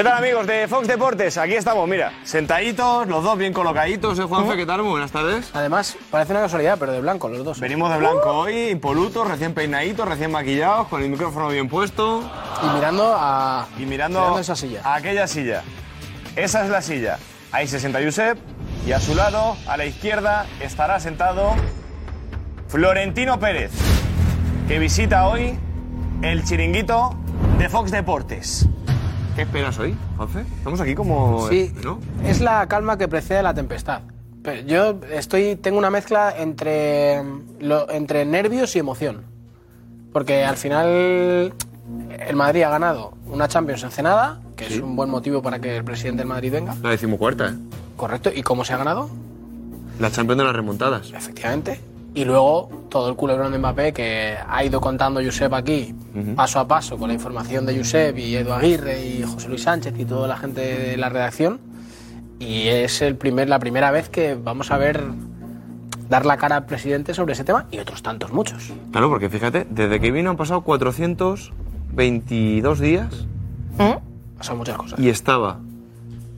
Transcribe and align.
¿Qué 0.00 0.04
tal 0.04 0.16
amigos 0.16 0.46
de 0.46 0.66
Fox 0.66 0.88
Deportes? 0.88 1.36
Aquí 1.36 1.52
estamos, 1.52 1.86
mira, 1.86 2.10
sentaditos, 2.24 3.06
los 3.06 3.22
dos 3.22 3.36
bien 3.36 3.52
colocaditos, 3.52 4.18
¿eh, 4.18 4.22
Juanfe? 4.22 4.56
¿Qué 4.56 4.64
tal? 4.64 4.80
Muy 4.80 4.92
buenas 4.92 5.12
tardes. 5.12 5.50
Además, 5.52 5.94
parece 6.10 6.32
una 6.32 6.40
casualidad, 6.40 6.78
pero 6.80 6.92
de 6.92 7.02
blanco 7.02 7.28
los 7.28 7.44
dos. 7.44 7.60
Venimos 7.60 7.92
de 7.92 7.98
blanco 7.98 8.30
hoy, 8.30 8.70
impolutos, 8.70 9.28
recién 9.28 9.52
peinaditos, 9.52 10.08
recién 10.08 10.30
maquillados, 10.30 10.88
con 10.88 11.02
el 11.02 11.10
micrófono 11.10 11.48
bien 11.48 11.68
puesto. 11.68 12.22
Y 12.62 12.74
mirando 12.74 13.14
a. 13.14 13.68
Y 13.76 13.84
mirando, 13.84 14.20
mirando 14.20 14.40
esa 14.40 14.56
silla. 14.56 14.80
a 14.84 14.94
aquella 14.94 15.26
silla. 15.26 15.64
Esa 16.34 16.64
es 16.64 16.70
la 16.70 16.80
silla. 16.80 17.18
Ahí 17.52 17.66
se 17.66 17.78
sienta 17.78 18.02
Josep 18.02 18.38
y 18.86 18.92
a 18.92 19.00
su 19.00 19.14
lado, 19.14 19.58
a 19.66 19.76
la 19.76 19.84
izquierda, 19.84 20.46
estará 20.60 20.98
sentado 20.98 21.52
Florentino 22.68 23.38
Pérez, 23.38 23.72
que 24.66 24.78
visita 24.78 25.28
hoy 25.28 25.58
el 26.22 26.42
chiringuito 26.42 27.14
de 27.58 27.68
Fox 27.68 27.90
Deportes. 27.90 28.66
¿Qué 29.36 29.42
esperas 29.42 29.78
hoy, 29.78 29.96
Juanfe? 30.16 30.40
Estamos 30.58 30.80
aquí 30.80 30.94
como... 30.94 31.48
Sí, 31.48 31.72
¿no? 31.84 31.98
es 32.24 32.40
la 32.40 32.66
calma 32.66 32.98
que 32.98 33.08
precede 33.08 33.42
la 33.42 33.54
tempestad. 33.54 34.02
Pero 34.42 34.62
yo 34.66 35.00
estoy, 35.12 35.56
tengo 35.56 35.78
una 35.78 35.90
mezcla 35.90 36.34
entre, 36.36 37.22
lo- 37.60 37.88
entre 37.90 38.24
nervios 38.24 38.74
y 38.76 38.78
emoción. 38.78 39.22
Porque 40.12 40.44
al 40.44 40.56
final 40.56 41.52
el 42.18 42.36
Madrid 42.36 42.62
ha 42.62 42.70
ganado 42.70 43.12
una 43.26 43.48
Champions 43.48 43.82
en 43.84 43.90
Cenada, 43.90 44.40
que 44.56 44.66
es 44.66 44.80
un 44.80 44.96
buen 44.96 45.08
motivo 45.10 45.40
para 45.42 45.58
que 45.60 45.76
el 45.76 45.84
presidente 45.84 46.18
del 46.22 46.28
Madrid 46.28 46.52
venga. 46.52 46.74
La 46.82 46.90
decimocuarta, 46.90 47.48
¿eh? 47.50 47.54
Correcto. 47.96 48.30
¿Y 48.34 48.42
cómo 48.42 48.64
se 48.64 48.72
ha 48.72 48.78
ganado? 48.78 49.08
La 50.00 50.10
Champions 50.10 50.38
de 50.38 50.44
las 50.44 50.56
remontadas. 50.56 51.12
Efectivamente. 51.14 51.80
Y 52.14 52.24
luego 52.24 52.68
todo 52.88 53.08
el 53.08 53.14
culebrón 53.16 53.52
de 53.52 53.58
Mbappé 53.58 53.92
que 53.92 54.34
ha 54.48 54.64
ido 54.64 54.80
contando 54.80 55.20
Josep 55.22 55.52
aquí, 55.54 55.94
paso 56.34 56.58
a 56.58 56.66
paso, 56.66 56.98
con 56.98 57.08
la 57.08 57.14
información 57.14 57.64
de 57.66 57.76
Josep 57.78 58.18
y 58.18 58.34
Edu 58.34 58.52
Aguirre 58.52 59.06
y 59.06 59.22
José 59.22 59.48
Luis 59.48 59.62
Sánchez 59.62 59.94
y 59.98 60.04
toda 60.04 60.26
la 60.26 60.36
gente 60.36 60.60
de 60.60 60.96
la 60.96 61.08
redacción. 61.08 61.60
Y 62.40 62.66
es 62.68 63.00
el 63.02 63.16
primer, 63.16 63.48
la 63.48 63.58
primera 63.60 63.90
vez 63.90 64.08
que 64.08 64.34
vamos 64.34 64.70
a 64.72 64.78
ver 64.78 65.02
dar 66.08 66.26
la 66.26 66.36
cara 66.36 66.56
al 66.56 66.66
presidente 66.66 67.14
sobre 67.14 67.34
ese 67.34 67.44
tema 67.44 67.66
y 67.70 67.78
otros 67.78 68.02
tantos 68.02 68.32
muchos. 68.32 68.72
Claro, 68.90 69.08
porque 69.08 69.30
fíjate, 69.30 69.66
desde 69.70 70.00
que 70.00 70.10
vino 70.10 70.30
han 70.30 70.36
pasado 70.36 70.62
422 70.62 72.80
días 72.80 73.26
Pasan 74.36 74.56
muchas 74.58 74.76
cosas. 74.76 74.98
y 74.98 75.08
estaba 75.08 75.58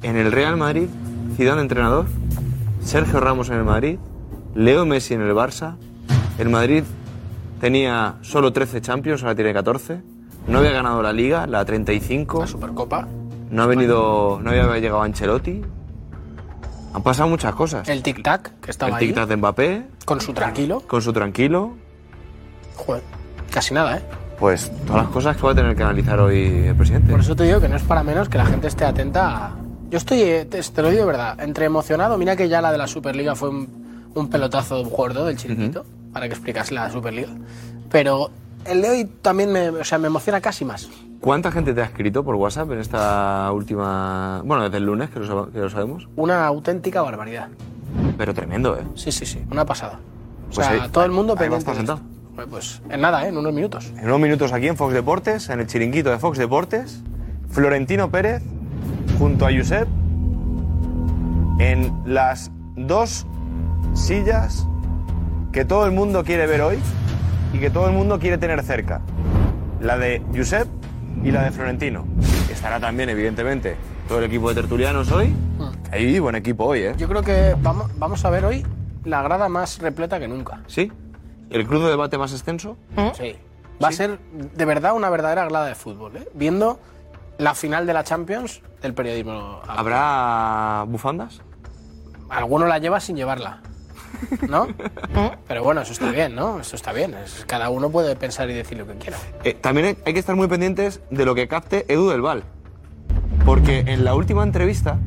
en 0.03 0.17
el 0.17 0.33
Real 0.33 0.57
Madrid, 0.57 0.89
Zidane 1.37 1.63
entrenador, 1.63 2.07
Sergio 2.83 3.21
Ramos 3.21 3.49
en 3.49 3.57
el 3.57 3.65
Madrid, 3.65 3.99
Leo 4.55 4.85
Messi 4.87 5.15
en 5.15 5.23
el 5.23 5.33
Barça, 5.35 5.77
el 6.39 6.49
Madrid 6.49 6.85
tenía 7.61 8.17
solo 8.23 8.53
13 8.53 8.81
Champions, 8.81 9.23
ahora 9.23 9.35
tiene 9.35 9.53
14, 9.53 10.03
no 10.49 10.59
había 10.59 10.73
ganado 10.73 11.03
la 11.03 11.13
Liga, 11.13 11.47
la 11.47 11.65
35, 11.65 12.41
La 12.41 12.47
Supercopa, 12.47 13.07
no 13.51 13.63
ha 13.63 13.67
venido, 13.67 14.41
no 14.43 14.51
había 14.51 14.79
llegado 14.79 15.03
Ancelotti, 15.03 15.63
han 16.95 17.03
pasado 17.03 17.29
muchas 17.29 17.55
cosas. 17.55 17.89
el 17.89 18.03
tic-tac 18.03 18.61
que 18.61 18.71
estaba 18.71 18.91
El 18.91 18.97
ahí, 18.97 19.13
tic-tac 19.13 19.27
de 19.27 19.37
Mbappé, 19.37 19.87
con 20.05 20.21
su 20.21 20.33
tranquilo. 20.35 20.81
con 20.87 21.01
su 21.01 21.13
tranquilo, 21.13 21.75
Joder, 22.77 23.03
casi 23.51 23.73
nada, 23.75 23.99
¿eh? 23.99 24.03
pues 24.39 24.73
todas 24.87 25.05
las 25.05 25.13
cosas 25.13 25.37
que 25.37 25.43
va 25.45 25.53
a 25.53 25.55
tener 25.55 25.77
que 25.77 25.83
analizar 25.83 26.19
hoy 26.19 26.65
el 26.67 26.75
presidente. 26.75 27.11
Por 27.13 27.21
eso 27.21 27.37
te 27.37 27.45
digo 27.45 27.61
que 27.61 27.69
no 27.69 27.77
es 27.77 27.83
para 27.83 28.03
menos 28.03 28.29
que 28.29 28.39
la 28.39 28.47
gente 28.47 28.67
esté 28.67 28.85
atenta 28.85 29.47
a... 29.47 29.57
Yo 29.89 29.99
estoy, 29.99 30.19
te, 30.51 30.63
te 30.63 30.83
lo 30.83 30.91
digo 30.91 31.03
de 31.03 31.07
verdad, 31.07 31.39
entre 31.41 31.67
emocionado, 31.67 32.19
mira 32.19 32.35
que 32.35 32.49
ya 32.49 32.61
la 32.61 32.73
de 32.73 32.79
la 32.79 32.87
Superliga 32.89 33.37
fue 33.37 33.51
un, 33.51 33.83
un 34.15 34.29
pelotazo 34.29 34.85
gordo 34.85 35.25
del 35.27 35.37
chiringuito, 35.37 35.85
para 36.13 36.27
que 36.29 36.35
explicase 36.35 36.75
la 36.75 36.91
Superliga, 36.91 37.31
pero 37.91 38.31
el 38.67 38.83
de 38.83 38.91
hoy 38.91 39.05
también 39.23 39.53
me, 39.53 39.69
o 39.71 39.85
sea, 39.85 39.99
me 39.99 40.07
emociona 40.09 40.41
casi 40.41 40.65
más. 40.65 40.89
¿Cuánta 41.21 41.53
gente 41.53 41.73
te 41.73 41.81
ha 41.81 41.85
escrito 41.85 42.25
por 42.25 42.35
WhatsApp 42.35 42.71
en 42.73 42.81
esta 42.81 43.51
última... 43.53 44.43
Bueno, 44.45 44.65
desde 44.65 44.79
el 44.79 44.85
lunes, 44.87 45.09
que 45.11 45.21
lo, 45.21 45.27
sab- 45.27 45.53
que 45.53 45.59
lo 45.61 45.71
sabemos. 45.71 46.09
Una 46.17 46.47
auténtica 46.47 47.01
barbaridad. 47.03 47.49
Pero 48.19 48.35
tremendo, 48.35 48.77
¿eh? 48.77 48.83
Sí, 48.97 49.13
sí, 49.13 49.25
sí, 49.25 49.41
una 49.51 49.65
pasada. 49.65 50.01
O 50.51 50.55
Pues 50.55 50.67
sea, 50.67 50.83
ahí- 50.85 50.91
todo 50.91 51.05
el 51.05 51.13
mundo 51.13 51.37
pendiente. 51.37 51.73
sentado. 51.75 52.01
Pues, 52.35 52.47
pues 52.49 52.83
en 52.91 53.01
nada, 53.03 53.25
¿eh? 53.25 53.29
en 53.29 53.37
unos 53.37 53.53
minutos. 53.53 53.93
En 53.97 54.07
unos 54.07 54.19
minutos 54.21 54.53
aquí 54.53 54.67
en 54.67 54.77
Fox 54.77 54.95
Deportes, 54.95 55.49
en 55.49 55.61
el 55.61 55.67
chiringuito 55.69 56.11
de 56.11 56.19
Fox 56.19 56.39
Deportes, 56.39 57.03
Florentino 57.51 58.11
Pérez 58.11 58.43
junto 59.19 59.47
a 59.47 59.51
Josep 59.57 59.87
en 61.59 61.93
las 62.05 62.51
dos 62.77 63.27
sillas 63.95 64.67
que 65.53 65.65
todo 65.65 65.87
el 65.87 65.93
mundo 65.93 66.25
quiere 66.25 66.47
ver 66.47 66.63
hoy 66.63 66.79
y 67.53 67.59
que 67.59 67.71
todo 67.71 67.87
el 67.87 67.93
mundo 67.93 68.19
quiere 68.19 68.39
tener 68.39 68.63
cerca. 68.63 69.01
La 69.81 69.99
de 69.99 70.23
Josep 70.35 70.67
y 71.23 71.31
la 71.31 71.43
de 71.43 71.51
Florentino. 71.51 72.07
Estará 72.51 72.81
también, 72.81 73.11
evidentemente, 73.11 73.77
todo 74.09 74.19
el 74.19 74.25
equipo 74.25 74.49
de 74.49 74.55
tertulianos 74.55 75.11
hoy. 75.13 75.35
Hay 75.91 76.19
buen 76.19 76.35
equipo 76.35 76.65
hoy, 76.65 76.81
¿eh? 76.81 76.95
Yo 76.97 77.09
creo 77.09 77.23
que 77.23 77.55
vamos, 77.61 77.91
vamos 77.99 78.25
a 78.25 78.31
ver 78.31 78.45
hoy 78.45 78.65
la 79.05 79.23
grada 79.23 79.49
más 79.49 79.79
repleta 79.79 80.19
que 80.19 80.29
nunca. 80.29 80.61
¿Sí? 80.67 80.91
¿El 81.51 81.67
crudo 81.67 81.89
debate 81.89 82.17
más 82.17 82.33
extenso? 82.33 82.79
Sí. 83.15 83.37
Va 83.83 83.89
a 83.89 83.93
ser 83.93 84.19
de 84.31 84.65
verdad 84.65 84.95
una 84.95 85.11
verdadera 85.11 85.45
grada 85.45 85.67
de 85.67 85.75
fútbol, 85.75 86.17
¿eh? 86.17 86.29
Viendo 86.35 86.81
la 87.39 87.55
final 87.55 87.87
de 87.87 87.93
la 87.93 88.05
Champions 88.05 88.63
del 88.81 88.95
periodismo. 88.95 89.61
¿Habrá 89.67 90.85
bufandas? 90.89 91.43
Alguno 92.31 92.67
la 92.67 92.79
lleva 92.79 93.01
sin 93.01 93.17
llevarla. 93.17 93.61
¿No? 94.49 94.69
Pero 95.49 95.63
bueno, 95.65 95.81
eso 95.83 95.93
está 95.93 96.11
bien, 96.11 96.35
¿no? 96.35 96.61
Eso 96.61 96.77
está 96.77 96.93
bien. 96.93 97.15
Es- 97.15 97.45
cada 97.47 97.71
uno 97.71 97.91
puede 97.91 98.15
pensar 98.17 98.49
y 98.51 98.55
decir 98.55 98.79
lo 98.79 98.87
que 98.87 98.95
quiera. 98.95 99.17
Eh, 99.45 99.55
también 99.55 99.87
hay- 99.89 99.99
hay 100.07 100.13
que 100.13 100.19
estar 100.21 100.37
muy 100.37 100.49
pendientes 100.49 101.01
de 101.11 101.25
lo 101.25 101.35
que 101.35 101.49
capte 101.49 101.85
Edu 101.93 102.09
del 102.11 102.21
Val. 102.23 102.45
Porque 103.45 103.81
en 103.81 104.05
la 104.05 104.15
última 104.15 104.43
entrevista 104.43 104.99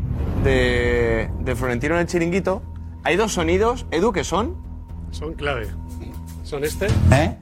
de, 0.43 1.29
de 1.39 1.55
Florentino 1.55 1.95
en 1.95 2.01
el 2.01 2.07
chiringuito 2.07 2.61
hay 3.03 3.15
dos 3.15 3.33
sonidos, 3.33 3.85
Edu, 3.91 4.11
que 4.11 4.23
son. 4.23 4.55
Son 5.11 5.33
clave. 5.33 5.67
Son 6.43 6.63
este 6.63 6.87
¿Eh? 7.11 7.35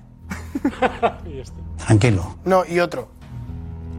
y 1.26 1.40
este. 1.40 1.60
Tranquilo. 1.86 2.36
No, 2.46 2.64
y 2.66 2.80
otro. 2.80 3.10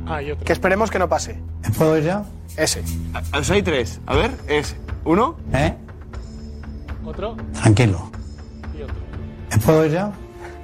Ah, 0.06 0.22
y 0.22 0.30
otro. 0.30 0.44
Que 0.44 0.53
esperemos 0.53 0.91
que 0.91 0.98
no 0.98 1.08
pase. 1.08 1.38
¿Me 1.62 1.70
puedo 1.70 1.97
ir 1.98 2.04
ya? 2.04 2.24
Ese. 2.56 2.82
a- 3.12 3.38
o 3.38 3.42
sea, 3.44 3.56
hay 3.56 3.62
tres. 3.62 4.00
A 4.06 4.14
ver, 4.14 4.30
es 4.47 4.76
uno. 5.04 5.36
¿Eh? 5.53 5.74
Otro 7.04 7.37
Tranquilo. 7.60 8.10
y 8.78 8.82
otro. 8.82 8.94
¿Me 9.50 9.59
puedo 9.59 9.87
ir 9.87 9.92
ya? 9.92 10.12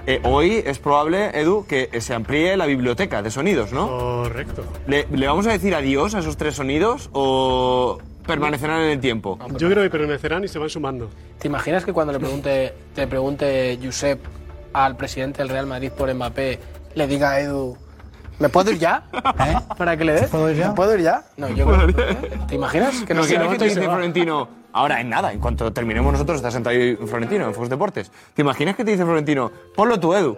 Eh, 0.06 0.20
hoy 0.24 0.62
es 0.64 0.78
probable, 0.78 1.38
Edu, 1.38 1.66
que 1.66 2.00
se 2.00 2.14
amplíe 2.14 2.56
la 2.56 2.66
biblioteca 2.66 3.22
de 3.22 3.30
sonidos, 3.30 3.72
¿no? 3.72 3.86
Correcto. 3.88 4.64
¿Le, 4.86 5.06
le 5.12 5.26
vamos 5.26 5.46
a 5.46 5.52
decir 5.52 5.74
adiós 5.74 6.14
a 6.14 6.20
esos 6.20 6.36
tres 6.36 6.54
sonidos 6.56 7.10
o 7.12 7.98
permanecerán 8.26 8.80
en 8.82 8.90
el 8.90 9.00
tiempo? 9.00 9.38
Yo 9.58 9.68
creo 9.68 9.82
que 9.84 9.90
permanecerán 9.90 10.42
y 10.44 10.48
se 10.48 10.58
van 10.58 10.70
sumando. 10.70 11.10
¿Te 11.38 11.48
imaginas 11.48 11.84
que 11.84 11.92
cuando 11.92 12.12
le 12.12 12.18
pregunte, 12.18 12.72
te 12.94 13.06
pregunte 13.06 13.78
Josep 13.82 14.20
al 14.72 14.96
presidente 14.96 15.38
del 15.42 15.48
Real 15.50 15.66
Madrid 15.66 15.90
por 15.96 16.12
Mbappé, 16.12 16.58
le 16.94 17.06
diga 17.06 17.32
a 17.32 17.40
Edu, 17.40 17.76
¿me 18.40 18.48
puedo 18.48 18.72
ir 18.72 18.78
ya? 18.78 19.04
¿Eh? 19.12 19.56
¿Para 19.78 19.96
que 19.96 20.04
le 20.04 20.12
des? 20.14 20.26
puedo 20.28 20.50
ir 20.50 20.56
ya? 20.56 20.68
¿Me 20.70 20.74
puedo 20.74 20.94
ir 20.96 21.02
ya? 21.02 21.22
No, 21.36 21.48
yo 21.48 21.66
creo. 21.66 21.86
¿Te 22.48 22.54
imaginas? 22.56 23.02
Que 23.06 23.14
no 23.14 23.22
se 23.22 23.34
¿Imaginas 23.34 23.52
que 23.52 23.58
te 23.58 23.64
dice? 23.66 23.82
Florentino? 23.82 24.48
Ahora, 24.72 25.00
en 25.00 25.08
nada, 25.10 25.32
en 25.32 25.38
cuanto 25.40 25.72
terminemos 25.72 26.12
nosotros, 26.12 26.36
está 26.36 26.50
sentado 26.50 26.74
ahí 26.76 26.96
Florentino 26.96 27.46
en 27.46 27.54
Fox 27.54 27.68
Deportes. 27.68 28.10
¿Te 28.34 28.42
imaginas 28.42 28.74
que 28.76 28.84
te 28.84 28.90
dice 28.92 29.04
Florentino? 29.04 29.50
Ponlo 29.76 29.98
tú, 30.00 30.14
Edu. 30.14 30.36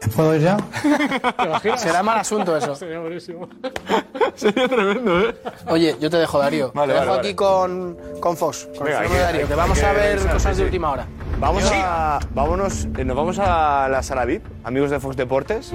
¿Me 0.00 0.08
puedo 0.08 0.34
ir 0.34 0.40
ya? 0.42 0.56
¿Te 1.38 1.44
imaginas? 1.44 1.80
Será 1.80 2.02
mal 2.02 2.18
asunto 2.18 2.56
eso. 2.56 2.74
Sería 2.74 2.98
buenísimo. 2.98 3.48
Sería 4.34 4.66
tremendo, 4.66 5.20
¿eh? 5.20 5.34
Oye, 5.68 5.96
yo 6.00 6.10
te 6.10 6.16
dejo, 6.16 6.38
Darío. 6.38 6.72
Vale, 6.74 6.92
te 6.94 6.98
vale, 6.98 7.06
dejo 7.06 7.16
vale. 7.18 7.28
aquí 7.28 7.34
con, 7.36 7.96
con 8.20 8.36
Fox, 8.36 8.68
con 8.76 8.86
Venga, 8.86 8.98
el 8.98 9.04
hay 9.04 9.08
que- 9.10 9.14
de 9.14 9.20
Darío, 9.22 9.40
hay- 9.42 9.46
que 9.48 9.54
vamos 9.54 9.78
hay 9.78 9.84
a 9.84 9.90
que 9.92 9.98
ver 10.00 10.18
cosas 10.18 10.42
sí, 10.42 10.48
de 10.48 10.54
sí. 10.56 10.62
última 10.62 10.90
hora. 10.90 11.06
Vamos 11.38 11.70
a, 11.72 12.18
vámonos, 12.34 12.88
eh, 12.96 13.04
nos 13.04 13.16
vamos 13.16 13.38
a 13.38 13.88
la 13.90 14.02
sala 14.02 14.24
VIP, 14.24 14.44
amigos 14.64 14.90
de 14.90 14.98
Fox 14.98 15.16
Deportes, 15.16 15.72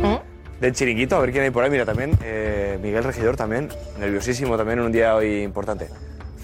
del 0.59 0.73
chiringuito, 0.73 1.15
a 1.15 1.19
ver 1.19 1.31
quién 1.31 1.43
hay 1.43 1.51
por 1.51 1.63
ahí. 1.63 1.69
Mira, 1.69 1.85
también 1.85 2.11
eh, 2.23 2.79
Miguel 2.81 3.03
Regidor, 3.03 3.35
también, 3.35 3.69
nerviosísimo 3.99 4.57
también 4.57 4.79
en 4.79 4.85
un 4.85 4.91
día 4.91 5.15
hoy 5.15 5.43
importante. 5.43 5.89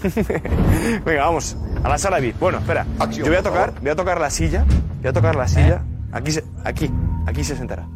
Venga, 1.05 1.25
vamos, 1.25 1.55
a 1.83 1.89
la 1.89 1.97
sala 1.97 2.19
VIP. 2.19 2.39
Bueno, 2.39 2.59
espera, 2.59 2.85
yo 3.11 3.25
voy 3.25 3.35
a 3.35 3.43
tocar, 3.43 3.73
voy 3.79 3.89
a 3.89 3.95
tocar 3.95 4.19
la 4.19 4.29
silla, 4.29 4.65
voy 4.99 5.09
a 5.09 5.13
tocar 5.13 5.35
la 5.35 5.47
silla. 5.47 5.81
Aquí, 6.11 6.31
se, 6.31 6.43
aquí, 6.63 6.91
aquí 7.25 7.43
se 7.43 7.55
sentará. 7.55 7.87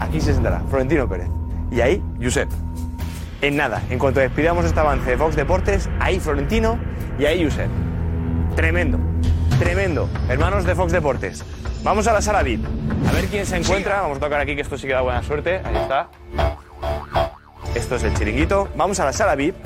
Aquí 0.00 0.20
se 0.20 0.34
sentará 0.34 0.62
Florentino 0.68 1.08
Pérez. 1.08 1.28
Y 1.70 1.80
ahí, 1.80 2.02
Josep. 2.22 2.48
En 3.40 3.56
nada, 3.56 3.82
en 3.90 3.98
cuanto 3.98 4.20
despidamos 4.20 4.64
este 4.64 4.80
avance 4.80 5.10
de 5.10 5.16
Fox 5.16 5.36
Deportes, 5.36 5.88
ahí 6.00 6.18
Florentino 6.20 6.78
y 7.18 7.26
ahí 7.26 7.44
Josep. 7.44 7.68
Tremendo, 8.56 8.98
tremendo. 9.58 10.08
Hermanos 10.28 10.64
de 10.64 10.74
Fox 10.74 10.92
Deportes. 10.92 11.44
Vamos 11.88 12.06
a 12.06 12.12
la 12.12 12.20
sala 12.20 12.42
VIP. 12.42 12.66
A 13.08 13.12
ver 13.12 13.24
quién 13.28 13.46
se 13.46 13.56
encuentra. 13.56 14.02
Vamos 14.02 14.18
a 14.18 14.20
tocar 14.20 14.42
aquí 14.42 14.54
que 14.54 14.60
esto 14.60 14.76
sí 14.76 14.86
que 14.86 14.92
da 14.92 15.00
buena 15.00 15.22
suerte. 15.22 15.62
Ahí 15.64 15.74
está. 15.74 16.10
Esto 17.74 17.96
es 17.96 18.02
el 18.02 18.12
chiringuito. 18.12 18.68
Vamos 18.76 19.00
a 19.00 19.06
la 19.06 19.14
sala 19.14 19.34
VIP. 19.34 19.56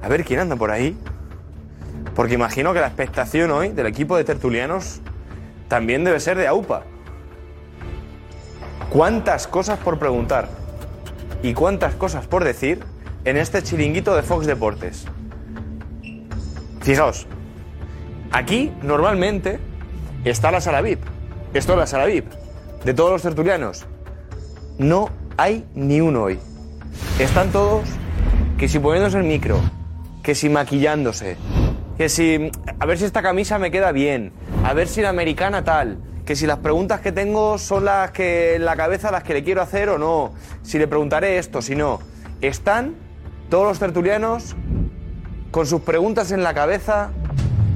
A 0.00 0.06
ver 0.06 0.24
quién 0.24 0.38
anda 0.38 0.54
por 0.54 0.70
ahí. 0.70 0.96
Porque 2.14 2.34
imagino 2.34 2.72
que 2.72 2.78
la 2.78 2.86
expectación 2.86 3.50
hoy 3.50 3.70
del 3.70 3.86
equipo 3.86 4.16
de 4.16 4.22
tertulianos 4.22 5.00
también 5.66 6.04
debe 6.04 6.20
ser 6.20 6.38
de 6.38 6.46
AUPA. 6.46 6.84
¿Cuántas 8.90 9.48
cosas 9.48 9.80
por 9.80 9.98
preguntar? 9.98 10.48
y 11.42 11.52
cuántas 11.52 11.94
cosas 11.96 12.28
por 12.28 12.44
decir 12.44 12.78
en 13.24 13.38
este 13.38 13.60
chiringuito 13.60 14.14
de 14.14 14.22
Fox 14.22 14.46
Deportes. 14.46 15.04
Fijaos, 16.80 17.26
aquí 18.30 18.72
normalmente 18.82 19.58
está 20.24 20.50
la 20.50 20.60
sala 20.60 20.80
VIP. 20.80 21.00
Esto 21.52 21.72
es 21.72 21.78
la 21.78 21.86
sala 21.86 22.06
VIP 22.06 22.26
de 22.84 22.94
todos 22.94 23.10
los 23.10 23.22
tertulianos. 23.22 23.86
No 24.78 25.10
hay 25.36 25.64
ni 25.74 26.00
uno 26.00 26.24
hoy. 26.24 26.38
Están 27.18 27.50
todos 27.50 27.84
que 28.58 28.68
si 28.68 28.78
poniéndose 28.78 29.18
el 29.18 29.24
micro, 29.24 29.60
que 30.22 30.34
si 30.34 30.48
maquillándose, 30.48 31.36
que 31.96 32.08
si 32.08 32.50
a 32.78 32.86
ver 32.86 32.98
si 32.98 33.04
esta 33.04 33.22
camisa 33.22 33.58
me 33.58 33.70
queda 33.70 33.92
bien, 33.92 34.32
a 34.64 34.72
ver 34.74 34.88
si 34.88 35.02
la 35.02 35.10
americana 35.10 35.64
tal, 35.64 35.98
que 36.24 36.36
si 36.36 36.46
las 36.46 36.58
preguntas 36.58 37.00
que 37.00 37.12
tengo 37.12 37.58
son 37.58 37.84
las 37.84 38.10
que 38.10 38.56
en 38.56 38.64
la 38.64 38.76
cabeza 38.76 39.10
las 39.10 39.22
que 39.22 39.34
le 39.34 39.44
quiero 39.44 39.62
hacer 39.62 39.88
o 39.88 39.98
no, 39.98 40.32
si 40.62 40.78
le 40.78 40.88
preguntaré 40.88 41.38
esto, 41.38 41.62
si 41.62 41.76
no. 41.76 42.00
Están 42.40 42.94
todos 43.50 43.66
los 43.66 43.78
tertulianos 43.78 44.56
con 45.50 45.66
sus 45.66 45.82
preguntas 45.82 46.32
en 46.32 46.42
la 46.42 46.54
cabeza, 46.54 47.10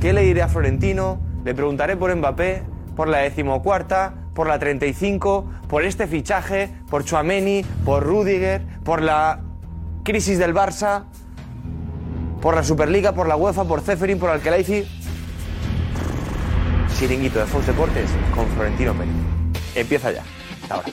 ¿qué 0.01 0.13
le 0.13 0.23
diré 0.23 0.43
a 0.43 0.49
Florentino? 0.49 1.28
Le 1.45 1.55
preguntaré 1.55 1.97
por 1.97 2.15
Mbappé, 2.15 2.63
por 2.97 3.09
la 3.09 3.19
decimocuarta, 3.19 4.15
por 4.35 4.47
la 4.47 4.59
35, 4.59 5.51
por 5.69 5.85
este 5.85 6.07
fichaje, 6.07 6.71
por 6.91 7.05
Chuameni, 7.05 7.65
por 7.85 8.05
Rudiger, 8.05 8.63
por 8.85 9.03
la 9.03 9.41
crisis 10.05 10.39
del 10.39 10.55
Barça, 10.55 11.05
por 12.41 12.55
la 12.55 12.63
Superliga, 12.63 13.13
por 13.13 13.29
la 13.29 13.37
UEFA, 13.37 13.65
por 13.65 13.81
Zeferin, 13.81 14.19
por 14.19 14.31
Alkelaifi. 14.31 14.87
Chiringuito 16.99 17.39
de 17.39 17.47
Fox 17.47 17.67
Deportes 17.67 18.11
con 18.35 18.47
Florentino 18.49 18.93
Pérez. 18.95 19.15
Empieza 19.75 20.11
ya. 20.11 20.23
Ahora. 20.69 20.89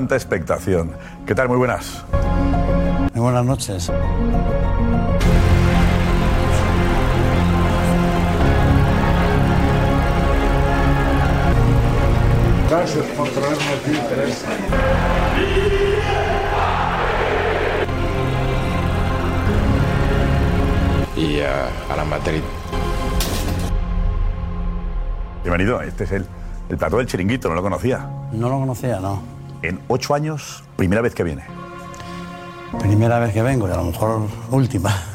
Cuánta 0.00 0.16
expectación. 0.16 0.92
¿Qué 1.26 1.34
tal? 1.34 1.50
Muy 1.50 1.58
buenas. 1.58 2.02
Muy 3.12 3.20
buenas 3.20 3.44
noches. 3.44 3.92
Gracias 12.70 13.04
por 13.14 13.28
traerme 13.28 13.62
aquí, 13.76 13.92
y 21.14 21.40
a, 21.40 21.68
a 21.92 21.96
la 21.96 22.04
Madrid. 22.06 22.40
Bienvenido. 25.42 25.82
Este 25.82 26.04
es 26.04 26.12
el, 26.12 26.26
el 26.70 26.78
plató 26.78 26.96
del 26.96 27.06
chiringuito, 27.06 27.50
no 27.50 27.54
lo 27.54 27.60
conocía. 27.60 28.08
No 28.32 28.48
lo 28.48 28.60
conocía, 28.60 28.98
no. 28.98 29.29
En 29.62 29.80
ocho 29.88 30.14
años, 30.14 30.64
primera 30.76 31.02
vez 31.02 31.14
que 31.14 31.24
viene. 31.24 31.44
Primera 32.78 33.18
vez 33.18 33.32
que 33.32 33.42
vengo 33.42 33.68
y 33.68 33.72
a 33.72 33.76
lo 33.76 33.84
mejor 33.84 34.28
última. 34.50 35.09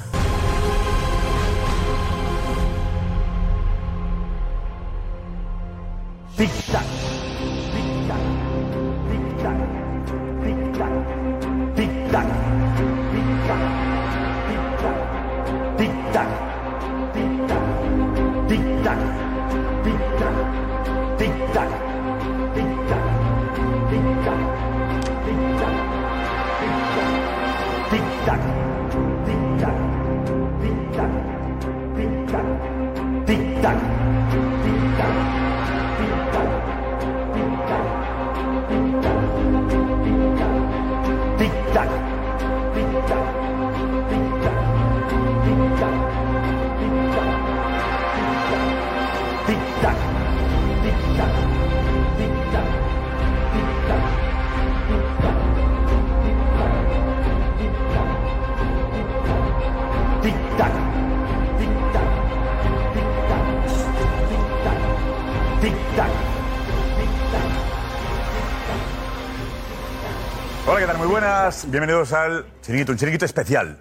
Buenas. 71.56 71.71
Bienvenidos 71.71 72.14
al 72.14 72.45
chiringuito, 72.62 72.92
un 72.92 72.97
chiringuito 72.97 73.26
especial. 73.26 73.78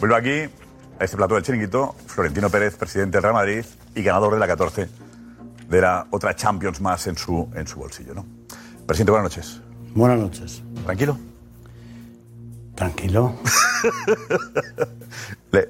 Vuelvo 0.00 0.16
aquí 0.16 0.48
a 0.98 1.04
este 1.04 1.16
plató 1.16 1.34
del 1.34 1.42
chiringuito, 1.42 1.94
Florentino 2.06 2.50
Pérez, 2.50 2.76
presidente 2.76 3.16
del 3.16 3.22
Real 3.22 3.34
Madrid 3.34 3.64
y 3.94 4.02
ganador 4.02 4.34
de 4.34 4.40
la 4.40 4.46
14 4.46 4.88
de 5.68 5.80
la 5.80 6.06
otra 6.10 6.34
Champions 6.34 6.80
más 6.80 7.06
en 7.06 7.16
su, 7.16 7.48
en 7.54 7.66
su 7.66 7.78
bolsillo, 7.78 8.14
¿no? 8.14 8.26
Presidente, 8.86 9.12
buenas 9.12 9.30
noches. 9.30 9.60
Buenas 9.94 10.18
noches. 10.18 10.62
¿Tranquilo? 10.84 11.18
Tranquilo. 12.74 13.34
¿Le, 15.52 15.68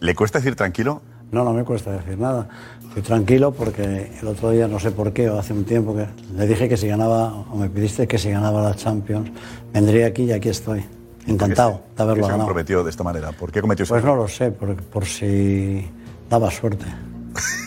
¿Le 0.00 0.14
cuesta 0.14 0.38
decir 0.38 0.54
tranquilo? 0.56 1.02
No, 1.32 1.44
no 1.44 1.52
me 1.52 1.64
cuesta 1.64 1.90
decir 1.92 2.18
nada. 2.18 2.46
Estoy 2.88 3.02
tranquilo 3.02 3.52
porque 3.52 4.12
el 4.20 4.28
otro 4.28 4.50
día, 4.50 4.68
no 4.68 4.78
sé 4.78 4.90
por 4.90 5.12
qué, 5.14 5.30
o 5.30 5.38
hace 5.38 5.54
un 5.54 5.64
tiempo 5.64 5.96
que 5.96 6.06
le 6.36 6.46
dije 6.46 6.68
que 6.68 6.76
si 6.76 6.86
ganaba, 6.88 7.32
o 7.50 7.56
me 7.56 7.70
pidiste 7.70 8.06
que 8.06 8.18
si 8.18 8.30
ganaba 8.30 8.62
la 8.62 8.74
Champions, 8.74 9.30
vendría 9.72 10.06
aquí 10.08 10.24
y 10.24 10.32
aquí 10.32 10.50
estoy. 10.50 10.84
Encantado 11.26 11.78
¿Por 11.78 11.80
qué 11.80 11.88
se- 11.88 11.96
de 11.96 12.02
haberlo 12.02 12.06
por 12.06 12.14
qué 12.14 12.20
se 12.20 12.22
ganado. 12.32 12.38
comprometió 12.48 12.84
de 12.84 12.90
esta 12.90 13.02
manera? 13.04 13.32
¿Por 13.32 13.50
qué 13.50 13.60
cometió 13.62 13.86
Pues 13.86 14.02
error? 14.02 14.16
no 14.16 14.22
lo 14.22 14.28
sé, 14.28 14.50
por, 14.50 14.74
por 14.76 15.04
si 15.06 15.86
daba 16.28 16.50
suerte. 16.50 16.84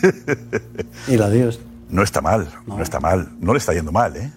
y 1.08 1.16
la 1.16 1.28
dio. 1.30 1.50
No 1.90 2.02
está 2.04 2.20
mal, 2.20 2.46
no. 2.66 2.80
está 2.80 3.00
mal. 3.00 3.28
No 3.40 3.52
le 3.52 3.58
está 3.58 3.72
yendo 3.72 3.90
mal, 3.90 4.14
¿eh? 4.16 4.30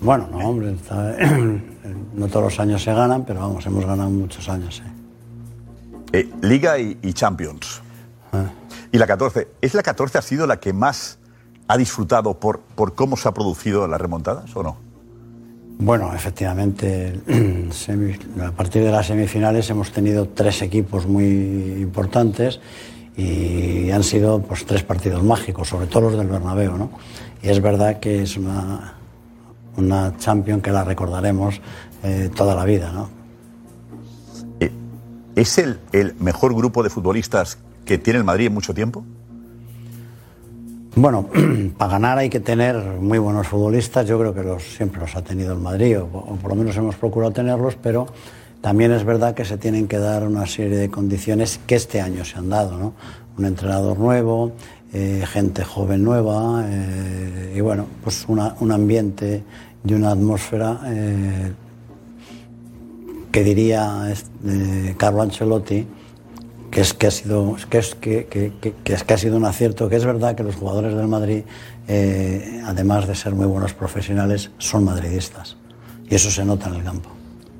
Bueno, 0.00 0.26
no, 0.30 0.38
hombre, 0.38 0.72
está- 0.72 1.16
no 2.14 2.26
todos 2.28 2.44
los 2.44 2.60
años 2.60 2.82
se 2.82 2.94
ganan, 2.94 3.24
pero 3.26 3.40
vamos, 3.40 3.66
hemos 3.66 3.84
ganado 3.84 4.08
muchos 4.08 4.48
años. 4.48 4.82
¿eh? 4.86 6.20
Eh, 6.20 6.30
Liga 6.40 6.78
y, 6.78 6.96
y 7.02 7.12
Champions. 7.12 7.82
Ah. 8.32 8.50
Y 8.92 8.98
la 8.98 9.06
14. 9.06 9.48
¿Es 9.60 9.74
la 9.74 9.82
14 9.82 10.18
ha 10.18 10.22
sido 10.22 10.46
la 10.46 10.58
que 10.58 10.72
más 10.72 11.18
ha 11.66 11.76
disfrutado 11.76 12.38
por, 12.40 12.60
por 12.60 12.94
cómo 12.94 13.16
se 13.16 13.28
ha 13.28 13.32
producido 13.32 13.86
las 13.86 14.00
remontadas 14.00 14.54
o 14.56 14.62
no? 14.62 14.88
Bueno, 15.80 16.12
efectivamente, 16.12 17.20
a 18.44 18.50
partir 18.52 18.82
de 18.82 18.90
las 18.90 19.06
semifinales 19.06 19.70
hemos 19.70 19.92
tenido 19.92 20.28
tres 20.28 20.60
equipos 20.62 21.06
muy 21.06 21.24
importantes 21.80 22.60
y 23.16 23.90
han 23.90 24.02
sido 24.02 24.40
pues, 24.42 24.66
tres 24.66 24.82
partidos 24.82 25.22
mágicos, 25.22 25.68
sobre 25.68 25.86
todo 25.86 26.02
los 26.02 26.18
del 26.18 26.26
Bernabéu, 26.26 26.76
¿no? 26.76 26.90
Y 27.42 27.48
es 27.48 27.62
verdad 27.62 28.00
que 28.00 28.22
es 28.22 28.36
una, 28.36 28.94
una 29.76 30.16
Champions 30.16 30.62
que 30.62 30.72
la 30.72 30.82
recordaremos 30.82 31.60
eh, 32.02 32.30
toda 32.34 32.56
la 32.56 32.64
vida, 32.64 32.90
¿no? 32.90 33.08
Eh, 34.58 34.72
¿Es 35.36 35.58
el, 35.58 35.78
el 35.92 36.14
mejor 36.18 36.54
grupo 36.54 36.82
de 36.82 36.90
futbolistas 36.90 37.58
que 37.88 37.96
tiene 37.98 38.18
el 38.18 38.24
Madrid 38.24 38.46
en 38.46 38.54
mucho 38.54 38.74
tiempo? 38.74 39.02
Bueno, 40.94 41.26
para 41.78 41.92
ganar 41.92 42.18
hay 42.18 42.28
que 42.28 42.38
tener 42.38 42.76
muy 43.00 43.18
buenos 43.18 43.46
futbolistas. 43.48 44.06
Yo 44.06 44.18
creo 44.18 44.34
que 44.34 44.42
los, 44.42 44.62
siempre 44.62 45.00
los 45.00 45.16
ha 45.16 45.22
tenido 45.22 45.54
el 45.54 45.58
Madrid, 45.60 45.98
o, 46.00 46.06
por 46.08 46.50
lo 46.50 46.54
menos 46.56 46.76
hemos 46.76 46.96
procurado 46.96 47.32
tenerlos, 47.32 47.76
pero 47.82 48.06
también 48.60 48.92
es 48.92 49.04
verdad 49.04 49.34
que 49.34 49.44
se 49.46 49.56
tienen 49.56 49.88
que 49.88 49.96
dar 49.98 50.24
una 50.26 50.46
serie 50.46 50.76
de 50.76 50.90
condiciones 50.90 51.58
que 51.66 51.76
este 51.76 52.00
año 52.02 52.24
se 52.26 52.36
han 52.38 52.50
dado. 52.50 52.76
¿no? 52.76 52.92
Un 53.38 53.46
entrenador 53.46 53.98
nuevo, 53.98 54.52
eh, 54.92 55.24
gente 55.26 55.64
joven 55.64 56.04
nueva 56.04 56.64
eh, 56.68 57.54
y 57.56 57.60
bueno, 57.62 57.86
pues 58.04 58.24
una- 58.28 58.54
un 58.60 58.70
ambiente 58.72 59.42
y 59.84 59.94
una 59.94 60.10
atmósfera 60.10 60.80
eh, 60.86 61.52
que 63.32 63.44
diría 63.44 64.12
Carlo 64.96 65.22
Ancelotti 65.22 65.86
que 66.70 66.80
es 66.82 66.92
que 66.94 67.06
ha 67.06 67.10
sido 67.10 67.56
que 67.70 67.78
es 67.78 67.94
que, 67.94 68.26
que- 68.26 68.52
que- 68.84 68.92
es 68.92 69.02
que 69.04 69.14
ha 69.14 69.18
sido 69.18 69.36
un 69.36 69.44
acierto 69.44 69.88
que 69.88 69.96
es 69.96 70.04
verdad 70.04 70.34
que 70.36 70.42
los 70.42 70.54
jugadores 70.56 70.94
del 70.94 71.08
Madrid 71.08 71.42
eh, 71.88 72.62
además 72.66 73.06
de 73.08 73.14
ser 73.14 73.34
muy 73.34 73.46
buenos 73.46 73.72
profesionales 73.74 74.50
son 74.58 74.84
madridistas 74.84 75.56
y 76.08 76.14
eso 76.14 76.30
se 76.30 76.44
nota 76.44 76.68
en 76.68 76.74
el 76.76 76.84
campo 76.84 77.10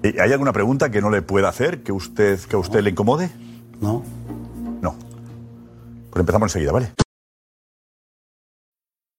Eh, 0.02 0.14
¿Hay 0.20 0.32
alguna 0.32 0.52
pregunta 0.52 0.90
que 0.90 1.00
no 1.00 1.10
le 1.10 1.22
pueda 1.22 1.48
hacer, 1.48 1.82
que 1.82 1.90
usted, 1.92 2.38
que 2.40 2.56
a 2.56 2.58
usted 2.58 2.80
le 2.82 2.90
incomode? 2.90 3.30
no 3.80 4.02
No. 4.82 4.94
Pues 6.10 6.20
empezamos 6.20 6.46
enseguida, 6.50 6.72
¿vale? 6.72 6.92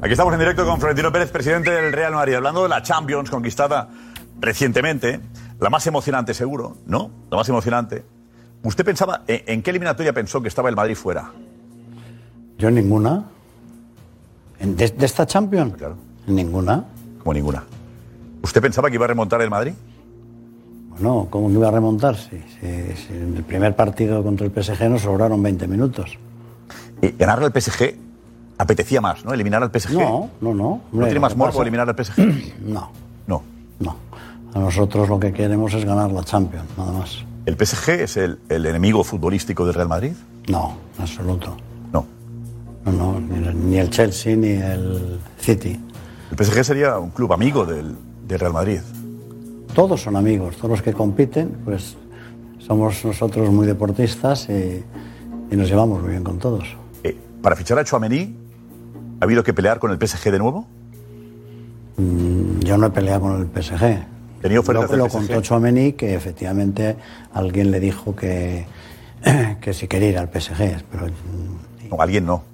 Aquí 0.00 0.12
estamos 0.12 0.32
en 0.32 0.38
directo 0.38 0.64
con 0.64 0.78
Florentino 0.78 1.10
Pérez, 1.12 1.30
presidente 1.30 1.70
del 1.70 1.92
Real 1.92 2.12
Madrid, 2.14 2.34
hablando 2.34 2.62
de 2.62 2.68
la 2.68 2.82
Champions 2.82 3.30
conquistada 3.30 3.88
recientemente, 4.40 5.20
la 5.60 5.70
más 5.70 5.86
emocionante 5.86 6.34
seguro, 6.34 6.76
¿no? 6.86 7.10
La 7.30 7.36
más 7.36 7.48
emocionante. 7.48 8.04
¿Usted 8.62 8.84
pensaba, 8.84 9.22
en, 9.26 9.42
en 9.46 9.62
qué 9.62 9.70
eliminatoria 9.70 10.12
pensó 10.12 10.40
que 10.40 10.48
estaba 10.48 10.68
el 10.68 10.76
Madrid 10.76 10.94
fuera? 10.94 11.30
yo 12.58 12.70
ninguna 12.72 13.24
¿En- 14.58 14.76
de, 14.76 14.88
de 14.88 15.06
esta 15.06 15.24
Champions 15.26 15.74
Claro. 15.76 15.96
ninguna 16.26 16.84
Como 17.22 17.34
ninguna. 17.34 17.62
¿Usted 18.42 18.60
pensaba 18.60 18.88
que 18.88 18.94
iba 18.96 19.04
a 19.04 19.08
remontar 19.08 19.40
el 19.42 19.50
Madrid? 19.50 19.72
Bueno, 20.90 21.28
¿cómo 21.30 21.48
que 21.48 21.54
iba 21.54 21.68
a 21.68 21.70
remontar? 21.72 22.16
Si 22.16 22.36
en 22.60 23.34
el 23.36 23.44
primer 23.44 23.74
partido 23.76 24.22
contra 24.24 24.46
el 24.46 24.52
PSG 24.52 24.88
nos 24.90 25.02
sobraron 25.02 25.40
20 25.42 25.66
minutos. 25.68 26.18
Y 27.02 27.10
ganarle 27.12 27.46
al 27.46 27.52
PSG 27.60 27.94
apetecía 28.58 29.00
más, 29.00 29.24
¿no? 29.24 29.32
Eliminar 29.32 29.62
al 29.62 29.70
PSG. 29.70 29.92
No, 29.94 30.30
no, 30.40 30.54
no. 30.54 30.80
¿No 30.92 31.04
tiene 31.06 31.20
más 31.20 31.36
morbo 31.36 31.62
eliminar 31.62 31.88
al 31.88 31.94
PSG? 32.04 32.18
No, 32.66 32.90
No. 33.26 33.42
no. 33.80 33.96
A 34.54 34.58
nosotros 34.58 35.08
lo 35.08 35.20
que 35.20 35.32
queremos 35.32 35.72
es 35.74 35.84
ganar 35.84 36.10
la 36.10 36.24
Champions, 36.24 36.66
nada 36.76 36.92
más. 36.92 37.24
¿El 37.46 37.54
PSG 37.56 37.90
es 38.00 38.16
el, 38.16 38.38
el 38.48 38.66
enemigo 38.66 39.04
futbolístico 39.04 39.64
del 39.64 39.74
Real 39.74 39.88
Madrid? 39.88 40.12
No, 40.48 40.76
en 40.96 41.02
absoluto. 41.02 41.56
No. 41.92 42.04
No, 42.84 42.92
no, 42.92 43.20
ni, 43.20 43.46
el- 43.46 43.70
ni 43.70 43.76
el 43.78 43.90
Chelsea 43.90 44.34
ni 44.36 44.48
el 44.52 45.18
City. 45.38 45.78
El 46.30 46.44
PSG 46.44 46.64
sería 46.64 46.98
un 46.98 47.10
club 47.10 47.32
amigo 47.32 47.64
del, 47.66 47.94
del 48.26 48.38
Real 48.40 48.52
Madrid. 48.52 48.80
Todos 49.74 50.02
son 50.02 50.16
amigos, 50.16 50.56
todos 50.56 50.70
los 50.70 50.82
que 50.82 50.92
compiten, 50.92 51.56
pues 51.64 51.96
somos 52.58 53.04
nosotros 53.04 53.50
muy 53.50 53.66
deportistas 53.66 54.48
y, 54.48 54.82
y 55.50 55.56
nos 55.56 55.68
llevamos 55.68 56.00
muy 56.02 56.10
bien 56.10 56.24
con 56.24 56.38
todos. 56.38 56.64
Eh, 57.04 57.16
para 57.42 57.54
fichar 57.54 57.78
a 57.78 57.84
Chouameni, 57.84 58.34
¿ha 59.20 59.24
habido 59.24 59.42
que 59.44 59.52
pelear 59.54 59.78
con 59.78 59.90
el 59.90 59.98
PSG 59.98 60.30
de 60.30 60.38
nuevo? 60.38 60.66
Yo 62.64 62.76
no 62.78 62.86
he 62.86 62.90
peleado 62.90 63.20
con 63.22 63.40
el 63.40 63.46
PSG. 63.62 64.04
Tenía 64.42 64.60
ofertas 64.60 64.84
lo, 64.84 64.88
del 64.88 64.98
lo 64.98 65.06
PSG. 65.06 65.12
contó 65.12 65.40
Chouameni 65.40 65.92
que 65.94 66.14
efectivamente 66.14 66.96
alguien 67.32 67.70
le 67.72 67.80
dijo 67.80 68.14
que, 68.14 68.66
que 69.60 69.72
si 69.74 69.88
quería 69.88 70.10
ir 70.10 70.18
al 70.18 70.28
PSG, 70.28 70.84
pero 70.90 71.06
mm, 71.06 71.88
No, 71.90 72.00
alguien 72.00 72.24
no. 72.26 72.44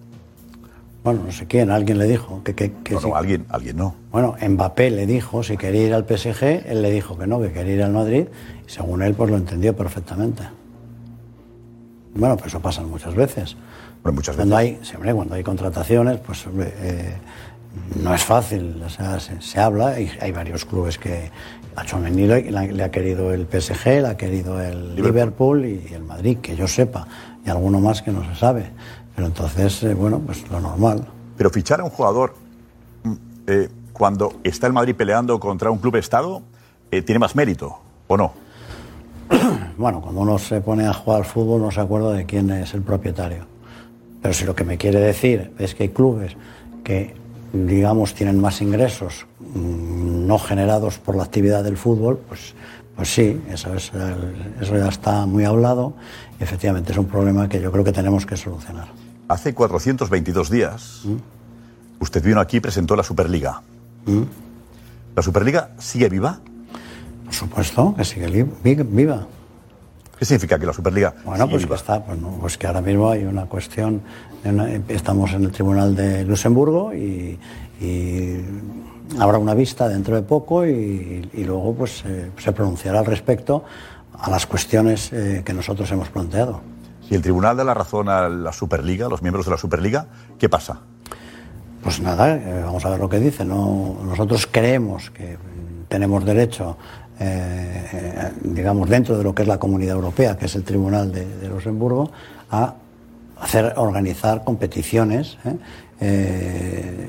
bueno, 1.02 1.24
no 1.26 1.32
sé 1.32 1.46
quién, 1.46 1.70
alguien 1.70 1.98
le 1.98 2.06
dijo 2.06 2.42
que, 2.42 2.54
que, 2.54 2.72
que 2.82 2.94
No, 2.94 3.00
sí. 3.00 3.08
no, 3.08 3.16
alguien, 3.16 3.44
alguien 3.50 3.76
no. 3.76 3.94
Bueno, 4.10 4.34
Mbappé 4.40 4.90
le 4.90 5.06
dijo 5.06 5.42
si 5.42 5.58
quería 5.58 5.86
ir 5.88 5.92
al 5.94 6.06
PSG, 6.06 6.64
él 6.66 6.80
le 6.80 6.90
dijo 6.90 7.18
que 7.18 7.26
no, 7.26 7.38
que 7.42 7.52
quería 7.52 7.74
ir 7.74 7.82
al 7.82 7.92
Madrid, 7.92 8.26
y 8.66 8.70
según 8.70 9.02
él, 9.02 9.12
pues 9.14 9.30
lo 9.30 9.36
entendió 9.36 9.76
perfectamente. 9.76 10.42
Bueno, 12.14 12.36
pues 12.36 12.46
eso 12.48 12.60
pasa 12.60 12.80
muchas 12.82 13.14
veces. 13.14 13.56
Muchas 14.12 14.36
Cuando 14.36 14.56
hay, 14.56 14.78
siempre 14.82 15.14
cuando 15.14 15.34
hay 15.34 15.42
contrataciones, 15.42 16.18
pues 16.18 16.44
eh, 16.58 17.16
no 18.02 18.14
es 18.14 18.22
fácil, 18.22 18.82
o 18.84 18.90
sea, 18.90 19.18
se, 19.18 19.40
se 19.40 19.58
habla, 19.58 19.98
y 19.98 20.10
hay 20.20 20.30
varios 20.30 20.66
clubes 20.66 20.98
que 20.98 21.30
a 21.74 21.84
Tchouaméni 21.84 22.26
le, 22.26 22.72
le 22.72 22.82
ha 22.84 22.90
querido 22.90 23.32
el 23.32 23.46
PSG, 23.46 24.02
le 24.02 24.08
ha 24.08 24.16
querido 24.16 24.60
el 24.60 24.94
Liverpool, 24.94 25.64
y 25.64 25.92
el 25.94 26.02
Madrid, 26.02 26.38
que 26.38 26.54
yo 26.54 26.68
sepa, 26.68 27.06
y 27.46 27.48
alguno 27.48 27.80
más 27.80 28.02
que 28.02 28.12
no 28.12 28.22
se 28.28 28.38
sabe. 28.38 28.70
Pero 29.16 29.26
entonces, 29.26 29.82
eh, 29.84 29.94
bueno, 29.94 30.20
pues 30.20 30.48
lo 30.50 30.60
normal. 30.60 31.06
Pero 31.38 31.48
fichar 31.48 31.80
a 31.80 31.84
un 31.84 31.90
jugador 31.90 32.34
mm, 33.04 33.12
eh, 33.46 33.68
cuando 33.94 34.34
está 34.44 34.66
el 34.66 34.74
Madrid 34.74 34.94
peleando 34.94 35.40
contra 35.40 35.70
un 35.70 35.78
club 35.78 35.96
Estado 35.96 36.42
tiene 36.90 37.18
más 37.18 37.34
mérito, 37.34 37.80
¿o 38.06 38.16
no? 38.16 38.32
Bueno, 39.76 40.00
cuando 40.00 40.20
uno 40.20 40.38
se 40.38 40.60
pone 40.60 40.86
a 40.86 40.92
jugar 40.92 41.24
fútbol 41.24 41.60
no 41.60 41.72
se 41.72 41.80
acuerda 41.80 42.12
de 42.12 42.24
quién 42.24 42.48
es 42.50 42.72
el 42.74 42.82
propietario. 42.82 43.53
Pero 44.24 44.32
si 44.32 44.46
lo 44.46 44.54
que 44.54 44.64
me 44.64 44.78
quiere 44.78 45.00
decir 45.00 45.52
es 45.58 45.74
que 45.74 45.82
hay 45.82 45.88
clubes 45.90 46.34
que, 46.82 47.14
digamos, 47.52 48.14
tienen 48.14 48.40
más 48.40 48.62
ingresos 48.62 49.26
mm, 49.38 50.26
no 50.26 50.38
generados 50.38 50.98
por 50.98 51.14
la 51.14 51.24
actividad 51.24 51.62
del 51.62 51.76
fútbol, 51.76 52.18
pues, 52.26 52.54
pues 52.96 53.12
sí, 53.12 53.38
eso, 53.50 53.74
es 53.74 53.92
eso 54.62 54.78
ya 54.78 54.88
está 54.88 55.26
muy 55.26 55.44
hablado. 55.44 55.92
Y 56.40 56.42
efectivamente 56.42 56.92
es 56.92 56.96
un 56.96 57.04
problema 57.04 57.50
que 57.50 57.60
yo 57.60 57.70
creo 57.70 57.84
que 57.84 57.92
tenemos 57.92 58.24
que 58.24 58.38
solucionar. 58.38 58.88
Hace 59.28 59.52
422 59.52 60.48
días, 60.48 61.02
usted 62.00 62.24
vino 62.24 62.40
aquí 62.40 62.56
y 62.56 62.60
presentó 62.60 62.96
la 62.96 63.02
Superliga. 63.02 63.60
¿La 65.14 65.22
Superliga 65.22 65.72
sigue 65.78 66.08
viva? 66.08 66.40
Por 67.26 67.34
supuesto, 67.34 67.94
que 67.94 68.06
sigue 68.06 68.28
viva. 68.30 69.26
¿Qué 70.18 70.24
significa 70.24 70.58
que 70.58 70.66
la 70.66 70.72
Superliga 70.72 71.14
Bueno, 71.24 71.48
pues 71.48 71.66
que 71.66 71.74
está, 71.74 72.04
pues, 72.04 72.18
no, 72.18 72.28
pues 72.40 72.56
que 72.56 72.66
ahora 72.66 72.80
mismo 72.80 73.10
hay 73.10 73.24
una 73.24 73.46
cuestión, 73.46 74.00
una- 74.44 74.70
estamos 74.88 75.32
en 75.32 75.44
el 75.44 75.50
Tribunal 75.52 75.94
de 75.96 76.24
Luxemburgo 76.24 76.94
y, 76.94 77.38
y 77.80 78.36
habrá 79.18 79.38
una 79.38 79.54
vista 79.54 79.88
dentro 79.88 80.14
de 80.14 80.22
poco 80.22 80.66
y, 80.66 81.28
y 81.32 81.44
luego 81.44 81.74
pues 81.74 82.04
eh, 82.06 82.30
se 82.38 82.52
pronunciará 82.52 83.00
al 83.00 83.06
respecto 83.06 83.64
a 84.18 84.30
las 84.30 84.46
cuestiones 84.46 85.12
eh, 85.12 85.42
que 85.44 85.52
nosotros 85.52 85.90
hemos 85.90 86.08
planteado. 86.08 86.60
Si 87.08 87.14
el 87.14 87.20
Tribunal 87.20 87.56
da 87.56 87.64
la 87.64 87.74
razón 87.74 88.08
a 88.08 88.28
la 88.28 88.52
Superliga, 88.52 89.06
a 89.06 89.08
los 89.10 89.20
miembros 89.20 89.44
de 89.44 89.50
la 89.50 89.58
Superliga, 89.58 90.06
¿qué 90.38 90.48
pasa? 90.48 90.80
Pues 91.82 92.00
nada, 92.00 92.34
eh, 92.36 92.62
vamos 92.64 92.82
a 92.86 92.90
ver 92.90 92.98
lo 93.00 93.10
que 93.10 93.18
dice. 93.20 93.44
No, 93.44 93.98
nosotros 94.04 94.48
creemos 94.50 95.10
que 95.10 95.36
tenemos 95.88 96.24
derecho, 96.24 96.78
eh, 97.20 97.88
eh, 97.92 98.32
digamos, 98.42 98.88
dentro 98.88 99.16
de 99.16 99.24
lo 99.24 99.34
que 99.34 99.42
es 99.42 99.48
la 99.48 99.58
Comunidad 99.58 99.94
Europea, 99.94 100.36
que 100.36 100.46
es 100.46 100.54
el 100.56 100.64
Tribunal 100.64 101.12
de, 101.12 101.24
de 101.24 101.48
Luxemburgo, 101.48 102.10
a 102.50 102.74
hacer, 103.40 103.74
organizar 103.76 104.44
competiciones 104.44 105.38
¿eh? 105.44 105.56
Eh, 106.00 107.08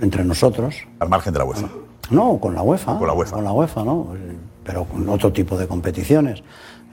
entre 0.00 0.24
nosotros. 0.24 0.76
Al 0.98 1.08
margen 1.08 1.32
de 1.32 1.38
la 1.38 1.44
UEFA. 1.44 1.68
No, 2.10 2.38
con 2.38 2.54
la 2.54 2.62
UEFA. 2.62 2.98
Con 2.98 3.06
la 3.06 3.14
UEFA. 3.14 3.36
Con 3.36 3.44
la 3.44 3.52
UEFA, 3.52 3.84
¿no? 3.84 4.08
Pero 4.64 4.84
con 4.84 5.08
otro 5.08 5.32
tipo 5.32 5.56
de 5.56 5.66
competiciones. 5.66 6.42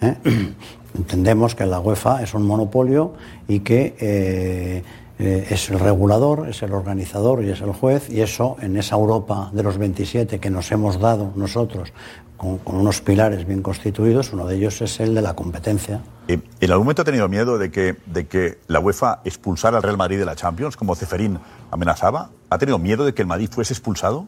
Entendemos 0.98 1.56
que 1.56 1.66
la 1.66 1.80
UEFA 1.80 2.22
es 2.22 2.34
un 2.34 2.46
monopolio 2.46 3.14
y 3.48 3.62
que 3.62 4.84
eh, 5.22 5.38
eh, 5.38 5.48
es 5.52 5.70
el 5.70 5.80
regulador, 5.80 6.50
es 6.50 6.64
el 6.64 6.74
organizador 6.74 7.44
y 7.44 7.50
es 7.50 7.62
el 7.62 7.72
juez, 7.74 8.10
y 8.10 8.22
eso 8.22 8.58
en 8.60 8.76
esa 8.76 8.96
Europa 8.96 9.52
de 9.54 9.62
los 9.62 9.78
27 9.78 10.40
que 10.40 10.50
nos 10.50 10.72
hemos 10.72 11.00
dado 11.00 11.32
nosotros 11.36 11.94
con, 12.38 12.58
con 12.58 12.78
unos 12.78 13.02
pilares 13.02 13.46
bien 13.46 13.62
constituidos, 13.62 14.34
uno 14.34 14.48
de 14.48 14.56
ellos 14.56 14.82
es 14.82 15.00
el 15.00 15.14
de 15.14 15.22
la 15.22 15.36
competencia. 15.36 16.02
Eh, 16.28 16.40
¿En 16.60 16.72
algún 16.72 16.86
momento 16.86 17.04
ha 17.04 17.06
tenido 17.06 17.28
miedo 17.30 17.60
de 17.60 17.70
que, 17.70 17.98
de 18.08 18.26
que 18.26 18.58
la 18.68 18.80
UEFA 18.80 19.22
expulsara 19.24 19.78
al 19.78 19.84
Real 19.84 19.98
Madrid 19.98 20.18
de 20.18 20.26
la 20.26 20.36
Champions, 20.36 20.76
como 20.76 20.96
Ceferín 20.96 21.40
amenazaba? 21.70 22.32
¿Ha 22.50 22.58
tenido 22.58 22.80
miedo 22.80 23.06
de 23.06 23.14
que 23.14 23.22
el 23.22 23.28
Madrid 23.28 23.50
fuese 23.52 23.74
expulsado? 23.74 24.26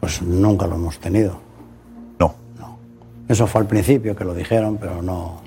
Pues 0.00 0.20
nunca 0.20 0.66
lo 0.66 0.74
hemos 0.74 0.98
tenido. 0.98 1.38
No. 2.18 2.34
Eso 3.28 3.46
fue 3.46 3.62
al 3.62 3.66
principio 3.66 4.14
que 4.14 4.24
lo 4.24 4.34
dijeron, 4.34 4.76
pero 4.78 5.00
no. 5.00 5.40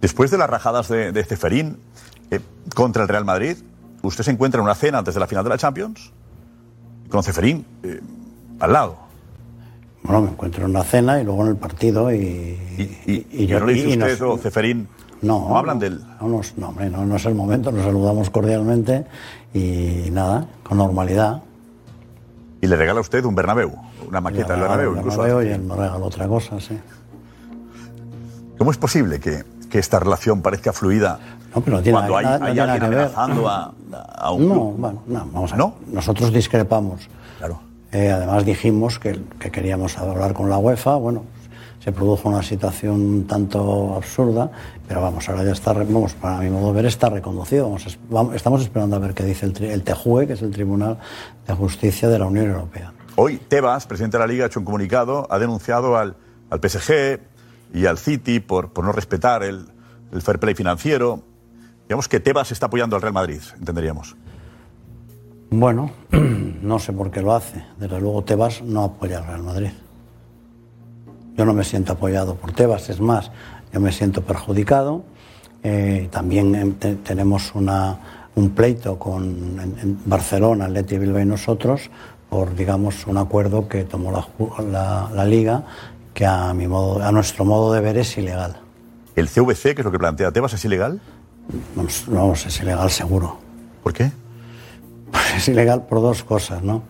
Después 0.00 0.30
de 0.30 0.38
las 0.38 0.48
rajadas 0.48 0.88
de, 0.88 1.10
de 1.10 1.24
Ceferín, 1.24 1.78
eh, 2.30 2.40
contra 2.74 3.02
el 3.02 3.08
Real 3.08 3.24
Madrid. 3.24 3.56
Usted 4.02 4.24
se 4.24 4.30
encuentra 4.30 4.58
en 4.60 4.64
una 4.64 4.74
cena 4.74 4.98
antes 4.98 5.14
de 5.14 5.20
la 5.20 5.26
final 5.26 5.44
de 5.44 5.50
la 5.50 5.58
Champions 5.58 6.12
con 7.08 7.22
Ceferín 7.22 7.66
eh, 7.82 8.00
al 8.60 8.72
lado. 8.72 8.96
Bueno, 10.02 10.22
me 10.22 10.30
encuentro 10.30 10.64
en 10.64 10.70
una 10.70 10.82
cena 10.84 11.20
y 11.20 11.24
luego 11.24 11.42
en 11.42 11.48
el 11.50 11.56
partido 11.56 12.12
y, 12.12 12.16
Y, 12.18 13.26
y 13.30 13.46
no 13.48 13.66
le 13.66 13.72
dice 13.74 13.88
usted 13.88 14.18
nos- 14.20 14.38
o 14.38 14.38
Ceferín. 14.38 14.88
No, 15.22 15.48
no 15.50 15.58
hablan 15.58 15.76
no, 15.76 15.80
del. 15.80 16.00
No, 16.20 16.28
no, 16.28 16.40
no, 16.56 16.68
hombre, 16.68 16.88
no, 16.88 17.04
no 17.04 17.16
es 17.16 17.26
el 17.26 17.34
momento, 17.34 17.70
nos 17.70 17.84
saludamos 17.84 18.30
cordialmente 18.30 19.04
y 19.52 20.08
nada, 20.10 20.46
con 20.62 20.78
normalidad. 20.78 21.42
Y 22.62 22.66
le 22.66 22.76
regala 22.76 23.00
usted 23.00 23.22
un 23.26 23.34
Bernabéu, 23.34 23.70
una 24.08 24.22
maqueta 24.22 24.52
del 24.54 24.62
Bernabéu. 24.62 24.92
El 24.92 24.98
incluso. 24.98 25.18
Bernabéu 25.20 25.46
y 25.46 25.52
él 25.52 25.60
me 25.62 25.76
regaló 25.76 26.06
otra 26.06 26.26
cosa, 26.26 26.58
sí. 26.58 26.78
¿Cómo 28.56 28.70
es 28.70 28.78
posible 28.78 29.20
que, 29.20 29.44
que 29.70 29.78
esta 29.78 29.98
relación 29.98 30.40
parezca 30.42 30.72
fluida 30.72 31.18
No, 31.54 31.60
pero 31.60 31.76
no 31.78 31.82
tiene 31.82 31.98
cuando 31.98 32.16
hay, 32.16 32.24
nada- 32.24 32.38
no 32.38 32.44
hay 32.46 32.52
tiene 32.52 32.66
nada 32.66 32.72
alguien 32.74 32.90
que 32.90 32.96
ver. 32.96 33.06
amenazando 33.16 33.48
a, 33.48 33.72
a 34.16 34.30
un 34.32 34.48
No, 34.48 34.54
club? 34.54 34.74
bueno, 34.78 35.02
no, 35.06 35.28
vamos 35.32 35.52
a 35.52 35.56
ver. 35.56 35.66
Nosotros 35.92 36.32
discrepamos. 36.32 37.08
Claro. 37.38 37.60
Eh, 37.92 38.10
además 38.10 38.44
dijimos 38.44 38.98
que, 38.98 39.20
que 39.38 39.50
queríamos 39.50 39.98
hablar 39.98 40.32
con 40.32 40.48
la 40.48 40.58
UEFA. 40.58 40.94
Bueno, 40.96 41.24
se 41.82 41.90
produjo 41.92 42.28
una 42.28 42.42
situación 42.42 43.00
un 43.00 43.26
tanto 43.26 43.94
absurda, 43.96 44.50
pero 44.86 45.00
vamos, 45.00 45.28
ahora 45.28 45.42
ya 45.44 45.52
está, 45.52 45.72
vamos, 45.72 46.12
para 46.14 46.38
mi 46.38 46.50
modo 46.50 46.68
de 46.68 46.72
ver, 46.74 46.86
está 46.86 47.08
reconducido. 47.08 47.64
Vamos, 47.64 47.86
es- 47.86 47.98
vamos- 48.08 48.34
estamos 48.36 48.62
esperando 48.62 48.94
a 48.96 48.98
ver 49.00 49.14
qué 49.14 49.24
dice 49.24 49.46
el, 49.46 49.54
tri- 49.54 49.70
el 49.70 49.82
TJUE, 49.82 50.26
que 50.26 50.34
es 50.34 50.42
el 50.42 50.50
Tribunal 50.52 50.98
de 51.48 51.54
Justicia 51.54 52.08
de 52.08 52.18
la 52.18 52.26
Unión 52.26 52.46
Europea. 52.50 52.92
Hoy 53.16 53.38
Tebas, 53.38 53.86
presidente 53.86 54.18
de 54.18 54.20
la 54.20 54.26
Liga, 54.28 54.44
ha 54.44 54.46
hecho 54.46 54.60
un 54.60 54.66
comunicado, 54.66 55.26
ha 55.30 55.38
denunciado 55.38 55.96
al, 55.96 56.14
al 56.50 56.60
PSG 56.60 57.18
y 57.74 57.86
al 57.86 57.98
City 57.98 58.38
por, 58.40 58.72
por 58.72 58.84
no 58.84 58.92
respetar 58.92 59.42
el, 59.42 59.66
el 60.12 60.22
fair 60.22 60.38
play 60.38 60.54
financiero. 60.54 61.22
Digamos 61.90 62.06
que 62.06 62.20
Tebas 62.20 62.52
está 62.52 62.66
apoyando 62.66 62.94
al 62.94 63.02
Real 63.02 63.12
Madrid, 63.14 63.40
entenderíamos. 63.58 64.14
Bueno, 65.50 65.90
no 66.62 66.78
sé 66.78 66.92
por 66.92 67.10
qué 67.10 67.20
lo 67.20 67.34
hace. 67.34 67.64
Desde 67.80 67.98
luego 68.00 68.22
Tebas 68.22 68.62
no 68.62 68.84
apoya 68.84 69.18
al 69.18 69.26
Real 69.26 69.42
Madrid. 69.42 69.70
Yo 71.36 71.44
no 71.44 71.52
me 71.52 71.64
siento 71.64 71.94
apoyado 71.94 72.36
por 72.36 72.52
Tebas, 72.52 72.88
es 72.90 73.00
más, 73.00 73.32
yo 73.72 73.80
me 73.80 73.90
siento 73.90 74.22
perjudicado. 74.22 75.02
Eh, 75.64 76.06
también 76.12 76.54
em, 76.54 76.74
te- 76.74 76.94
tenemos 76.94 77.56
una, 77.56 77.98
un 78.36 78.50
pleito 78.50 78.96
con 78.96 79.24
en, 79.58 79.76
en 79.82 79.98
Barcelona, 80.04 80.66
Atleti 80.66 80.96
Bilbao 80.96 81.20
y 81.22 81.26
nosotros 81.26 81.90
por, 82.28 82.54
digamos, 82.54 83.08
un 83.08 83.16
acuerdo 83.18 83.66
que 83.66 83.82
tomó 83.82 84.12
la, 84.12 84.28
la- 84.62 85.10
la 85.12 85.24
Liga 85.24 85.64
que 86.14 86.24
a, 86.24 86.54
mi 86.54 86.68
modo, 86.68 87.02
a 87.02 87.10
nuestro 87.10 87.44
modo 87.44 87.72
de 87.72 87.80
ver 87.80 87.96
es 87.98 88.16
ilegal. 88.16 88.58
¿El 89.16 89.28
CVC, 89.28 89.74
que 89.74 89.80
es 89.80 89.84
lo 89.84 89.90
que 89.90 89.98
plantea 89.98 90.30
Tebas, 90.30 90.52
es 90.54 90.64
ilegal? 90.64 91.00
Vamos, 91.74 92.04
vamos, 92.06 92.46
es 92.46 92.60
ilegal 92.60 92.90
seguro. 92.90 93.38
¿Por 93.82 93.92
qué? 93.92 94.10
Pues 95.10 95.24
es 95.36 95.48
ilegal 95.48 95.86
por 95.86 96.00
dos 96.00 96.22
cosas, 96.24 96.62
¿no? 96.62 96.82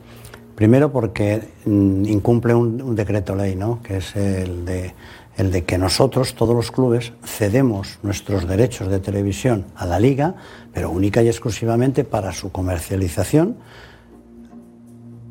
Primero 0.55 0.93
porque 0.93 1.43
mm, 1.65 2.05
incumple 2.07 2.55
un, 2.55 2.83
un 2.83 2.95
decreto 2.95 3.35
ley, 3.35 3.57
¿no? 3.57 3.81
Que 3.83 3.99
es 3.99 4.15
el 4.17 4.65
de, 4.65 4.95
el 5.37 5.51
de 5.51 5.65
que 5.65 5.79
nosotros, 5.79 6.35
todos 6.35 6.55
los 6.55 6.71
clubes, 6.71 7.13
cedemos 7.25 7.99
nuestros 8.03 8.47
derechos 8.47 8.89
de 8.89 9.01
televisión 9.01 9.67
a 9.75 9.87
la 9.87 9.99
liga, 9.99 10.35
pero 10.73 10.91
única 10.91 11.23
y 11.23 11.29
exclusivamente 11.29 12.05
para 12.05 12.33
su 12.33 12.53
comercialización 12.53 13.57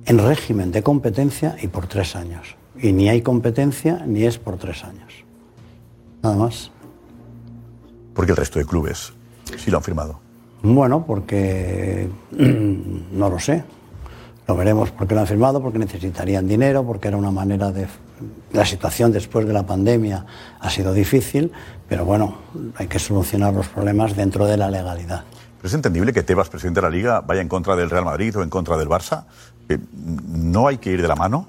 en 0.05 0.17
régimen 0.17 0.71
de 0.71 0.81
competencia 0.81 1.55
y 1.61 1.67
por 1.67 1.85
tres 1.85 2.15
años. 2.15 2.55
Y 2.81 2.91
ni 2.93 3.09
hay 3.09 3.21
competencia 3.21 4.03
ni 4.07 4.23
es 4.23 4.39
por 4.39 4.57
tres 4.57 4.83
años. 4.83 5.13
Nada 6.23 6.35
más. 6.35 6.71
Porque 8.13 8.31
el 8.31 8.37
resto 8.37 8.59
de 8.59 8.65
clubes 8.65 9.13
sí 9.57 9.71
lo 9.71 9.77
han 9.77 9.83
firmado. 9.83 10.19
Bueno, 10.61 11.05
porque 11.05 12.09
no 12.31 13.29
lo 13.29 13.39
sé. 13.39 13.63
Lo 14.47 14.55
veremos 14.55 14.89
porque 14.89 15.13
lo 15.13 15.21
han 15.21 15.27
firmado, 15.27 15.61
porque 15.61 15.77
necesitarían 15.77 16.47
dinero, 16.47 16.83
porque 16.83 17.07
era 17.07 17.17
una 17.17 17.31
manera 17.31 17.71
de... 17.71 17.87
La 18.51 18.65
situación 18.65 19.11
después 19.11 19.45
de 19.45 19.53
la 19.53 19.65
pandemia 19.65 20.25
ha 20.59 20.69
sido 20.69 20.91
difícil, 20.91 21.51
pero 21.87 22.03
bueno, 22.03 22.35
hay 22.75 22.87
que 22.87 22.97
solucionar 22.97 23.53
los 23.53 23.67
problemas 23.67 24.15
dentro 24.15 24.45
de 24.45 24.57
la 24.57 24.69
legalidad. 24.71 25.23
¿Pero 25.57 25.67
es 25.67 25.73
entendible 25.73 26.13
que 26.13 26.23
Tebas, 26.23 26.49
presidente 26.49 26.81
de 26.81 26.87
la 26.87 26.89
Liga, 26.89 27.21
vaya 27.21 27.41
en 27.41 27.47
contra 27.47 27.75
del 27.75 27.89
Real 27.89 28.05
Madrid 28.05 28.35
o 28.37 28.41
en 28.41 28.49
contra 28.49 28.75
del 28.75 28.87
Barça? 28.87 29.25
Eh, 29.69 29.77
¿No 29.93 30.67
hay 30.67 30.79
que 30.79 30.91
ir 30.91 31.01
de 31.01 31.07
la 31.07 31.15
mano? 31.15 31.47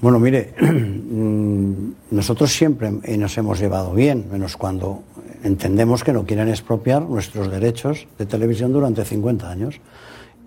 Bueno, 0.00 0.20
mire, 0.20 0.54
mm, 0.60 1.90
nosotros 2.12 2.52
siempre 2.52 2.90
nos 2.90 3.36
hemos 3.36 3.58
llevado 3.58 3.92
bien, 3.92 4.28
menos 4.30 4.56
cuando 4.56 5.02
entendemos 5.42 6.04
que 6.04 6.12
no 6.12 6.24
quieren 6.24 6.48
expropiar 6.48 7.02
nuestros 7.02 7.50
derechos 7.50 8.06
de 8.16 8.26
televisión 8.26 8.72
durante 8.72 9.04
50 9.04 9.50
años. 9.50 9.80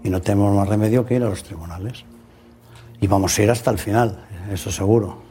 Y 0.04 0.10
no 0.10 0.22
tenemos 0.22 0.56
más 0.56 0.68
remedio 0.68 1.06
que 1.06 1.16
ir 1.16 1.24
a 1.24 1.30
los 1.30 1.44
tribunales. 1.44 2.06
Y 3.00 3.08
vamos 3.08 3.38
a 3.38 3.44
ir 3.44 3.52
hasta 3.52 3.72
el 3.72 3.78
final, 3.78 4.26
eso 4.52 4.72
seguro. 4.72 5.22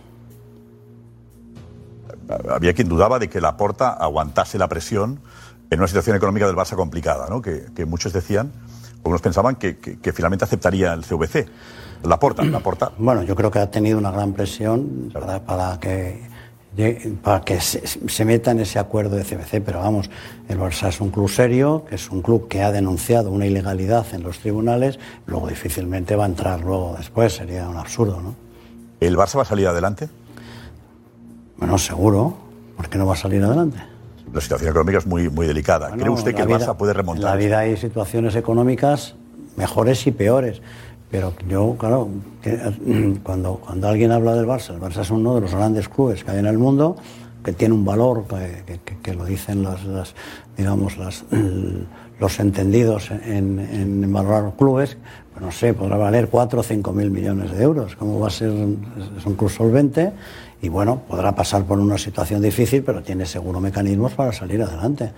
Había 2.48 2.74
quien 2.74 2.88
dudaba 2.88 3.18
de 3.18 3.28
que 3.28 3.40
la 3.40 3.56
Porta 3.56 3.90
aguantase 3.90 4.58
la 4.58 4.68
presión 4.68 5.20
en 5.70 5.78
una 5.78 5.88
situación 5.88 6.14
económica 6.14 6.46
del 6.46 6.56
Barça 6.56 6.76
complicada, 6.76 7.26
¿no? 7.28 7.42
que, 7.42 7.86
muchos 7.86 8.12
decían, 8.12 8.52
algunos 8.98 9.22
pensaban 9.22 9.56
que 9.56 10.12
finalmente 10.12 10.44
aceptaría 10.44 10.92
el 10.92 11.04
CVC. 11.04 11.48
La 12.04 12.18
Porta, 12.18 12.44
la 12.44 12.60
Porta. 12.60 12.92
Bueno, 12.98 13.22
yo 13.22 13.36
creo 13.36 13.50
que 13.50 13.58
ha 13.58 13.70
tenido 13.70 13.98
una 13.98 14.10
gran 14.10 14.32
presión 14.32 15.10
para, 15.12 15.44
para 15.44 15.78
que, 15.80 16.22
para 17.22 17.40
que 17.42 17.60
se, 17.60 17.86
se 17.86 18.24
meta 18.24 18.52
en 18.52 18.60
ese 18.60 18.78
acuerdo 18.78 19.16
de 19.16 19.24
CBC, 19.24 19.62
pero 19.64 19.80
vamos, 19.80 20.10
el 20.48 20.58
Barça 20.58 20.88
es 20.88 21.00
un 21.00 21.10
club 21.10 21.28
serio, 21.28 21.84
que 21.88 21.96
es 21.96 22.10
un 22.10 22.22
club 22.22 22.48
que 22.48 22.62
ha 22.62 22.72
denunciado 22.72 23.30
una 23.30 23.46
ilegalidad 23.46 24.06
en 24.12 24.22
los 24.22 24.38
tribunales, 24.38 24.98
luego 25.26 25.48
difícilmente 25.48 26.16
va 26.16 26.24
a 26.24 26.28
entrar 26.28 26.60
luego 26.60 26.94
después, 26.96 27.34
sería 27.34 27.68
un 27.68 27.76
absurdo, 27.76 28.20
¿no? 28.20 28.34
¿El 29.00 29.16
Barça 29.16 29.36
va 29.36 29.42
a 29.42 29.46
salir 29.46 29.66
adelante? 29.66 30.08
Bueno, 31.56 31.76
seguro, 31.78 32.36
¿por 32.76 32.88
qué 32.88 32.98
no 32.98 33.06
va 33.06 33.14
a 33.14 33.16
salir 33.16 33.42
adelante? 33.42 33.78
La 34.32 34.40
situación 34.40 34.70
económica 34.70 34.98
es 34.98 35.06
muy, 35.06 35.28
muy 35.28 35.46
delicada. 35.46 35.90
¿Cree 35.90 36.08
usted 36.08 36.30
en 36.30 36.36
que 36.36 36.42
el 36.42 36.48
Barça 36.48 36.76
puede 36.76 36.92
En 36.92 36.98
remontar? 36.98 37.24
la 37.24 37.36
vida 37.36 37.58
hay 37.58 37.76
situaciones 37.76 38.36
económicas 38.36 39.16
mejores 39.56 40.06
y 40.06 40.10
peores. 40.10 40.62
Pero 41.10 41.32
yo, 41.48 41.76
claro, 41.78 42.08
cuando, 43.22 43.56
cuando 43.56 43.88
alguien 43.88 44.12
habla 44.12 44.34
del 44.34 44.46
Barça, 44.46 44.74
el 44.74 44.80
Barça 44.80 45.00
es 45.00 45.10
uno 45.10 45.34
de 45.34 45.40
los 45.40 45.54
grandes 45.54 45.88
clubes 45.88 46.24
que 46.24 46.30
hay 46.30 46.38
en 46.38 46.46
el 46.46 46.58
mundo, 46.58 46.96
que 47.44 47.52
tiene 47.52 47.74
un 47.74 47.84
valor, 47.84 48.24
que, 49.02 49.14
lo 49.14 49.24
dicen 49.24 49.62
las, 49.62 49.84
las, 49.84 50.14
digamos, 50.56 50.98
las, 50.98 51.24
los 52.20 52.40
entendidos 52.40 53.10
en, 53.10 53.58
en 53.58 54.12
valorar 54.12 54.52
clubes, 54.56 54.98
pues 55.32 55.44
no 55.44 55.52
sé, 55.52 55.74
podrá 55.74 55.96
valer 55.96 56.28
4 56.28 56.60
o 56.60 56.62
5 56.62 56.92
mil 56.92 57.10
millones 57.10 57.50
de 57.52 57.62
euros. 57.62 57.96
¿Cómo 57.96 58.20
va 58.20 58.28
a 58.28 58.30
ser? 58.30 58.50
Es 59.16 59.26
un 59.26 59.34
club 59.34 59.50
solvente 59.50 60.12
y 60.62 60.68
bueno, 60.68 61.02
podrá 61.08 61.34
pasar 61.34 61.64
por 61.64 61.78
una 61.78 61.96
situación 61.96 62.42
difícil, 62.42 62.82
pero 62.82 63.02
tiene 63.02 63.24
seguro 63.26 63.60
mecanismos 63.60 64.12
para 64.12 64.32
salir 64.32 64.62
adelante. 64.62 65.12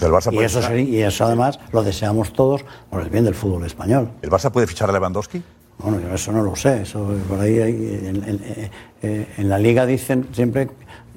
El 0.00 0.10
Barça 0.12 0.32
Y 0.32 0.38
eso, 0.38 0.62
sería- 0.62 0.84
y 0.84 1.02
eso 1.02 1.24
además 1.24 1.58
lo 1.72 1.82
deseamos 1.82 2.32
todos 2.32 2.64
por 2.90 3.02
el 3.02 3.10
bien 3.10 3.24
del 3.24 3.34
fútbol 3.34 3.64
español. 3.64 4.10
¿El 4.22 4.30
Barça 4.30 4.50
puede 4.50 4.66
fichar 4.66 4.88
a 4.90 4.92
Lewandowski? 4.92 5.42
Bueno, 5.78 6.00
yo 6.00 6.12
eso 6.14 6.32
no 6.32 6.42
lo 6.42 6.54
sé. 6.56 6.82
Eso 6.82 7.08
por 7.28 7.40
ahí 7.40 7.58
hay- 7.60 8.00
en, 8.06 8.16
en- 8.24 8.40
eh, 8.44 8.70
eh, 9.02 9.26
en 9.38 9.48
la 9.48 9.58
liga 9.58 9.86
dicen 9.86 10.26
siempre, 10.32 10.62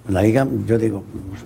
en 0.08 0.14
la 0.14 0.22
liga 0.22 0.48
yo 0.68 0.78
digo, 0.78 1.04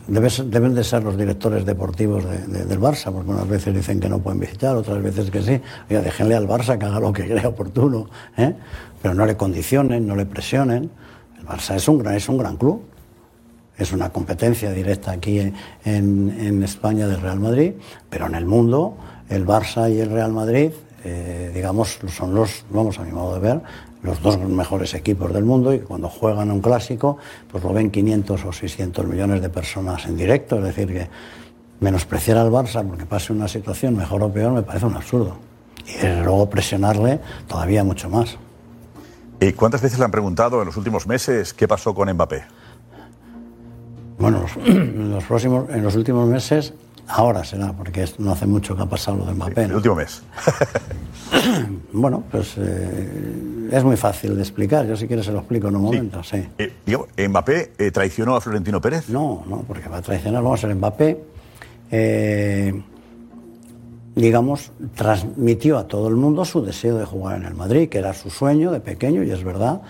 deben 0.08 0.76
de 0.76 0.84
ser 0.84 1.04
los 1.04 1.18
directores 1.18 1.66
deportivos 1.66 2.24
de- 2.26 2.40
de- 2.48 2.66
del 2.66 2.80
Barça, 2.80 3.12
porque 3.12 3.32
unas 3.32 3.48
veces 3.48 3.74
dicen 3.74 4.00
que 4.00 4.10
no 4.10 4.20
pueden 4.20 4.40
visitar, 4.40 4.76
otras 4.76 5.02
veces 5.02 5.30
que 5.32 5.42
sí. 5.42 5.62
Oiga, 5.90 6.02
déjenle 6.02 6.36
al 6.36 6.48
Barça 6.48 6.78
que 6.78 6.86
haga 6.86 7.00
lo 7.00 7.12
que 7.14 7.24
crea 7.28 7.48
oportuno, 7.50 8.08
¿eh? 8.38 8.54
pero 9.02 9.14
no 9.14 9.26
le 9.26 9.36
condicionen, 9.38 10.08
no 10.08 10.16
le 10.16 10.26
presionen. 10.26 10.90
El 11.40 11.46
Barça 11.46 11.76
es 11.76 11.88
un 11.88 12.00
gran, 12.00 12.16
es 12.16 12.28
un 12.30 12.38
gran 12.38 12.58
club. 12.58 12.82
Es 13.78 13.92
una 13.92 14.10
competencia 14.10 14.72
directa 14.72 15.12
aquí 15.12 15.40
en, 15.84 16.64
España 16.64 17.08
del 17.08 17.22
Real 17.22 17.40
Madrid, 17.40 17.74
pero 18.10 18.28
en 18.28 18.36
el 18.36 18.46
mundo 18.46 18.98
el 19.30 19.46
Barça 19.46 19.92
y 19.92 20.00
el 20.00 20.12
Real 20.12 20.32
Madrid, 20.32 20.72
eh, 21.04 21.52
digamos, 21.54 22.00
son 22.08 22.34
los, 22.34 22.66
vamos 22.70 23.00
a 23.00 23.04
mi 23.04 23.12
modo 23.12 23.36
de 23.36 23.40
ver, 23.42 23.62
los 24.02 24.22
dos 24.22 24.40
mejores 24.40 24.94
equipos 24.94 25.34
del 25.34 25.44
mundo 25.44 25.74
y 25.74 25.80
cuando 25.80 26.10
juegan 26.10 26.52
un 26.52 26.62
clásico, 26.62 27.18
pues 27.52 27.64
lo 27.64 27.74
ven 27.74 27.92
500 27.92 28.46
o 28.46 28.54
600 28.54 29.06
millones 29.06 29.42
de 29.42 29.50
personas 29.50 30.06
en 30.06 30.16
directo, 30.16 30.58
es 30.58 30.64
decir, 30.64 30.88
que 30.88 31.10
menospreciar 31.80 32.38
al 32.38 32.52
Barça 32.52 32.88
porque 32.88 33.06
pase 33.06 33.34
una 33.34 33.48
situación 33.48 33.98
mejor 33.98 34.24
o 34.24 34.32
peor 34.32 34.54
me 34.54 34.64
parece 34.64 34.86
un 34.86 34.96
absurdo. 34.96 35.38
Y 35.86 36.24
luego 36.24 36.50
presionarle 36.50 37.20
todavía 37.48 37.84
mucho 37.84 38.10
más. 38.10 38.38
¿Y 39.40 39.52
cuántas 39.54 39.82
veces 39.82 40.00
le 40.00 40.06
han 40.06 40.12
preguntado 40.12 40.62
en 40.62 40.68
los 40.68 40.78
últimos 40.78 41.06
meses 41.08 41.54
qué 41.54 41.68
pasó 41.68 41.94
con 41.94 42.12
Mbappé? 42.12 42.44
Bueno, 44.18 44.42
los- 44.42 44.68
en 44.68 45.10
los 45.12 45.24
próximos, 45.24 45.70
en 45.70 45.84
los 45.84 45.96
últimos 45.96 46.28
meses, 46.28 46.74
ahora 47.08 47.44
será, 47.44 47.74
porque 47.74 48.06
no 48.18 48.32
hace 48.32 48.46
mucho 48.46 48.76
que 48.76 48.84
ha 48.84 48.86
pasado 48.88 49.18
lo 49.18 49.26
de 49.26 49.34
Mbappé. 49.34 49.64
El 49.64 49.70
¿no? 49.72 49.76
último 49.78 49.96
mes. 49.96 50.22
Bueno, 51.92 52.24
pues 52.32 52.56
eh, 52.58 53.70
es 53.72 53.84
muy 53.84 53.96
fácil 53.98 54.36
de 54.36 54.42
explicar. 54.42 54.86
Yo 54.86 54.96
si 54.98 55.08
quieres 55.08 55.26
se 55.26 55.32
lo 55.32 55.40
explico 55.40 55.68
en 55.70 55.76
un 55.76 55.82
momento, 55.84 56.24
sí. 56.24 56.46
Eh, 56.58 56.74
digo, 56.86 57.08
¿Mbappé 57.18 57.74
eh, 57.78 57.92
traicionó 57.92 58.36
a 58.36 58.42
Florentino 58.42 58.82
Pérez? 58.82 59.10
No, 59.10 59.44
no, 59.48 59.64
porque 59.68 59.88
va 59.90 59.98
a 59.98 60.02
traicionar. 60.02 60.44
Vamos 60.44 60.64
a 60.64 60.68
ver, 60.68 60.76
Mbappé 60.76 61.24
digamos, 64.16 64.72
transmitió 64.96 65.78
a 65.78 65.88
todo 65.88 66.08
el 66.08 66.16
mundo 66.16 66.46
su 66.46 66.64
deseo 66.64 66.98
de 66.98 67.06
jugar 67.06 67.38
en 67.38 67.46
el 67.46 67.54
Madrid, 67.54 67.90
que 67.90 67.98
era 67.98 68.14
su 68.14 68.30
sueño 68.30 68.72
de 68.72 68.80
pequeño, 68.80 69.24
y 69.24 69.32
es 69.32 69.44
verdad. 69.44 69.82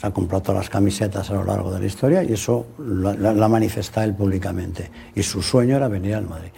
Se 0.00 0.06
ha 0.06 0.10
comprado 0.10 0.42
todas 0.42 0.62
las 0.62 0.70
camisetas 0.70 1.30
a 1.30 1.34
lo 1.34 1.44
largo 1.44 1.72
de 1.72 1.80
la 1.80 1.86
historia 1.86 2.22
y 2.22 2.32
eso 2.32 2.66
lo 2.78 3.44
ha 3.44 3.48
manifestado 3.48 4.06
él 4.06 4.14
públicamente. 4.14 4.90
Y 5.14 5.22
su 5.22 5.42
sueño 5.42 5.76
era 5.76 5.88
venir 5.88 6.14
al 6.14 6.28
Madrid. 6.28 6.50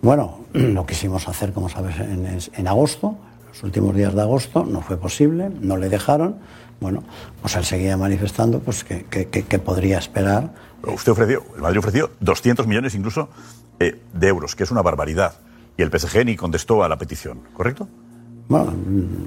Bueno, 0.00 0.40
lo 0.52 0.84
quisimos 0.84 1.28
hacer, 1.28 1.52
como 1.52 1.68
sabes, 1.68 1.96
en, 1.98 2.68
agosto, 2.68 3.16
los 3.48 3.62
últimos 3.62 3.94
días 3.94 4.14
de 4.14 4.22
agosto, 4.22 4.64
no 4.64 4.80
fue 4.80 4.96
posible, 4.96 5.50
no 5.60 5.76
le 5.76 5.88
dejaron. 5.88 6.36
Bueno, 6.80 7.04
pues 7.40 7.54
él 7.54 7.64
seguía 7.64 7.96
manifestando 7.96 8.58
pues, 8.58 8.82
que 8.82 9.58
podría 9.64 9.98
esperar. 9.98 10.52
Usted 10.84 11.12
ofreció, 11.12 11.44
el 11.54 11.62
Madrid 11.62 11.78
ofreció 11.78 12.10
200 12.20 12.66
millones 12.66 12.94
incluso 12.96 13.28
eh, 13.78 14.00
de 14.12 14.28
euros, 14.28 14.56
que 14.56 14.64
es 14.64 14.70
una 14.70 14.82
barbaridad. 14.82 15.34
Y 15.76 15.82
el 15.82 15.90
PSG 15.96 16.24
ni 16.24 16.36
contestó 16.36 16.84
a 16.84 16.88
la 16.88 16.98
petición, 16.98 17.40
¿correcto? 17.52 17.88
Bueno, 18.52 18.74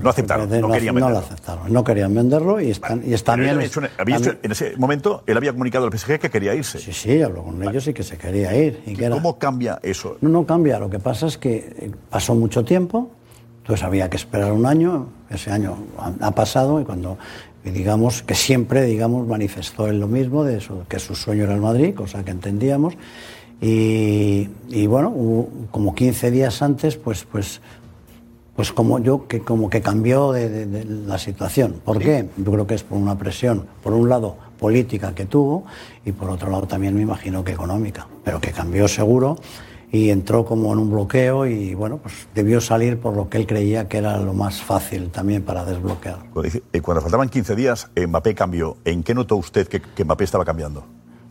No 0.04 0.10
aceptaron, 0.10 0.50
no 0.62 0.72
querían 0.72 0.96
no 0.96 1.00
lo 1.02 1.06
venderlo. 1.08 1.18
aceptaron, 1.18 1.74
no 1.74 1.84
querían 1.84 2.14
venderlo 2.16 2.62
y 2.62 2.72
están, 2.72 3.00
y 3.00 3.10
bien. 3.10 3.20
había 3.28 3.64
hecho- 3.66 3.82
había 3.98 4.18
hecho- 4.18 4.34
en 4.42 4.52
ese 4.52 4.78
momento 4.78 5.24
él 5.26 5.36
había 5.38 5.52
comunicado 5.52 5.86
al 5.86 5.92
PSG 5.92 6.20
que 6.20 6.30
quería 6.30 6.54
irse. 6.56 6.80
Sí, 6.80 6.94
sí, 6.94 7.22
habló 7.22 7.44
con 7.44 7.62
ellos 7.64 7.88
y 7.88 7.94
que 7.94 8.04
se 8.04 8.18
quería 8.18 8.56
ir. 8.56 8.82
Y 8.86 8.94
que 8.96 9.06
era- 9.06 9.16
¿Cómo 9.16 9.38
cambia 9.38 9.80
eso? 9.84 10.18
No, 10.22 10.30
no 10.30 10.46
cambia. 10.46 10.80
Lo 10.80 10.90
que 10.90 11.00
pasa 11.00 11.28
es 11.28 11.38
que 11.38 11.92
pasó 12.10 12.36
mucho 12.36 12.64
tiempo, 12.64 13.10
entonces 13.62 13.84
había 13.84 14.10
que 14.10 14.18
esperar 14.18 14.52
un 14.52 14.66
año. 14.66 15.08
Ese 15.30 15.52
año 15.52 15.76
ha, 15.98 16.28
ha 16.28 16.32
pasado 16.32 16.80
y 16.80 16.86
cuando, 16.86 17.18
digamos, 17.64 18.22
que 18.22 18.36
siempre, 18.36 18.84
digamos, 18.84 19.28
manifestó 19.28 19.88
él 19.88 20.00
lo 20.00 20.08
mismo, 20.08 20.44
de 20.44 20.58
eso, 20.58 20.84
que 20.88 21.00
su 21.00 21.16
sueño 21.16 21.46
era 21.46 21.56
el 21.56 21.62
Madrid, 21.62 21.96
cosa 21.96 22.24
que 22.24 22.32
entendíamos. 22.32 22.94
Y, 23.62 24.50
y 24.70 24.86
bueno, 24.86 25.10
hubo 25.10 25.50
como 25.72 25.96
15 25.96 26.30
días 26.30 26.62
antes, 26.62 26.98
pues, 26.98 27.24
pues, 27.24 27.62
pues 28.56 28.72
como 28.72 29.00
yo, 29.00 29.28
que 29.28 29.42
como 29.42 29.70
que 29.70 29.82
cambió 29.82 30.32
de, 30.32 30.50
de- 30.50 30.66
de 30.66 30.86
la 30.86 31.18
situación. 31.18 31.82
¿Por 31.84 32.00
qué? 32.00 32.30
Yo 32.38 32.52
creo 32.52 32.68
que 32.68 32.76
es 32.76 32.84
por 32.84 32.98
una 32.98 33.18
presión, 33.18 33.66
por 33.84 33.94
un 33.94 34.08
lado 34.10 34.38
política 34.60 35.14
que 35.14 35.26
tuvo 35.26 35.66
y 36.06 36.12
por 36.14 36.30
otro 36.30 36.50
lado 36.50 36.66
también 36.66 36.96
me 36.96 37.02
imagino 37.02 37.44
que 37.44 37.52
económica, 37.52 38.08
pero 38.24 38.40
que 38.40 38.52
cambió 38.52 38.88
seguro 38.88 39.36
y 39.92 40.10
entró 40.10 40.46
como 40.46 40.72
en 40.74 40.80
un 40.80 40.90
bloqueo 40.92 41.46
y 41.46 41.74
bueno, 41.74 41.98
pues 41.98 42.28
debió 42.34 42.60
salir 42.62 42.98
por 43.00 43.16
lo 43.16 43.30
que 43.30 43.38
él 43.38 43.46
creía 43.48 43.88
que 43.88 43.98
era 43.98 44.18
lo 44.20 44.34
más 44.34 44.62
fácil 44.62 45.10
también 45.10 45.44
para 45.44 45.64
desbloquear. 45.66 46.20
Cuando 46.34 46.50
eh, 46.74 46.82
Cuando 46.82 47.02
faltaban 47.02 47.30
15 47.30 47.56
días, 47.56 47.90
Mbappé 47.96 48.36
cambió. 48.36 48.78
¿En 48.86 49.04
qué 49.04 49.14
notó 49.14 49.36
usted 49.36 49.68
que, 49.68 49.82
que 49.82 50.04
Mbappé 50.06 50.24
estaba 50.24 50.44
cambiando? 50.46 50.86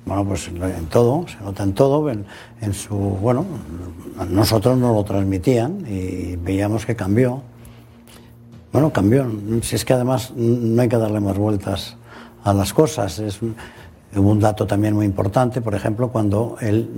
Bueno, 0.07 0.25
pues 0.27 0.49
en 0.49 0.87
todo, 0.87 1.27
se 1.27 1.43
nota 1.43 1.63
en 1.63 1.73
todo, 1.73 2.11
en, 2.11 2.27
su, 2.75 2.95
bueno, 2.95 3.47
nosotros 4.29 4.77
nos 4.77 4.95
lo 4.95 5.03
transmitían 5.05 5.85
y 5.89 6.37
veíamos 6.37 6.85
que 6.85 6.95
cambió. 6.95 7.43
Bueno, 8.73 8.93
cambió. 8.93 9.27
Si 9.63 9.77
es 9.77 9.85
que 9.85 9.95
además 9.95 10.33
no 10.37 10.83
hay 10.83 10.89
que 10.89 10.99
darle 10.99 11.21
más 11.21 11.39
vueltas 11.39 11.97
a 12.43 12.53
las 12.53 12.75
cosas. 12.75 13.19
Es, 13.19 13.41
hubo 13.43 14.31
un 14.31 14.41
dato 14.41 14.67
también 14.67 14.95
muy 14.95 15.07
importante, 15.07 15.63
por 15.63 15.75
ejemplo, 15.75 16.09
cuando 16.11 16.57
él 16.61 16.91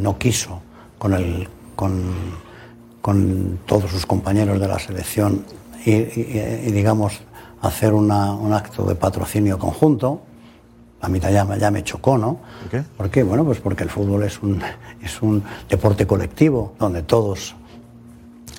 no 0.00 0.16
quiso 0.18 0.60
con, 0.98 1.14
el, 1.14 1.48
con, 1.74 2.00
con 3.00 3.58
todos 3.66 3.90
sus 3.90 4.06
compañeros 4.06 4.60
de 4.60 4.68
la 4.68 4.78
selección 4.78 5.44
y, 5.84 5.90
y- 5.90 6.62
y, 6.66 6.70
digamos, 6.70 7.22
hacer 7.60 7.92
una- 7.92 8.32
un 8.34 8.52
acto 8.52 8.84
de 8.84 8.94
patrocinio 8.94 9.58
conjunto. 9.58 10.20
A 11.02 11.08
mí 11.08 11.18
ya, 11.20 11.44
me- 11.44 11.58
ya 11.58 11.70
me 11.70 11.82
chocó, 11.84 12.16
¿no? 12.16 12.38
¿Por 12.62 12.70
qué? 12.70 12.82
¿Por 12.96 13.10
qué? 13.10 13.22
Bueno, 13.24 13.44
pues 13.44 13.58
porque 13.60 13.82
el 13.84 13.90
fútbol 13.90 14.22
es 14.22 14.40
un, 14.42 14.62
es 15.02 15.20
un 15.20 15.42
deporte 15.68 16.06
colectivo 16.06 16.74
donde 16.78 17.02
todos 17.02 17.54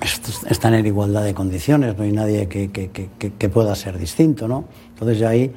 est- 0.02 0.44
están 0.50 0.74
en 0.74 0.86
igualdad 0.86 1.24
de 1.24 1.34
condiciones, 1.34 1.96
no 1.96 2.04
hay 2.04 2.12
nadie 2.12 2.46
que, 2.48 2.70
que- 2.70 2.90
que- 2.90 3.08
que- 3.18 3.32
que 3.32 3.48
pueda 3.48 3.74
ser 3.74 3.98
distinto, 3.98 4.46
¿no? 4.46 4.64
Entonces 4.90 5.18
ya 5.18 5.30
ahí, 5.30 5.52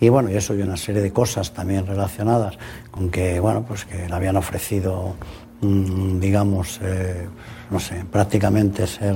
y 0.00 0.08
bueno, 0.08 0.30
y 0.30 0.34
eso 0.34 0.54
y 0.54 0.62
una 0.62 0.76
serie 0.76 1.00
de 1.00 1.12
cosas 1.12 1.52
también 1.52 1.86
relacionadas 1.86 2.58
con 2.90 3.08
que, 3.10 3.38
bueno, 3.38 3.64
pues 3.66 3.84
que 3.84 4.08
le 4.08 4.14
habían 4.14 4.36
ofrecido, 4.36 5.14
mm, 5.60 6.18
digamos, 6.18 6.80
eh, 6.82 7.28
no 7.70 7.78
sé, 7.78 8.04
prácticamente 8.10 8.86
ser 8.86 9.14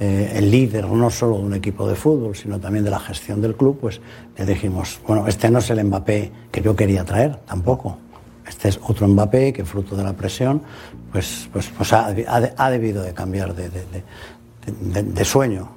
eh, 0.00 0.32
el 0.36 0.50
líder 0.50 0.86
no 0.88 1.08
solo 1.10 1.38
de 1.38 1.44
un 1.44 1.54
equipo 1.54 1.86
de 1.88 1.94
fútbol, 1.94 2.34
sino 2.34 2.58
también 2.58 2.84
de 2.84 2.90
la 2.90 2.98
gestión 2.98 3.40
del 3.40 3.54
club, 3.54 3.78
pues 3.80 4.00
le 4.36 4.44
dijimos, 4.44 5.00
bueno, 5.06 5.26
este 5.28 5.50
no 5.50 5.58
es 5.60 5.70
el 5.70 5.84
Mbappé 5.84 6.32
que 6.50 6.60
yo 6.62 6.74
quería 6.74 7.04
traer, 7.04 7.36
tampoco. 7.46 7.98
Este 8.46 8.68
es 8.68 8.80
otro 8.86 9.06
Mbappé 9.08 9.52
que 9.52 9.64
fruto 9.64 9.96
de 9.96 10.02
la 10.04 10.12
presión, 10.12 10.62
pues, 11.12 11.48
pues, 11.52 11.70
pues 11.76 11.92
ha, 11.92 12.12
debido 12.70 13.02
de 13.02 13.14
cambiar 13.14 13.54
de, 13.54 13.68
de- 13.70 13.84
de- 13.86 15.02
de- 15.02 15.02
de 15.02 15.24
sueño. 15.24 15.68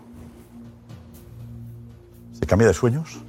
¿Se 2.39 2.45
cambia 2.45 2.67
de 2.67 2.73
sueños? 2.73 3.19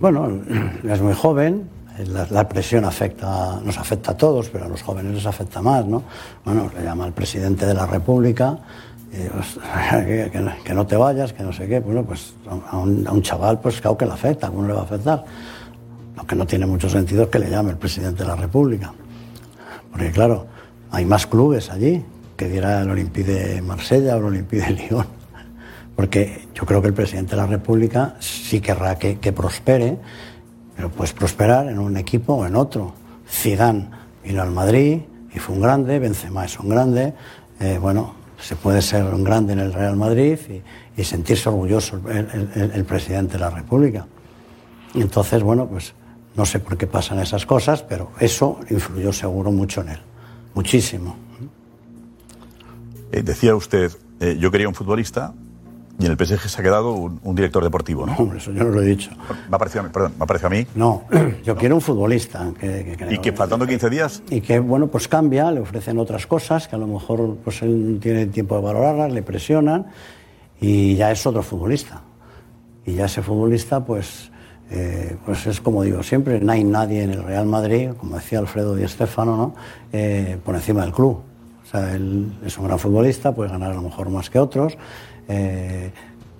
Bueno, 0.00 0.28
es 0.88 1.00
muy 1.00 1.14
joven, 1.14 1.68
la, 2.06 2.26
la 2.30 2.48
presión 2.48 2.84
afecta, 2.84 3.60
nos 3.64 3.78
afecta 3.78 4.12
a 4.12 4.16
todos, 4.16 4.48
pero 4.50 4.64
a 4.64 4.68
los 4.68 4.82
jóvenes 4.82 5.14
les 5.14 5.26
afecta 5.26 5.62
más, 5.62 5.84
¿no? 5.86 6.02
Bueno, 6.44 6.70
le 6.76 6.82
llama 6.84 7.04
al 7.04 7.12
presidente 7.12 7.66
de 7.66 7.74
la 7.74 7.86
República, 7.86 8.58
pues, 9.32 9.58
que, 10.64 10.74
no- 10.74 10.86
te 10.86 10.96
vayas, 10.96 11.32
que 11.32 11.42
no 11.42 11.52
sé 11.52 11.66
qué, 11.68 11.80
bueno, 11.80 12.02
pues 12.04 12.34
a 12.70 12.76
un, 12.78 13.06
a 13.06 13.22
chaval, 13.22 13.60
pues 13.60 13.80
claro 13.80 13.96
que 13.96 14.06
le 14.06 14.12
afecta, 14.12 14.48
¿cómo 14.48 14.66
le 14.66 14.72
va 14.74 14.80
a 14.80 14.84
afectar? 14.84 15.24
Lo 16.16 16.26
que 16.26 16.36
no 16.36 16.46
tiene 16.46 16.66
mucho 16.66 16.88
sentido 16.88 17.24
es 17.24 17.28
que 17.28 17.38
le 17.38 17.50
llame 17.50 17.70
el 17.70 17.76
presidente 17.76 18.22
de 18.22 18.28
la 18.28 18.36
República. 18.36 18.92
Porque 19.90 20.10
claro, 20.10 20.46
hay 20.90 21.04
más 21.04 21.26
clubes 21.26 21.70
allí 21.70 22.04
que 22.36 22.48
diera 22.48 22.82
el 22.82 22.90
Olympique 22.90 23.30
de 23.32 23.62
Marsella 23.62 24.16
o 24.16 24.18
el 24.18 24.24
Olympique 24.24 24.62
de 24.62 24.70
Lyon. 24.70 25.06
Porque 25.96 26.48
yo 26.54 26.64
creo 26.66 26.82
que 26.82 26.88
el 26.88 26.94
presidente 26.94 27.32
de 27.32 27.36
la 27.36 27.46
República 27.46 28.16
sí 28.18 28.60
querrá 28.60 28.98
que, 28.98 29.18
que 29.18 29.32
prospere, 29.32 29.96
pero 30.74 30.88
puedes 30.90 31.12
prosperar 31.12 31.68
en 31.68 31.78
un 31.78 31.96
equipo 31.96 32.34
o 32.34 32.46
en 32.46 32.56
otro. 32.56 32.92
Zidane 33.28 33.88
vino 34.24 34.42
al 34.42 34.50
Madrid 34.50 35.00
y 35.32 35.38
fue 35.38 35.54
un 35.54 35.62
grande, 35.62 35.98
Benzema 36.00 36.44
es 36.44 36.58
un 36.58 36.68
grande. 36.68 37.14
eh, 37.60 37.78
bueno, 37.80 38.14
se 38.44 38.56
puede 38.56 38.82
ser 38.82 39.04
un 39.04 39.24
grande 39.24 39.54
en 39.54 39.58
el 39.58 39.72
Real 39.72 39.96
Madrid 39.96 40.38
y, 40.96 41.02
sentirse 41.02 41.48
orgulloso 41.48 42.00
el 42.08 42.84
presidente 42.84 43.32
de 43.32 43.38
la 43.40 43.50
República. 43.50 44.06
Entonces, 44.94 45.42
bueno, 45.42 45.66
pues 45.66 45.94
no 46.36 46.44
sé 46.44 46.60
por 46.60 46.76
qué 46.76 46.86
pasan 46.86 47.18
esas 47.20 47.46
cosas, 47.46 47.82
pero 47.82 48.12
eso 48.20 48.60
influyó 48.70 49.12
seguro 49.12 49.50
mucho 49.50 49.80
en 49.80 49.88
él, 49.88 50.00
muchísimo. 50.54 51.16
Eh, 53.12 53.22
decía 53.22 53.56
usted, 53.56 53.90
eh, 54.20 54.36
yo 54.38 54.50
quería 54.50 54.68
un 54.68 54.74
futbolista 54.74 55.32
y 55.98 56.06
en 56.06 56.12
el 56.12 56.18
PSG 56.18 56.48
se 56.48 56.60
ha 56.60 56.64
quedado 56.64 56.92
un, 56.92 57.20
un 57.22 57.34
director 57.36 57.62
deportivo, 57.62 58.04
¿no? 58.04 58.14
Hombre, 58.16 58.38
eso 58.38 58.50
yo 58.52 58.64
no 58.64 58.70
lo 58.70 58.82
he 58.82 58.86
dicho. 58.86 59.10
Me 59.48 59.54
ha 59.54 59.58
parecido 59.58 59.80
a 59.82 59.84
mí, 59.84 59.90
perdón, 59.92 60.12
me 60.18 60.24
ha 60.24 60.26
parecido 60.26 60.48
a 60.48 60.50
mí. 60.50 60.66
No, 60.74 61.04
yo 61.44 61.56
quiero 61.56 61.76
un 61.76 61.80
futbolista. 61.80 62.50
Que, 62.58 62.96
que- 62.98 63.14
Y 63.14 63.18
que 63.18 63.32
faltando 63.32 63.66
15 63.66 63.90
días, 63.90 64.22
y 64.28 64.40
que, 64.40 64.58
bueno, 64.58 64.88
pues 64.88 65.06
cambia, 65.08 65.50
le 65.52 65.60
ofrecen 65.60 65.98
otras 65.98 66.26
cosas 66.26 66.66
que 66.68 66.74
a 66.76 66.78
lo 66.78 66.86
mejor 66.88 67.36
pues 67.44 67.62
él 67.62 67.94
no 67.94 68.00
tiene 68.00 68.26
tiempo 68.26 68.56
de 68.56 68.62
valorarlas, 68.62 69.12
le 69.12 69.22
presionan 69.22 69.86
y 70.60 70.96
ya 70.96 71.10
es 71.12 71.24
otro 71.26 71.42
futbolista. 71.42 72.02
Y 72.86 72.94
ya 72.94 73.06
ese 73.06 73.22
futbolista, 73.22 73.84
pues, 73.84 74.30
eh, 74.70 75.16
pues 75.24 75.46
es 75.46 75.60
como 75.60 75.82
digo 75.84 76.02
siempre, 76.02 76.40
no 76.40 76.52
hay 76.52 76.64
nadie 76.64 77.02
en 77.04 77.10
el 77.10 77.22
Real 77.22 77.46
Madrid, 77.46 77.90
como 77.98 78.16
decía 78.16 78.40
Alfredo 78.40 78.74
Di 78.74 78.86
Stéfano, 78.88 79.36
¿no? 79.36 79.54
Eh, 79.92 80.38
por 80.44 80.54
encima 80.54 80.82
del 80.82 80.92
club. 80.92 81.20
O 81.62 81.66
sea, 81.66 81.94
él 81.94 82.32
es 82.44 82.58
un 82.58 82.66
gran 82.66 82.78
futbolista, 82.78 83.32
puede 83.34 83.50
ganar 83.50 83.72
a 83.72 83.74
lo 83.74 83.82
mejor 83.82 84.10
más 84.10 84.28
que 84.28 84.38
otros, 84.38 84.76
eh, 85.28 85.90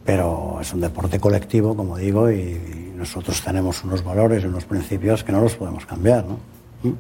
pero 0.04 0.58
es 0.60 0.72
un 0.74 0.80
deporte 0.80 1.18
colectivo, 1.18 1.74
como 1.76 1.96
digo, 1.96 2.30
y, 2.30 2.34
y 2.40 2.92
nosotros 2.96 3.40
tenemos 3.42 3.82
unos 3.84 4.04
valores 4.04 4.44
y 4.44 4.46
unos 4.46 4.64
principios 4.64 5.24
que 5.24 5.32
no 5.32 5.40
los 5.40 5.54
podemos 5.56 5.86
cambiar, 5.86 6.24
¿no? 6.26 6.38
¿Mm? 6.82 6.94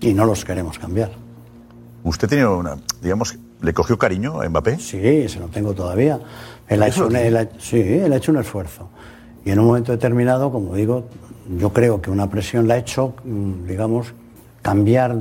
Y 0.00 0.12
no 0.14 0.24
los 0.26 0.44
queremos 0.44 0.78
cambiar. 0.78 1.10
usted 2.04 2.28
tenía 2.28 2.50
una, 2.50 2.76
digamos, 3.02 3.38
¿le 3.62 3.72
cogió 3.72 3.96
cariño 3.98 4.40
a 4.40 4.48
Mbappé? 4.48 4.78
Sí, 4.78 5.28
se 5.28 5.38
lo 5.40 5.46
tengo 5.48 5.72
todavía. 5.74 6.20
Él 6.68 6.82
ha, 6.82 6.88
¿Eso 6.88 7.02
hecho 7.04 7.08
tiene? 7.08 7.26
él 7.28 7.36
ha- 7.36 7.48
sí, 7.58 7.80
él 7.80 8.12
ha 8.12 8.16
hecho 8.16 8.32
un 8.32 8.38
esfuerzo. 8.38 8.88
Y 9.44 9.50
en 9.52 9.58
un 9.60 9.66
momento 9.66 9.92
determinado, 9.92 10.50
como 10.52 10.74
digo, 10.74 11.04
yo 11.58 11.72
creo 11.72 12.02
que 12.02 12.10
una 12.10 12.28
presión 12.28 12.66
la 12.68 12.74
ha 12.74 12.78
hecho, 12.78 13.14
mm, 13.24 13.66
digamos, 13.66 14.12
cambiar, 14.66 15.14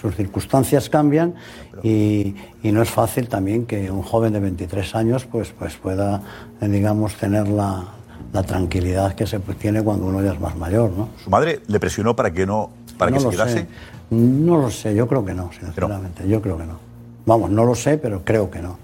sus 0.00 0.14
circunstancias 0.14 0.88
cambian 0.88 1.34
y, 1.82 2.36
y 2.62 2.70
no 2.70 2.82
es 2.82 2.88
fácil 2.88 3.28
también 3.28 3.66
que 3.66 3.90
un 3.90 4.02
joven 4.02 4.32
de 4.32 4.38
23 4.38 4.94
años 4.94 5.24
pues, 5.24 5.52
pues 5.58 5.74
pueda, 5.74 6.22
eh, 6.60 6.68
digamos, 6.68 7.16
tener 7.16 7.48
la, 7.48 7.84
la 8.32 8.42
tranquilidad 8.44 9.16
que 9.16 9.26
se 9.26 9.40
pues, 9.40 9.58
tiene 9.58 9.82
cuando 9.82 10.06
uno 10.06 10.22
ya 10.22 10.34
es 10.34 10.38
más 10.38 10.56
mayor, 10.56 10.92
¿no? 10.92 11.08
¿Su 11.24 11.30
madre 11.30 11.62
le 11.66 11.80
presionó 11.80 12.14
para 12.14 12.32
que 12.32 12.46
no, 12.46 12.70
para 12.96 13.10
no 13.10 13.16
que 13.16 13.22
se 13.24 13.30
quedase? 13.30 13.58
sé. 13.58 13.66
No 14.10 14.56
lo 14.58 14.70
sé, 14.70 14.94
yo 14.94 15.08
creo 15.08 15.24
que 15.24 15.34
no, 15.34 15.50
sinceramente. 15.58 16.28
Yo 16.28 16.40
creo 16.40 16.56
que 16.56 16.64
no. 16.64 16.78
Vamos, 17.26 17.50
no 17.50 17.64
lo 17.64 17.74
sé, 17.74 17.98
pero 17.98 18.22
creo 18.22 18.52
que 18.52 18.62
no. 18.62 18.78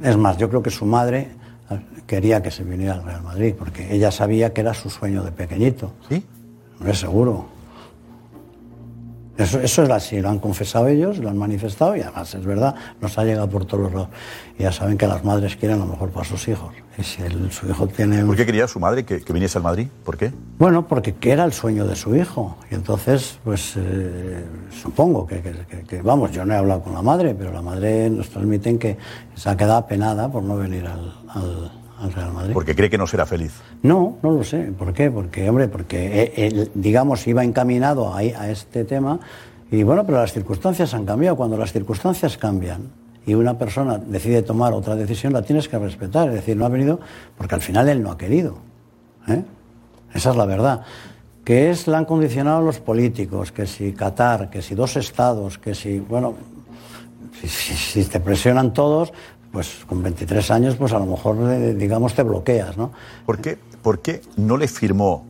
Es 0.00 0.16
más, 0.16 0.36
yo 0.36 0.48
creo 0.48 0.62
que 0.62 0.70
su 0.70 0.86
madre 0.86 1.32
eh, 1.70 1.80
quería 2.06 2.40
que 2.40 2.52
se 2.52 2.62
viniera 2.62 2.94
al 2.94 3.02
Real 3.02 3.22
Madrid, 3.22 3.52
porque 3.58 3.92
ella 3.92 4.12
sabía 4.12 4.52
que 4.52 4.60
era 4.60 4.74
su 4.74 4.90
sueño 4.90 5.24
de 5.24 5.32
pequeñito. 5.32 5.92
¿Sí? 6.08 6.24
No 6.78 6.88
es 6.88 7.00
seguro. 7.00 7.49
Eso, 9.40 9.60
eso 9.60 9.82
es 9.84 9.90
así, 9.90 10.20
lo 10.20 10.28
han 10.28 10.38
confesado 10.38 10.86
ellos, 10.88 11.18
lo 11.18 11.28
han 11.30 11.38
manifestado 11.38 11.96
y 11.96 12.00
además 12.02 12.34
es 12.34 12.44
verdad, 12.44 12.74
nos 13.00 13.16
ha 13.18 13.24
llegado 13.24 13.48
por 13.48 13.64
todos 13.64 13.84
los 13.84 13.92
lados. 13.92 14.08
Ya 14.58 14.70
saben 14.72 14.98
que 14.98 15.06
las 15.06 15.24
madres 15.24 15.56
quieren 15.56 15.78
lo 15.78 15.86
mejor 15.86 16.10
para 16.10 16.26
sus 16.26 16.46
hijos. 16.48 16.72
Y 16.98 17.02
si 17.02 17.22
el- 17.22 17.50
su 17.50 17.66
hijo 17.68 17.86
tiene... 17.86 18.22
¿Por 18.24 18.36
qué 18.36 18.44
quería 18.44 18.68
su 18.68 18.78
madre 18.78 19.04
que, 19.04 19.22
que 19.22 19.32
viniese 19.32 19.56
al 19.58 19.64
Madrid? 19.64 19.88
¿Por 20.04 20.18
qué? 20.18 20.32
Bueno, 20.58 20.86
porque 20.86 21.14
que 21.14 21.30
era 21.32 21.44
el 21.44 21.52
sueño 21.52 21.86
de 21.86 21.96
su 21.96 22.14
hijo. 22.14 22.58
Y 22.70 22.74
entonces, 22.74 23.38
pues 23.42 23.72
eh, 23.76 24.44
supongo 24.82 25.26
que, 25.26 25.40
que- 25.40 25.52
que- 25.68 25.82
que- 25.84 26.02
vamos, 26.02 26.30
yo 26.32 26.44
no 26.44 26.52
he 26.52 26.56
hablado 26.58 26.82
con 26.82 26.92
la 26.92 27.00
madre, 27.02 27.34
pero 27.34 27.52
la 27.52 27.62
madre 27.62 28.10
nos 28.10 28.28
transmiten 28.28 28.78
que 28.78 28.98
se 29.34 29.48
ha 29.48 29.56
quedado 29.56 29.78
apenada 29.78 30.30
por 30.30 30.42
no 30.42 30.56
venir 30.56 30.86
al, 30.86 31.14
al- 31.28 31.79
al 32.00 32.12
Real 32.12 32.32
Madrid. 32.32 32.52
Porque 32.54 32.74
cree 32.74 32.88
que 32.90 32.98
no 32.98 33.06
será 33.06 33.26
feliz. 33.26 33.52
No, 33.82 34.16
no 34.22 34.32
lo 34.32 34.42
sé. 34.44 34.72
¿Por 34.76 34.92
qué? 34.92 35.10
Porque, 35.10 35.48
hombre, 35.48 35.68
porque 35.68 36.22
eh, 36.22 36.32
él, 36.46 36.70
digamos, 36.74 37.26
iba 37.26 37.44
encaminado 37.44 38.14
a 38.14 38.22
este 38.50 38.84
tema 38.84 39.20
y 39.70 39.82
bueno, 39.82 40.04
pero 40.04 40.18
las 40.18 40.32
circunstancias 40.32 40.92
han 40.94 41.04
cambiado. 41.04 41.36
Cuando 41.36 41.56
las 41.56 41.72
circunstancias 41.72 42.36
cambian 42.38 42.88
y 43.26 43.34
una 43.34 43.56
persona 43.58 43.98
decide 43.98 44.42
tomar 44.42 44.72
otra 44.72 44.96
decisión, 44.96 45.32
la 45.32 45.42
tienes 45.42 45.68
que 45.68 45.78
respetar. 45.78 46.28
Es 46.28 46.34
decir, 46.34 46.56
no 46.56 46.64
ha 46.64 46.68
venido 46.70 46.98
porque 47.36 47.54
al 47.54 47.60
final 47.60 47.88
él 47.88 48.02
no 48.02 48.10
ha 48.10 48.18
querido. 48.18 48.56
¿eh? 49.28 49.44
Esa 50.14 50.30
es 50.30 50.36
la 50.36 50.46
verdad. 50.46 50.80
Que 51.44 51.70
es, 51.70 51.86
la 51.86 51.98
han 51.98 52.04
condicionado 52.04 52.62
los 52.62 52.80
políticos, 52.80 53.52
que 53.52 53.66
si 53.66 53.92
Qatar, 53.92 54.50
que 54.50 54.60
si 54.62 54.74
dos 54.74 54.96
estados, 54.96 55.58
que 55.58 55.74
si, 55.74 55.98
bueno, 56.00 56.34
si, 57.40 57.48
si- 57.48 57.74
si 57.74 58.04
te 58.04 58.20
presionan 58.20 58.72
todos, 58.72 59.12
pues 59.52 59.84
con 59.86 60.02
23 60.02 60.50
años, 60.50 60.76
pues 60.76 60.92
a 60.92 60.98
lo 60.98 61.06
mejor, 61.06 61.36
eh, 61.50 61.74
digamos, 61.74 62.14
te 62.14 62.22
bloqueas, 62.22 62.76
¿no? 62.76 62.92
¿Por 63.26 63.38
qué, 63.38 63.58
por 63.82 64.00
qué 64.00 64.22
no 64.36 64.56
le 64.56 64.68
firmó 64.68 65.24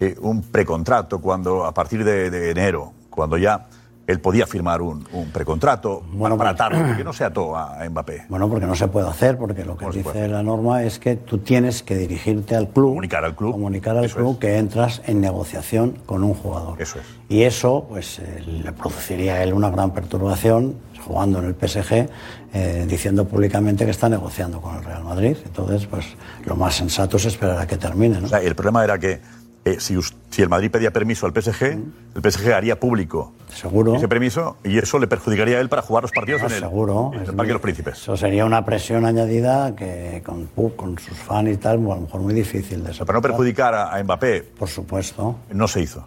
eh, 0.00 0.16
un 0.20 0.42
precontrato 0.42 1.20
cuando, 1.20 1.64
a 1.64 1.72
partir 1.72 2.04
de, 2.04 2.30
de 2.30 2.50
enero, 2.50 2.92
cuando 3.10 3.38
ya 3.38 3.66
él 4.06 4.20
podía 4.20 4.46
firmar 4.46 4.82
un, 4.82 5.06
un 5.12 5.30
precontrato 5.30 6.02
Bueno, 6.12 6.36
para 6.36 6.50
atarlo, 6.50 6.96
que 6.96 7.04
no 7.04 7.12
se 7.12 7.24
ató 7.24 7.56
a, 7.56 7.82
a 7.82 7.88
Mbappé? 7.88 8.26
Bueno, 8.28 8.48
porque 8.48 8.66
no 8.66 8.74
se 8.74 8.88
puede 8.88 9.08
hacer, 9.08 9.38
porque 9.38 9.64
lo 9.64 9.76
que 9.76 9.86
dice 9.90 10.28
la 10.28 10.42
norma 10.42 10.82
es 10.82 10.98
que 10.98 11.16
tú 11.16 11.38
tienes 11.38 11.82
que 11.82 11.96
dirigirte 11.96 12.56
al 12.56 12.68
club. 12.68 12.90
Comunicar 12.90 13.24
al 13.24 13.34
club. 13.34 13.52
Comunicar 13.52 13.96
al 13.96 14.10
club 14.10 14.38
que 14.38 14.58
entras 14.58 15.02
en 15.06 15.20
negociación 15.20 15.98
con 16.06 16.22
un 16.22 16.34
jugador. 16.34 16.80
Eso 16.80 16.98
es. 16.98 17.04
Y 17.28 17.42
eso, 17.42 17.86
pues, 17.88 18.18
eh, 18.18 18.42
le 18.46 18.72
produciría 18.72 19.34
a 19.34 19.42
él 19.42 19.52
una 19.52 19.70
gran 19.70 19.92
perturbación 19.92 20.76
jugando 21.04 21.38
en 21.38 21.46
el 21.46 21.54
PSG, 21.54 22.08
eh, 22.54 22.86
diciendo 22.88 23.26
públicamente 23.26 23.84
que 23.84 23.90
está 23.90 24.08
negociando 24.08 24.60
con 24.60 24.76
el 24.76 24.84
Real 24.84 25.02
Madrid. 25.04 25.36
Entonces, 25.44 25.86
pues, 25.86 26.06
lo 26.46 26.54
más 26.56 26.74
sensato 26.76 27.16
es 27.18 27.24
esperar 27.26 27.58
a 27.58 27.66
que 27.66 27.76
termine, 27.76 28.20
¿no? 28.20 28.26
O 28.26 28.28
sea, 28.28 28.40
el 28.40 28.54
problema 28.54 28.84
era 28.84 28.96
que 28.98 29.20
eh, 29.64 29.76
si, 29.80 29.96
si 30.30 30.42
el 30.42 30.48
Madrid 30.48 30.70
pedía 30.70 30.92
permiso 30.92 31.26
al 31.26 31.32
PSG, 31.32 31.62
el 31.64 32.22
PSG 32.30 32.52
haría 32.52 32.78
público 32.78 33.32
Seguro. 33.52 33.94
ese 33.96 34.08
permiso 34.08 34.58
y 34.62 34.76
eso 34.78 34.98
le 34.98 35.06
perjudicaría 35.06 35.56
a 35.56 35.60
él 35.60 35.68
para 35.70 35.80
jugar 35.82 36.02
los 36.04 36.12
partidos 36.12 36.42
Ah, 36.42 36.46
en 36.48 36.52
el, 36.52 36.58
seguro. 36.60 37.10
en 37.14 37.20
el 37.20 37.22
Es 37.22 37.26
Parque 37.28 37.36
muy- 37.36 37.46
de 37.46 37.52
los 37.54 37.62
Príncipes. 37.62 37.94
Eso 37.96 38.16
sería 38.16 38.44
una 38.44 38.62
presión 38.64 39.06
añadida 39.06 39.74
que 39.74 40.22
con, 40.24 40.46
con 40.76 40.98
sus 40.98 41.16
fans 41.16 41.48
y 41.48 41.56
tal, 41.56 41.78
a 41.78 41.94
lo 41.94 42.00
mejor 42.02 42.20
muy 42.20 42.34
difícil 42.34 42.84
de 42.84 42.92
Para 42.92 43.14
no 43.14 43.22
perjudicar 43.22 43.74
a, 43.74 43.96
a 43.96 44.02
Mbappé, 44.04 44.42
Por 44.58 44.68
supuesto. 44.68 45.36
no 45.50 45.66
se 45.66 45.80
hizo. 45.80 46.04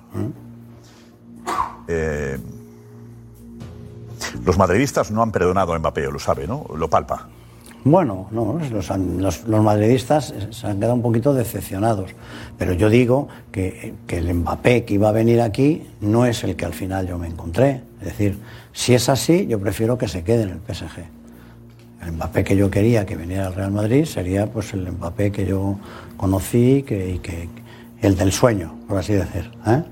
Eh, 1.88 2.38
los 4.46 4.58
madridistas 4.58 5.12
no 5.12 5.22
han 5.22 5.32
perdonado 5.32 5.74
a 5.74 5.80
Mbappé, 5.80 6.12
lo 6.12 6.20
sabe, 6.20 6.48
¿no? 6.48 6.66
Lo 6.76 6.90
palpa. 6.90 7.28
Bueno, 7.84 8.28
no, 8.32 8.60
los, 8.72 8.90
los- 8.90 9.48
los 9.48 9.64
madridistas 9.64 10.34
se 10.50 10.68
han 10.68 10.78
quedado 10.78 10.96
un 10.96 11.02
poquito 11.02 11.34
decepcionados. 11.34 12.12
Pero 12.58 12.74
yo 12.74 12.90
digo 12.90 13.28
que, 13.52 13.94
que 14.08 14.18
el 14.18 14.34
Mbappé 14.34 14.84
que 14.84 14.96
iba 14.96 15.10
a 15.10 15.12
venir 15.14 15.40
aquí 15.42 15.88
no 16.02 16.26
es 16.26 16.44
el 16.44 16.56
que 16.56 16.66
al 16.66 16.74
final 16.74 17.08
yo 17.08 17.18
me 17.18 17.28
encontré. 17.28 17.84
Es 18.02 18.08
decir, 18.08 18.40
si 18.74 18.94
es 18.94 19.08
así, 19.10 19.48
yo 19.48 19.60
prefiero 19.60 19.98
que 19.98 20.08
se 20.08 20.24
quede 20.24 20.44
en 20.44 20.50
el 20.50 20.60
PSG. 20.60 21.06
El 22.06 22.12
Mbappé 22.14 22.44
que 22.44 22.56
yo 22.58 22.70
quería 22.70 23.06
que 23.06 23.16
viniera 23.16 23.48
al 23.48 23.56
Real 23.56 23.72
Madrid 23.72 24.06
sería 24.06 24.48
pues 24.48 24.74
el 24.74 24.92
Mbappé 24.92 25.32
que 25.32 25.46
yo 25.46 25.78
conocí 26.18 26.84
que, 26.84 27.10
y 27.12 27.20
que 27.20 27.48
el 28.02 28.18
del 28.18 28.32
sueño, 28.34 28.76
por 28.88 28.98
así 28.98 29.14
decir. 29.14 29.50
¿eh? 29.66 29.84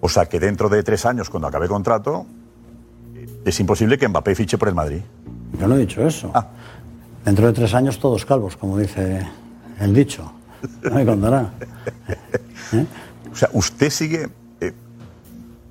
O 0.00 0.08
sea 0.08 0.26
que 0.26 0.40
dentro 0.40 0.68
de 0.68 0.82
tres 0.82 1.06
años, 1.06 1.30
cuando 1.30 1.46
acabe 1.48 1.68
contrato, 1.68 2.26
es 3.44 3.60
imposible 3.60 3.98
que 3.98 4.08
Mbappé 4.08 4.34
fiche 4.34 4.58
por 4.58 4.68
el 4.68 4.74
Madrid. 4.74 5.00
Yo 5.58 5.68
no 5.68 5.76
he 5.76 5.78
dicho 5.78 6.06
eso. 6.06 6.32
Dentro 7.24 7.46
de 7.46 7.52
tres 7.52 7.74
años 7.74 7.98
todos 7.98 8.24
calvos, 8.24 8.56
como 8.56 8.78
dice 8.78 9.26
el 9.80 9.94
dicho. 9.94 10.32
No 10.82 10.94
me 10.94 11.04
contará. 11.04 11.50
O 13.32 13.34
sea, 13.34 13.48
usted 13.54 13.88
sigue 13.88 14.28
eh, 14.60 14.72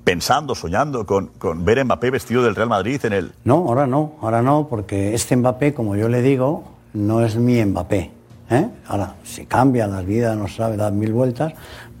pensando, 0.02 0.54
soñando 0.56 1.06
con, 1.06 1.28
con 1.38 1.64
ver 1.64 1.78
a 1.78 1.84
Mbappé 1.84 2.10
vestido 2.10 2.42
del 2.42 2.56
Real 2.56 2.68
Madrid 2.68 3.00
en 3.04 3.12
el... 3.12 3.32
No, 3.44 3.68
ahora 3.68 3.86
no, 3.86 4.14
ahora 4.20 4.42
no, 4.42 4.66
porque 4.68 5.14
este 5.14 5.36
Mbappé, 5.36 5.72
como 5.72 5.94
yo 5.94 6.08
le 6.08 6.22
digo, 6.22 6.64
no 6.92 7.24
es 7.24 7.36
mi 7.36 7.64
Mbappé. 7.64 8.10
¿eh? 8.50 8.68
Ahora, 8.88 9.14
si 9.22 9.46
cambia 9.46 9.86
la 9.86 10.02
vida, 10.02 10.34
no 10.34 10.48
sabe, 10.48 10.76
da 10.76 10.90
mil 10.90 11.12
vueltas, 11.12 11.52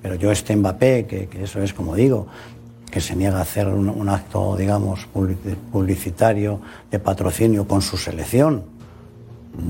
pero 0.02 0.16
yo 0.16 0.32
este 0.32 0.56
Mbappé, 0.56 1.06
que, 1.06 1.28
que 1.28 1.44
eso 1.44 1.62
es 1.62 1.72
como 1.72 1.94
digo, 1.94 2.26
que 2.92 3.00
se 3.00 3.16
niega 3.16 3.38
a 3.38 3.42
hacer 3.42 3.66
un, 3.68 4.08
acto, 4.10 4.54
digamos, 4.56 5.08
publi- 5.14 5.56
publicitario 5.72 6.60
de 6.90 6.98
patrocinio 6.98 7.66
con 7.66 7.80
su 7.80 7.96
selección, 7.96 8.64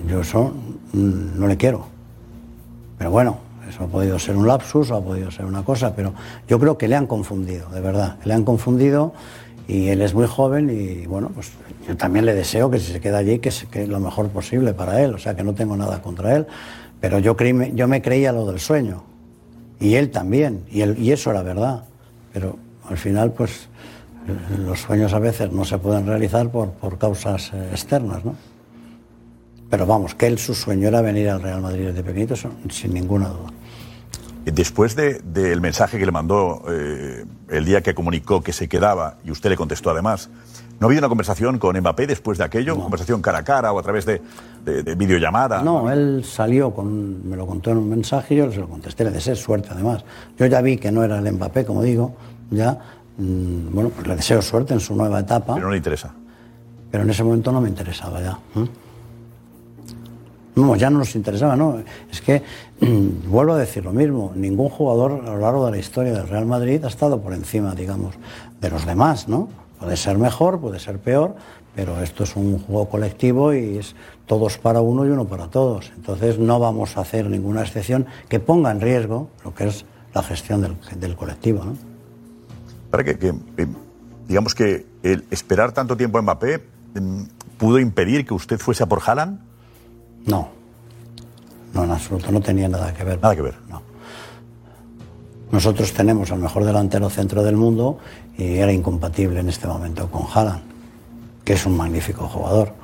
yo 0.09 0.21
eso 0.21 0.53
mm, 0.93 1.39
no 1.39 1.47
le 1.47 1.57
quiero. 1.57 1.87
Pero 2.99 3.13
bueno, 3.13 3.39
eso 3.69 3.85
ha 3.85 3.87
podido 3.87 4.19
ser 4.19 4.37
un 4.37 4.47
lapsus 4.49 4.91
o 4.91 4.97
ha 4.97 5.01
podido 5.05 5.31
ser 5.31 5.45
una 5.45 5.65
cosa, 5.65 5.95
pero 5.95 6.13
yo 6.49 6.59
creo 6.59 6.77
que 6.77 6.89
le 6.89 6.97
han 6.97 7.07
confundido, 7.07 7.69
de 7.71 7.81
verdad, 7.81 8.17
le 8.25 8.35
han 8.35 8.45
confundido 8.45 9.13
y 9.69 9.87
él 9.89 10.03
es 10.03 10.15
muy 10.15 10.27
joven 10.27 10.69
y 10.69 11.07
bueno, 11.07 11.31
pues 11.33 11.53
yo 11.87 11.97
también 11.97 12.27
le 12.27 12.35
deseo 12.35 12.71
que 12.73 12.81
si 12.81 12.91
se 12.93 13.01
queda 13.01 13.19
allí, 13.19 13.39
que, 13.39 13.53
se- 13.53 13.67
que 13.69 13.87
lo 13.87 14.01
mejor 14.01 14.31
posible 14.31 14.75
para 14.75 15.01
él, 15.01 15.15
o 15.15 15.19
sea 15.19 15.37
que 15.37 15.45
no 15.45 15.55
tengo 15.55 15.77
nada 15.77 16.03
contra 16.03 16.35
él, 16.35 16.47
pero 17.01 17.21
yo, 17.21 17.37
creí, 17.37 17.73
yo 17.77 17.87
me 17.87 18.03
creía 18.03 18.33
lo 18.33 18.47
del 18.47 18.59
sueño. 18.59 19.05
Y 19.79 19.95
él 19.95 20.11
también, 20.11 20.65
y, 20.71 20.81
él- 20.81 20.97
y 20.99 21.13
eso 21.13 21.31
era 21.31 21.43
verdad, 21.45 21.85
pero 22.33 22.57
al 22.93 22.99
final 22.99 23.33
pues 23.33 23.69
los 24.65 24.81
sueños 24.81 25.13
a 25.15 25.19
veces 25.19 25.51
no 25.51 25.65
se 25.65 25.79
pueden 25.79 26.07
realizar 26.07 26.49
por, 26.51 26.71
por 26.73 26.97
causas 26.99 27.51
eh, 27.53 27.69
externas, 27.73 28.25
¿no? 28.25 28.37
Pero 29.71 29.87
vamos, 29.87 30.15
que 30.15 30.27
él 30.27 30.39
su 30.39 30.55
sueño 30.55 30.89
era 30.89 31.01
venir 31.01 31.31
al 31.31 31.43
Real 31.43 31.61
Madrid 31.63 31.87
desde 31.87 32.03
pequeñito, 32.05 32.35
sin 32.37 32.93
ninguna 32.95 33.29
duda. 33.29 33.49
Después 34.45 34.95
de- 34.97 35.21
del 35.21 35.61
mensaje 35.61 35.99
que 35.99 36.05
le 36.05 36.13
mandó 36.13 36.63
eh, 36.69 37.25
el 37.49 37.65
día 37.65 37.81
que 37.81 37.95
comunicó 37.95 38.43
que 38.43 38.53
se 38.53 38.69
quedaba, 38.69 39.17
y 39.25 39.31
usted 39.31 39.49
le 39.51 39.57
contestó 39.57 39.91
además, 39.91 40.29
¿no 40.79 40.87
ha 40.87 40.89
habido 40.89 41.01
una 41.01 41.09
conversación 41.09 41.59
con 41.59 41.79
Mbappé 41.79 42.07
después 42.07 42.37
de 42.39 42.45
aquello? 42.45 42.77
¿Conversación 42.77 43.23
cara 43.23 43.39
a 43.39 43.45
cara 43.45 43.73
o 43.73 43.79
a 43.79 43.83
través 43.83 44.05
de, 44.05 44.21
de- 44.65 44.83
de 44.83 44.95
videollamada? 44.95 45.63
No, 45.63 45.91
él 45.91 46.23
salió 46.27 46.73
con, 46.75 47.27
me 47.29 47.37
lo 47.37 47.47
contó 47.47 47.71
en 47.71 47.79
un 47.79 47.89
mensaje 47.89 48.35
y 48.35 48.39
yo 48.39 48.53
se 48.53 48.59
lo 48.59 48.69
contesté, 48.69 49.05
le 49.05 49.11
deseé 49.11 49.37
suerte 49.37 49.69
además. 49.73 50.05
Yo 50.39 50.45
ya 50.47 50.61
vi 50.61 50.77
que 50.77 50.93
no 50.93 51.03
era 51.03 51.19
el 51.19 51.33
Mbappé, 51.33 51.65
como 51.65 51.83
digo, 51.83 52.15
ya, 52.53 52.79
mm, 53.19 53.75
bueno, 53.75 53.91
pues 53.91 54.07
le 54.07 54.17
deseo 54.17 54.41
suerte 54.41 54.75
en 54.75 54.81
su 54.81 54.95
nueva 54.95 55.21
etapa. 55.21 55.55
Pero 55.55 55.67
no 55.67 55.73
le 55.73 55.79
interesa. 55.79 56.13
Pero 56.91 57.05
en 57.05 57.11
ese 57.11 57.25
momento 57.25 57.51
no 57.51 57.61
me 57.61 57.69
interesaba 57.69 58.21
ya. 58.21 58.39
¿eh? 58.57 58.67
No, 60.55 60.77
ya 60.77 60.91
no 60.91 60.99
nos 60.99 61.15
interesaba, 61.15 61.57
¿no? 61.57 61.83
Es 62.11 62.21
que, 62.21 62.43
mm, 62.81 63.31
vuelvo 63.31 63.55
a 63.55 63.59
decir 63.59 63.85
lo 63.85 63.93
mismo, 63.93 64.33
ningún 64.35 64.69
jugador 64.69 65.23
a 65.27 65.31
lo 65.31 65.39
largo 65.39 65.65
de 65.65 65.73
la 65.73 65.79
historia 65.79 66.13
del 66.13 66.29
Real 66.29 66.45
Madrid 66.45 66.85
ha 66.85 66.89
estado 66.89 67.21
por 67.21 67.33
encima, 67.33 67.75
digamos, 67.75 68.15
de 68.61 68.71
los 68.71 68.85
demás, 68.85 69.29
¿no? 69.29 69.49
Puede 69.81 69.97
ser 69.97 70.19
mejor, 70.19 70.61
puede 70.61 70.79
ser 70.79 70.99
peor, 70.99 71.35
pero 71.75 72.03
esto 72.03 72.25
es 72.25 72.37
un 72.37 72.59
juego 72.59 72.89
colectivo 72.91 73.55
y 73.55 73.79
es 73.79 73.97
todos 74.27 74.59
para 74.59 74.83
uno 74.83 75.07
y 75.07 75.09
uno 75.09 75.25
para 75.25 75.49
todos. 75.49 75.91
Entonces 75.97 76.39
no 76.39 76.61
vamos 76.61 76.99
a 76.99 77.01
hacer 77.01 77.31
ninguna 77.31 77.63
excepción 77.63 78.07
que 78.29 78.39
ponga 78.39 78.71
en 78.71 78.81
riesgo 78.83 79.29
lo 79.45 79.55
que 79.55 79.69
es 79.69 79.87
la 80.15 80.23
gestión 80.23 80.61
del, 80.61 80.77
del 81.01 81.17
colectivo, 81.17 81.65
¿no? 81.65 81.92
Para 82.93 83.05
que, 83.05 83.19
que, 83.19 83.29
eh, 83.29 83.67
digamos 84.29 84.55
que 84.55 84.87
el 85.03 85.25
esperar 85.31 85.73
tanto 85.73 85.97
tiempo 85.97 86.19
a 86.19 86.23
Mbappé 86.23 86.63
mm, 86.95 87.23
pudo 87.57 87.79
impedir 87.79 88.27
que 88.27 88.35
usted 88.35 88.59
fuese 88.59 88.83
a 88.83 88.87
por 88.87 89.01
Haaland. 89.05 89.41
No, 90.27 90.51
no, 91.73 91.85
en 91.85 91.91
absoluto, 91.91 92.31
no 92.31 92.43
tenía 92.43 92.69
nada 92.69 92.93
que 92.93 93.03
ver. 93.03 93.19
Nada 93.23 93.35
que 93.35 93.41
ver. 93.41 93.55
No. 93.69 93.81
Nosotros 95.51 95.93
tenemos 95.95 96.31
al 96.33 96.39
mejor 96.39 96.65
delantero 96.65 97.09
centro 97.09 97.43
del 97.43 97.57
mundo 97.57 97.99
y 98.37 98.57
era 98.57 98.73
incompatible 98.73 99.41
en 99.41 99.49
este 99.49 99.67
momento 99.67 100.11
con 100.11 100.27
Haaland, 100.33 100.61
que 101.45 101.55
es 101.55 101.65
un 101.65 101.77
magnífico 101.77 102.29
jugador. 102.29 102.75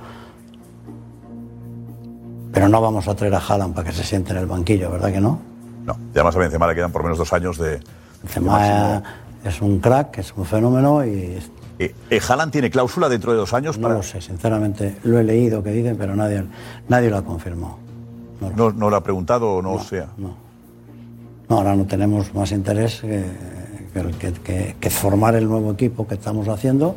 Pero 2.51 2.69
no 2.71 2.81
vamos 2.81 3.09
a 3.09 3.15
traer 3.15 3.35
a 3.35 3.41
Haaland 3.41 3.75
para 3.75 3.91
que 3.91 3.95
se 3.95 4.05
siente 4.05 4.33
en 4.33 4.39
el 4.39 4.47
banquillo, 4.47 4.91
¿verdad 4.91 5.13
que 5.13 5.21
no? 5.21 5.39
No. 5.85 5.97
Y 6.15 6.19
además 6.19 6.35
a 6.35 6.39
Benzema 6.39 6.67
le 6.67 6.75
quedan 6.75 6.93
por 6.93 7.03
menos 7.03 7.19
dos 7.19 7.31
años 7.35 7.59
de... 7.59 7.79
Benzema. 8.23 9.03
Es 9.45 9.61
un 9.61 9.79
crack, 9.81 10.19
es 10.19 10.33
un 10.37 10.45
fenómeno 10.45 11.05
y 11.05 11.39
Eh, 11.81 11.95
eh, 12.11 12.21
¿Haaland 12.29 12.51
tiene 12.51 12.71
cláusula 12.71 13.09
dentro 13.09 13.31
de 13.33 13.39
dos 13.39 13.55
años? 13.55 13.79
no 13.79 13.83
para- 13.85 13.95
lo 13.95 14.03
sé, 14.03 14.21
sinceramente. 14.21 14.97
Lo 15.05 15.19
he 15.21 15.23
leído 15.25 15.63
que 15.63 15.71
dicen, 15.71 15.97
pero 15.97 16.17
nadie, 16.17 16.43
nadie 16.89 17.09
lo 17.09 17.19
ha 17.19 17.23
confirmado. 17.25 17.77
No, 18.57 18.73
no 18.73 18.91
lo 18.91 18.97
ha 18.97 19.03
preguntado 19.03 19.53
o 19.53 19.63
no, 19.63 19.79
sea. 19.83 20.09
No, 20.19 20.35
ahora 21.49 21.77
no 21.77 21.87
tenemos 21.87 22.35
más 22.35 22.51
interés 22.53 23.01
que, 23.01 23.25
que, 24.19 24.33
que- 24.33 24.77
que 24.81 24.91
formar 24.91 25.35
el 25.37 25.49
nuevo 25.49 25.71
equipo 25.73 26.07
que 26.07 26.15
estamos 26.15 26.49
haciendo, 26.49 26.97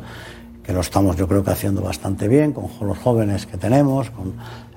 que 0.64 0.72
lo 0.72 0.80
estamos 0.80 1.16
yo 1.16 1.26
creo 1.28 1.42
que 1.44 1.50
haciendo 1.52 1.80
bastante 1.82 2.26
bien, 2.28 2.52
con 2.52 2.68
los 2.86 2.98
jóvenes 2.98 3.46
que 3.46 3.56
tenemos, 3.58 4.10
con, 4.10 4.34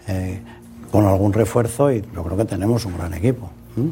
eh, 0.08 0.40
con 0.92 1.06
algún 1.06 1.34
refuerzo 1.34 1.92
y 1.92 2.04
yo 2.14 2.24
creo 2.24 2.38
que 2.38 2.46
tenemos 2.46 2.86
un 2.86 2.96
gran 2.98 3.14
equipo. 3.16 3.50
¿m? 3.76 3.92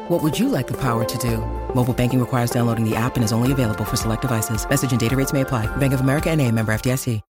What 0.11 0.21
would 0.23 0.37
you 0.37 0.49
like 0.49 0.67
the 0.67 0.75
power 0.77 1.05
to 1.05 1.17
do? 1.17 1.37
Mobile 1.73 1.93
banking 1.93 2.19
requires 2.19 2.51
downloading 2.51 2.83
the 2.83 2.97
app 2.97 3.15
and 3.15 3.23
is 3.23 3.31
only 3.31 3.53
available 3.53 3.85
for 3.85 3.95
select 3.95 4.21
devices. 4.21 4.67
Message 4.69 4.91
and 4.91 4.99
data 4.99 5.15
rates 5.15 5.31
may 5.31 5.39
apply. 5.39 5.73
Bank 5.77 5.93
of 5.93 6.01
America 6.01 6.29
and 6.29 6.41
a 6.41 6.51
member 6.51 6.73
FDIC. 6.73 7.21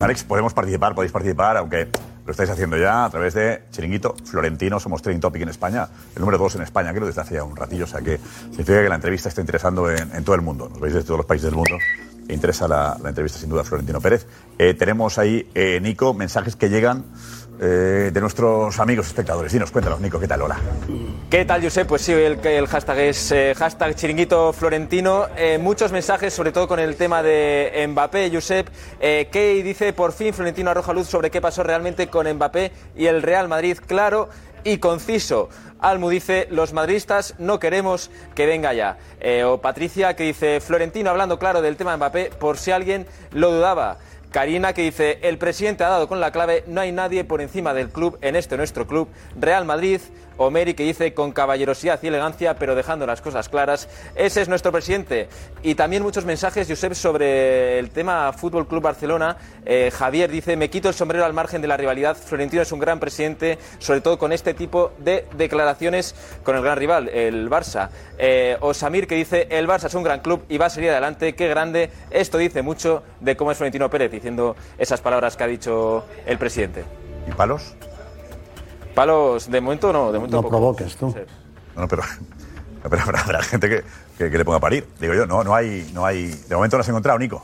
Alex, 0.00 0.22
podemos 0.22 0.54
participar, 0.54 0.94
podéis 0.94 1.10
participar, 1.10 1.56
aunque 1.56 1.88
lo 2.24 2.30
estáis 2.30 2.50
haciendo 2.50 2.76
ya 2.76 3.04
a 3.04 3.10
través 3.10 3.34
de 3.34 3.64
Chiringuito 3.72 4.14
Florentino. 4.24 4.78
Somos 4.78 5.02
Trending 5.02 5.20
Topic 5.20 5.42
en 5.42 5.48
España, 5.48 5.88
el 6.14 6.20
número 6.20 6.38
dos 6.38 6.54
en 6.54 6.62
España, 6.62 6.92
creo, 6.92 7.06
desde 7.06 7.22
hace 7.22 7.34
ya 7.34 7.42
un 7.42 7.56
ratillo. 7.56 7.84
O 7.84 7.88
sea 7.88 8.00
que 8.00 8.18
significa 8.50 8.80
que 8.80 8.88
la 8.88 8.94
entrevista 8.94 9.28
está 9.28 9.40
interesando 9.40 9.90
en, 9.90 10.14
en 10.14 10.22
todo 10.22 10.36
el 10.36 10.42
mundo. 10.42 10.68
Nos 10.68 10.78
veis 10.78 10.94
desde 10.94 11.06
todos 11.08 11.18
los 11.18 11.26
países 11.26 11.46
del 11.46 11.56
mundo. 11.56 11.76
Interesa 12.28 12.68
la, 12.68 12.96
la 13.02 13.08
entrevista, 13.08 13.38
sin 13.38 13.50
duda, 13.50 13.62
a 13.62 13.64
Florentino 13.64 14.00
Pérez. 14.00 14.26
Eh, 14.58 14.74
tenemos 14.74 15.18
ahí, 15.18 15.50
eh, 15.54 15.80
Nico, 15.80 16.14
mensajes 16.14 16.54
que 16.54 16.70
llegan 16.70 17.04
eh, 17.60 18.10
de 18.12 18.20
nuestros 18.20 18.80
amigos 18.80 19.06
espectadores. 19.06 19.52
Dinos, 19.52 19.70
cuéntanos, 19.70 20.00
Nico, 20.00 20.18
¿qué 20.18 20.26
tal? 20.26 20.42
Hola. 20.42 20.58
¿Qué 21.30 21.44
tal, 21.44 21.62
Josep? 21.62 21.86
Pues 21.86 22.02
sí, 22.02 22.12
el, 22.12 22.44
el 22.44 22.66
hashtag 22.66 22.98
es 22.98 23.30
eh, 23.30 23.54
hashtag 23.56 23.94
chiringuito 23.94 24.52
florentino. 24.52 25.26
Eh, 25.36 25.58
muchos 25.58 25.92
mensajes, 25.92 26.34
sobre 26.34 26.50
todo 26.50 26.66
con 26.66 26.80
el 26.80 26.96
tema 26.96 27.22
de 27.22 27.86
Mbappé, 27.88 28.30
Josep. 28.32 28.68
Key 29.00 29.62
dice, 29.62 29.92
por 29.92 30.12
fin 30.12 30.34
Florentino 30.34 30.70
arroja 30.70 30.92
luz 30.92 31.06
sobre 31.06 31.30
qué 31.30 31.40
pasó 31.40 31.62
realmente 31.62 32.08
con 32.08 32.28
Mbappé 32.28 32.72
y 32.96 33.06
el 33.06 33.22
Real 33.22 33.48
Madrid, 33.48 33.78
claro 33.86 34.28
y 34.64 34.78
conciso. 34.78 35.48
Almu 35.78 36.08
dice, 36.08 36.48
los 36.50 36.72
madridistas 36.72 37.34
no 37.38 37.60
queremos 37.60 38.10
que 38.34 38.46
venga 38.46 38.72
ya. 38.72 38.96
O 39.46 39.58
Patricia 39.58 40.16
que 40.16 40.24
dice, 40.24 40.60
Florentino 40.60 41.10
hablando 41.10 41.38
claro 41.38 41.60
del 41.62 41.76
tema 41.76 41.92
de 41.92 41.98
Mbappé, 41.98 42.30
por 42.38 42.56
si 42.56 42.70
alguien 42.70 43.06
lo 43.30 43.52
dudaba. 43.52 43.98
Karina 44.34 44.72
que 44.72 44.82
dice, 44.82 45.20
el 45.22 45.38
presidente 45.38 45.84
ha 45.84 45.88
dado 45.88 46.08
con 46.08 46.18
la 46.18 46.32
clave, 46.32 46.64
no 46.66 46.80
hay 46.80 46.90
nadie 46.90 47.22
por 47.22 47.40
encima 47.40 47.72
del 47.72 47.90
club 47.90 48.18
en 48.20 48.34
este 48.34 48.56
nuestro 48.56 48.84
club. 48.84 49.08
Real 49.38 49.64
Madrid, 49.64 50.00
Omeri 50.36 50.74
que 50.74 50.84
dice, 50.84 51.14
con 51.14 51.32
caballerosidad 51.32 52.02
y 52.02 52.08
elegancia, 52.08 52.56
pero 52.56 52.74
dejando 52.74 53.06
las 53.06 53.20
cosas 53.20 53.48
claras. 53.48 53.88
Ese 54.14 54.42
es 54.42 54.48
nuestro 54.48 54.72
presidente. 54.72 55.28
Y 55.62 55.74
también 55.74 56.02
muchos 56.02 56.24
mensajes, 56.24 56.68
Josep, 56.68 56.94
sobre 56.94 57.78
el 57.78 57.90
tema 57.90 58.32
Fútbol 58.32 58.66
Club 58.66 58.82
Barcelona. 58.82 59.36
Eh, 59.64 59.90
Javier 59.92 60.30
dice, 60.30 60.56
me 60.56 60.70
quito 60.70 60.88
el 60.88 60.94
sombrero 60.94 61.24
al 61.24 61.32
margen 61.32 61.62
de 61.62 61.68
la 61.68 61.76
rivalidad. 61.76 62.16
Florentino 62.16 62.62
es 62.62 62.72
un 62.72 62.80
gran 62.80 63.00
presidente, 63.00 63.58
sobre 63.78 64.00
todo 64.00 64.18
con 64.18 64.32
este 64.32 64.54
tipo 64.54 64.92
de 64.98 65.26
declaraciones 65.36 66.14
con 66.42 66.56
el 66.56 66.62
gran 66.62 66.78
rival, 66.78 67.08
el 67.08 67.48
Barça. 67.48 67.88
Eh, 68.18 68.56
Osamir 68.60 69.06
que 69.06 69.14
dice, 69.14 69.46
el 69.50 69.66
Barça 69.68 69.86
es 69.86 69.94
un 69.94 70.02
gran 70.02 70.20
club 70.20 70.44
y 70.48 70.58
va 70.58 70.66
a 70.66 70.70
salir 70.70 70.90
adelante, 70.90 71.34
qué 71.34 71.48
grande. 71.48 71.90
Esto 72.10 72.38
dice 72.38 72.62
mucho 72.62 73.02
de 73.20 73.36
cómo 73.36 73.50
es 73.50 73.58
Florentino 73.58 73.90
Pérez, 73.90 74.10
diciendo 74.10 74.56
esas 74.78 75.00
palabras 75.00 75.36
que 75.36 75.44
ha 75.44 75.48
dicho 75.48 76.04
el 76.26 76.38
presidente. 76.38 76.84
¿Y 77.28 77.32
palos? 77.32 77.74
Palos, 78.94 79.50
de 79.50 79.60
momento 79.60 79.92
no, 79.92 80.12
de 80.12 80.18
momento 80.18 80.36
No 80.36 80.42
poco. 80.42 80.50
provoques 80.56 80.96
tú. 80.96 81.14
No, 81.74 81.82
no, 81.82 81.88
pero, 81.88 82.02
pero 82.88 83.02
habrá, 83.02 83.20
habrá 83.20 83.42
gente 83.42 83.68
que, 83.68 83.84
que- 84.18 84.30
que 84.30 84.38
le 84.38 84.44
ponga 84.44 84.58
a 84.58 84.60
parir. 84.60 84.86
Digo 85.00 85.14
yo, 85.14 85.26
no, 85.26 85.42
no 85.44 85.54
hay, 85.54 85.90
no 85.92 86.04
hay. 86.06 86.28
De 86.48 86.54
momento 86.54 86.76
no 86.76 86.82
has 86.82 86.88
encontrado, 86.88 87.18
Nico. 87.18 87.42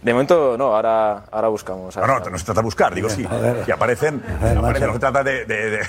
De 0.00 0.12
momento 0.12 0.56
no, 0.58 0.74
ahora, 0.74 1.26
ahora 1.30 1.46
buscamos. 1.48 1.96
No, 1.96 2.04
no, 2.06 2.18
no 2.30 2.36
se 2.38 2.44
trata 2.44 2.60
de 2.60 2.64
buscar, 2.64 2.92
digo 2.92 3.08
sí. 3.08 3.24
Que 3.64 3.72
aparecen. 3.72 4.20
Ver, 4.42 4.58
aparecen, 4.58 4.88
no 4.88 4.92
se 4.94 4.98
trata 4.98 5.22
de. 5.22 5.44
de- 5.44 5.70
de- 5.70 5.82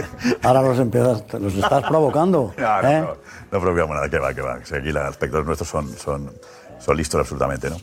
Ahora 0.42 0.62
los 0.62 0.78
empiezas, 0.78 1.24
los 1.34 1.54
estás 1.54 1.84
provocando. 1.88 2.54
No, 2.56 2.82
no, 2.82 2.88
¿eh? 2.88 3.00
no, 3.02 3.16
no 3.52 3.60
provocamos 3.60 3.96
nada, 3.96 4.08
que 4.08 4.18
va, 4.18 4.32
que 4.32 4.40
va. 4.40 4.60
que 4.60 4.76
Aquí 4.76 4.92
los 4.92 5.10
espectadores 5.10 5.46
nuestros 5.46 5.68
son, 5.68 5.88
son, 5.98 6.32
son 6.78 6.96
listos 6.96 7.20
absolutamente, 7.20 7.68
¿no? 7.68 7.76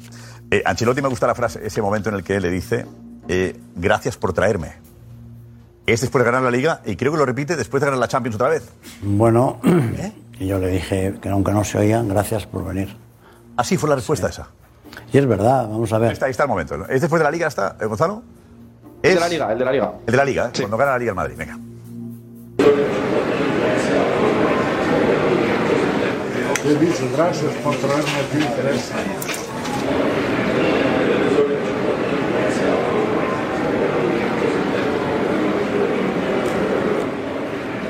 Eh, 0.50 0.64
Ancelotti 0.66 1.02
me 1.02 1.10
gusta 1.10 1.28
la 1.28 1.36
frase, 1.36 1.60
ese 1.64 1.80
momento 1.82 2.10
en 2.10 2.16
el 2.16 2.24
que 2.24 2.38
él 2.38 2.42
le 2.42 2.50
dice, 2.50 2.88
eh, 3.28 3.56
gracias 3.76 4.18
por 4.18 4.34
traerme. 4.34 4.74
Es 5.86 6.02
después 6.02 6.24
de 6.24 6.26
ganar 6.32 6.44
la 6.44 6.52
Liga 6.52 6.82
y 6.86 6.96
creo 6.96 7.12
que 7.12 7.18
lo 7.18 7.26
repite 7.26 7.56
después 7.56 7.82
de 7.82 7.86
ganar 7.88 8.00
la 8.00 8.08
Champions 8.08 8.36
otra 8.36 8.50
vez. 8.50 8.70
Bueno, 9.02 9.60
¿Eh? 9.64 10.12
y 10.40 10.48
yo 10.48 10.60
le 10.60 10.68
dije 10.68 11.16
que 11.22 11.30
aunque 11.30 11.52
no 11.52 11.64
se 11.64 11.78
oían, 11.80 12.08
gracias 12.08 12.46
por 12.46 12.64
venir. 12.66 12.96
Así 13.58 13.78
fue 13.78 13.90
la 13.90 13.96
respuesta 13.96 14.28
esa. 14.30 14.48
Y 15.12 15.18
es 15.18 15.26
verdad, 15.26 15.68
vamos 15.68 15.92
a 15.94 15.98
ver. 15.98 16.10
Ahí 16.10 16.14
está, 16.14 16.26
ahí 16.26 16.32
está 16.32 16.44
el 16.44 16.50
momento. 16.50 16.78
¿no? 16.78 16.86
¿Es 16.86 17.02
después 17.02 17.20
de 17.20 17.24
la 17.24 17.32
Liga 17.32 17.48
está, 17.48 17.76
eh, 17.82 17.86
Gonzalo? 17.86 18.22
El 19.02 19.10
Es- 19.10 19.16
de 19.16 19.20
la 19.22 19.30
Liga, 19.30 19.52
el 19.52 19.60
de 19.60 19.66
la 19.66 19.72
Liga. 19.72 19.92
El 20.06 20.12
de 20.12 20.18
la 20.18 20.26
Liga, 20.26 20.46
¿eh? 20.48 20.52
cuando 20.60 20.78
gana 20.78 20.92
la 20.92 21.00
Liga 21.00 21.10
el 21.12 21.16
Madrid. 21.16 21.36
Venga. 21.38 21.58
He 26.64 26.76
dicho, 26.76 27.10
gracias 27.16 27.52
por 27.64 27.76
traerme 27.76 28.04
aquí, 28.04 28.56
Teresa. 28.56 28.96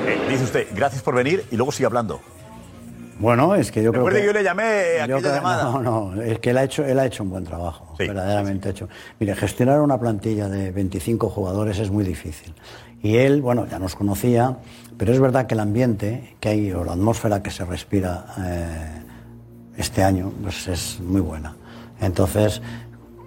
Eh, 0.06 0.18
dice 0.28 0.41
usted, 0.58 0.68
gracias 0.74 1.02
por 1.02 1.14
venir 1.14 1.44
y 1.50 1.56
luego 1.56 1.72
sigue 1.72 1.86
hablando. 1.86 2.20
Bueno, 3.18 3.54
es 3.54 3.70
que 3.70 3.82
yo 3.82 3.92
creo 3.92 4.06
que... 4.06 4.16
que 4.16 4.26
yo 4.26 4.32
le 4.32 4.42
llamé 4.42 5.00
a 5.00 5.04
aquella 5.04 5.36
llamada. 5.36 5.64
No, 5.64 5.80
no, 5.80 6.22
es 6.22 6.40
que 6.40 6.50
él 6.50 6.58
ha 6.58 6.64
hecho, 6.64 6.84
él 6.84 6.98
ha 6.98 7.06
hecho 7.06 7.22
un 7.22 7.30
buen 7.30 7.44
trabajo, 7.44 7.94
verdaderamente 7.98 8.70
hecho. 8.70 8.88
Mire, 9.20 9.34
gestionar 9.34 9.80
una 9.80 9.98
plantilla 9.98 10.48
de 10.48 10.72
25 10.72 11.30
jugadores 11.30 11.78
es 11.78 11.90
muy 11.90 12.04
difícil. 12.04 12.54
Y 13.02 13.16
él, 13.16 13.40
bueno, 13.40 13.66
ya 13.66 13.78
nos 13.78 13.94
conocía, 13.94 14.58
pero 14.98 15.12
es 15.12 15.20
verdad 15.20 15.46
que 15.46 15.54
el 15.54 15.60
ambiente 15.60 16.36
que 16.40 16.48
hay, 16.50 16.72
o 16.72 16.84
la 16.84 16.92
atmósfera 16.92 17.42
que 17.42 17.50
se 17.50 17.64
respira 17.64 18.26
eh, 18.38 19.02
este 19.76 20.02
año, 20.02 20.32
pues 20.42 20.68
es 20.68 21.00
muy 21.00 21.20
buena. 21.20 21.54
Entonces, 22.00 22.60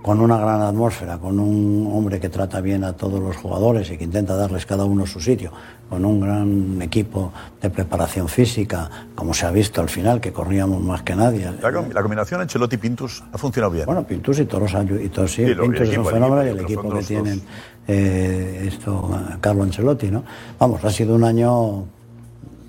con 0.06 0.22
una 0.22 0.38
gran 0.38 0.62
atmósfera, 0.62 1.18
con 1.18 1.40
un 1.40 1.90
hombre 1.92 2.20
que 2.20 2.30
trata 2.30 2.62
bien 2.62 2.84
a 2.84 2.94
todos 2.94 3.20
los 3.20 3.36
jugadores 3.38 3.90
y 3.90 3.98
que 3.98 4.04
intenta 4.04 4.36
darles 4.36 4.64
cada 4.68 4.86
uno 4.86 5.08
su 5.08 5.20
sitio, 5.20 5.52
con 5.90 6.06
un 6.06 6.22
gran 6.22 6.80
equipo 6.80 7.34
de 7.60 7.72
preparación 7.72 8.30
física, 8.30 8.88
como 9.16 9.34
se 9.34 9.48
ha 9.48 9.52
visto 9.52 9.82
al 9.82 9.90
final, 9.90 10.22
que 10.22 10.32
corríamos 10.32 10.80
más 10.84 11.02
que 11.02 11.16
nadie. 11.16 11.52
La, 11.60 11.72
la 11.72 12.02
combinación 12.04 12.40
Ancelotti-Pintus 12.40 13.24
ha 13.34 13.38
funcionado 13.40 13.74
bien. 13.74 13.88
Bueno, 13.88 14.04
Pintus 14.06 14.38
y 14.38 14.46
Toros, 14.46 14.76
y 15.04 15.10
Toros 15.10 15.34
sí, 15.34 15.44
Pintus 15.44 15.90
es 15.90 15.98
un 15.98 16.06
fenómeno 16.06 16.46
y 16.46 16.50
el 16.50 16.60
equipo 16.60 16.88
que 16.88 17.02
tienen 17.02 17.42
eh, 17.88 18.66
esto, 18.68 19.10
Carlo 19.42 19.64
Ancelotti, 19.64 20.12
¿no? 20.12 20.24
Vamos, 20.60 20.86
ha 20.86 20.92
sido 20.92 21.16
un 21.16 21.24
año 21.24 21.84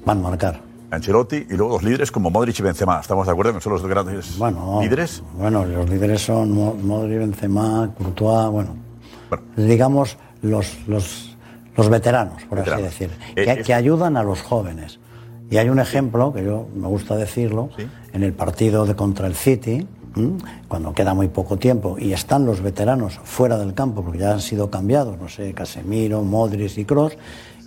van 0.07 0.21
a 0.21 0.23
marcar. 0.23 0.66
Ancelotti 0.91 1.47
y 1.51 1.55
luego 1.57 1.73
dos 1.75 1.83
líderes 1.83 2.11
como 2.13 2.31
Modric 2.31 2.59
y 2.61 2.63
Benzema. 2.63 3.01
¿Estamos 3.01 3.27
de 3.27 3.33
acuerdo 3.33 3.55
que 3.55 3.61
son 3.61 3.73
los 3.73 3.83
dos 3.83 3.91
grandes 3.91 4.39
Bueno, 4.39 4.79
líderes? 4.83 5.23
Bueno, 5.37 5.65
los 5.65 5.89
líderes 5.91 6.23
son 6.25 6.53
Mo- 6.53 6.75
Modric, 6.81 7.19
Benzema, 7.19 7.91
Courtois, 7.99 8.51
bueno, 8.51 8.77
digamos 9.57 10.17
los, 10.43 10.77
los, 10.87 11.37
los 11.77 11.89
veteranos, 11.89 12.43
por 12.45 12.59
Veteranos. 12.59 12.87
así 12.89 13.05
decir, 13.07 13.19
Eh, 13.37 13.45
que, 13.45 13.53
es- 13.61 13.67
que 13.67 13.75
ayudan 13.75 14.17
a 14.17 14.23
los 14.23 14.43
jóvenes. 14.43 14.99
Y 15.51 15.59
hay 15.59 15.69
un 15.69 15.79
ejemplo, 15.79 16.33
que 16.33 16.45
yo 16.45 16.67
me 16.75 16.89
gusta 16.89 17.15
decirlo, 17.17 17.69
en 18.13 18.23
el 18.23 18.33
partido 18.33 18.85
de 18.85 18.97
contra 18.97 19.27
el 19.29 19.35
City, 19.37 19.87
cuando 20.67 20.93
queda 20.95 21.13
muy 21.15 21.29
poco 21.29 21.57
tiempo 21.59 21.97
y 21.99 22.13
están 22.15 22.47
los 22.47 22.63
veteranos 22.63 23.21
fuera 23.23 23.59
del 23.59 23.75
campo, 23.75 24.03
porque 24.03 24.19
ya 24.19 24.33
han 24.33 24.41
sido 24.41 24.71
cambiados, 24.71 25.19
no 25.19 25.29
sé, 25.29 25.53
Casemiro, 25.53 26.23
Modric 26.23 26.79
y 26.79 26.85
Kroos, 26.87 27.17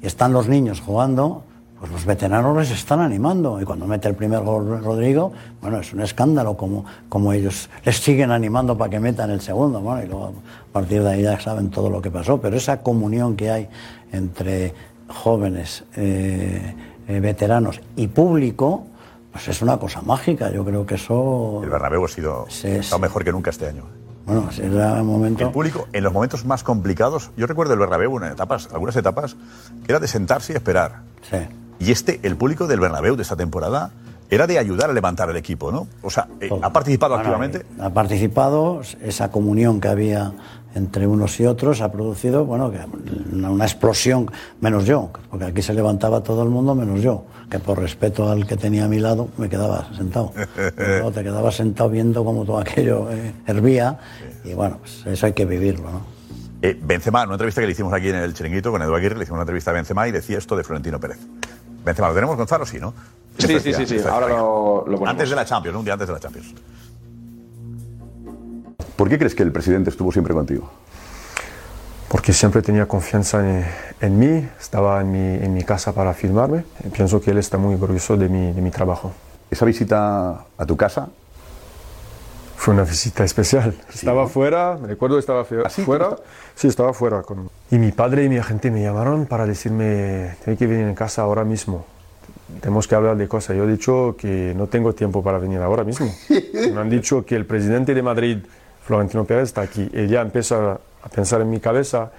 y 0.01 0.07
están 0.07 0.34
los 0.34 0.47
niños 0.49 0.82
jugando, 0.82 1.43
pues 1.80 1.91
los 1.91 2.05
veteranos 2.05 2.57
les 2.57 2.71
están 2.71 2.99
animando. 2.99 3.61
Y 3.61 3.65
cuando 3.65 3.88
mete 3.88 4.09
el 4.09 4.15
primer 4.15 4.41
gol 4.41 4.84
Rodrigo, 4.84 5.32
bueno, 5.61 5.80
es 5.80 5.93
un 5.93 6.01
escándalo 6.01 6.57
como, 6.57 6.86
como 7.07 7.32
ellos 7.32 7.69
les 7.86 7.97
siguen 7.97 8.32
animando 8.32 8.77
para 8.77 8.89
que 8.89 8.99
metan 8.99 9.30
el 9.30 9.39
segundo. 9.39 9.80
Bueno, 9.80 10.03
y 10.03 10.07
luego 10.07 10.34
a 10.69 10.73
partir 10.73 11.01
de 11.03 11.09
ahí 11.09 11.21
ya 11.23 11.39
saben 11.39 11.69
todo 11.69 11.89
lo 11.89 12.01
que 12.01 12.11
pasó. 12.11 12.39
Pero 12.41 12.57
esa 12.57 12.82
comunión 12.82 13.36
que 13.38 13.49
hay 13.49 13.69
entre 14.11 14.73
jóvenes, 15.07 15.86
eh, 15.95 16.75
eh, 17.07 17.19
veteranos 17.21 17.80
y 17.95 18.07
público, 18.07 18.86
pues 19.32 19.47
es 19.47 19.61
una 19.61 19.77
cosa 19.77 20.01
mágica. 20.01 20.51
Yo 20.51 20.65
creo 20.65 20.86
que 20.86 20.95
eso... 20.95 21.61
El 21.63 21.69
Bernabéu 21.69 22.03
ha 22.03 22.09
sido 22.09 22.45
sí. 22.49 22.80
mejor 22.99 23.23
que 23.23 23.32
nunca 23.32 23.51
este 23.51 23.67
año. 23.67 23.84
Bueno, 24.25 24.49
era 24.61 25.01
un 25.01 25.07
momento... 25.07 25.45
El 25.45 25.51
público, 25.51 25.88
en 25.93 26.03
los 26.03 26.13
momentos 26.13 26.45
más 26.45 26.61
complicados, 26.61 27.32
yo 27.38 27.47
recuerdo 27.47 27.73
el 27.73 27.80
Bernabéu 27.80 28.17
en 28.17 28.25
etapas, 28.25 28.69
algunas 28.71 28.95
etapas, 28.95 29.38
era 29.88 29.99
de 29.99 30.07
sentarse 30.07 30.53
y 30.53 30.55
esperar. 30.57 31.01
Sí. 31.27 31.38
Y 31.80 31.91
este, 31.91 32.19
el 32.23 32.36
público 32.36 32.67
del 32.67 32.80
Bernabéu 32.80 33.15
de 33.15 33.23
esta 33.23 33.36
temporada, 33.36 33.91
era 34.30 34.45
de 34.45 34.59
ayudar 34.59 34.89
a 34.89 34.93
levantar 34.93 35.30
el 35.30 35.38
equipo, 35.38 35.71
¿no? 35.71 35.88
O 36.03 36.09
sea, 36.09 36.27
eh, 36.39 36.49
ha 36.61 36.71
participado 36.71 37.15
activamente. 37.15 37.65
Ha 37.80 37.89
participado 37.89 38.82
esa 39.01 39.32
comunión 39.32 39.82
que 39.82 39.88
había 39.88 40.34
entre 40.75 41.07
unos 41.07 41.39
y 41.39 41.47
otros 41.47 41.82
ha 41.82 41.91
producido, 41.91 42.45
bueno, 42.45 42.71
una, 43.34 43.49
una 43.49 43.65
explosión, 43.65 44.32
menos 44.61 44.86
yo, 44.86 45.09
porque 45.32 45.45
aquí 45.45 45.61
se 45.63 45.73
levantaba 45.73 46.21
todo 46.21 46.43
el 46.43 46.49
mundo 46.49 46.75
menos 46.75 47.01
yo, 47.01 47.25
que 47.49 47.57
por 47.57 47.80
respeto 47.80 48.30
al 48.30 48.45
que 48.45 48.55
tenía 48.55 48.86
a 48.86 48.88
mi 48.88 48.99
lado 48.99 49.30
me 49.38 49.49
quedaba 49.49 49.89
sentado. 49.95 50.32
Luego 50.77 51.11
te 51.11 51.23
quedabas 51.23 51.55
sentado 51.55 51.89
viendo 51.89 52.23
cómo 52.23 52.45
todo 52.45 52.59
aquello 52.59 53.09
eh, 53.11 53.34
hervía 53.47 53.97
y 54.43 54.53
bueno, 54.53 54.77
pues 54.80 55.05
eso 55.07 55.25
hay 55.25 55.34
que 55.34 55.45
vivirlo, 55.45 55.89
¿no? 55.89 56.19
Eh, 56.61 56.77
Benzema, 56.80 57.21
en 57.21 57.30
una 57.30 57.36
entrevista 57.36 57.61
que 57.61 57.67
le 57.67 57.71
hicimos 57.71 57.93
aquí 57.93 58.09
en 58.09 58.17
el 58.17 58.34
Chiringuito 58.34 58.69
con 58.69 58.82
Edu 58.82 58.93
Aguirre, 58.93 59.15
le 59.15 59.23
hicimos 59.23 59.38
una 59.38 59.43
entrevista 59.43 59.71
a 59.71 59.73
Benzema 59.73 60.07
y 60.07 60.11
decía 60.11 60.38
esto 60.38 60.55
de 60.57 60.63
Florentino 60.63 60.99
Pérez. 60.99 61.17
Benzema, 61.89 62.07
¿lo 62.09 62.13
tenemos, 62.15 62.37
Gonzalo? 62.37 62.65
Sí, 62.65 62.79
¿no? 62.79 62.93
Sí, 63.37 63.59
sí, 63.59 63.73
sí, 63.73 63.85
sí, 63.85 63.97
ahora 64.09 64.27
lo, 64.27 64.79
lo 64.87 64.97
ponemos. 64.97 65.09
Antes 65.09 65.29
de 65.29 65.35
la 65.35 65.45
Champions, 65.45 65.73
¿no? 65.73 65.79
un 65.79 65.85
día 65.85 65.93
antes 65.93 66.07
de 66.07 66.13
la 66.13 66.19
Champions. 66.19 66.53
¿Por 68.95 69.07
qué 69.09 69.17
crees 69.17 69.33
que 69.35 69.43
el 69.43 69.51
presidente 69.51 69.89
estuvo 69.89 70.11
siempre 70.11 70.33
contigo? 70.33 70.69
porque 72.09 72.33
siempre 72.33 72.63
tenía 72.63 72.87
confianza 72.87 73.39
en, 73.47 73.63
en 74.01 74.17
mí, 74.17 74.49
estaba 74.59 74.99
en 75.01 75.11
mi, 75.11 75.45
en 75.45 75.53
mi 75.53 75.63
casa 75.63 75.93
para 75.93 76.15
filmarme 76.15 76.65
y 76.83 76.89
pienso 76.89 77.21
que 77.21 77.29
él 77.29 77.37
está 77.37 77.59
muy 77.59 77.75
orgulloso 77.75 78.17
de 78.17 78.27
mi, 78.27 78.51
de 78.51 78.61
mi 78.63 78.71
trabajo. 78.71 79.11
¿Esa 79.51 79.63
visita 79.63 80.43
a 80.57 80.65
tu 80.65 80.75
casa? 80.75 81.09
Fue 82.57 82.73
una 82.73 82.81
visita 82.83 83.23
especial. 83.23 83.77
estaba 83.93 84.27
fuera, 84.27 84.75
me 84.81 84.87
recuerdo 84.87 85.19
estaba 85.19 85.45
fue- 85.45 85.69
fuera. 85.69 86.15
Sí, 86.55 86.67
estaba 86.67 86.93
fuera. 86.93 87.21
Con... 87.21 87.51
Y 87.72 87.78
mi 87.78 87.91
padre 87.91 88.24
y 88.24 88.30
mi 88.30 88.38
agente 88.38 88.72
me 88.72 88.82
llamaron 88.82 89.28
para 89.28 89.45
decirme, 89.45 90.36
tienes 90.43 90.57
que 90.57 90.65
venir 90.65 90.88
en 90.88 90.95
casa 90.95 91.22
ahora 91.22 91.43
mismo. 91.43 91.86
Tenemos 92.61 92.88
que 92.88 92.95
hablar 92.95 93.15
de 93.15 93.28
cosas. 93.28 93.55
Yo 93.55 93.65
he 93.65 93.72
dicho 93.72 94.15
que 94.17 94.53
no 94.55 94.67
tengo 94.67 94.93
tiempo 94.93 95.22
para 95.22 95.38
venir 95.38 95.59
ahora 95.59 95.84
mismo. 95.84 96.11
Me 96.53 96.80
han 96.80 96.89
dicho 96.89 97.24
que 97.26 97.36
el 97.36 97.45
presidente 97.45 97.93
de 97.93 98.01
Madrid, 98.01 98.39
Florentino 98.84 99.24
Pérez, 99.24 99.43
está 99.43 99.61
aquí. 99.61 99.88
Y 99.93 100.07
ya 100.07 100.22
empieza 100.22 100.80
a 101.03 101.09
pensar 101.09 101.41
en 101.41 101.49
mi 101.49 101.59
cabeza 101.59 102.11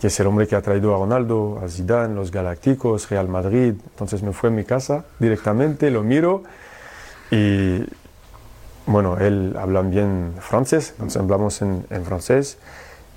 que 0.00 0.08
es 0.08 0.18
el 0.18 0.26
hombre 0.26 0.48
que 0.48 0.56
ha 0.56 0.62
traído 0.62 0.96
a 0.96 0.98
Ronaldo, 0.98 1.62
a 1.64 1.68
Zidane, 1.68 2.16
los 2.16 2.32
Galácticos, 2.32 3.08
Real 3.08 3.28
Madrid. 3.28 3.74
Entonces 3.90 4.20
me 4.24 4.32
fue 4.32 4.48
a 4.48 4.52
mi 4.52 4.64
casa 4.64 5.04
directamente, 5.20 5.92
lo 5.92 6.02
miro 6.02 6.42
y 7.30 7.84
bueno, 8.84 9.16
él 9.16 9.54
habla 9.56 9.82
bien 9.82 10.34
francés, 10.40 10.90
entonces 10.94 11.22
hablamos 11.22 11.62
en, 11.62 11.86
en 11.88 12.04
francés 12.04 12.58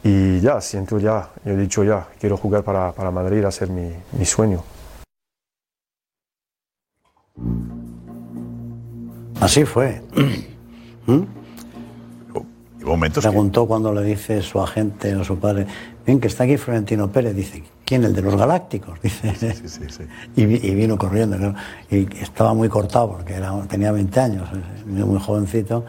y 0.08 0.39
ya, 0.39 0.62
siento 0.62 0.99
ya, 0.99 1.30
yo 1.43 1.53
he 1.53 1.58
dicho 1.58 1.84
ya, 1.84 2.08
quiero 2.20 2.38
jugar 2.38 2.64
para, 2.64 2.91
para 2.91 3.10
Madrid, 3.10 3.43
hacer 3.43 3.70
mi, 3.70 3.91
mi 4.12 4.24
sueño. 4.24 4.64
Así 9.41 9.66
fue. 9.66 10.03
¿Mm? 11.08 11.24
momentos 12.86 13.26
Preguntó 13.26 13.66
cuando 13.66 13.91
le 13.91 14.03
dice 14.03 14.43
su 14.43 14.62
agente 14.62 15.16
o 15.16 15.24
su 15.24 15.39
padre, 15.39 15.66
bien, 16.06 16.20
que 16.20 16.28
está 16.28 16.43
aquí 16.43 16.56
Florentino 16.58 17.12
Pérez, 17.12 17.36
dice, 17.36 17.64
¿quién? 17.84 18.03
El 18.03 18.14
de 18.14 18.22
los 18.22 18.36
Galácticos, 18.36 19.01
dice. 19.01 19.34
Y, 20.36 20.43
y 20.43 20.76
vino 20.76 20.99
corriendo, 20.99 21.56
y 21.89 22.08
estaba 22.22 22.53
muy 22.53 22.70
cortado 22.70 23.14
porque 23.14 23.34
era, 23.34 23.60
tenía 23.68 23.91
20 23.91 24.20
años, 24.20 24.47
eh, 24.53 24.84
vino 24.86 25.08
muy 25.08 25.20
jovencito, 25.20 25.84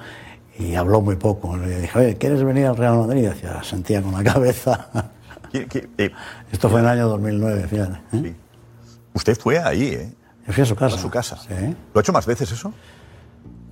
y 0.58 0.74
habló 0.74 1.00
muy 1.00 1.16
poco. 1.16 1.56
Le 1.56 1.80
dije, 1.82 1.98
oye, 1.98 2.16
¿quieres 2.16 2.42
venir 2.42 2.66
al 2.66 2.76
Real 2.76 2.98
Madrid? 2.98 3.22
Y 3.22 3.26
decía, 3.26 3.62
sentía 3.62 4.02
con 4.02 4.12
la 4.12 4.24
cabeza. 4.24 4.88
Esto 6.52 6.68
fue 6.68 6.80
en 6.80 6.86
el 6.86 6.90
año 6.92 7.08
2009, 7.08 7.66
fíjate. 7.68 7.98
¿eh? 8.12 8.34
Usted 9.14 9.38
fue 9.38 9.58
ahí, 9.58 9.88
¿eh? 9.88 10.12
Yo 10.46 10.52
fui 10.52 10.62
a 10.62 10.66
su 10.66 10.76
casa. 10.76 10.96
A 10.96 10.98
su 10.98 11.10
casa. 11.10 11.36
Sí. 11.36 11.76
¿Lo 11.94 11.98
ha 11.98 12.00
hecho 12.00 12.12
más 12.12 12.26
veces 12.26 12.50
eso? 12.52 12.72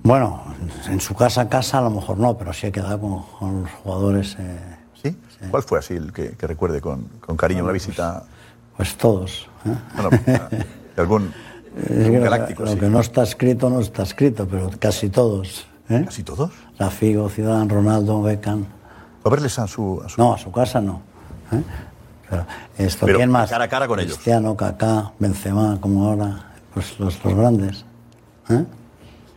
Bueno, 0.03 0.43
en 0.87 0.99
su 0.99 1.15
casa, 1.15 1.47
casa 1.49 1.79
a 1.79 1.81
lo 1.81 1.89
mejor 1.89 2.17
no, 2.17 2.37
pero 2.37 2.53
sí 2.53 2.67
he 2.67 2.71
quedado 2.71 2.99
con, 2.99 3.23
con 3.39 3.61
los 3.63 3.71
jugadores. 3.71 4.35
eh, 4.39 4.59
¿Sí? 5.01 5.17
¿Cuál 5.49 5.63
fue 5.63 5.79
así 5.79 5.95
el 5.95 6.11
que, 6.13 6.31
que 6.31 6.47
recuerde 6.47 6.81
con, 6.81 7.03
con 7.19 7.37
cariño 7.37 7.63
una 7.63 7.73
visita? 7.73 8.23
Pues 8.77 8.95
todos. 8.97 9.47
¿eh? 9.65 9.73
Bueno, 9.95 10.09
algún, 10.97 11.33
que 11.87 12.19
galáctico, 12.19 12.63
lo 12.65 12.71
sí. 12.71 12.79
que 12.79 12.89
no 12.89 12.99
está 12.99 13.23
escrito, 13.23 13.69
no 13.69 13.79
está 13.79 14.03
escrito, 14.03 14.47
pero 14.47 14.69
casi 14.79 15.09
todos. 15.09 15.67
¿Eh? 15.89 16.03
¿Casi 16.05 16.23
todos? 16.23 16.51
La 16.77 16.89
Figo, 16.89 17.29
Zidane, 17.29 17.71
Ronaldo, 17.73 18.21
Beckham. 18.21 18.65
¿A 19.23 19.29
verles 19.29 19.57
a 19.59 19.67
su, 19.67 20.01
a 20.05 20.09
su- 20.09 20.21
No, 20.21 20.33
a 20.33 20.37
su 20.37 20.51
casa 20.51 20.81
no. 20.81 21.01
¿eh? 21.51 21.61
Pero 22.29 22.45
esto, 22.77 23.05
Pero 23.05 23.17
¿quién 23.19 23.29
más? 23.31 23.49
cara 23.49 23.65
a 23.65 23.67
cara 23.67 23.87
con 23.87 23.99
ellos. 23.99 24.13
Cristiano, 24.13 24.55
Kaká, 24.55 25.11
Benzema, 25.19 25.77
como 25.79 26.07
ahora, 26.07 26.53
pues 26.73 26.99
los, 26.99 27.23
los 27.23 27.33
grandes. 27.35 27.85
¿eh? 28.49 28.65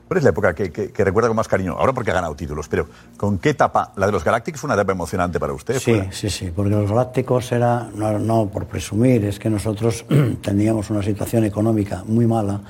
¿Cuál 0.07 0.19
es 0.19 0.25
la 0.25 0.31
época 0.31 0.55
que, 0.55 0.73
que- 0.73 0.91
que 0.91 1.05
recuerda 1.05 1.29
con 1.29 1.37
más 1.37 1.49
cariño? 1.49 1.77
Ahora 1.79 1.93
porque 1.93 2.11
ha 2.11 2.15
ganado 2.15 2.35
títulos, 2.35 2.67
pero 2.67 2.89
¿con 3.19 3.39
qué 3.39 3.51
etapa? 3.51 3.93
La 3.97 4.07
de 4.07 4.13
los 4.13 4.25
Galácticos 4.25 4.59
fue 4.61 4.69
una 4.69 4.75
etapa 4.75 4.93
emocionante 4.93 5.39
para 5.39 5.53
usted. 5.53 5.79
Sí, 5.79 5.95
¿Fue? 5.97 6.09
sí, 6.13 6.31
sí, 6.31 6.51
porque 6.55 6.71
los 6.71 6.89
galácticos 6.89 7.53
era, 7.53 7.89
no, 7.95 8.19
no 8.19 8.47
por 8.49 8.65
presumir, 8.65 9.23
es 9.27 9.39
que 9.39 9.51
nosotros 9.51 10.07
teníamos 10.43 10.89
una 10.89 11.03
situación 11.03 11.45
económica 11.45 12.05
muy 12.07 12.27
mala 12.27 12.61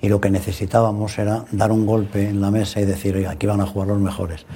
y 0.00 0.08
lo 0.08 0.20
que 0.20 0.30
necesitábamos 0.30 1.18
era 1.18 1.44
dar 1.52 1.72
un 1.72 1.86
golpe 1.86 2.28
en 2.28 2.40
la 2.40 2.50
mesa 2.50 2.80
y 2.80 2.84
decir, 2.84 3.16
oiga, 3.16 3.32
aquí 3.32 3.46
van 3.46 3.60
a 3.60 3.66
jugar 3.66 3.88
los 3.88 3.98
mejores. 3.98 4.46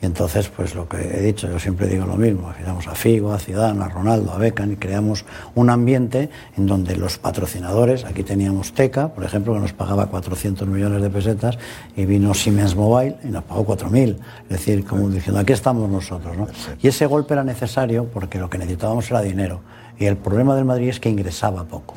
Y 0.00 0.06
entonces, 0.06 0.48
pues 0.48 0.76
lo 0.76 0.88
que 0.88 0.96
he 0.96 1.20
dicho, 1.20 1.50
yo 1.50 1.58
siempre 1.58 1.88
digo 1.88 2.06
lo 2.06 2.16
mismo, 2.16 2.52
fichamos 2.56 2.86
a 2.86 2.94
Figo, 2.94 3.32
a 3.32 3.38
Zidane, 3.40 3.82
a 3.82 3.88
Ronaldo, 3.88 4.30
a 4.30 4.38
Beckham 4.38 4.72
y 4.72 4.76
creamos 4.76 5.24
un 5.56 5.70
ambiente 5.70 6.30
en 6.56 6.66
donde 6.66 6.96
los 6.96 7.18
patrocinadores, 7.18 8.04
aquí 8.04 8.22
teníamos 8.22 8.72
Teca, 8.72 9.08
por 9.08 9.24
ejemplo, 9.24 9.54
que 9.54 9.60
nos 9.60 9.72
pagaba 9.72 10.06
400 10.06 10.68
millones 10.68 11.02
de 11.02 11.10
pesetas 11.10 11.58
y 11.96 12.06
vino 12.06 12.32
Siemens 12.32 12.76
Mobile 12.76 13.16
y 13.24 13.28
nos 13.28 13.42
pagó 13.42 13.66
4.000, 13.66 14.18
es 14.44 14.48
decir, 14.48 14.84
como 14.84 15.08
diciendo, 15.10 15.40
aquí 15.40 15.52
estamos 15.52 15.90
nosotros, 15.90 16.36
¿no? 16.36 16.46
Y 16.80 16.86
ese 16.86 17.06
golpe 17.06 17.34
era 17.34 17.42
necesario 17.42 18.04
porque 18.04 18.38
lo 18.38 18.48
que 18.48 18.58
necesitábamos 18.58 19.10
era 19.10 19.20
dinero 19.20 19.62
y 19.98 20.04
el 20.04 20.16
problema 20.16 20.54
del 20.54 20.64
Madrid 20.64 20.90
es 20.90 21.00
que 21.00 21.10
ingresaba 21.10 21.64
poco. 21.64 21.94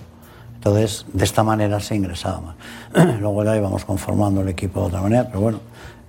Entonces, 0.66 1.08
de 1.12 1.24
esta 1.24 1.44
manera 1.44 1.80
se 1.80 1.96
ingresaba 1.96 2.40
más. 2.42 2.56
Luego 3.20 3.44
ya 3.44 3.58
íbamos 3.58 3.84
conformando 3.84 4.42
el 4.42 4.50
equipo 4.50 4.82
de 4.82 4.86
otra 4.90 5.02
manera, 5.02 5.26
pero 5.28 5.42
bueno, 5.42 5.60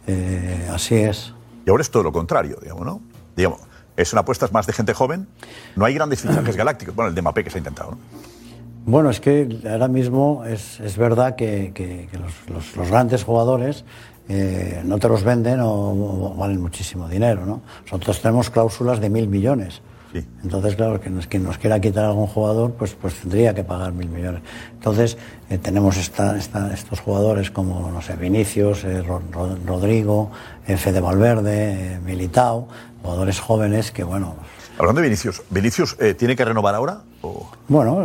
eh, 0.06 0.68
así 0.70 0.94
es. 0.96 1.32
Y 1.64 1.70
ahora 1.70 1.80
es 1.80 1.90
todo 1.90 2.02
lo 2.02 2.12
contrario, 2.12 2.58
digamos, 2.60 2.84
¿no? 2.84 3.00
Digamos, 3.34 3.60
es 3.96 4.12
una 4.12 4.20
apuesta 4.20 4.46
más 4.52 4.66
de 4.66 4.74
gente 4.74 4.92
joven. 4.92 5.26
No 5.74 5.86
hay 5.86 5.94
grandes 5.94 6.20
fichajes 6.20 6.54
galácticos. 6.62 6.94
Bueno, 6.94 7.08
el 7.08 7.14
de 7.14 7.22
Mbappé 7.22 7.44
que 7.44 7.48
se 7.50 7.56
ha 7.56 7.60
intentado, 7.60 7.92
¿no? 7.92 7.98
Bueno, 8.84 9.08
es 9.08 9.20
que 9.20 9.60
ahora 9.70 9.88
mismo 9.88 10.44
es, 10.44 10.80
es 10.80 10.98
verdad 10.98 11.34
que, 11.34 11.72
que- 11.74 12.08
que 12.10 12.18
los, 12.18 12.32
los- 12.52 12.76
los 12.76 12.88
grandes 12.90 13.24
jugadores 13.24 13.86
eh, 14.28 14.82
no 14.84 14.98
te 14.98 15.08
los 15.08 15.22
venden 15.24 15.60
o, 15.60 15.72
o 15.72 16.34
valen 16.36 16.60
muchísimo 16.60 17.08
dinero, 17.08 17.46
¿no? 17.46 17.62
Nosotros 17.84 18.20
tenemos 18.20 18.50
cláusulas 18.50 19.00
de 19.00 19.08
mil 19.08 19.28
millones. 19.28 19.80
Entonces, 20.42 20.76
claro, 20.76 21.00
que 21.00 21.08
nos, 21.10 21.26
quien 21.26 21.42
nos 21.44 21.58
quiera 21.58 21.80
quitar 21.80 22.04
algún 22.04 22.26
jugador, 22.26 22.72
pues, 22.72 22.94
pues 22.94 23.14
tendría 23.14 23.54
que 23.54 23.64
pagar 23.64 23.92
mil 23.92 24.08
millones. 24.08 24.42
Entonces, 24.74 25.16
eh, 25.48 25.58
tenemos 25.58 25.96
esta- 25.96 26.36
esta- 26.36 26.72
estos 26.74 27.00
jugadores 27.00 27.50
como, 27.50 27.90
no 27.90 28.02
sé, 28.02 28.16
Vinicius, 28.16 28.84
eh, 28.84 29.02
Ro- 29.02 29.22
Ro- 29.32 29.56
Rodrigo, 29.66 30.30
eh, 30.66 30.76
Fede 30.76 31.00
Valverde, 31.00 31.98
Militao, 32.04 32.68
jugadores 33.02 33.40
jóvenes 33.40 33.90
que, 33.90 34.04
bueno, 34.04 34.36
Hablando 34.78 35.02
de 35.02 35.08
Vinicius, 35.08 35.42
¿Vinicius 35.50 35.96
tiene 36.18 36.34
que 36.34 36.44
renovar 36.46 36.74
ahora? 36.74 37.02
¿O 37.20 37.46
bueno, 37.68 38.04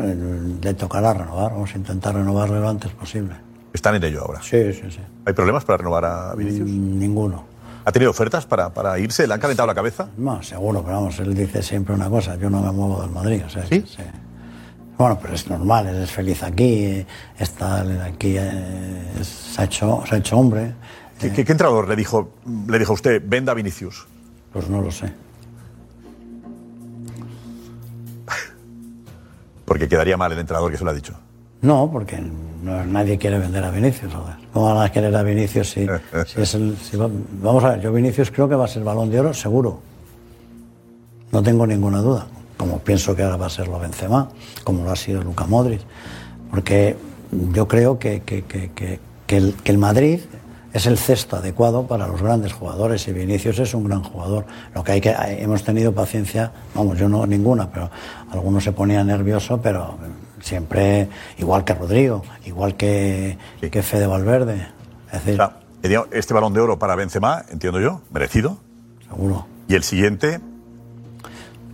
le 0.62 0.74
tocará 0.74 1.14
renovar, 1.14 1.52
vamos 1.54 1.74
a 1.74 1.78
intentar 1.78 2.14
renovarle 2.14 2.60
lo 2.60 2.68
antes 2.70 2.92
posible. 2.92 3.36
están 3.74 3.96
en 3.96 4.04
ello 4.04 4.22
ahora? 4.26 4.42
Sí, 4.44 4.74
sí, 4.74 4.82
sí. 4.92 5.00
¿Hay 5.26 5.34
problemas 5.34 5.64
para 5.64 5.78
renovar 5.78 6.04
a 6.06 6.36
Vinicius? 6.36 6.68
ninguno. 6.70 7.46
¿Ha 7.88 7.92
tenido 7.94 8.12
ofertas 8.12 8.46
para, 8.46 8.74
para 8.74 9.00
irse? 9.00 9.26
¿Le 9.26 9.34
han 9.34 9.40
calentado 9.40 9.66
la 9.66 9.74
cabeza? 9.74 10.10
No, 10.18 10.44
seguro, 10.44 10.84
pero 10.84 10.96
vamos, 10.98 11.18
él 11.20 11.34
dice 11.34 11.64
siempre 11.64 11.96
una 11.96 12.10
cosa, 12.10 12.36
yo 12.36 12.50
no 12.50 12.62
me 12.62 12.70
muevo 12.74 13.02
del 13.02 13.12
Madrid, 13.12 13.44
o 13.46 13.50
sea, 13.50 13.66
¿Sí? 13.66 13.82
Bueno, 14.98 15.18
pero 15.22 15.34
es 15.34 15.48
normal, 15.50 15.88
él 15.88 16.04
es 16.04 16.12
feliz 16.12 16.44
aquí, 16.44 16.84
eh, 16.84 17.08
está 17.40 17.84
aquí, 18.04 18.36
eh, 18.38 19.14
se, 19.24 19.62
ha 19.62 19.64
hecho, 19.64 20.04
se 20.06 20.16
ha 20.16 20.18
hecho 20.18 20.38
hombre. 20.38 20.74
¿Qué, 21.18 21.32
qué- 21.32 21.46
qué 21.46 21.52
entrenador 21.54 21.88
le 21.88 21.96
dijo, 21.96 22.34
le 22.68 22.78
dijo 22.78 22.92
a 22.92 22.96
usted, 22.96 23.24
venda 23.26 23.54
a 23.54 23.56
Vinicius? 23.56 24.06
Pues 24.52 24.68
no 24.68 24.82
lo 24.82 24.92
sé. 24.92 25.06
Porque 29.66 29.88
quedaría 29.88 30.18
mal 30.18 30.32
el 30.34 30.40
entrenador 30.40 30.72
que 30.72 30.78
se 30.78 30.84
lo 30.84 30.90
ha 30.90 30.94
dicho. 30.94 31.14
No, 31.62 31.90
porque 31.92 32.20
no- 32.64 32.86
nadie 32.86 33.18
quiere 33.18 33.40
vender 33.40 33.64
a 33.64 33.72
Vinicius. 33.72 34.14
joder. 34.14 34.36
¿Cómo 34.54 34.74
van 34.74 34.86
a 34.86 34.92
querer 34.92 35.16
a 35.16 35.24
Vinicius 35.24 35.70
si, 35.72 35.88
si 36.28 36.42
es 36.42 36.56
el... 36.56 36.78
si 36.78 36.98
va- 36.98 37.10
vamos 37.42 37.64
a 37.64 37.72
ver, 37.72 37.82
yo 37.82 37.92
Vinicius 37.94 38.32
creo 38.32 38.48
que 38.48 38.56
va 38.56 38.66
a 38.66 38.68
ser 38.68 38.84
balón 38.84 39.10
de 39.10 39.20
oro, 39.20 39.34
seguro. 39.34 39.80
No 41.32 41.42
tengo 41.44 41.66
ninguna 41.68 42.00
duda. 42.00 42.28
Como 42.58 42.80
pienso 42.80 43.16
que 43.16 43.24
ahora 43.24 43.38
va 43.38 43.48
a 43.48 43.50
ser 43.50 43.68
lo 43.68 43.80
Benzema, 43.80 44.30
como 44.64 44.84
lo 44.84 44.92
ha 44.92 44.96
sido 44.96 45.22
Luka 45.22 45.46
Modric. 45.46 45.82
Porque 46.50 46.96
yo 47.54 47.68
creo 47.68 48.00
que, 48.00 48.22
que- 48.22 48.44
que- 48.46 48.72
que- 48.72 49.00
que 49.28 49.38
el, 49.38 49.54
que 49.56 49.72
el 49.72 49.78
Madrid 49.78 50.22
es 50.74 50.86
el 50.86 50.98
cesto 50.98 51.36
adecuado 51.38 51.86
para 51.88 52.08
los 52.08 52.22
grandes 52.22 52.54
jugadores 52.54 53.08
y 53.08 53.14
Vinicius 53.14 53.60
es 53.60 53.74
un 53.74 53.84
gran 53.84 54.04
jugador. 54.04 54.46
Lo 54.74 54.84
que 54.84 54.94
hay 54.94 55.02
que 55.02 55.14
hemos 55.40 55.64
tenido 55.64 55.92
paciencia, 55.92 56.52
vamos, 56.74 56.98
yo 56.98 57.10
no 57.10 57.26
ninguna, 57.26 57.70
pero 57.70 57.90
algunos 58.32 58.64
se 58.64 58.72
ponían 58.72 59.08
nervioso, 59.08 59.60
pero 59.62 59.98
siempre 60.42 61.08
igual 61.38 61.64
que 61.64 61.74
Rodrigo, 61.74 62.24
igual 62.46 62.76
que, 62.76 63.38
que 63.72 63.82
Fede 63.84 64.08
Valverde. 64.08 64.68
Es 65.12 65.26
decir, 65.26 65.42
Eh, 65.84 65.88
digamos, 65.88 66.10
Este 66.12 66.34
balón 66.34 66.54
de 66.54 66.60
oro 66.62 66.80
para 66.80 66.96
Benzema, 66.96 67.44
entiendo 67.50 67.80
yo, 67.80 68.02
merecido. 68.12 68.58
Seguro. 69.08 69.46
Y 69.68 69.76
el 69.76 69.84
siguiente, 69.84 70.40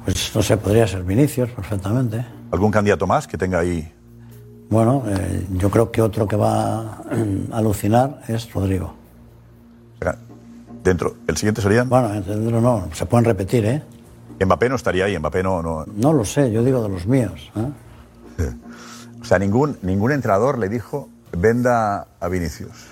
Pues 0.05 0.35
no 0.35 0.41
sé, 0.43 0.57
podría 0.57 0.85
ser 0.87 1.03
Vinicius 1.03 1.49
perfectamente. 1.51 2.25
¿Algún 2.51 2.71
candidato 2.71 3.07
más 3.07 3.25
que 3.27 3.37
tenga 3.37 3.59
ahí? 3.59 3.91
Bueno, 4.69 5.03
eh, 5.07 5.45
yo 5.51 5.69
creo 5.69 5.91
que 5.91 6.01
otro 6.01 6.27
que 6.27 6.35
va 6.35 6.79
a 6.81 7.03
alucinar 7.53 8.21
es 8.27 8.51
Rodrigo. 8.53 8.93
Dentro. 10.83 11.15
¿El 11.27 11.37
siguiente 11.37 11.61
serían? 11.61 11.87
Bueno, 11.87 12.09
dentro 12.09 12.59
no, 12.59 12.89
se 12.91 13.05
pueden 13.05 13.23
repetir, 13.23 13.63
¿eh? 13.65 13.81
Mbappé 14.45 14.67
no 14.67 14.75
estaría 14.75 15.05
ahí, 15.05 15.17
Mbappé 15.17 15.41
no... 15.41 15.61
No, 15.61 15.85
No 15.95 16.11
lo 16.11 16.25
sé, 16.25 16.51
yo 16.51 16.61
digo 16.61 16.83
de 16.83 16.89
los 16.89 17.05
míos. 17.07 17.49
¿eh? 17.55 17.61
O 19.21 19.25
sea, 19.25 19.39
ningún, 19.39 19.77
ningún 19.83 20.11
entrenador 20.11 20.59
le 20.59 20.67
dijo, 20.67 21.07
venda 21.37 22.07
a 22.19 22.27
Vinicius. 22.27 22.87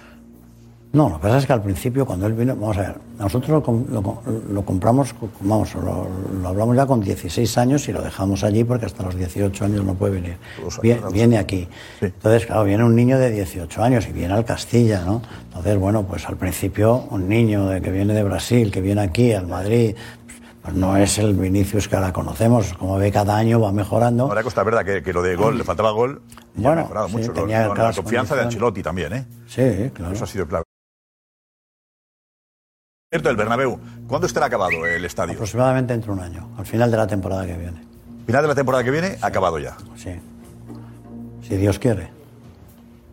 No, 0.94 1.08
lo 1.10 1.16
que 1.18 1.22
pasa 1.24 1.38
es 1.38 1.46
que 1.46 1.54
al 1.54 1.62
principio 1.62 2.06
cuando 2.06 2.26
él 2.28 2.34
vino, 2.34 2.54
vamos 2.56 2.78
a 2.78 2.82
ver, 2.82 2.96
nosotros 3.18 3.50
lo, 3.50 3.64
com- 3.64 3.86
lo 3.90 4.02
com- 4.02 4.18
lo 4.50 4.66
compramos, 4.66 5.14
vamos, 5.42 5.74
lo, 5.76 6.08
lo 6.42 6.48
hablamos 6.50 6.76
ya 6.76 6.86
con 6.86 7.00
16 7.02 7.58
años 7.58 7.88
y 7.88 7.94
lo 7.94 8.02
dejamos 8.02 8.44
allí 8.44 8.64
porque 8.66 8.86
hasta 8.86 9.04
los 9.04 9.16
18 9.16 9.66
años 9.66 9.86
no 9.86 9.94
puede 9.96 10.16
venir. 10.16 10.38
Vie- 10.82 11.12
Viene, 11.14 11.38
aquí. 11.38 11.68
Entonces, 12.02 12.46
claro, 12.46 12.66
viene 12.66 12.84
un 12.84 12.94
niño 12.96 13.18
de 13.20 13.30
18 13.32 13.82
años 13.84 14.06
y 14.10 14.12
viene 14.12 14.34
al 14.34 14.44
Castilla, 14.44 15.04
¿no? 15.06 15.22
Entonces, 15.48 15.78
bueno, 15.78 16.04
pues 16.04 16.28
al 16.28 16.36
principio 16.38 17.06
un 17.10 17.28
niño 17.30 17.68
de, 17.70 17.82
que 17.82 17.92
viene 17.92 18.14
de 18.14 18.24
Brasil, 18.24 18.70
que 18.72 18.82
viene 18.82 19.02
aquí, 19.02 19.32
al 19.34 19.48
Madrid, 19.48 19.96
pues 20.62 20.76
no 20.76 20.96
es 20.98 21.18
el 21.18 21.34
Vinicius 21.34 21.88
que 21.88 21.96
ahora 21.96 22.14
conocemos. 22.14 22.74
Como 22.74 22.98
ve, 22.98 23.12
cada 23.12 23.36
año 23.38 23.60
va 23.60 23.72
mejorando. 23.72 24.26
Ahora 24.26 24.44
Costa 24.44 24.64
verdad 24.64 24.86
que, 24.86 25.02
que 25.02 25.14
lo 25.14 25.22
de 25.22 25.36
gol, 25.36 25.58
le 25.58 25.64
faltaba 25.64 25.92
gol, 25.92 26.22
y 26.56 26.60
ha 26.60 26.64
Bueno, 26.68 26.82
mejorado 26.84 27.08
sí, 27.08 27.18
mucho. 27.18 27.34
tenía 27.34 27.68
la 27.68 27.94
confianza 27.94 28.36
de. 28.36 28.42
Ancelotti 28.44 28.84
también, 28.84 29.14
¿eh? 29.14 29.26
Sí, 29.48 29.90
claro. 29.94 30.14
Eso 30.14 30.24
ha 30.24 30.28
sido 30.28 30.48
clave. 30.48 30.64
Cierto, 33.12 33.30
el 33.30 33.36
Bernabéu. 33.36 33.80
¿Cuándo 34.08 34.28
estará 34.28 34.46
acabado 34.46 34.86
el 34.86 35.04
estadio? 35.04 35.34
Aproximadamente 35.34 35.94
entre 35.94 36.12
un 36.12 36.20
año, 36.20 36.50
al 36.58 36.66
final 36.66 36.92
de 36.92 36.98
la 36.98 37.08
temporada 37.08 37.46
que 37.46 37.58
viene. 37.58 37.82
Final 38.26 38.44
de 38.44 38.48
la 38.48 38.56
temporada 38.56 38.84
que 38.84 38.92
viene, 38.92 39.18
acabado 39.22 39.60
ya. 39.60 39.76
Sí. 39.98 40.12
Si 41.48 41.58
Dios 41.58 41.80
quiere. 41.80 42.10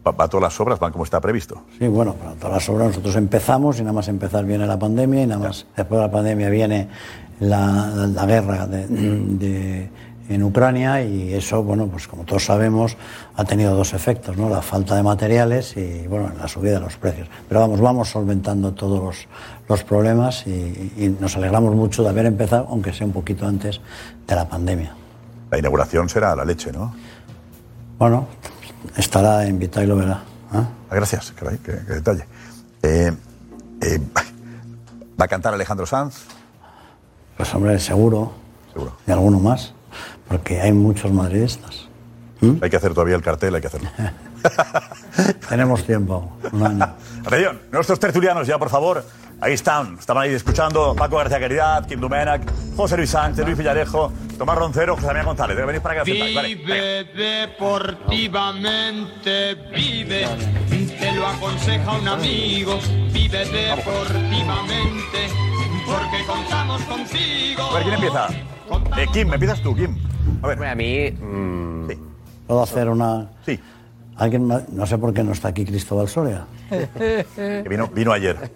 Va 0.07 0.29
todas 0.29 0.43
las 0.43 0.61
obras, 0.61 0.79
van 0.79 0.93
como 0.93 1.05
está 1.05 1.21
previsto. 1.21 1.65
Sí, 1.79 1.87
bueno, 1.89 2.15
para 2.15 2.33
todas 2.33 2.53
las 2.53 2.69
obras 2.69 2.89
nosotros 2.89 3.17
empezamos 3.17 3.79
y 3.79 3.83
nada 3.83 3.93
más 3.93 4.09
empezar 4.09 4.45
viene 4.45 4.67
la 4.67 4.79
pandemia 4.79 5.25
y 5.25 5.27
nada 5.27 5.49
más 5.49 5.67
después 5.77 5.99
de 6.01 6.07
la 6.07 6.11
pandemia 6.13 6.49
viene 6.49 6.89
la, 7.41 8.25
guerra 8.27 8.67
de- 8.67 8.87
de- 8.89 9.91
en 10.29 10.43
Ucrania 10.43 11.03
y 11.03 11.33
eso, 11.33 11.63
bueno, 11.63 11.87
pues 11.87 12.07
como 12.07 12.25
todos 12.25 12.45
sabemos, 12.45 12.99
ha 13.35 13.45
tenido 13.45 13.75
dos 13.75 13.95
efectos, 13.95 14.37
¿no? 14.37 14.51
La 14.51 14.61
falta 14.61 14.95
de 14.95 15.03
materiales 15.03 15.75
y, 15.75 16.07
bueno, 16.07 16.31
la 16.39 16.47
subida 16.49 16.75
de 16.75 16.81
los 16.81 16.97
precios. 16.99 17.29
Pero 17.49 17.61
vamos, 17.61 17.81
vamos 17.81 18.11
solventando 18.11 18.75
todos 18.75 19.03
los, 19.03 19.27
los 19.71 19.85
problemas 19.85 20.47
y, 20.47 20.93
y 20.99 21.17
nos 21.19 21.35
alegramos 21.37 21.75
mucho 21.75 22.03
de 22.03 22.11
haber 22.11 22.27
empezado, 22.27 22.67
aunque 22.69 22.93
sea 22.93 23.07
un 23.07 23.15
poquito 23.15 23.47
antes 23.47 23.81
de 24.27 24.35
la 24.35 24.47
pandemia. 24.47 24.93
La 25.51 25.59
inauguración 25.59 26.11
será 26.11 26.37
la 26.37 26.45
leche, 26.45 26.73
¿no? 26.73 26.95
Bueno, 27.99 28.27
estará 28.99 29.47
invitado 29.49 29.85
y 29.85 29.89
lo 29.89 29.97
verá. 29.97 30.23
¿eh? 30.53 30.59
Ah, 30.59 30.69
Gracias, 30.91 31.33
qué 31.65 31.73
detalle. 31.95 32.25
Eh, 32.83 33.11
eh, 33.81 33.99
¿Va 35.19 35.25
a 35.25 35.29
cantar 35.29 35.55
Alejandro 35.55 35.87
Sanz? 35.87 36.17
Pues 37.39 37.55
hombre, 37.55 37.79
seguro. 37.79 38.33
Seguro. 38.73 38.97
Y 39.07 39.13
alguno 39.13 39.39
más, 39.39 39.73
porque 40.29 40.61
hay 40.61 40.73
muchos 40.73 41.11
madridistas. 41.11 41.89
Hay 42.61 42.71
que 42.71 42.77
hacer 42.77 42.95
todavía 42.95 43.17
el 43.17 43.23
cartel, 43.23 43.55
hay 43.55 43.61
que 43.61 43.67
hacerlo. 43.67 43.91
Tenemos 45.49 45.85
tiempo, 45.85 46.37
un 46.53 46.63
año. 46.63 46.95
Atención, 47.25 47.61
nuestros 47.73 47.99
tertulianos 47.99 48.47
ya, 48.47 48.59
por 48.59 48.69
favor. 48.69 49.05
Ahí 49.41 49.55
están, 49.55 49.97
estaban 49.99 50.25
ahí 50.25 50.35
escuchando 50.35 50.95
Paco 50.97 51.17
García 51.17 51.39
Caridad, 51.39 51.87
Kim 51.87 52.01
Dumenac, 52.01 52.43
José 52.77 52.97
Luis 52.97 53.11
Sánchez, 53.11 53.45
Luis 53.45 53.57
Villarejo, 53.57 54.13
Tomás 54.37 54.59
Roncero, 54.59 54.97
José 54.97 55.07
Damián 55.07 55.27
González. 55.27 55.57
Debe 55.57 55.69
venir 55.69 55.83
para 55.83 56.03
vale. 56.03 56.55
Vive 56.55 57.05
deportivamente, 57.05 59.55
vive, 59.73 60.27
te 60.99 61.13
lo 61.13 61.27
aconseja 61.27 61.93
un 61.93 62.09
amigo, 62.09 62.81
vive 63.13 63.45
deportivamente, 63.45 65.48
porque 65.89 66.25
contamos 66.27 66.83
contigo. 66.83 67.63
A 67.63 67.75
ver, 67.75 67.83
¿quién 67.83 67.95
empieza? 67.95 68.29
Eh, 68.99 69.07
Kim, 69.13 69.33
empiezas 69.33 69.61
tú, 69.63 69.75
Kim. 69.75 69.97
A 70.43 70.47
ver. 70.49 70.65
A 70.65 70.75
mí. 70.75 71.11
mm, 71.11 71.89
¿Puedo 72.47 72.63
hacer 72.63 72.89
una...? 72.89 73.29
Sí. 73.45 73.59
¿Alguien 74.17 74.47
ma- 74.47 74.63
No 74.73 74.85
sé 74.87 74.99
por 74.99 75.13
qué 75.15 75.23
no 75.23 75.33
está 75.33 75.49
aquí 75.49 75.65
Cristóbal 75.65 76.09
Soria. 76.09 76.45
Que 76.71 77.65
vino, 77.69 77.87
vino 77.89 78.13
ayer. 78.13 78.51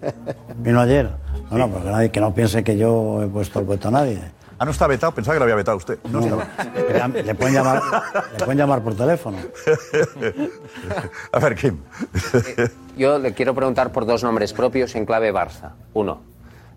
¿Vino 0.59 0.81
ayer? 0.81 1.11
No, 1.51 1.59
no, 1.59 1.69
porque 1.69 1.91
nadie, 1.91 2.11
que 2.11 2.21
no 2.21 2.35
piense 2.35 2.63
que 2.65 2.77
yo 2.77 3.23
he 3.23 3.27
puesto 3.29 3.61
el 3.61 3.67
veto 3.67 3.89
a 3.89 3.91
nadie. 3.91 4.21
Ah, 4.59 4.65
no 4.65 4.71
está 4.71 4.87
vetado, 4.87 5.13
pensaba 5.13 5.35
que 5.35 5.39
lo 5.41 5.45
había 5.45 5.57
vetado 5.57 5.77
usted. 5.77 5.99
No, 6.11 6.21
estaba. 6.21 6.47
Le, 7.09 7.23
le 7.25 7.35
pueden 7.35 7.55
llamar, 7.55 7.83
le 8.33 8.39
pueden 8.45 8.59
llamar 8.59 8.83
por 8.83 8.95
teléfono. 8.95 9.39
A 11.33 11.39
ver, 11.41 11.55
Kim. 11.57 11.79
Yo 12.97 13.19
le 13.19 13.33
quiero 13.35 13.55
preguntar 13.55 13.91
por 13.93 14.07
dos 14.07 14.23
nombres 14.23 14.53
propios 14.53 14.95
en 14.95 15.05
clave 15.07 15.33
Barça. 15.33 15.71
Uno, 15.95 16.21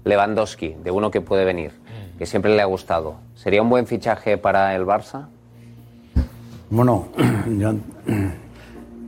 Lewandowski, 0.05 0.75
de 0.83 0.91
uno 0.91 1.11
que 1.11 1.19
puede 1.19 1.43
venir, 1.43 1.71
que 2.17 2.25
siempre 2.25 2.55
le 2.55 2.61
ha 2.61 2.65
gustado. 2.65 3.15
¿Sería 3.35 3.61
un 3.61 3.69
buen 3.69 3.85
fichaje 3.87 4.37
para 4.37 4.73
el 4.75 4.85
Barça? 4.85 5.25
Bueno, 6.69 7.07
yo... 7.59 7.73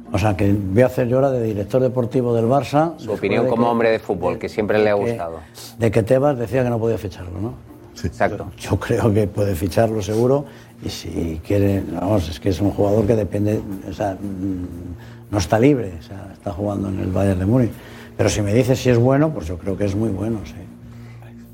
O 0.09 0.17
sea, 0.17 0.37
que 0.37 0.53
voy 0.53 0.83
a 0.83 0.85
hacer 0.85 1.09
yo 1.09 1.17
ahora 1.17 1.31
de 1.31 1.43
director 1.43 1.81
deportivo 1.81 2.33
del 2.33 2.45
Barça. 2.45 2.93
Su 2.97 3.11
opinión 3.11 3.43
de 3.43 3.49
como 3.49 3.63
que- 3.65 3.69
hombre 3.71 3.89
de 3.91 3.99
fútbol, 3.99 4.39
que 4.39 4.47
siempre 4.47 4.81
le 4.81 4.89
ha 4.89 4.95
que- 4.95 5.01
gustado. 5.01 5.39
De 5.77 5.91
que 5.91 6.01
Tebas 6.01 6.37
decía 6.37 6.63
que 6.63 6.69
no 6.69 6.79
podía 6.79 6.97
ficharlo, 6.97 7.41
¿no? 7.41 7.53
Exacto. 8.01 8.47
Yo 8.57 8.79
creo 8.79 9.13
que 9.13 9.27
puede 9.27 9.53
ficharlo 9.53 10.01
seguro 10.01 10.45
y 10.81 10.87
si 10.89 11.41
quiere, 11.45 11.83
vamos, 11.91 12.29
es 12.29 12.39
que 12.39 12.47
es 12.49 12.61
un 12.61 12.71
jugador 12.71 13.05
que 13.05 13.17
depende, 13.17 13.59
o 13.89 13.91
sea, 13.91 14.13
mm, 14.13 15.29
no 15.29 15.37
está 15.39 15.59
libre, 15.59 15.95
o 15.99 16.01
sea, 16.01 16.29
está 16.31 16.53
jugando 16.53 16.87
en 16.87 17.01
el 17.01 17.11
Bayern 17.11 17.39
de 17.39 17.45
Múnich. 17.45 17.71
Pero 18.15 18.29
si 18.29 18.41
me 18.41 18.53
dices 18.53 18.79
si 18.79 18.89
es 18.89 18.97
bueno, 18.97 19.31
pues 19.33 19.47
yo 19.47 19.57
creo 19.57 19.75
que 19.75 19.83
es 19.83 19.93
muy 19.95 20.09
bueno, 20.09 20.39
sí. 20.45 20.53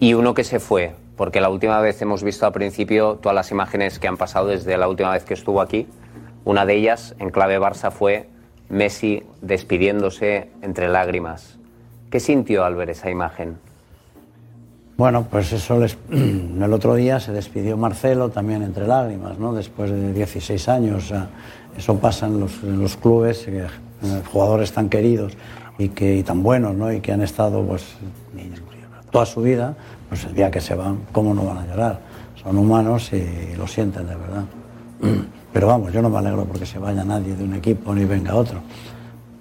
Y 0.03 0.15
uno 0.15 0.33
que 0.33 0.43
se 0.43 0.59
fue, 0.59 0.91
porque 1.15 1.39
la 1.39 1.47
última 1.47 1.79
vez 1.79 2.01
hemos 2.01 2.23
visto 2.23 2.45
al 2.45 2.51
principio 2.51 3.19
todas 3.21 3.33
las 3.33 3.51
imágenes 3.51 3.99
que 3.99 4.09
han 4.09 4.17
pasado 4.17 4.47
desde 4.47 4.77
la 4.77 4.89
última 4.89 5.11
vez 5.11 5.23
que 5.23 5.33
estuvo 5.33 5.61
aquí. 5.61 5.87
Una 6.43 6.65
de 6.65 6.75
ellas, 6.75 7.15
en 7.19 7.29
clave 7.29 7.57
Barça, 7.57 7.89
fue 7.89 8.27
Messi 8.67 9.23
despidiéndose 9.41 10.49
entre 10.61 10.89
lágrimas. 10.89 11.57
¿Qué 12.09 12.19
sintió 12.19 12.65
al 12.65 12.75
ver 12.75 12.89
esa 12.89 13.09
imagen? 13.09 13.55
Bueno, 14.97 15.25
pues 15.31 15.53
eso 15.53 15.79
les... 15.79 15.97
el 16.11 16.73
otro 16.73 16.95
día 16.95 17.21
se 17.21 17.31
despidió 17.31 17.77
Marcelo 17.77 18.27
también 18.27 18.61
entre 18.61 18.85
lágrimas, 18.85 19.39
¿no? 19.39 19.53
Después 19.53 19.89
de 19.89 20.11
16 20.11 20.67
años. 20.67 21.13
eso 21.77 21.97
pasa 21.99 22.27
en 22.27 22.41
los, 22.41 22.61
en 22.61 22.81
los 22.81 22.97
clubes, 22.97 23.47
eh, 23.47 23.67
jugadores 24.29 24.73
tan 24.73 24.89
queridos 24.89 25.31
y, 25.77 25.87
que, 25.87 26.17
y 26.17 26.23
tan 26.23 26.43
buenos, 26.43 26.75
¿no? 26.75 26.91
Y 26.91 26.99
que 26.99 27.13
han 27.13 27.21
estado 27.21 27.63
pues 27.63 27.95
toda 29.13 29.25
su 29.27 29.41
vida, 29.41 29.77
pues 30.13 30.25
el 30.25 30.35
día 30.35 30.51
que 30.51 30.61
se 30.61 30.75
van, 30.75 30.99
¿cómo 31.11 31.33
no 31.33 31.43
van 31.43 31.57
a 31.57 31.65
llorar? 31.65 31.99
Son 32.35 32.55
humanos 32.55 33.11
y 33.13 33.55
lo 33.57 33.65
sienten 33.65 34.05
de 34.05 34.15
verdad. 34.15 34.43
Pero 35.53 35.65
vamos, 35.65 35.91
yo 35.91 36.03
no 36.03 36.09
me 36.11 36.19
alegro 36.19 36.45
porque 36.45 36.67
se 36.67 36.77
vaya 36.77 37.03
nadie 37.03 37.35
de 37.35 37.43
un 37.43 37.55
equipo 37.55 37.95
ni 37.95 38.05
venga 38.05 38.35
otro. 38.35 38.59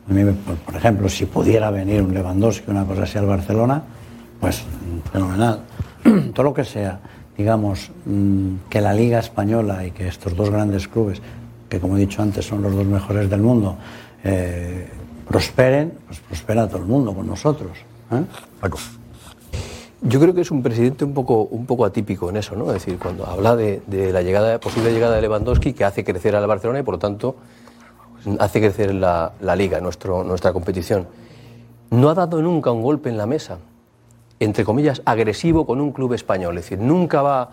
A 0.09 0.13
mí, 0.15 0.25
por 0.65 0.75
ejemplo, 0.75 1.11
si 1.11 1.27
pudiera 1.27 1.71
venir 1.71 2.01
un 2.01 2.15
Lewandowski, 2.15 2.71
una 2.71 2.87
cosa 2.87 3.03
así 3.03 3.19
al 3.19 3.27
Barcelona, 3.27 3.83
pues 4.41 4.63
mm, 4.63 5.11
fenomenal. 5.11 5.61
Todo 6.33 6.45
lo 6.45 6.55
que 6.55 6.65
sea, 6.65 7.01
digamos, 7.37 7.91
mm, 8.07 8.71
que 8.71 8.81
la 8.81 8.95
Liga 8.95 9.19
Española 9.19 9.85
y 9.85 9.91
que 9.91 10.09
estos 10.09 10.35
dos 10.35 10.49
grandes 10.49 10.89
clubes, 10.89 11.21
que 11.69 11.81
como 11.81 11.99
he 11.99 12.01
dicho 12.01 12.23
antes 12.23 12.47
son 12.47 12.63
los 12.63 12.75
dos 12.75 12.87
mejores 12.87 13.29
del 13.29 13.43
mundo, 13.43 13.77
eh, 14.25 14.89
prosperen, 15.29 15.93
pues 16.07 16.21
prospera 16.21 16.67
todo 16.67 16.79
el 16.79 16.87
mundo 16.87 17.13
con 17.13 17.27
nosotros. 17.27 17.73
¿eh? 18.11 18.25
Yo 20.03 20.19
creo 20.21 20.35
que 20.35 20.41
es 20.41 20.51
un 20.51 20.63
presidente 20.63 21.05
un 21.05 21.15
poco, 21.15 21.43
un 21.45 21.65
poco 21.65 21.85
atípico 21.85 22.29
en 22.29 22.37
eso, 22.37 22.57
¿no? 22.57 22.67
Es 22.69 22.85
decir, 22.85 22.99
cuando 22.99 23.25
habla 23.27 23.55
de, 23.55 23.83
de 23.87 24.13
la 24.13 24.23
llegada, 24.23 24.59
posible 24.59 24.93
llegada 24.93 25.15
de 25.15 25.23
Lewandowski, 25.23 25.73
que 25.75 25.85
hace 25.85 26.03
crecer 26.05 26.35
al 26.35 26.47
Barcelona 26.47 26.81
y 26.81 26.83
por 26.83 26.95
lo 26.95 26.99
tanto 26.99 27.37
hace 28.41 28.61
crecer 28.61 28.95
la, 28.95 29.33
la 29.41 29.55
liga, 29.57 29.81
nuestro, 29.81 30.25
nuestra 30.25 30.53
competición. 30.53 31.07
No 31.91 32.09
ha 32.11 32.15
dado 32.15 32.43
nunca 32.43 32.73
un 32.73 32.83
golpe 32.83 33.11
en 33.11 33.17
la 33.17 33.27
mesa, 33.27 33.59
entre 34.41 34.65
comillas, 34.65 35.03
agresivo 35.05 35.67
con 35.67 35.81
un 35.81 35.93
club 35.93 36.15
español. 36.15 36.59
Es 36.59 36.65
decir, 36.65 36.79
nunca 36.79 37.23
va. 37.23 37.51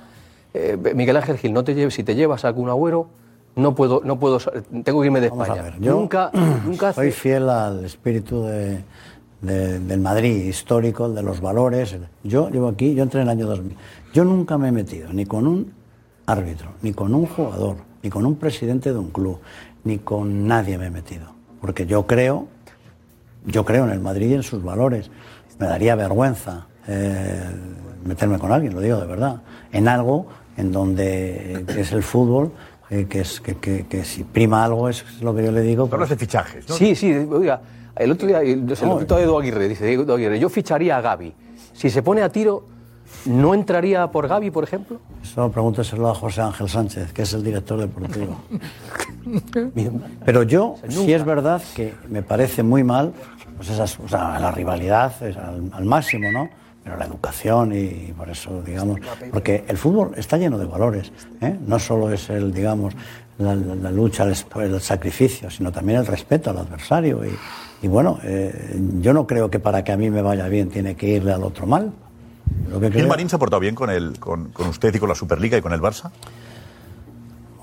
eh, 0.53 0.75
Miguel 0.95 1.17
Ángel 1.17 1.37
Gil, 1.37 1.53
no 1.53 1.63
te 1.63 1.75
lleves, 1.75 1.93
si 1.93 2.03
te 2.03 2.15
llevas 2.15 2.45
a 2.45 2.53
Kun 2.53 2.69
Agüero, 2.69 3.07
no 3.55 3.75
puedo, 3.75 4.01
no 4.03 4.17
puedo, 4.19 4.39
tengo 4.83 5.01
que 5.01 5.07
irme 5.07 5.21
de 5.21 5.29
Vamos 5.29 5.49
a 5.49 5.53
España. 5.53 5.69
ver, 5.69 5.79
yo 5.81 5.91
nunca, 5.93 6.31
nunca 6.65 6.89
hace- 6.89 7.01
soy 7.01 7.11
fiel 7.11 7.47
al 7.49 7.85
espíritu 7.85 8.43
de- 8.43 8.79
de- 9.41 9.79
del 9.79 9.99
Madrid 9.99 10.43
histórico, 10.45 11.05
el 11.05 11.15
de 11.15 11.23
los 11.23 11.39
valores. 11.41 11.95
Yo 12.23 12.49
llevo 12.49 12.67
aquí, 12.67 12.93
yo 12.93 13.03
entré 13.03 13.21
en 13.21 13.27
el 13.27 13.31
año 13.31 13.47
2000. 13.47 13.75
Yo 14.13 14.23
nunca 14.25 14.57
me 14.57 14.69
he 14.69 14.71
metido 14.71 15.11
ni 15.13 15.25
con 15.25 15.47
un 15.47 15.71
árbitro, 16.25 16.71
ni 16.81 16.93
con 16.93 17.13
un 17.13 17.25
jugador, 17.25 17.77
ni 18.03 18.09
con 18.09 18.25
un 18.25 18.35
presidente 18.35 18.91
de 18.91 18.97
un 18.99 19.09
club, 19.11 19.39
ni 19.83 19.97
con 19.99 20.47
nadie 20.47 20.77
me 20.77 20.87
he 20.87 20.91
metido. 20.91 21.27
Porque 21.61 21.85
yo 21.85 22.05
creo, 22.05 22.47
yo 23.45 23.65
creo 23.65 23.85
en 23.85 23.91
el 23.91 23.99
Madrid 23.99 24.29
y 24.29 24.33
en 24.35 24.43
sus 24.43 24.63
valores. 24.63 25.09
Me 25.59 25.67
daría 25.67 25.95
vergüenza 25.95 26.67
eh, 26.87 27.43
meterme 28.05 28.39
con 28.39 28.51
alguien, 28.51 28.73
lo 28.73 28.81
digo 28.81 28.97
de 28.99 29.05
verdad, 29.05 29.41
en 29.71 29.87
algo 29.87 30.27
en 30.57 30.71
donde 30.71 31.65
es 31.77 31.91
el 31.91 32.01
fútbol, 32.03 32.51
eh, 32.89 33.05
que, 33.09 33.21
es, 33.21 33.39
que, 33.41 33.55
que- 33.57 33.85
que 33.87 34.03
si 34.03 34.23
prima 34.23 34.63
algo 34.65 34.89
es 34.89 35.03
lo 35.21 35.35
que 35.35 35.43
yo 35.45 35.51
le 35.51 35.61
digo. 35.61 35.87
Hablas 35.91 36.09
de 36.09 36.15
fichajes, 36.17 36.67
¿no? 36.67 36.75
Sí, 36.75 36.95
sí, 36.95 37.11
oiga, 37.13 37.61
el 37.99 38.11
otro 38.11 38.27
día, 38.27 38.41
el, 38.41 38.75
se 38.75 38.85
lo 38.85 38.99
cito 38.99 39.15
a 39.15 39.21
Edu 39.21 39.37
Aguirre, 39.37 39.67
dice 39.69 39.91
Edu 39.91 40.11
Aguirre, 40.13 40.39
yo 40.39 40.49
ficharía 40.49 40.97
a 40.97 41.01
Gaby. 41.01 41.33
Si 41.73 41.89
se 41.89 42.01
pone 42.01 42.21
a 42.21 42.29
tiro, 42.29 42.63
¿no 43.25 43.53
entraría 43.53 44.07
por 44.07 44.27
Gaby, 44.27 44.51
por 44.51 44.63
ejemplo? 44.63 44.99
Eso 45.23 45.51
pregúnteselo 45.51 46.09
a 46.09 46.15
José 46.15 46.41
Ángel 46.41 46.69
Sánchez, 46.69 47.13
que 47.13 47.21
es 47.23 47.33
el 47.33 47.43
director 47.43 47.79
deportivo. 47.79 48.37
Pero 50.25 50.43
yo, 50.43 50.75
sí 50.89 51.13
es 51.13 51.23
verdad 51.23 51.61
que 51.75 51.93
me 52.09 52.21
parece 52.23 52.63
muy 52.63 52.83
mal, 52.83 53.13
pues 53.57 53.69
esas, 53.69 53.99
o 53.99 54.07
sea, 54.07 54.39
la 54.39 54.51
rivalidad 54.51 55.11
es 55.23 55.35
al, 55.37 55.69
al 55.73 55.85
máximo, 55.85 56.31
¿no? 56.31 56.49
Pero 56.83 56.97
la 56.97 57.05
educación 57.05 57.73
y, 57.75 58.13
por 58.17 58.29
eso, 58.29 58.61
digamos, 58.63 58.99
porque 59.31 59.63
el 59.67 59.77
fútbol 59.77 60.11
está 60.15 60.37
lleno 60.37 60.57
de 60.57 60.65
valores, 60.65 61.11
¿eh? 61.41 61.57
No 61.67 61.77
solo 61.77 62.11
es 62.11 62.29
el, 62.29 62.53
digamos, 62.53 62.93
la, 63.37 63.53
la- 63.55 63.75
la 63.75 63.91
lucha, 63.91 64.23
el, 64.23 64.35
el 64.61 64.81
sacrificio, 64.81 65.49
sino 65.51 65.71
también 65.71 65.99
el 65.99 66.05
respeto 66.05 66.49
al 66.49 66.57
adversario. 66.59 67.23
Y, 67.25 67.29
y 67.81 67.87
bueno, 67.87 68.19
eh, 68.23 68.77
yo 69.01 69.13
no 69.13 69.25
creo 69.27 69.49
que 69.49 69.59
para 69.59 69.83
que 69.83 69.91
a 69.91 69.97
mí 69.97 70.09
me 70.09 70.21
vaya 70.21 70.47
bien 70.47 70.69
tiene 70.69 70.95
que 70.95 71.07
irle 71.07 71.31
al 71.33 71.43
otro 71.43 71.65
mal. 71.65 71.91
Lo 72.69 72.79
que 72.79 72.87
¿Gil 72.87 72.93
creo- 72.95 73.07
Marín 73.07 73.29
se 73.29 73.35
ha 73.35 73.39
portado 73.39 73.59
bien 73.59 73.75
con, 73.75 73.89
el, 73.89 74.19
con, 74.19 74.49
con 74.49 74.67
usted 74.69 74.93
y 74.93 74.99
con 74.99 75.07
la 75.09 75.15
Superliga 75.15 75.57
y 75.57 75.61
con 75.61 75.71
el 75.73 75.79
Barça? 75.81 76.11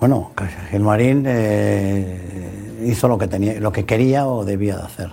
Bueno, 0.01 0.33
Gilmarín 0.71 1.25
eh, 1.27 2.83
hizo 2.87 3.09
lo 3.09 3.17
que 3.19 3.29
tenía, 3.29 3.59
lo 3.61 3.73
que 3.73 3.85
quería 3.85 4.27
o 4.27 4.45
debía 4.45 4.77
de 4.77 4.83
hacer. 4.83 5.11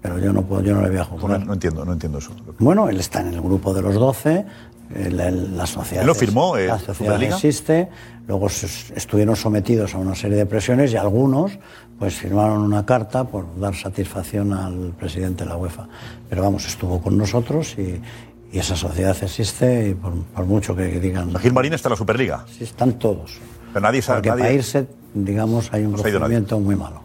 Pero 0.00 0.18
yo 0.18 0.32
no 0.32 0.42
puedo, 0.42 0.62
yo 0.62 0.74
no 0.74 0.82
le 0.82 0.88
voy 0.88 0.98
a 0.98 1.00
No, 1.00 1.06
juzgar. 1.06 1.46
no 1.46 1.52
entiendo, 1.52 1.84
no 1.84 1.92
entiendo 1.92 2.18
eso. 2.18 2.32
Bueno, 2.58 2.88
él 2.88 2.98
está 3.00 3.20
en 3.20 3.28
el 3.34 3.40
grupo 3.40 3.72
de 3.74 3.82
los 3.82 3.94
12, 3.94 4.44
el- 4.94 5.18
el- 5.20 5.56
la 5.56 5.66
sociedad. 5.66 6.02
¿Él 6.02 6.06
lo 6.08 6.14
firmó, 6.14 6.56
eh, 6.56 6.66
la 6.66 6.78
sociedad 6.78 7.20
existe, 7.22 7.88
luego 8.26 8.46
estuvieron 8.48 9.36
sometidos 9.36 9.94
a 9.94 9.98
una 9.98 10.14
serie 10.14 10.36
de 10.36 10.46
presiones 10.46 10.92
y 10.92 10.96
algunos 10.96 11.58
pues 12.02 12.16
firmaron 12.16 12.62
una 12.62 12.84
carta 12.84 13.22
por 13.22 13.46
dar 13.60 13.76
satisfacción 13.76 14.52
al 14.52 14.92
presidente 14.98 15.44
de 15.44 15.50
la 15.50 15.56
UEFA. 15.56 15.86
Pero 16.28 16.42
vamos, 16.42 16.66
estuvo 16.66 17.00
con 17.00 17.16
nosotros 17.16 17.78
y, 17.78 18.00
y 18.50 18.58
esa 18.58 18.74
sociedad 18.74 19.16
existe 19.22 19.90
y 19.90 19.94
por, 19.94 20.12
por 20.34 20.44
mucho 20.44 20.74
que 20.74 20.98
digan. 20.98 21.32
Gil 21.36 21.52
Marín 21.52 21.74
está 21.74 21.86
en 21.88 21.90
la 21.92 21.96
Superliga. 21.96 22.44
Sí, 22.50 22.64
están 22.64 22.94
todos. 22.94 23.38
Pero 23.72 23.80
nadie 23.84 24.02
sabe. 24.02 24.16
Porque 24.18 24.30
nadie- 24.30 24.40
para 24.42 24.52
irse, 24.52 24.86
digamos, 25.14 25.72
hay 25.72 25.84
un 25.84 25.92
No 25.92 25.98
procedimiento 25.98 26.58
muy 26.58 26.74
malo. 26.74 27.02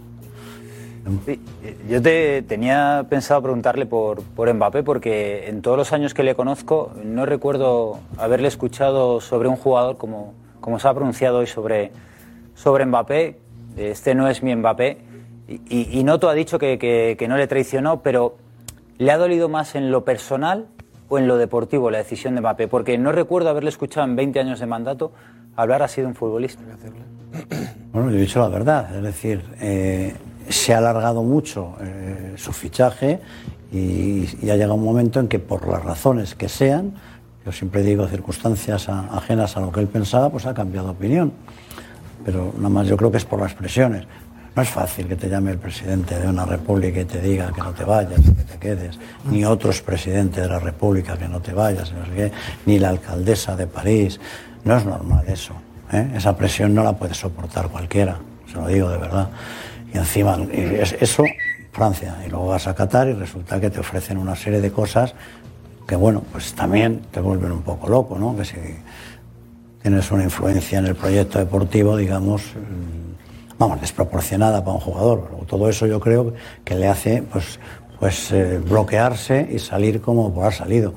Sí, 1.27 1.39
yo 1.87 2.01
te 2.01 2.41
tenía 2.41 3.05
pensado 3.07 3.43
preguntarle 3.43 3.85
por, 3.85 4.23
por 4.23 4.51
Mbappé 4.51 4.81
porque 4.81 5.47
en 5.47 5.61
todos 5.61 5.77
los 5.77 5.93
años 5.93 6.15
que 6.15 6.23
le 6.23 6.33
conozco 6.33 6.91
no 7.05 7.27
recuerdo 7.27 7.99
haberle 8.17 8.47
escuchado 8.47 9.21
sobre 9.21 9.47
un 9.47 9.57
jugador 9.57 9.97
como, 9.97 10.33
como 10.59 10.79
se 10.79 10.87
ha 10.87 10.93
pronunciado 10.95 11.37
hoy 11.37 11.45
sobre, 11.47 11.91
sobre 12.55 12.83
Mbappé. 12.87 13.45
Este 13.77 14.15
no 14.15 14.27
es 14.27 14.43
mi 14.43 14.55
Mbappé. 14.55 14.97
Y, 15.47 15.61
y- 15.69 15.99
y 15.99 16.03
Noto 16.03 16.29
ha 16.29 16.33
dicho 16.33 16.59
que, 16.59 16.77
que- 16.77 17.15
que 17.17 17.27
no 17.27 17.37
le 17.37 17.47
traicionó, 17.47 18.01
pero 18.01 18.37
¿le 18.97 19.11
ha 19.11 19.17
dolido 19.17 19.47
más 19.49 19.75
en 19.75 19.91
lo 19.91 20.03
personal 20.03 20.65
o 21.09 21.17
en 21.17 21.27
lo 21.27 21.37
deportivo 21.37 21.89
la 21.89 21.99
decisión 21.99 22.35
de 22.35 22.41
Mbappé? 22.41 22.67
Porque 22.67 22.97
no 22.97 23.11
recuerdo 23.11 23.49
haberle 23.49 23.69
escuchado 23.69 24.05
en 24.07 24.15
20 24.15 24.39
años 24.39 24.59
de 24.59 24.65
mandato 24.65 25.11
hablar 25.55 25.81
así 25.83 26.01
de 26.01 26.07
un 26.07 26.15
futbolista. 26.15 26.61
Bueno, 27.91 28.11
yo 28.11 28.17
he 28.17 28.21
dicho 28.21 28.39
la 28.39 28.49
verdad, 28.49 28.95
es 28.95 29.01
decir, 29.01 29.41
eh, 29.59 30.13
se 30.49 30.73
ha 30.73 30.77
alargado 30.77 31.23
mucho 31.23 31.75
eh, 31.81 32.33
su 32.35 32.51
fichaje 32.53 33.19
y, 33.71 34.27
y 34.45 34.49
ha 34.51 34.55
llegado 34.55 34.75
un 34.75 34.83
momento 34.83 35.19
en 35.19 35.27
que 35.27 35.39
por 35.39 35.67
las 35.67 35.83
razones 35.83 36.35
que 36.35 36.47
sean, 36.47 36.93
yo 37.43 37.51
siempre 37.51 37.81
digo 37.81 38.07
circunstancias 38.07 38.87
a- 38.89 39.07
ajenas 39.17 39.57
a 39.57 39.61
lo 39.61 39.71
que 39.71 39.79
él 39.79 39.87
pensaba, 39.87 40.29
pues 40.29 40.45
ha 40.45 40.53
cambiado 40.53 40.87
de 40.89 40.93
opinión. 40.93 41.31
Pero 42.27 42.51
nada 42.57 42.67
más 42.67 42.85
yo 42.87 42.97
creo 42.97 43.09
que 43.09 43.19
es 43.19 43.23
por 43.23 43.39
las 43.39 43.53
presiones. 43.53 44.05
No 44.53 44.61
es 44.61 44.67
fácil 44.67 45.07
que 45.07 45.15
te 45.15 45.29
llame 45.29 45.51
el 45.51 45.59
presidente 45.59 46.19
de 46.19 46.27
una 46.27 46.43
república 46.43 46.99
y 46.99 47.05
te 47.05 47.21
diga 47.21 47.53
que 47.53 47.61
no 47.61 47.71
te 47.71 47.85
vayas, 47.85 48.19
que 48.19 48.43
te 48.43 48.57
quedes, 48.57 48.99
ni 49.31 49.45
otro 49.45 49.69
expresidente 49.69 50.41
de 50.41 50.49
la 50.49 50.59
república 50.59 51.17
que 51.17 51.29
no 51.29 51.39
te 51.39 51.53
vayas, 51.53 51.93
no 51.93 52.05
sé 52.05 52.11
qué, 52.11 52.31
ni 52.65 52.79
la 52.79 52.89
alcaldesa 52.89 53.55
de 53.55 53.65
París. 53.65 54.19
No 54.65 54.75
es 54.75 54.83
normal 54.83 55.23
eso. 55.25 55.53
¿eh? 55.93 56.11
Esa 56.15 56.35
presión 56.35 56.75
no 56.75 56.83
la 56.83 56.91
puede 56.97 57.13
soportar 57.13 57.69
cualquiera, 57.69 58.17
se 58.51 58.55
lo 58.55 58.67
digo 58.67 58.89
de 58.89 58.97
verdad. 58.97 59.29
Y 59.93 59.97
encima, 59.97 60.37
eso, 60.51 61.23
Francia, 61.71 62.17
y 62.25 62.29
luego 62.29 62.47
vas 62.47 62.67
a 62.67 62.75
Qatar 62.75 63.07
y 63.07 63.13
resulta 63.13 63.61
que 63.61 63.69
te 63.69 63.79
ofrecen 63.79 64.17
una 64.17 64.35
serie 64.35 64.59
de 64.59 64.69
cosas 64.69 65.15
que, 65.87 65.95
bueno, 65.95 66.23
pues 66.29 66.53
también 66.53 67.03
te 67.09 67.21
vuelven 67.21 67.53
un 67.53 67.61
poco 67.61 67.87
loco, 67.87 68.19
¿no? 68.19 68.35
Que 68.35 68.43
si 68.43 68.57
tienes 69.87 70.11
una 70.11 70.25
influencia 70.25 70.79
en 70.79 70.85
el 70.85 70.95
proyecto 70.95 71.39
deportivo, 71.39 71.95
digamos, 71.95 72.41
mm, 72.55 73.57
vamos, 73.57 73.79
desproporcionada 73.79 74.61
para 74.61 74.73
un 74.73 74.81
jugador. 74.81 75.29
Todo 75.47 75.69
eso 75.69 75.87
yo 75.87 76.01
creo 76.01 76.33
que 76.65 76.75
le 76.75 76.89
hace, 76.89 77.23
pues, 77.31 77.57
pues 77.97 78.33
eh, 78.33 78.59
bloquearse 78.59 79.47
y 79.49 79.59
salir 79.59 80.01
como 80.01 80.33
por 80.33 80.43
ha 80.43 80.51
salido. 80.51 80.93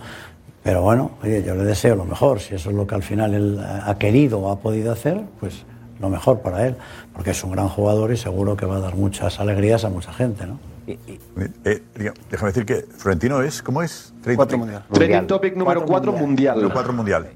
Pero 0.64 0.82
bueno, 0.82 1.12
oye, 1.22 1.45
yo 1.45 1.55
le 1.55 1.62
deseo 1.62 1.95
lo 1.95 2.05
mejor. 2.05 2.41
Si 2.41 2.57
eso 2.57 2.70
es 2.70 2.74
lo 2.74 2.84
que 2.84 2.97
al 2.97 3.05
final 3.05 3.32
él 3.32 3.61
ha 3.61 3.97
querido 3.97 4.41
o 4.41 4.51
ha 4.51 4.59
podido 4.59 4.91
hacer, 4.91 5.22
pues 5.38 5.64
lo 6.01 6.09
mejor 6.09 6.41
para 6.41 6.66
él, 6.66 6.74
porque 7.14 7.30
es 7.30 7.45
un 7.45 7.53
gran 7.53 7.68
jugador 7.68 8.11
y 8.11 8.16
seguro 8.16 8.57
que 8.57 8.66
va 8.66 8.78
a 8.78 8.80
dar 8.80 8.97
muchas 8.97 9.38
alegrías 9.38 9.84
a 9.84 9.88
mucha 9.88 10.12
gente, 10.12 10.47
¿no? 10.49 10.59
Eh, 10.88 11.82
déjame 12.28 12.51
decir 12.51 12.66
que 12.66 12.84
Florentino 12.99 13.41
es, 13.41 13.62
¿cómo 13.62 13.84
es? 13.84 14.12
Cuatro 14.24 14.47
topic. 14.47 14.59
mundial. 14.59 14.84
Trending 14.93 15.26
topic 15.28 15.55
número 15.55 15.86
cuatro 15.86 16.12
mundial. 16.12 16.57
Número 16.57 16.74
cuatro 16.74 16.93
mundial. 16.93 17.28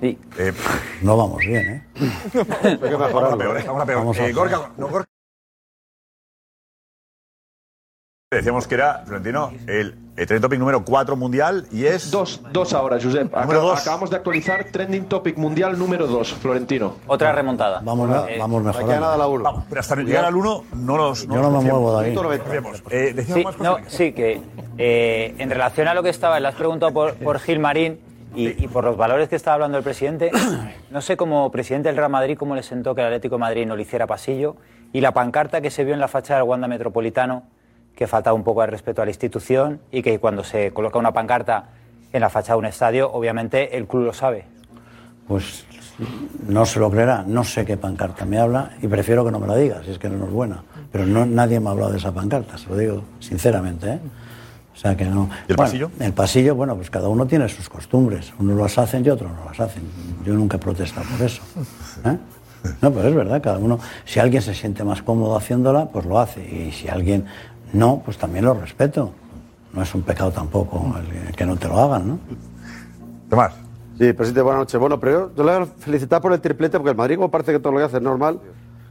Eh, 0.00 0.52
No 1.02 1.16
vamos 1.16 1.38
bien, 1.38 1.68
¿eh? 1.68 1.84
Vamos 2.98 3.32
a 3.32 3.36
peor, 3.36 3.58
eh, 3.58 3.64
vamos 3.66 3.82
a 3.82 3.86
peor. 3.86 3.98
Vamos 3.98 4.18
a 4.18 4.26
Eh, 4.28 4.32
Gorka, 4.32 4.70
no, 4.76 4.88
Gorka. 4.88 5.08
Decíamos 8.30 8.66
que 8.66 8.74
era, 8.74 9.04
Florentino, 9.06 9.50
el, 9.66 9.96
el 10.16 10.26
trending 10.26 10.42
topic 10.42 10.58
número 10.58 10.84
4 10.84 11.16
mundial 11.16 11.66
y 11.72 11.86
es... 11.86 12.10
Dos, 12.10 12.42
dos 12.52 12.74
ahora, 12.74 12.98
Josep. 13.02 13.32
Número 13.34 13.60
Acab- 13.60 13.62
dos. 13.62 13.80
Acabamos 13.80 14.10
de 14.10 14.16
actualizar 14.16 14.64
Trending 14.70 15.06
Topic 15.06 15.38
Mundial 15.38 15.78
número 15.78 16.06
2, 16.06 16.34
Florentino. 16.34 16.96
Otra 17.06 17.32
remontada. 17.32 17.80
Vamos, 17.82 18.10
a- 18.10 18.26
vamos 18.38 18.62
mejorando. 18.62 19.42
Vamos, 19.42 19.64
pero 19.70 19.80
hasta 19.80 19.96
llegar 19.96 20.26
al 20.26 20.36
1 20.36 20.64
no 20.74 20.96
los... 20.98 21.26
Yo 21.26 21.40
no 21.40 21.50
me 21.50 21.60
muevo 21.70 21.98
de 22.02 22.10
ahí. 22.10 22.16
Eh, 22.90 23.12
decíamos 23.14 23.54
Sí, 23.54 23.58
más 23.58 23.58
no, 23.60 23.78
sí, 23.88 24.12
que 24.12 24.42
eh, 24.76 25.34
en 25.38 25.48
relación 25.48 25.88
a 25.88 25.94
lo 25.94 26.02
que 26.02 26.10
estaba, 26.10 26.38
le 26.38 26.48
has 26.48 26.54
preguntado 26.54 26.92
por, 26.92 27.14
por 27.14 27.38
Gil 27.38 27.60
Marín 27.60 27.98
y, 28.34 28.64
y 28.64 28.68
por 28.68 28.84
los 28.84 28.96
valores 28.96 29.28
que 29.28 29.36
estaba 29.36 29.54
hablando 29.54 29.78
el 29.78 29.84
presidente, 29.84 30.30
no 30.90 31.00
sé 31.00 31.16
como 31.16 31.50
presidente 31.50 31.88
del 31.88 31.96
Real 31.96 32.10
Madrid 32.10 32.36
cómo 32.36 32.54
le 32.54 32.62
sentó 32.62 32.94
que 32.94 33.00
el 33.00 33.06
Atlético 33.08 33.36
de 33.36 33.40
Madrid 33.40 33.66
no 33.66 33.76
le 33.76 33.82
hiciera 33.82 34.06
pasillo 34.06 34.56
y 34.92 35.00
la 35.00 35.12
pancarta 35.12 35.60
que 35.60 35.70
se 35.70 35.84
vio 35.84 35.94
en 35.94 36.00
la 36.00 36.08
fachada 36.08 36.40
del 36.40 36.48
Wanda 36.48 36.68
Metropolitano, 36.68 37.44
que 37.94 38.06
faltaba 38.06 38.34
un 38.34 38.44
poco 38.44 38.60
de 38.62 38.68
respeto 38.68 39.02
a 39.02 39.04
la 39.04 39.10
institución 39.10 39.80
y 39.90 40.02
que 40.02 40.18
cuando 40.18 40.44
se 40.44 40.72
coloca 40.72 40.98
una 40.98 41.12
pancarta 41.12 41.70
en 42.12 42.20
la 42.20 42.30
fachada 42.30 42.54
de 42.54 42.58
un 42.60 42.66
estadio, 42.66 43.10
obviamente 43.10 43.76
el 43.76 43.86
club 43.86 44.04
lo 44.04 44.12
sabe. 44.12 44.44
Pues 45.26 45.66
no 46.46 46.64
se 46.64 46.78
lo 46.78 46.90
creerá, 46.90 47.24
no 47.26 47.44
sé 47.44 47.64
qué 47.64 47.76
pancarta 47.76 48.24
me 48.24 48.38
habla 48.38 48.70
y 48.80 48.86
prefiero 48.86 49.24
que 49.24 49.30
no 49.30 49.40
me 49.40 49.46
la 49.46 49.56
diga, 49.56 49.82
si 49.84 49.90
es 49.90 49.98
que 49.98 50.08
no 50.08 50.24
es 50.24 50.30
buena. 50.30 50.62
Pero 50.92 51.06
no, 51.06 51.26
nadie 51.26 51.60
me 51.60 51.68
ha 51.68 51.72
hablado 51.72 51.90
de 51.90 51.98
esa 51.98 52.12
pancarta, 52.12 52.56
se 52.56 52.68
lo 52.68 52.76
digo 52.76 53.02
sinceramente. 53.20 53.94
¿eh? 53.94 53.98
O 54.78 54.80
sea 54.80 54.96
que 54.96 55.06
no. 55.06 55.28
¿Y 55.48 55.50
el 55.50 55.56
Bueno, 55.56 55.56
pasillo? 55.56 55.90
El 55.98 56.12
pasillo, 56.12 56.54
bueno, 56.54 56.76
pues 56.76 56.88
cada 56.88 57.08
uno 57.08 57.26
tiene 57.26 57.48
sus 57.48 57.68
costumbres. 57.68 58.32
Unos 58.38 58.56
las 58.56 58.78
hacen 58.78 59.04
y 59.04 59.10
otros 59.10 59.28
no 59.32 59.44
las 59.44 59.58
hacen. 59.58 59.82
Yo 60.24 60.34
nunca 60.34 60.56
he 60.56 60.60
protestado 60.60 61.04
por 61.08 61.26
eso. 61.26 61.42
¿eh? 62.04 62.16
No, 62.80 62.92
pues 62.92 63.06
es 63.06 63.14
verdad, 63.14 63.42
cada 63.42 63.58
uno. 63.58 63.80
Si 64.04 64.20
alguien 64.20 64.40
se 64.40 64.54
siente 64.54 64.84
más 64.84 65.02
cómodo 65.02 65.36
haciéndola, 65.36 65.86
pues 65.86 66.06
lo 66.06 66.20
hace. 66.20 66.42
Y 66.42 66.70
si 66.70 66.86
alguien 66.86 67.24
no, 67.72 68.02
pues 68.04 68.18
también 68.18 68.44
lo 68.44 68.54
respeto. 68.54 69.10
No 69.72 69.82
es 69.82 69.92
un 69.96 70.02
pecado 70.02 70.30
tampoco 70.30 70.94
el 70.96 71.34
que 71.34 71.44
no 71.44 71.56
te 71.56 71.66
lo 71.66 71.76
hagan, 71.80 72.08
¿no? 72.08 72.18
Tomás. 73.28 73.54
Sí, 73.98 74.12
presidente, 74.12 74.42
buenas 74.42 74.60
noches. 74.60 74.78
Bueno, 74.78 75.00
pero 75.00 75.34
yo, 75.34 75.44
le 75.44 75.58
voy 75.58 75.62
a 75.64 75.66
felicitar 75.66 76.22
por 76.22 76.32
el 76.32 76.40
triplete, 76.40 76.78
porque 76.78 76.90
el 76.90 76.96
Madrid, 76.96 77.16
como 77.16 77.32
parece 77.32 77.50
que 77.50 77.58
todo 77.58 77.72
lo 77.72 77.80
que 77.80 77.84
hace 77.84 77.96
es 77.96 78.02
normal, 78.02 78.38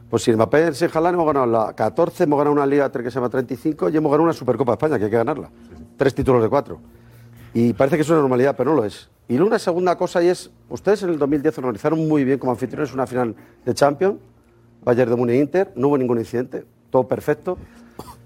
pues 0.09 0.23
si 0.23 0.33
Mbappé 0.33 0.73
sin 0.73 0.89
Haaland 0.93 1.15
hemos 1.15 1.27
ganado 1.27 1.45
la 1.45 1.73
14, 1.73 2.25
hemos 2.25 2.37
ganado 2.37 2.53
una 2.53 2.65
Liga 2.65 2.91
que 2.91 3.09
se 3.09 3.15
llama 3.15 3.29
35 3.29 3.89
y 3.89 3.97
hemos 3.97 4.11
ganado 4.11 4.23
una 4.25 4.33
Supercopa 4.33 4.73
de 4.73 4.75
España, 4.75 4.97
que 4.97 5.05
hay 5.05 5.09
que 5.11 5.17
ganarla. 5.17 5.49
Tres 5.97 6.13
títulos 6.13 6.41
de 6.43 6.49
cuatro. 6.49 6.79
Y 7.53 7.73
parece 7.73 7.97
que 7.97 8.03
es 8.03 8.09
una 8.09 8.19
normalidad, 8.19 8.55
pero 8.55 8.71
no 8.71 8.77
lo 8.77 8.85
es. 8.85 9.09
Y 9.27 9.37
una 9.39 9.59
segunda 9.59 9.97
cosa, 9.97 10.23
y 10.23 10.27
es, 10.27 10.51
ustedes 10.69 11.03
en 11.03 11.09
el 11.09 11.19
2010 11.19 11.57
organizaron 11.57 12.07
muy 12.07 12.23
bien 12.23 12.39
como 12.39 12.51
anfitriones 12.51 12.93
una 12.93 13.07
final 13.07 13.35
de 13.65 13.73
Champions, 13.73 14.17
Bayern 14.83 15.09
de 15.09 15.15
Múnich 15.17 15.41
Inter, 15.41 15.73
no 15.75 15.89
hubo 15.89 15.97
ningún 15.97 16.19
incidente, 16.19 16.65
todo 16.91 17.07
perfecto. 17.07 17.57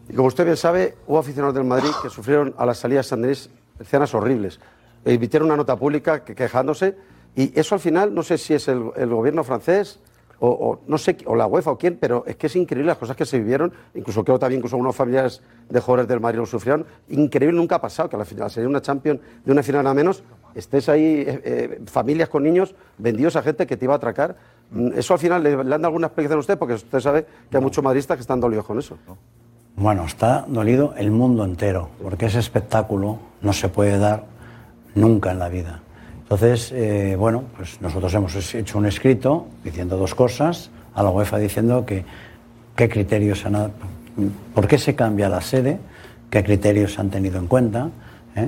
Y 0.10 0.14
como 0.14 0.28
usted 0.28 0.46
bien 0.46 0.58
sabe, 0.58 0.96
hubo 1.08 1.18
aficionados 1.18 1.56
del 1.56 1.64
Madrid 1.64 1.90
que 2.04 2.10
sufrieron 2.10 2.54
a 2.58 2.66
las 2.66 2.78
salidas 2.78 3.08
Sandrís 3.08 3.50
escenas 3.80 4.14
horribles. 4.14 4.60
E 5.06 5.14
emitieron 5.14 5.48
una 5.48 5.58
nota 5.58 5.76
pública 5.76 6.24
que, 6.24 6.36
quejándose. 6.36 6.96
Y 7.36 7.58
eso 7.58 7.74
al 7.74 7.82
final, 7.82 8.14
no 8.14 8.22
sé 8.22 8.38
si 8.38 8.54
es 8.54 8.68
el 8.68 9.10
gobierno 9.10 9.44
francés 9.44 10.00
o, 10.42 10.50
o 10.50 10.80
no 10.88 10.98
sé, 10.98 11.16
o 11.26 11.36
la 11.36 11.46
UEFA 11.46 11.72
o 11.72 11.78
quién, 11.78 11.98
pero 12.02 12.24
es 12.26 12.36
que 12.36 12.48
es 12.48 12.56
increíble 12.56 12.88
las 12.88 12.98
cosas 12.98 13.16
que 13.16 13.26
se 13.26 13.38
vivieron, 13.38 13.72
incluso 13.94 14.24
creo 14.24 14.40
también 14.40 14.58
incluso 14.60 14.76
unos 14.76 14.96
familiares 14.96 15.42
de 15.70 15.80
jugadores 15.80 16.08
del 16.08 16.20
Madrid 16.20 16.40
lo 16.40 16.46
sufrieron, 16.48 16.86
increíble, 17.10 17.56
nunca 17.56 17.76
ha 17.76 17.82
pasado 17.82 18.10
que 18.10 18.16
a 18.16 18.20
la 18.20 18.26
final 18.26 18.50
sería 18.50 18.68
una 18.68 18.82
Champions 18.82 19.22
de 19.46 19.52
una 19.52 19.62
final 19.62 19.86
a 19.86 19.94
menos, 19.94 20.24
estés 20.56 20.90
ahí, 20.90 21.24
eh, 21.26 21.42
eh, 21.46 21.82
familias 21.86 22.28
con 22.28 22.42
niños 22.44 22.74
vendidos 22.98 23.36
a 23.36 23.44
gente 23.44 23.68
que 23.68 23.78
te 23.78 23.86
iba 23.86 23.94
a 23.94 23.98
atracar. 23.98 24.36
Mm, 24.72 24.94
Eso 24.98 25.14
al 25.14 25.20
final 25.20 25.44
le, 25.44 25.52
le 25.52 25.76
han 25.76 25.82
dado 25.82 25.88
alguna 25.88 26.08
explicación 26.08 26.38
a 26.38 26.40
usted, 26.40 26.58
porque 26.58 26.74
usted 26.74 27.00
sabe 27.00 27.26
que 27.50 27.58
hay 27.58 27.64
muchos 27.64 27.84
madridistas 27.84 28.18
que 28.18 28.22
están 28.22 28.40
dolidos 28.40 28.66
con 28.66 28.80
eso. 28.80 28.98
Bueno, 29.76 30.06
está 30.06 30.46
dolido 30.48 30.94
el 30.98 31.12
mundo 31.12 31.46
entero, 31.46 31.90
porque 32.02 32.26
ese 32.26 32.40
espectáculo 32.40 33.20
no 33.42 33.54
se 33.54 33.70
puede 33.70 33.98
dar 34.00 34.26
nunca 34.96 35.32
en 35.32 35.40
la 35.40 35.50
vida. 35.50 35.82
Entonces, 36.32 36.72
eh, 36.72 37.18
bueno, 37.20 37.44
pues 37.58 37.82
nosotros 37.82 38.14
hemos 38.14 38.56
hecho 38.56 38.78
un 38.78 38.86
escrito 38.86 39.48
diciendo 39.66 39.98
dos 39.98 40.16
cosas 40.16 40.70
a 40.96 41.04
la 41.04 41.10
UEFA 41.10 41.38
diciendo 41.40 41.86
que 41.86 42.06
qué 42.74 42.88
criterios 42.88 43.46
han, 43.46 43.74
por 44.56 44.66
qué 44.66 44.78
se 44.78 44.96
cambia 44.96 45.28
la 45.28 45.42
sede, 45.42 45.78
qué 46.30 46.42
criterios 46.42 46.94
se 46.94 47.02
han 47.02 47.10
tenido 47.10 47.38
en 47.38 47.48
cuenta, 47.48 47.90
¿eh? 48.38 48.48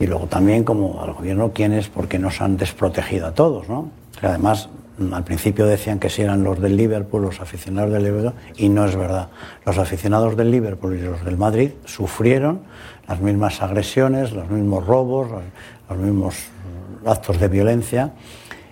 y 0.00 0.06
luego 0.06 0.26
también 0.26 0.64
como 0.64 1.02
al 1.02 1.12
gobierno 1.12 1.52
quiénes, 1.52 1.90
porque 1.90 2.18
nos 2.18 2.40
han 2.40 2.56
desprotegido 2.56 3.26
a 3.26 3.32
todos, 3.32 3.68
¿no? 3.68 3.90
Además 4.22 4.70
mm, 4.96 5.12
al 5.12 5.24
principio 5.24 5.66
decían 5.66 5.98
que 5.98 6.08
si 6.08 6.22
eran 6.22 6.42
los 6.42 6.58
del 6.58 6.78
Liverpool, 6.78 7.20
los 7.20 7.42
aficionados 7.42 7.92
del 7.92 8.04
Liverpool, 8.04 8.32
y 8.56 8.70
no 8.70 8.86
es 8.86 8.96
verdad. 8.96 9.28
Los 9.66 9.76
aficionados 9.76 10.34
del 10.34 10.50
Liverpool 10.50 10.96
y 10.96 11.02
los 11.02 11.22
del 11.26 11.36
Madrid 11.36 11.72
sufrieron 11.84 12.60
las 13.08 13.20
mismas 13.20 13.62
agresiones, 13.62 14.32
los 14.32 14.48
mismos 14.50 14.86
robos, 14.86 15.28
los, 15.88 15.98
mismos 15.98 16.36
actos 17.06 17.40
de 17.40 17.48
violencia. 17.48 18.12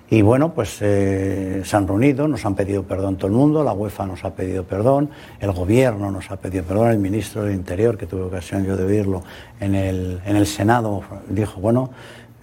Y 0.08 0.22
bueno, 0.22 0.54
pues 0.54 0.78
eh, 0.82 1.62
se 1.64 1.76
han 1.76 1.88
reunido, 1.88 2.28
nos 2.28 2.44
han 2.46 2.54
pedido 2.54 2.84
perdón 2.84 3.16
todo 3.16 3.26
el 3.26 3.32
mundo, 3.32 3.64
la 3.64 3.72
UEFA 3.72 4.06
nos 4.06 4.24
ha 4.24 4.34
pedido 4.34 4.62
perdón, 4.62 5.10
el 5.40 5.50
gobierno 5.50 6.12
nos 6.12 6.30
ha 6.30 6.36
pedido 6.36 6.62
perdón, 6.62 6.90
el 6.90 6.98
ministro 6.98 7.42
del 7.42 7.54
Interior, 7.54 7.98
que 7.98 8.06
tuve 8.06 8.22
ocasión 8.22 8.64
yo 8.64 8.76
de 8.76 8.84
oírlo 8.84 9.24
en 9.58 9.74
el, 9.74 10.20
en 10.24 10.36
el 10.36 10.46
Senado, 10.46 11.02
dijo, 11.28 11.60
bueno, 11.60 11.90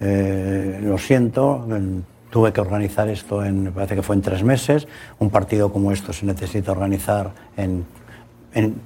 eh, 0.00 0.78
lo 0.82 0.98
siento, 0.98 1.64
en- 1.70 2.04
tuve 2.28 2.52
que 2.52 2.60
organizar 2.60 3.08
esto 3.08 3.42
en, 3.44 3.72
parece 3.72 3.94
que 3.94 4.02
fue 4.02 4.16
en 4.16 4.20
tres 4.22 4.42
meses, 4.42 4.86
un 5.20 5.30
partido 5.30 5.72
como 5.72 5.90
esto 5.92 6.12
se 6.12 6.26
necesita 6.26 6.72
organizar 6.72 7.30
en- 7.56 7.86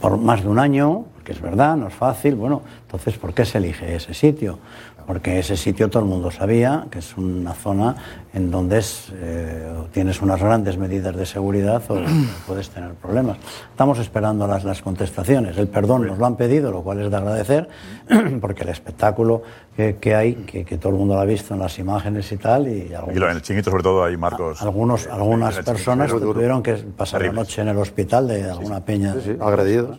por 0.00 0.18
más 0.18 0.42
de 0.42 0.48
un 0.48 0.58
año, 0.60 1.06
que 1.28 1.34
es 1.34 1.42
verdad, 1.42 1.76
no 1.76 1.88
es 1.88 1.94
fácil, 1.94 2.36
bueno, 2.36 2.62
entonces, 2.86 3.18
¿por 3.18 3.34
qué 3.34 3.44
se 3.44 3.58
elige 3.58 3.94
ese 3.94 4.14
sitio? 4.14 4.58
Porque 5.06 5.38
ese 5.38 5.58
sitio 5.58 5.90
todo 5.90 6.02
el 6.02 6.08
mundo 6.08 6.30
sabía 6.30 6.86
que 6.90 7.00
es 7.00 7.16
una 7.18 7.52
zona 7.52 7.96
en 8.32 8.50
donde 8.50 8.78
es, 8.78 9.12
eh, 9.14 9.66
tienes 9.92 10.22
unas 10.22 10.40
grandes 10.42 10.78
medidas 10.78 11.14
de 11.14 11.26
seguridad 11.26 11.82
o 11.90 11.96
puedes 12.46 12.70
tener 12.70 12.92
problemas. 12.94 13.36
Estamos 13.70 13.98
esperando 13.98 14.46
las, 14.46 14.64
las 14.64 14.80
contestaciones. 14.80 15.56
El 15.58 15.68
perdón 15.68 16.06
nos 16.06 16.16
lo 16.18 16.24
han 16.26 16.36
pedido, 16.36 16.70
lo 16.70 16.80
cual 16.82 17.00
es 17.02 17.10
de 17.10 17.16
agradecer, 17.18 17.68
porque 18.40 18.62
el 18.62 18.70
espectáculo 18.70 19.42
que, 19.76 19.96
que 19.96 20.14
hay, 20.14 20.34
que, 20.34 20.64
que 20.64 20.78
todo 20.78 20.92
el 20.92 20.98
mundo 20.98 21.14
lo 21.14 21.20
ha 21.20 21.24
visto 21.26 21.52
en 21.52 21.60
las 21.60 21.78
imágenes 21.78 22.30
y 22.32 22.36
tal, 22.38 22.68
y 22.68 22.88
lo- 22.88 23.28
en 23.30 23.36
el 23.36 23.42
chinguito, 23.42 23.70
sobre 23.70 23.82
todo, 23.82 24.04
hay 24.04 24.16
marcos. 24.16 24.62
algunos, 24.62 25.06
algunas 25.08 25.56
el 25.58 25.64
chinguito 25.64 25.72
personas 25.72 26.10
tuvieron 26.10 26.62
que 26.62 26.72
pasar 26.74 27.20
la 27.22 27.32
noche 27.32 27.60
en 27.62 27.68
el 27.68 27.76
hospital 27.78 28.28
de 28.28 28.44
alguna 28.50 28.80
peña. 28.80 29.14
agredidos. 29.40 29.98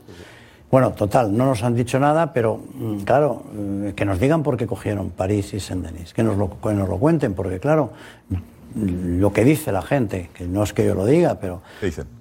Bueno, 0.72 0.92
total, 0.92 1.36
no 1.36 1.46
nos 1.46 1.64
han 1.64 1.76
dicho 1.76 2.00
nada, 2.00 2.32
pero 2.32 2.58
mm, 2.76 2.98
claro, 3.00 3.44
mm, 3.54 3.88
que 3.90 4.06
nos 4.06 4.20
digan 4.20 4.44
por 4.44 4.56
qué 4.56 4.68
cogieron 4.68 5.10
París 5.10 5.54
y 5.54 5.60
Saint-Denis, 5.60 6.14
que 6.14 6.22
nos 6.24 6.38
lo, 6.38 6.50
que 6.62 6.74
nos 6.74 6.88
lo 6.88 6.98
cuenten, 6.98 7.34
porque 7.34 7.60
claro, 7.60 7.92
mm, 8.76 9.20
lo 9.20 9.34
que 9.34 9.44
dice 9.44 9.72
la 9.72 9.82
gente, 9.82 10.30
que 10.34 10.46
no 10.46 10.62
es 10.62 10.74
que 10.74 10.86
yo 10.86 10.94
lo 10.94 11.06
diga, 11.06 11.40
pero, 11.40 11.62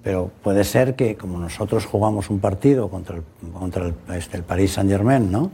pero 0.03 0.31
puede 0.43 0.63
ser 0.63 0.95
que 0.95 1.15
como 1.15 1.37
nosotros 1.37 1.85
jugamos 1.85 2.31
un 2.31 2.39
partido 2.39 2.89
contra 2.89 3.17
el, 3.17 3.23
contra 3.53 3.85
el, 3.85 3.93
este, 4.15 4.37
el 4.37 4.43
París 4.43 4.73
Saint-Germain, 4.73 5.31
¿no? 5.31 5.51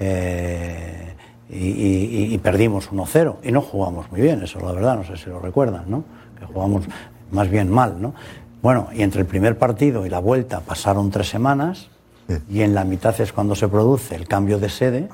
Eh, 0.00 1.14
y, 1.50 1.56
y- 1.68 2.34
y 2.34 2.38
perdimos 2.38 2.90
1-0 2.90 3.36
y 3.44 3.52
no 3.52 3.60
jugamos 3.60 4.10
muy 4.10 4.20
bien, 4.20 4.42
eso 4.42 4.58
la 4.60 4.72
verdad, 4.72 4.96
no 4.96 5.04
sé 5.04 5.16
si 5.16 5.30
lo 5.30 5.38
recuerdan, 5.38 5.84
¿no? 5.88 6.02
Que 6.40 6.46
jugamos 6.46 6.84
más 7.30 7.48
bien 7.48 7.70
mal, 7.70 8.00
¿no? 8.02 8.12
Bueno, 8.60 8.88
y 8.92 9.02
entre 9.02 9.20
el 9.20 9.26
primer 9.26 9.56
partido 9.58 10.04
y 10.04 10.10
la 10.10 10.18
vuelta 10.18 10.60
pasaron 10.60 11.10
tres 11.10 11.28
semanas 11.28 11.90
y 12.48 12.62
en 12.62 12.74
la 12.74 12.84
mitad 12.84 13.18
es 13.20 13.32
cuando 13.32 13.54
se 13.54 13.68
produce 13.68 14.14
el 14.16 14.26
cambio 14.26 14.58
de 14.58 14.68
sede, 14.68 15.08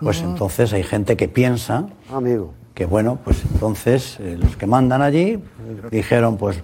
pues 0.00 0.20
Ah. 0.20 0.24
entonces 0.24 0.72
hay 0.72 0.82
gente 0.82 1.16
que 1.16 1.28
piensa 1.28 1.86
Amigo. 2.12 2.52
que 2.74 2.86
bueno, 2.86 3.18
pues 3.22 3.42
entonces 3.52 4.16
eh, 4.20 4.36
los 4.40 4.56
que 4.56 4.66
mandan 4.66 5.02
allí 5.02 5.38
dijeron 5.90 6.36
pues 6.36 6.56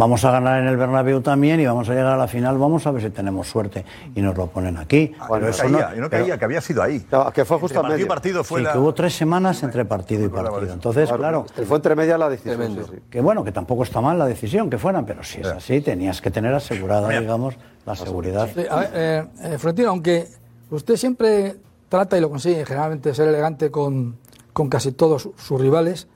vamos 0.00 0.24
a 0.24 0.30
ganar 0.32 0.60
en 0.62 0.66
el 0.66 0.76
Bernabéu 0.78 1.20
también 1.20 1.60
y 1.60 1.66
vamos 1.66 1.86
a 1.88 1.92
llegar 1.92 2.14
a 2.14 2.16
la 2.16 2.26
final, 2.26 2.56
vamos 2.56 2.86
a 2.86 2.90
ver 2.90 3.02
si 3.02 3.10
tenemos 3.10 3.46
suerte 3.46 3.84
y 4.14 4.22
nos 4.22 4.34
lo 4.36 4.46
ponen 4.46 4.78
aquí. 4.78 5.12
No 5.28 5.36
eso 5.36 5.62
caía, 5.62 5.94
yo 5.94 6.00
no 6.00 6.08
pero- 6.10 6.24
caía, 6.24 6.38
que 6.38 6.44
había 6.46 6.60
sido 6.62 6.82
ahí. 6.82 7.04
que 7.34 7.44
fue 7.44 7.58
justo 7.58 7.82
partido 7.82 8.00
y 8.00 8.04
partido 8.06 8.42
fue 8.42 8.60
Sí, 8.60 8.64
la... 8.64 8.72
que 8.72 8.78
hubo 8.78 8.94
tres 8.94 9.14
semanas 9.14 9.62
entre 9.62 9.84
partido 9.84 10.24
y 10.24 10.28
partido. 10.28 10.72
Entonces, 10.72 11.12
claro. 11.12 11.44
Fue 11.66 11.76
entre 11.76 11.94
media 11.94 12.16
la 12.18 12.28
decisión. 12.30 12.56
Tremendo. 12.56 12.84
sí, 12.86 12.92
sí. 12.96 13.02
Que 13.10 13.20
bueno, 13.20 13.44
que 13.44 13.52
tampoco 13.52 13.82
está 13.82 14.00
mal 14.00 14.18
la 14.18 14.26
decisión 14.26 14.70
que 14.70 14.78
fueran, 14.78 15.04
pero 15.04 15.22
si 15.22 15.40
es 15.42 15.46
así, 15.46 15.80
tenías 15.82 16.20
que 16.22 16.30
tener 16.30 16.54
asegurada, 16.54 17.08
digamos, 17.08 17.54
la 17.84 17.94
seguridad. 17.94 18.48
Sí, 18.54 18.62
a 18.68 18.76
ver, 18.76 18.90
eh, 18.94 19.24
eh, 19.42 19.58
Florentino, 19.58 19.90
aunque 19.90 20.26
usted 20.70 20.96
siempre 20.96 21.56
trata 21.90 22.16
y 22.16 22.20
lo 22.22 22.30
consigue 22.30 22.64
generalmente 22.64 23.12
ser 23.14 23.28
elegante 23.28 23.70
con, 23.70 24.16
con 24.54 24.68
casi 24.70 24.92
todos 24.92 25.22
su- 25.22 25.34
sus 25.36 25.60
rivales, 25.60 26.08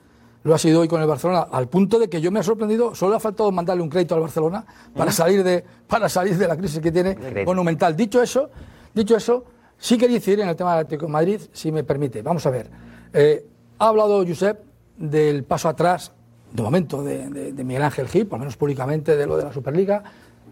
lo 0.44 0.54
ha 0.54 0.58
sido 0.58 0.80
hoy 0.80 0.88
con 0.88 1.00
el 1.00 1.06
Barcelona, 1.08 1.46
al 1.50 1.68
punto 1.68 1.98
de 1.98 2.08
que 2.08 2.20
yo 2.20 2.30
me 2.30 2.38
ha 2.40 2.42
sorprendido, 2.42 2.94
solo 2.94 3.16
ha 3.16 3.20
faltado 3.20 3.50
mandarle 3.50 3.82
un 3.82 3.88
crédito 3.88 4.14
al 4.14 4.20
Barcelona 4.20 4.64
para 4.94 5.10
salir 5.10 5.42
de, 5.42 5.64
para 5.86 6.08
salir 6.08 6.36
de 6.38 6.46
la 6.46 6.56
crisis 6.56 6.80
que 6.80 6.92
tiene 6.92 7.16
monumental. 7.46 7.96
Dicho 7.96 8.22
eso, 8.22 8.50
dicho 8.94 9.16
eso, 9.16 9.44
sí 9.78 9.96
quería 9.98 10.16
incidir 10.16 10.40
en 10.40 10.48
el 10.50 10.56
tema 10.56 10.72
del 10.76 10.84
Atlético 10.84 11.06
de 11.06 11.12
Madrid, 11.12 11.40
si 11.52 11.72
me 11.72 11.82
permite. 11.82 12.22
Vamos 12.22 12.44
a 12.46 12.50
ver. 12.50 12.70
Eh, 13.12 13.46
ha 13.78 13.88
hablado 13.88 14.24
Josep 14.26 14.60
del 14.98 15.44
paso 15.44 15.68
atrás, 15.68 16.12
de 16.52 16.62
momento, 16.62 17.02
de, 17.02 17.28
de- 17.30 17.52
de 17.52 17.64
Miguel 17.64 17.82
Ángel 17.82 18.06
Gil, 18.08 18.26
por 18.26 18.38
lo 18.38 18.40
menos 18.40 18.56
públicamente, 18.56 19.16
de 19.16 19.26
lo 19.26 19.36
de 19.36 19.44
la 19.44 19.52
Superliga. 19.52 20.04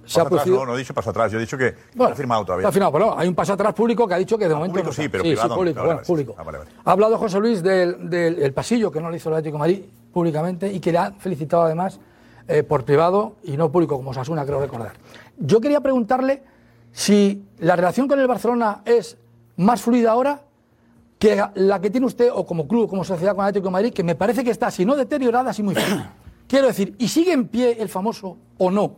Se 0.05 0.21
ha 0.21 0.25
producido- 0.25 0.59
no, 0.61 0.67
no 0.67 0.75
he 0.75 0.79
dicho 0.79 0.93
paso 0.95 1.11
atrás, 1.11 1.31
yo 1.33 1.39
he 1.39 1.41
dicho 1.41 1.57
que 1.57 1.75
Bueno, 1.95 2.11
está 2.13 2.17
firmado 2.17 2.45
todavía. 2.45 2.71
Firmado, 2.73 2.93
pero 2.93 3.19
hay 3.19 3.29
un 3.29 3.35
paso 3.35 3.53
atrás 3.53 3.73
público 3.75 4.07
que 4.09 4.15
ha 4.15 4.19
dicho 4.19 4.37
que 4.37 4.49
de 4.49 4.55
momento. 4.55 4.73
público 4.73 4.89
no 4.89 4.93
sí, 4.93 5.09
pero 5.09 5.23
sí, 5.25 5.31
privado 5.31 5.49
Sí, 5.49 5.51
no. 5.51 5.57
público, 5.57 5.77
Vale, 5.77 5.87
bueno, 5.87 5.97
vale, 5.99 6.07
público. 6.07 6.35
Ah, 6.39 6.43
vale. 6.43 6.59
Ha 6.85 6.91
hablado 6.91 7.19
José 7.19 7.39
Luis 7.41 7.63
del, 7.63 8.11
del 8.11 8.43
el 8.43 8.53
pasillo 8.53 8.91
que 8.91 9.01
no 9.01 9.11
le 9.11 9.17
hizo 9.19 9.29
el 9.29 9.37
Atlético 9.37 9.55
de 9.57 9.59
Madrid 9.61 9.83
públicamente 10.13 10.73
y 10.73 10.81
que 10.81 10.93
le 10.93 10.99
ha 10.99 11.13
felicitado 11.13 11.63
además 11.63 12.01
eh, 12.49 12.63
por 12.65 12.85
privado 12.85 13.37
y 13.45 13.57
no 13.57 13.71
público, 13.71 13.97
como 13.97 14.13
Sasuna, 14.13 14.45
creo 14.45 14.61
recordar. 14.61 14.93
Yo 15.39 15.61
quería 15.61 15.81
preguntarle 15.81 16.43
si 16.91 17.45
la 17.59 17.77
relación 17.77 18.09
con 18.09 18.19
el 18.21 18.27
Barcelona 18.27 18.83
es 18.85 19.17
más 19.57 19.81
fluida 19.81 20.11
ahora 20.13 20.43
que 21.19 21.41
la 21.55 21.81
que 21.81 21.89
tiene 21.91 22.07
usted, 22.07 22.31
o 22.35 22.45
como 22.45 22.67
club, 22.67 22.89
como 22.91 23.05
sociedad 23.05 23.35
con 23.37 23.45
el 23.45 23.51
Atlético 23.51 23.69
de 23.69 23.73
Madrid, 23.73 23.93
que 23.93 24.03
me 24.03 24.17
parece 24.17 24.43
que 24.43 24.51
está, 24.51 24.71
si 24.73 24.85
no 24.85 24.97
deteriorada, 24.97 25.53
sí 25.53 25.63
muy 25.63 25.75
fluida. 25.77 26.13
Quiero 26.49 26.67
decir, 26.67 26.97
¿y 26.99 27.07
sigue 27.09 27.33
en 27.33 27.47
pie 27.47 27.77
el 27.81 27.89
famoso 27.89 28.37
o 28.59 28.71
no 28.71 28.97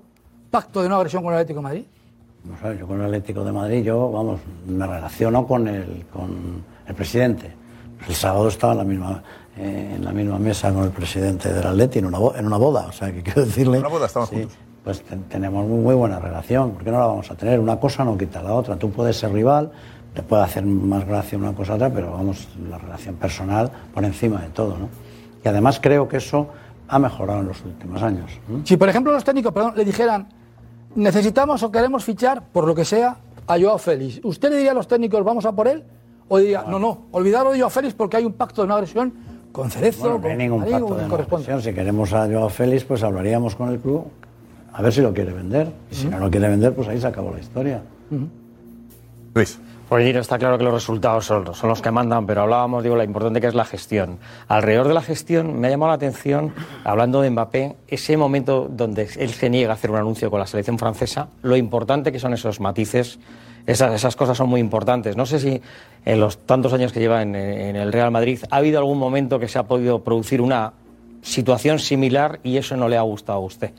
pacto 0.55 0.83
de 0.85 0.89
no 0.89 0.95
agresión 0.97 1.25
con 1.25 1.33
el 1.33 1.41
Atlético 1.41 1.59
de 1.59 1.63
Madrid? 1.65 1.85
No 2.45 2.57
sé, 2.63 2.79
yo 2.79 2.87
con 2.87 3.01
el 3.01 3.07
Atlético 3.07 3.43
de 3.45 3.51
Madrid, 3.51 3.83
yo, 3.83 4.13
vamos, 4.13 4.39
me 4.69 4.87
relaciono 4.87 5.45
con 5.49 5.67
el, 5.67 6.07
con 6.13 6.63
el 6.87 6.95
presidente. 6.95 7.53
El 8.07 8.15
sábado 8.15 8.47
estaba 8.47 8.73
en 8.75 8.79
la 8.79 8.85
misma, 8.85 9.23
eh, 9.57 9.95
en 9.97 10.05
la 10.05 10.13
misma 10.13 10.39
mesa 10.39 10.73
con 10.73 10.85
el 10.85 10.91
presidente 10.91 11.53
del 11.53 11.67
Atleti 11.67 11.99
en 11.99 12.07
una, 12.07 12.19
en 12.39 12.47
una 12.47 12.57
boda, 12.57 12.87
o 12.87 12.93
sea, 12.93 13.11
que 13.13 13.21
quiero 13.25 13.45
decirle... 13.45 13.79
En 13.79 13.85
una 13.87 13.89
boda 13.89 14.07
estaban 14.07 14.29
sí, 14.29 14.37
juntos. 14.37 14.57
Pues 14.85 15.03
ten- 15.03 15.25
tenemos 15.25 15.67
muy, 15.67 15.79
muy 15.83 15.95
buena 15.97 16.21
relación, 16.21 16.71
¿por 16.73 16.85
qué 16.85 16.93
no 16.93 17.01
la 17.01 17.07
vamos 17.07 17.29
a 17.33 17.35
tener? 17.35 17.59
Una 17.59 17.81
cosa 17.81 18.05
no 18.05 18.17
quita 18.17 18.41
la 18.43 18.53
otra, 18.55 18.77
tú 18.77 18.91
puedes 18.93 19.17
ser 19.17 19.33
rival, 19.33 19.73
te 20.15 20.23
puede 20.23 20.45
hacer 20.45 20.65
más 20.65 21.05
gracia 21.07 21.37
una 21.37 21.53
cosa 21.55 21.73
a 21.73 21.77
otra, 21.77 21.91
pero 21.91 22.13
vamos, 22.13 22.47
la 22.71 22.79
relación 22.79 23.17
personal 23.17 23.73
por 23.93 24.05
encima 24.05 24.41
de 24.43 24.51
todo, 24.51 24.77
¿no? 24.79 24.89
Y 25.45 25.49
además 25.49 25.81
creo 25.83 26.07
que 26.07 26.19
eso 26.19 26.47
ha 26.87 26.99
mejorado 27.01 27.41
en 27.41 27.49
los 27.49 27.61
últimos 27.65 28.01
años. 28.03 28.31
Si, 28.65 28.77
por 28.77 28.89
ejemplo, 28.91 29.11
los 29.13 29.25
técnicos 29.25 29.53
perdón, 29.53 29.73
le 29.77 29.85
dijeran, 29.85 30.29
necesitamos 30.95 31.63
o 31.63 31.71
queremos 31.71 32.05
fichar, 32.05 32.43
por 32.53 32.67
lo 32.67 32.75
que 32.75 32.85
sea, 32.85 33.17
a 33.47 33.59
Joao 33.59 33.79
Félix, 33.79 34.21
¿usted 34.25 34.51
le 34.51 34.57
diría 34.57 34.71
a 34.73 34.75
los 34.75 34.89
técnicos, 34.89 35.23
vamos 35.25 35.45
a 35.45 35.53
por 35.53 35.69
él? 35.69 35.85
¿O 36.29 36.39
diría, 36.39 36.65
no, 36.67 36.79
no, 36.79 37.03
olvidaros 37.13 37.53
de 37.53 37.59
Joao 37.59 37.71
Félix 37.71 37.95
porque 37.95 38.17
hay 38.17 38.25
un 38.25 38.33
pacto 38.33 38.63
de 38.63 38.69
no 38.69 38.75
agresión 38.75 39.13
con 39.53 39.71
Cerezo, 39.71 40.19
Bueno, 40.19 40.19
no 40.19 40.29
hay 40.29 40.37
ningún 40.37 40.61
pacto 40.61 40.95
de 40.97 41.09
no 41.09 41.15
agresión. 41.15 41.63
Si 41.63 41.73
queremos 41.73 42.13
a 42.13 42.27
Joao 42.27 42.49
Félix, 42.49 42.85
pues 42.85 43.03
hablaríamos 43.03 43.55
con 43.55 43.69
el 43.69 43.79
club 43.79 44.05
a 44.75 44.83
ver 44.83 44.93
si 44.93 45.01
lo 45.01 45.15
quiere 45.15 45.33
vender. 45.33 45.73
Y 45.91 45.95
si 45.95 46.09
no 46.09 46.19
lo 46.19 46.31
quiere 46.31 46.49
vender, 46.49 46.75
pues 46.75 46.89
ahí 46.89 47.01
se 47.01 47.07
acabó 47.07 47.33
la 47.33 47.39
historia. 47.39 47.81
Luis. 49.33 49.59
Pues 49.95 50.13
está 50.17 50.41
claro 50.41 50.59
que 50.59 50.65
los 50.65 50.75
resultados 50.75 51.25
son, 51.25 51.55
son 51.55 51.69
los 51.69 51.81
que 51.81 51.93
mandan, 51.93 52.27
pero 52.27 52.43
hablábamos, 52.43 52.83
digo, 52.83 52.97
la 52.97 53.05
importante 53.05 53.41
que 53.41 53.47
es 53.47 53.55
la 53.55 53.65
gestión. 53.65 54.19
Alrededor 54.49 54.89
de 54.89 54.95
la 54.95 55.03
gestión 55.03 55.61
me 55.61 55.69
ha 55.69 55.71
llamado 55.71 55.91
la 55.91 55.95
atención, 55.95 56.53
hablando 56.83 57.21
de 57.21 57.31
Mbappé, 57.31 57.77
ese 57.87 58.17
momento 58.17 58.69
donde 58.69 59.09
él 59.17 59.31
se 59.31 59.49
niega 59.49 59.71
a 59.71 59.75
hacer 59.75 59.93
un 59.93 59.97
anuncio 59.99 60.33
con 60.33 60.41
la 60.41 60.49
selección 60.49 60.81
francesa, 60.81 61.29
lo 61.43 61.57
importante 61.57 62.11
que 62.11 62.19
son 62.19 62.35
esos 62.35 62.59
matices, 62.59 63.21
esas, 63.69 63.95
esas 63.95 64.17
cosas 64.17 64.37
son 64.37 64.49
muy 64.49 64.59
importantes. 64.59 65.17
No 65.17 65.27
sé 65.27 65.39
si 65.39 65.63
en 66.05 66.19
los 66.19 66.39
tantos 66.39 66.73
años 66.73 66.93
que 66.93 66.99
lleva 66.99 67.23
en, 67.23 67.37
en 67.37 67.77
el 67.77 67.93
Real 67.93 68.11
Madrid 68.11 68.41
ha 68.51 68.57
habido 68.57 68.81
algún 68.81 68.99
momento 68.99 69.39
que 69.39 69.47
se 69.47 69.61
ha 69.61 69.63
podido 69.63 70.03
producir 70.03 70.41
una 70.41 70.73
situación 71.23 71.79
similar 71.79 72.41
y 72.43 72.57
eso 72.57 72.77
no 72.77 72.89
le 72.89 72.97
ha 72.97 73.03
gustado 73.03 73.39
a 73.39 73.43
usted. 73.43 73.71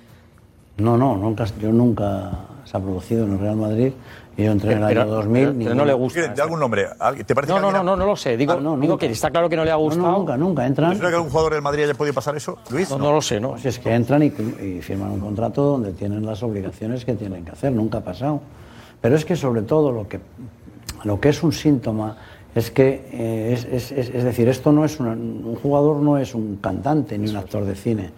No, 0.77 0.97
no, 0.97 1.17
nunca, 1.17 1.45
yo 1.61 1.71
nunca 1.71 2.31
se 2.65 2.75
ha 2.75 2.79
producido 2.79 3.25
en 3.25 3.33
el 3.33 3.39
Real 3.39 3.55
Madrid. 3.55 3.93
Y 4.37 4.43
yo 4.43 4.51
entré 4.51 4.73
en 4.73 4.79
el 4.81 4.87
Pero- 4.89 5.01
año 5.03 5.11
2000. 5.11 5.45
pero- 5.47 5.57
pero 5.59 5.75
no 5.75 5.85
le 5.85 5.93
gusta 5.93 6.27
¿De 6.27 6.41
algún 6.41 6.59
nombre? 6.59 6.87
¿Alguien- 6.99 7.25
¿Te 7.25 7.33
parece 7.33 7.53
No, 7.53 7.57
que 7.57 7.61
no, 7.63 7.71
no, 7.71 7.83
no, 7.83 7.95
no 7.95 8.05
lo 8.05 8.15
sé. 8.17 8.35
Digo, 8.35 8.55
digo 8.77 8.97
que 8.97 9.05
está 9.05 9.31
claro 9.31 9.47
que 9.47 9.55
no 9.55 9.63
le 9.63 9.71
ha 9.71 9.75
gustado. 9.75 10.11
nunca, 10.11 10.35
nunca. 10.35 10.65
Entran. 10.67 10.89
¿Te 10.91 10.97
suena 10.97 11.09
que 11.09 11.15
algún 11.15 11.29
jugador 11.29 11.53
del 11.53 11.61
Madrid 11.61 11.83
haya 11.83 11.93
podido 11.93 12.13
pasar 12.13 12.35
eso, 12.35 12.57
Luis? 12.69 12.89
No, 12.89 12.97
no 12.97 13.13
lo 13.13 13.21
sé, 13.21 13.39
¿no? 13.39 13.57
Si 13.57 13.69
es 13.69 13.79
que 13.79 13.93
entran 13.93 14.23
y, 14.23 14.25
y 14.25 14.81
firman 14.81 15.11
un 15.11 15.19
contrato 15.21 15.63
donde 15.63 15.93
tienen 15.93 16.25
las 16.25 16.43
obligaciones 16.43 17.05
que 17.05 17.13
tienen 17.13 17.45
que 17.45 17.51
hacer, 17.51 17.71
nunca 17.71 17.99
ha 17.99 18.03
pasado. 18.03 18.41
Pero 18.99 19.15
es 19.15 19.23
que 19.23 19.35
sobre 19.37 19.61
todo 19.61 19.91
lo 19.91 20.07
que, 20.07 20.19
lo 21.05 21.19
que 21.19 21.29
es 21.29 21.41
un 21.41 21.53
síntoma 21.53 22.17
es 22.53 22.71
que, 22.71 23.07
eh, 23.13 23.53
es, 23.53 23.65
es- 23.65 23.91
es- 23.91 24.09
es 24.15 24.23
decir, 24.25 24.49
esto 24.49 24.71
no 24.73 24.83
es 24.83 24.99
una- 24.99 25.11
un 25.13 25.55
jugador 25.61 25.97
no 25.97 26.17
es 26.17 26.35
un 26.35 26.57
cantante 26.57 27.17
ni 27.17 27.29
un 27.29 27.37
actor 27.37 27.63
de 27.63 27.75
cine, 27.75 28.11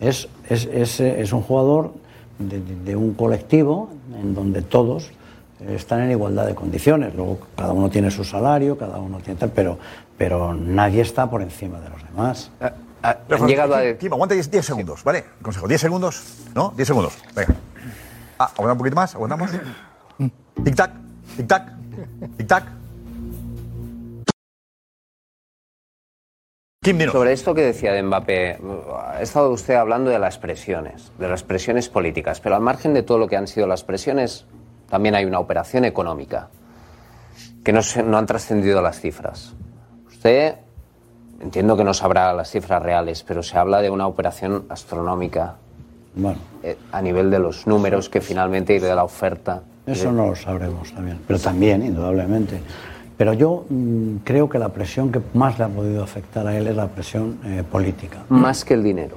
es, 0.00 0.28
es, 0.48 0.66
es, 0.66 1.00
eh, 1.00 1.20
es 1.20 1.32
un 1.32 1.42
jugador 1.42 1.92
de, 2.38 2.60
de- 2.60 2.76
de 2.84 2.96
un 2.96 3.14
colectivo 3.14 3.90
en 4.20 4.34
donde 4.34 4.62
todos 4.62 5.10
están 5.66 6.02
en 6.02 6.10
igualdad 6.10 6.46
de 6.46 6.54
condiciones. 6.54 7.14
Luego 7.14 7.38
cada 7.56 7.72
uno 7.72 7.90
tiene 7.90 8.10
su 8.10 8.24
salario, 8.24 8.78
cada 8.78 8.98
uno 8.98 9.18
tiene 9.18 9.38
tal, 9.38 9.50
pero, 9.50 9.78
pero 10.16 10.54
nadie 10.54 11.02
está 11.02 11.28
por 11.28 11.42
encima 11.42 11.80
de 11.80 11.88
los 11.90 12.02
demás. 12.04 12.50
Pero, 13.28 13.46
Kim, 13.46 13.58
Kim, 13.98 14.12
aguanta 14.12 14.34
10 14.34 14.50
10 14.50 14.66
segundos, 14.66 15.04
¿vale? 15.04 15.24
Consejo, 15.40 15.68
10 15.68 15.80
segundos, 15.80 16.22
¿no? 16.54 16.72
10 16.76 16.86
segundos, 16.86 17.18
venga. 17.34 17.54
Ah, 18.38 18.50
aguanta 18.54 18.72
un 18.72 18.78
poquito 18.78 18.96
más, 18.96 19.14
aguantamos. 19.14 19.50
Tic-tac, 20.64 20.90
tic-tac, 21.36 21.72
tic-tac. 22.36 22.64
Sobre 27.12 27.32
esto 27.32 27.54
que 27.54 27.60
decía 27.60 27.92
de 27.92 28.02
Mbappé, 28.02 28.58
ha 28.96 29.20
estado 29.20 29.50
usted 29.50 29.74
hablando 29.74 30.10
de 30.10 30.18
las 30.18 30.38
presiones, 30.38 31.12
de 31.18 31.28
las 31.28 31.42
presiones 31.42 31.88
políticas, 31.90 32.40
pero 32.40 32.54
al 32.54 32.62
margen 32.62 32.94
de 32.94 33.02
todo 33.02 33.18
lo 33.18 33.28
que 33.28 33.36
han 33.36 33.46
sido 33.46 33.66
las 33.66 33.84
presiones, 33.84 34.46
también 34.88 35.14
hay 35.14 35.24
una 35.24 35.38
operación 35.38 35.84
económica, 35.84 36.48
que 37.64 37.72
no, 37.72 37.82
se- 37.82 38.02
no 38.02 38.18
han 38.18 38.26
trascendido 38.26 38.80
las 38.82 39.00
cifras. 39.00 39.54
Usted, 40.06 40.54
entiendo 41.40 41.76
que 41.76 41.84
no 41.84 41.94
sabrá 41.94 42.32
las 42.32 42.50
cifras 42.50 42.82
reales, 42.82 43.22
pero 43.22 43.42
se 43.42 43.58
habla 43.58 43.80
de 43.82 43.90
una 43.90 44.06
operación 44.06 44.64
astronómica 44.68 45.56
Bueno, 46.14 46.38
eh, 46.62 46.76
a 46.90 47.00
nivel 47.02 47.30
de 47.30 47.38
los 47.38 47.66
números 47.66 48.08
que 48.08 48.20
finalmente 48.20 48.74
y 48.74 48.78
de 48.80 48.94
la 48.94 49.04
oferta. 49.04 49.62
Eso 49.86 50.10
no 50.10 50.26
lo 50.28 50.34
sabremos 50.36 50.92
también, 50.92 51.20
pero 51.26 51.38
también, 51.38 51.84
indudablemente. 51.84 52.60
Pero 53.16 53.32
yo 53.34 53.64
mm, 53.68 54.16
creo 54.24 54.48
que 54.48 54.58
la 54.58 54.68
presión 54.70 55.12
que 55.12 55.20
más 55.34 55.58
le 55.58 55.64
ha 55.66 55.68
podido 55.68 56.02
afectar 56.02 56.46
a 56.46 56.56
él 56.56 56.66
es 56.66 56.74
la 56.76 56.88
presión 56.88 57.38
eh, 57.44 57.62
política. 57.70 58.18
Más 58.30 58.64
que 58.64 58.74
el 58.74 58.82
dinero. 58.82 59.16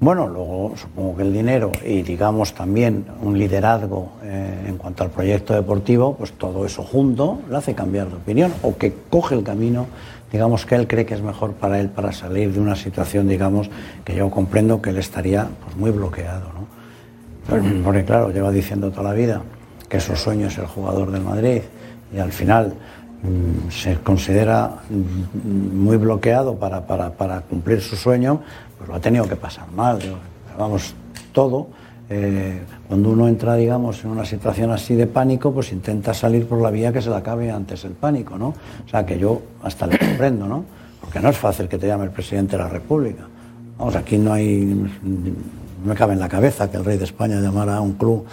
Bueno, 0.00 0.28
luego 0.28 0.74
supongo 0.76 1.16
que 1.16 1.22
el 1.24 1.32
dinero 1.32 1.72
y 1.84 2.02
digamos 2.02 2.54
también 2.54 3.04
un 3.20 3.36
liderazgo 3.36 4.12
eh, 4.22 4.66
en 4.68 4.76
cuanto 4.76 5.02
al 5.02 5.10
proyecto 5.10 5.54
deportivo, 5.54 6.14
pues 6.14 6.32
todo 6.32 6.64
eso 6.64 6.84
junto 6.84 7.40
le 7.50 7.56
hace 7.56 7.74
cambiar 7.74 8.08
de 8.08 8.14
opinión 8.14 8.52
o 8.62 8.76
que 8.76 8.94
coge 9.10 9.34
el 9.34 9.42
camino, 9.42 9.86
digamos 10.30 10.66
que 10.66 10.76
él 10.76 10.86
cree 10.86 11.04
que 11.04 11.14
es 11.14 11.22
mejor 11.22 11.54
para 11.54 11.80
él 11.80 11.88
para 11.88 12.12
salir 12.12 12.52
de 12.52 12.60
una 12.60 12.76
situación, 12.76 13.26
digamos, 13.26 13.70
que 14.04 14.14
yo 14.14 14.30
comprendo 14.30 14.80
que 14.80 14.90
él 14.90 14.98
estaría 14.98 15.48
pues, 15.64 15.76
muy 15.76 15.90
bloqueado, 15.90 16.46
¿no? 16.54 17.82
Porque 17.82 18.04
claro, 18.04 18.30
lleva 18.30 18.52
diciendo 18.52 18.90
toda 18.90 19.10
la 19.10 19.14
vida 19.14 19.42
que 19.88 19.98
su 19.98 20.14
sueño 20.14 20.46
es 20.46 20.58
el 20.58 20.66
jugador 20.66 21.10
del 21.10 21.22
Madrid 21.22 21.62
y 22.14 22.18
al 22.18 22.30
final 22.30 22.74
se 23.70 23.96
considera 23.96 24.76
mm, 24.88 25.84
muy 25.84 25.96
bloqueado 25.96 26.56
para, 26.56 26.86
para, 26.86 27.10
para 27.10 27.40
cumplir 27.42 27.80
su 27.80 27.96
sueño, 27.96 28.40
pues 28.76 28.88
lo 28.88 28.94
ha 28.94 29.00
tenido 29.00 29.28
que 29.28 29.36
pasar 29.36 29.70
mal. 29.72 29.98
Vamos, 30.58 30.94
todo. 31.32 31.68
eh, 32.10 32.62
cuando 32.86 33.10
uno 33.10 33.28
entra, 33.28 33.54
digamos, 33.54 34.02
en 34.04 34.10
una 34.10 34.24
situación 34.24 34.70
así 34.70 34.94
de 34.94 35.06
pánico, 35.06 35.52
pues 35.52 35.72
intenta 35.72 36.14
salir 36.14 36.46
por 36.46 36.60
la 36.60 36.70
vía 36.70 36.90
que 36.92 37.02
se 37.02 37.10
le 37.10 37.16
acabe 37.16 37.50
antes 37.50 37.84
el 37.84 37.92
pánico, 37.92 38.38
¿no? 38.38 38.48
O 38.48 38.88
sea, 38.90 39.04
que 39.04 39.18
yo 39.18 39.42
hasta 39.62 39.86
le 39.86 39.98
comprendo, 39.98 40.46
¿no? 40.46 40.64
Porque 41.00 41.20
no 41.20 41.28
es 41.28 41.36
fácil 41.36 41.68
que 41.68 41.76
te 41.78 41.86
llame 41.86 42.04
el 42.04 42.10
presidente 42.10 42.56
de 42.56 42.62
la 42.62 42.68
República. 42.68 43.24
Vamos, 43.78 43.94
aquí 43.94 44.16
no 44.16 44.32
hay. 44.32 44.64
No 44.64 45.90
me 45.90 45.94
cabe 45.94 46.14
en 46.14 46.18
la 46.20 46.28
cabeza 46.28 46.70
que 46.70 46.76
el 46.76 46.84
rey 46.84 46.98
de 46.98 47.04
España 47.04 47.40
llamara 47.40 47.76
a 47.76 47.80
un 47.80 47.92
club 47.92 48.24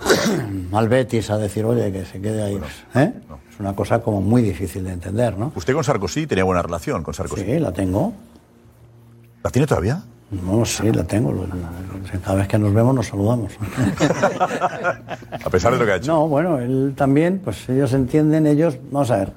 al 0.72 0.88
Betis 0.88 1.30
a 1.30 1.38
decir, 1.38 1.64
oye, 1.64 1.92
que 1.92 2.04
se 2.04 2.20
quede 2.20 2.42
ahí. 2.42 2.58
¿Eh? 2.94 3.12
Es 3.52 3.60
una 3.60 3.74
cosa 3.74 4.00
como 4.00 4.20
muy 4.20 4.42
difícil 4.42 4.84
de 4.84 4.92
entender, 4.92 5.36
¿no? 5.36 5.52
Usted 5.54 5.74
con 5.74 5.84
Sarkozy 5.84 6.26
tenía 6.26 6.44
buena 6.44 6.62
relación 6.62 7.02
con 7.02 7.12
Sarkozy. 7.12 7.44
Sí, 7.44 7.58
la 7.58 7.72
tengo. 7.72 8.12
¿La 9.42 9.50
tiene 9.50 9.66
todavía? 9.66 10.02
No, 10.30 10.64
sí, 10.64 10.90
la 10.90 11.04
tengo. 11.04 11.46
Cada 12.24 12.36
vez 12.36 12.48
que 12.48 12.58
nos 12.58 12.72
vemos 12.72 12.94
nos 12.94 13.06
saludamos. 13.06 13.52
A 15.44 15.50
pesar 15.50 15.72
de 15.72 15.78
lo 15.78 15.84
que 15.84 15.92
ha 15.92 15.96
hecho. 15.96 16.12
No, 16.12 16.28
bueno, 16.28 16.58
él 16.58 16.94
también, 16.96 17.40
pues 17.44 17.68
ellos 17.68 17.92
entienden, 17.92 18.46
ellos, 18.46 18.78
vamos 18.90 19.10
a 19.10 19.18
ver, 19.18 19.32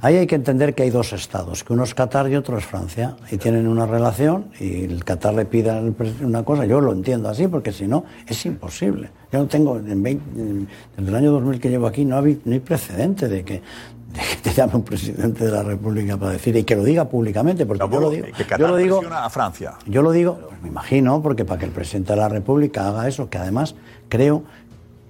ahí 0.00 0.16
hay 0.16 0.26
que 0.26 0.36
entender 0.36 0.74
que 0.74 0.84
hay 0.84 0.90
dos 0.90 1.12
estados, 1.12 1.62
que 1.62 1.74
uno 1.74 1.84
es 1.84 1.94
Qatar 1.94 2.30
y 2.30 2.36
otro 2.36 2.56
es 2.56 2.64
Francia, 2.64 3.16
y 3.30 3.36
tienen 3.36 3.68
una 3.68 3.84
relación 3.84 4.46
y 4.58 4.84
el 4.84 5.04
Qatar 5.04 5.34
le 5.34 5.44
pide 5.44 5.92
una 6.22 6.42
cosa, 6.42 6.64
yo 6.64 6.80
lo 6.80 6.92
entiendo 6.92 7.28
así, 7.28 7.46
porque 7.46 7.72
si 7.72 7.86
no, 7.86 8.04
es 8.26 8.46
imposible. 8.46 9.10
Yo 9.32 9.38
no 9.40 9.46
tengo, 9.46 9.76
en 9.78 10.02
20 10.02 10.40
en- 10.40 10.68
desde 10.96 11.08
el 11.10 11.14
año 11.14 11.32
2000 11.32 11.60
que 11.60 11.68
llevo 11.70 11.86
aquí, 11.86 12.04
no 12.04 12.18
hay, 12.18 12.40
no 12.44 12.52
hay 12.52 12.60
precedente 12.60 13.28
de 13.28 13.44
que, 13.44 13.54
de 13.54 14.20
que 14.20 14.36
te 14.42 14.52
llame 14.54 14.76
un 14.76 14.82
presidente 14.84 15.44
de 15.44 15.50
la 15.50 15.62
República 15.62 16.16
para 16.16 16.32
decir, 16.32 16.56
y 16.56 16.64
que 16.64 16.74
lo 16.76 16.82
diga 16.84 17.08
públicamente, 17.08 17.66
porque 17.66 17.84
yo 17.90 18.00
lo 18.00 18.10
digo, 18.10 18.26
Que 18.26 18.44
yo 18.58 18.68
lo 18.68 18.76
digo 18.76 19.02
a 19.12 19.28
Francia. 19.28 19.74
yo 19.86 20.00
lo 20.02 20.12
digo, 20.12 20.38
pues 20.48 20.62
me 20.62 20.68
imagino, 20.68 21.20
porque 21.22 21.44
para 21.44 21.58
que 21.60 21.66
el 21.66 21.72
presidente 21.72 22.14
de 22.14 22.18
la 22.20 22.28
República 22.28 22.88
haga 22.88 23.06
eso, 23.06 23.28
que 23.28 23.36
además 23.38 23.74
creo 24.08 24.44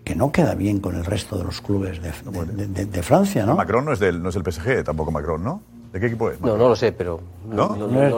que 0.04 0.16
no 0.16 0.32
queda 0.32 0.54
bien 0.54 0.80
con 0.80 0.96
el 0.96 1.04
resto 1.04 1.36
de 1.38 1.44
los 1.44 1.60
clubes 1.60 2.00
de, 2.02 2.10
de- 2.56 2.66
de- 2.66 2.84
de 2.86 3.02
Francia, 3.02 3.44
¿no? 3.46 3.54
Macron 3.54 3.84
no 3.84 3.92
es, 3.92 3.98
del, 4.00 4.22
no 4.22 4.30
es 4.30 4.34
del 4.34 4.42
PSG, 4.50 4.82
tampoco 4.82 5.10
Macron, 5.12 5.44
¿no? 5.44 5.62
¿De 5.92 5.98
qué 6.00 6.06
equipo 6.06 6.30
es? 6.30 6.40
No, 6.40 6.56
no 6.58 6.68
lo 6.68 6.76
sé, 6.76 6.92
pero. 6.92 7.20
¿No? 7.48 7.64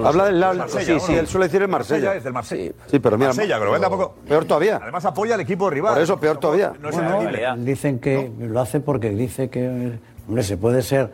Habla 0.05 0.25
del 0.27 0.41
lado. 0.41 0.55
Marsella, 0.59 0.99
sí, 0.99 1.07
sí, 1.07 1.13
¿no? 1.13 1.19
él 1.21 1.27
suele 1.29 1.47
decir 1.47 1.63
el 1.63 1.69
Marsella. 1.69 2.15
es 2.17 2.25
del 2.25 2.33
Marsella. 2.33 2.73
Sí, 2.89 2.99
pero 2.99 3.17
mira. 3.17 3.29
Marsella, 3.29 3.59
pero 3.61 3.77
él 3.77 3.81
tampoco. 3.81 4.15
Peor 4.27 4.45
todavía. 4.45 4.81
Además 4.83 5.05
apoya 5.05 5.35
al 5.35 5.41
equipo 5.41 5.71
rival. 5.71 5.95
Por 5.95 6.03
eso, 6.03 6.19
peor 6.19 6.39
todavía. 6.39 6.73
No 6.81 6.89
es 6.89 6.97
Bueno, 6.97 7.21
entendible. 7.23 7.49
dicen 7.59 7.99
que 8.01 8.31
lo 8.41 8.61
hace 8.61 8.81
porque 8.81 9.11
dice 9.11 9.51
que, 9.51 9.99
hombre, 10.27 10.43
se 10.43 10.57
puede 10.57 10.83
ser 10.83 11.13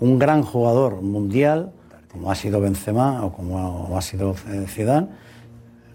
un 0.00 0.18
gran 0.18 0.42
jugador 0.42 1.00
mundial, 1.00 1.70
como 2.10 2.30
ha 2.32 2.34
sido 2.34 2.60
Benzema 2.60 3.24
o 3.24 3.32
como 3.32 3.96
ha 3.96 4.02
sido 4.02 4.34
eh, 4.50 4.66
Zidane, 4.68 5.06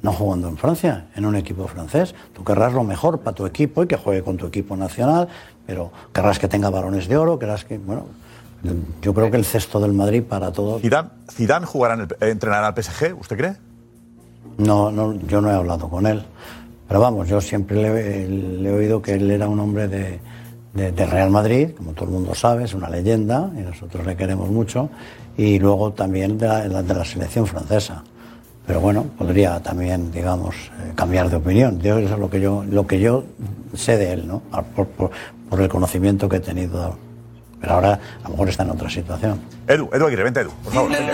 no 0.01 0.13
jugando 0.13 0.47
en 0.47 0.55
Francia, 0.57 1.07
en 1.15 1.25
un 1.25 1.35
equipo 1.35 1.67
francés. 1.67 2.15
Tú 2.33 2.45
querrás 2.45 2.71
lo 2.73 2.85
mejor 2.85 3.19
para 3.19 3.35
tu 3.35 3.45
equipo 3.45 3.83
y 3.83 3.87
que 3.87 3.97
juegue 3.97 4.23
con 4.23 4.37
tu 4.37 4.47
equipo 4.47 4.77
nacional, 4.77 5.27
pero 5.67 5.91
querrás 6.13 6.39
que 6.39 6.47
tenga 6.47 6.69
varones 6.69 7.09
de 7.09 7.17
oro, 7.17 7.37
querrás 7.37 7.65
que, 7.65 7.77
bueno, 7.77 8.05
yo 9.01 9.13
creo 9.13 9.31
que 9.31 9.37
el 9.37 9.45
cesto 9.45 9.79
del 9.79 9.93
Madrid 9.93 10.23
para 10.23 10.51
todos. 10.51 10.81
Zidane, 10.81 11.09
Zidane 11.31 11.65
jugará 11.65 11.93
en 11.95 12.01
el, 12.01 12.07
eh, 12.19 12.29
entrenará 12.31 12.67
al 12.67 12.73
PSG, 12.83 13.17
¿usted 13.19 13.37
cree? 13.37 13.55
No, 14.57 14.91
no, 14.91 15.13
yo 15.27 15.41
no 15.41 15.49
he 15.49 15.53
hablado 15.53 15.89
con 15.89 16.05
él. 16.05 16.23
Pero 16.87 16.99
vamos, 16.99 17.27
yo 17.27 17.39
siempre 17.39 17.81
le, 17.81 18.27
le 18.27 18.69
he 18.69 18.73
oído 18.73 19.01
que 19.01 19.13
él 19.13 19.29
era 19.31 19.47
un 19.47 19.59
hombre 19.59 19.87
de, 19.87 20.19
de- 20.73 20.91
de 20.91 21.05
Real 21.05 21.29
Madrid, 21.29 21.69
como 21.77 21.93
todo 21.93 22.05
el 22.05 22.11
mundo 22.11 22.33
sabe, 22.35 22.63
es 22.65 22.73
una 22.73 22.89
leyenda 22.89 23.51
y 23.55 23.59
nosotros 23.61 24.05
le 24.05 24.15
queremos 24.17 24.49
mucho. 24.49 24.89
Y 25.37 25.59
luego 25.59 25.93
también 25.93 26.37
de 26.37 26.47
la, 26.47 26.83
de 26.83 26.93
la 26.93 27.05
selección 27.05 27.45
francesa. 27.47 28.03
Pero 28.67 28.81
bueno, 28.81 29.05
podría 29.17 29.59
también, 29.61 30.11
digamos, 30.11 30.55
eh, 30.55 30.91
cambiar 30.95 31.29
de 31.29 31.37
opinión. 31.37 31.79
Yo, 31.79 31.97
eso 31.97 32.15
es 32.15 32.19
lo 32.19 32.29
que 32.29 32.41
yo, 32.41 32.63
lo 32.69 32.85
que 32.85 32.99
yo 32.99 33.23
sé 33.73 33.97
de 33.97 34.11
él, 34.13 34.27
¿no? 34.27 34.41
Por, 34.75 34.87
por- 34.87 35.11
por 35.49 35.61
el 35.61 35.69
conocimiento 35.69 36.27
que 36.27 36.37
he 36.37 36.41
tenido. 36.41 36.95
Pero 37.59 37.73
ahora 37.73 37.99
a 38.23 38.23
lo 38.23 38.29
mejor 38.31 38.49
está 38.49 38.63
en 38.63 38.69
otra 38.71 38.89
situación. 38.89 39.41
Edu, 39.67 39.89
Edu 39.91 40.05
Aguirre, 40.05 40.23
vente 40.23 40.41
Edu, 40.41 40.51
por 40.63 40.73
favor. 40.73 40.91
vente. 40.91 41.11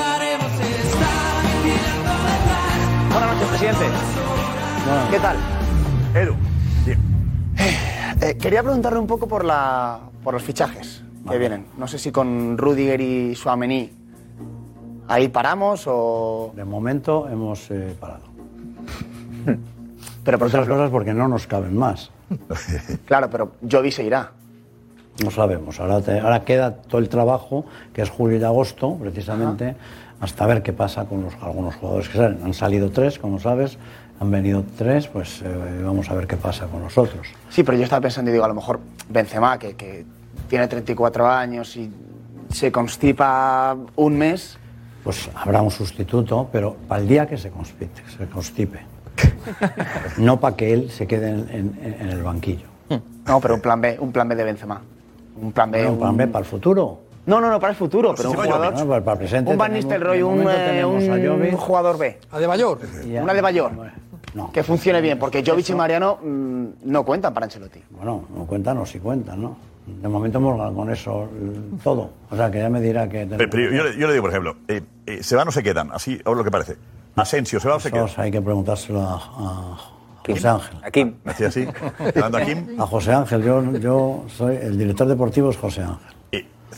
Buenas 3.12 3.34
noches, 3.34 3.48
presidente. 3.50 3.86
¿Qué 5.12 5.20
tal? 5.20 5.38
Edu. 6.14 6.36
Eh, 8.22 8.38
quería 8.38 8.64
preguntarle 8.64 9.00
un 9.00 9.08
poco 9.08 9.28
por, 9.28 9.43
la, 9.43 10.00
por 10.24 10.34
los 10.34 10.43
fichajes 10.43 11.04
que 11.30 11.38
vienen. 11.38 11.66
No 11.78 11.88
sé 11.88 11.98
si 11.98 12.12
con 12.12 12.58
Rudiger 12.58 13.02
y 13.02 13.36
Suamení 13.36 13.91
ahí 15.08 15.28
paramos 15.30 15.84
o... 15.88 16.52
De 16.56 16.64
momento 16.64 17.28
hemos 17.30 17.70
eh, 17.72 17.96
parado. 18.00 18.24
Pero 20.24 20.39
por 20.39 20.48
otras 20.48 20.68
cosas 20.68 20.89
porque 20.89 21.14
no 21.14 21.28
nos 21.28 21.46
caben 21.48 21.78
más. 21.78 22.12
Claro, 23.06 23.30
pero 23.30 23.52
Jovi 23.70 23.91
se 23.91 24.04
irá. 24.04 24.32
No 25.24 25.32
sabemos. 25.32 25.80
Ahora, 25.80 26.01
te- 26.01 26.20
ahora 26.20 26.43
queda 26.43 26.74
todo 26.74 26.99
el 26.99 27.07
trabajo, 27.09 27.66
que 27.93 28.01
es 28.01 28.09
julio 28.09 28.38
y 28.39 28.43
agosto, 28.43 28.95
precisamente, 28.95 29.76
hasta 30.20 30.45
ver 30.45 30.61
qué 30.61 30.74
pasa 30.74 31.05
con 31.05 31.24
los, 31.24 31.34
algunos 31.41 31.76
jugadores 31.76 32.09
que 32.09 32.18
salen. 32.18 32.39
Han 32.43 32.53
salido 32.53 32.89
tres, 32.91 33.18
como 33.20 33.39
sabes, 33.39 33.78
han 34.20 34.30
venido 34.32 34.63
tres, 34.78 35.07
pues 35.07 35.41
eh, 35.41 35.82
vamos 35.84 36.09
a 36.09 36.16
ver 36.16 36.28
qué 36.28 36.36
pasa 36.38 36.68
con 36.68 36.82
los 36.82 36.97
otros. 36.97 37.28
Sí, 37.49 37.63
pero 37.63 37.78
yo 37.78 37.84
estaba 37.86 38.01
pensando 38.01 38.30
y 38.30 38.34
digo, 38.34 38.45
a 38.45 38.49
lo 38.49 38.55
mejor 38.55 38.80
Benzema, 39.09 39.57
que, 39.57 39.76
que 39.76 40.05
tiene 40.49 40.68
34 40.68 41.28
años 41.28 41.76
y 41.78 41.89
se 42.51 42.72
constipa 42.72 43.76
un 43.95 44.18
mes. 44.18 44.57
Pues 45.03 45.30
habrá 45.36 45.61
un 45.61 45.72
sustituto, 45.72 46.49
pero 46.51 46.76
para 46.88 47.01
el 47.01 47.07
día 47.07 47.26
que 47.28 47.38
se 47.38 47.51
constipe. 47.51 47.89
Se 48.18 48.26
constipe. 48.28 48.80
no 50.18 50.39
para 50.39 50.55
que 50.55 50.74
él 50.74 50.91
se 50.91 51.07
quede 51.07 51.30
en, 51.30 51.49
en- 51.82 51.95
en 52.01 52.09
el 52.09 52.22
banquillo. 52.24 52.68
No, 53.28 53.39
pero 53.41 53.55
un 53.55 53.61
plan 53.61 53.82
B, 53.82 53.97
un 53.99 54.11
plan 54.11 54.28
B 54.28 54.36
de 54.36 54.43
Benzema. 54.43 54.82
Un 55.42 55.52
plan 55.52 55.72
B. 55.72 55.78
Bueno, 55.80 55.94
un 55.94 56.00
plan 56.00 56.18
B 56.18 56.28
para 56.28 56.40
el 56.44 56.50
futuro. 56.50 57.00
No, 57.26 57.42
no, 57.42 57.50
no, 57.50 57.60
para 57.60 57.72
el 57.72 57.78
futuro, 57.78 58.14
pero 58.16 58.30
un 58.30 58.36
jugador. 58.36 58.74
no, 58.74 58.86
para- 58.88 59.04
para 59.04 59.14
el 59.14 59.18
presente 59.18 59.52
un 59.52 59.58
Van 59.58 59.74
Nistelrooy, 59.74 60.22
un, 60.22 60.42
eh, 60.42 60.54
tenemos 60.68 61.04
a 61.10 61.14
un 61.14 61.58
jugador 61.58 61.98
B. 61.98 62.20
¿A 62.32 62.40
de 62.40 62.48
Mayor? 62.48 62.80
Una 63.22 63.34
de 63.34 63.42
Bayor. 63.42 63.72
Que 64.54 64.64
funcione 64.64 65.00
bien, 65.02 65.18
porque 65.18 65.44
Jovic 65.46 65.70
y 65.70 65.74
Mariano 65.76 66.18
mm, 66.22 66.66
no 66.84 67.04
cuentan 67.04 67.34
para 67.34 67.46
Ancelotti. 67.46 67.80
Bueno, 67.90 68.26
no 68.36 68.46
cuentan 68.46 68.78
o 68.78 68.86
sí 68.86 69.00
cuentan, 69.00 69.42
¿no? 69.42 69.56
De 69.88 70.08
momento 70.08 70.40
hemos 70.40 70.58
ganado 70.58 70.76
con 70.76 70.90
eso 70.92 71.24
eh, 71.26 71.60
todo. 71.84 72.10
O 72.30 72.36
sea, 72.36 72.52
que 72.52 72.60
ya 72.60 72.70
me 72.70 72.82
dirá 72.82 73.08
que... 73.08 73.26
Pero, 73.26 73.50
pero 73.50 73.72
yo, 73.72 73.84
le- 73.84 73.98
yo 73.98 74.08
le 74.08 74.14
digo, 74.14 74.24
por 74.24 74.32
ejemplo, 74.32 74.56
eh, 74.68 74.82
eh, 75.06 75.24
¿se 75.24 75.36
van 75.36 75.48
o 75.48 75.52
se 75.52 75.64
quedan? 75.64 75.92
Así, 75.94 76.20
ahora 76.26 76.40
lo 76.40 76.44
que 76.44 76.52
parece. 76.52 76.76
Asensio, 77.16 77.60
¿se 77.60 77.70
va 77.70 77.76
o 77.76 77.80
se 77.80 77.92
queda? 77.92 78.08
Hay 78.18 78.30
que 78.32 78.42
preguntárselo 78.42 79.00
a, 79.02 79.14
a 79.16 79.78
José 80.34 80.48
Ángel. 80.48 80.78
A 80.84 80.92
Kim. 80.92 81.16
Así, 81.26 81.68
hablando 82.00 82.38
a 82.38 82.42
Kim. 82.42 82.82
A 82.82 82.86
José 82.88 83.14
Ángel, 83.14 83.44
yo, 83.44 83.78
yo 83.78 84.26
soy 84.28 84.56
el 84.58 84.78
director 84.78 85.08
deportivo 85.08 85.50
es 85.50 85.58
José 85.58 85.82
Ángel. 85.82 86.14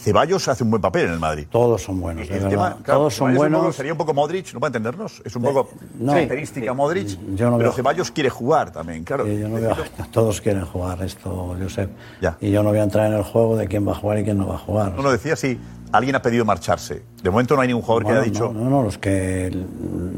Eh, 0.08 0.12
Ceballos 0.12 0.47
hace 0.47 0.64
un 0.64 0.70
buen 0.70 0.82
papel 0.82 1.08
en 1.08 1.14
el 1.14 1.20
Madrid. 1.20 1.47
Todos 1.49 1.84
son 1.84 1.99
buenos, 1.99 2.28
de 2.28 2.36
El 2.36 2.43
verdad. 2.43 2.49
tema, 2.49 2.78
claro, 2.82 2.99
Todos 3.01 3.14
son 3.16 3.28
Ceballos 3.34 3.39
un 3.45 3.51
poco- 3.51 3.60
buenos. 3.62 3.76
sería 3.76 3.91
un 3.91 3.97
poco 3.97 4.14
Modric, 4.14 4.53
¿no 4.53 4.60
para 4.60 4.70
entendernos? 4.70 5.22
Es 5.26 5.36
un 5.36 5.43
poco 5.43 5.70
no. 5.99 6.14
característica 6.14 6.74
Modric, 6.74 7.08
Yo 7.36 7.49
no 7.49 7.58
pero 7.58 7.70
veo- 7.70 7.72
Ceballos 7.74 8.12
quiere 8.12 8.30
jugar 8.30 8.72
también, 8.72 9.03
claro. 9.03 9.26
Sí, 9.26 9.38
yo 9.39 9.49
no 9.49 9.55
veo- 9.55 9.76
todos 10.12 10.39
quieren 10.41 10.66
jugar 10.66 11.01
esto, 11.03 11.55
Josep. 11.62 11.89
Ya. 12.22 12.38
Y 12.39 12.51
yo 12.51 12.64
no 12.64 12.70
voy 12.70 12.80
a 12.80 12.84
entrar 12.84 13.08
en 13.12 13.18
el 13.18 13.24
juego 13.24 13.58
de 13.58 13.68
quién 13.68 13.86
va 13.88 13.91
a 13.91 13.95
jugar 13.95 14.20
y 14.20 14.24
quién 14.24 14.38
no 14.38 14.47
va 14.47 14.55
a 14.55 14.60
jugar. 14.60 14.93
No, 14.95 15.01
no, 15.03 15.12
decía 15.12 15.36
si 15.36 15.60
alguien 15.91 16.16
ha 16.16 16.22
pedido 16.22 16.45
marcharse. 16.45 17.03
De 17.24 17.30
momento 17.30 17.55
no 17.55 17.62
hay 17.62 17.68
ningún 17.70 17.82
jugador 17.84 18.03
Bueno, 18.03 18.20
que 18.20 18.24
haya 18.24 18.32
dicho... 18.32 18.53
No, 18.53 18.62
no, 18.66 18.70
no, 18.70 18.84
los 18.84 18.97
que, 18.97 19.49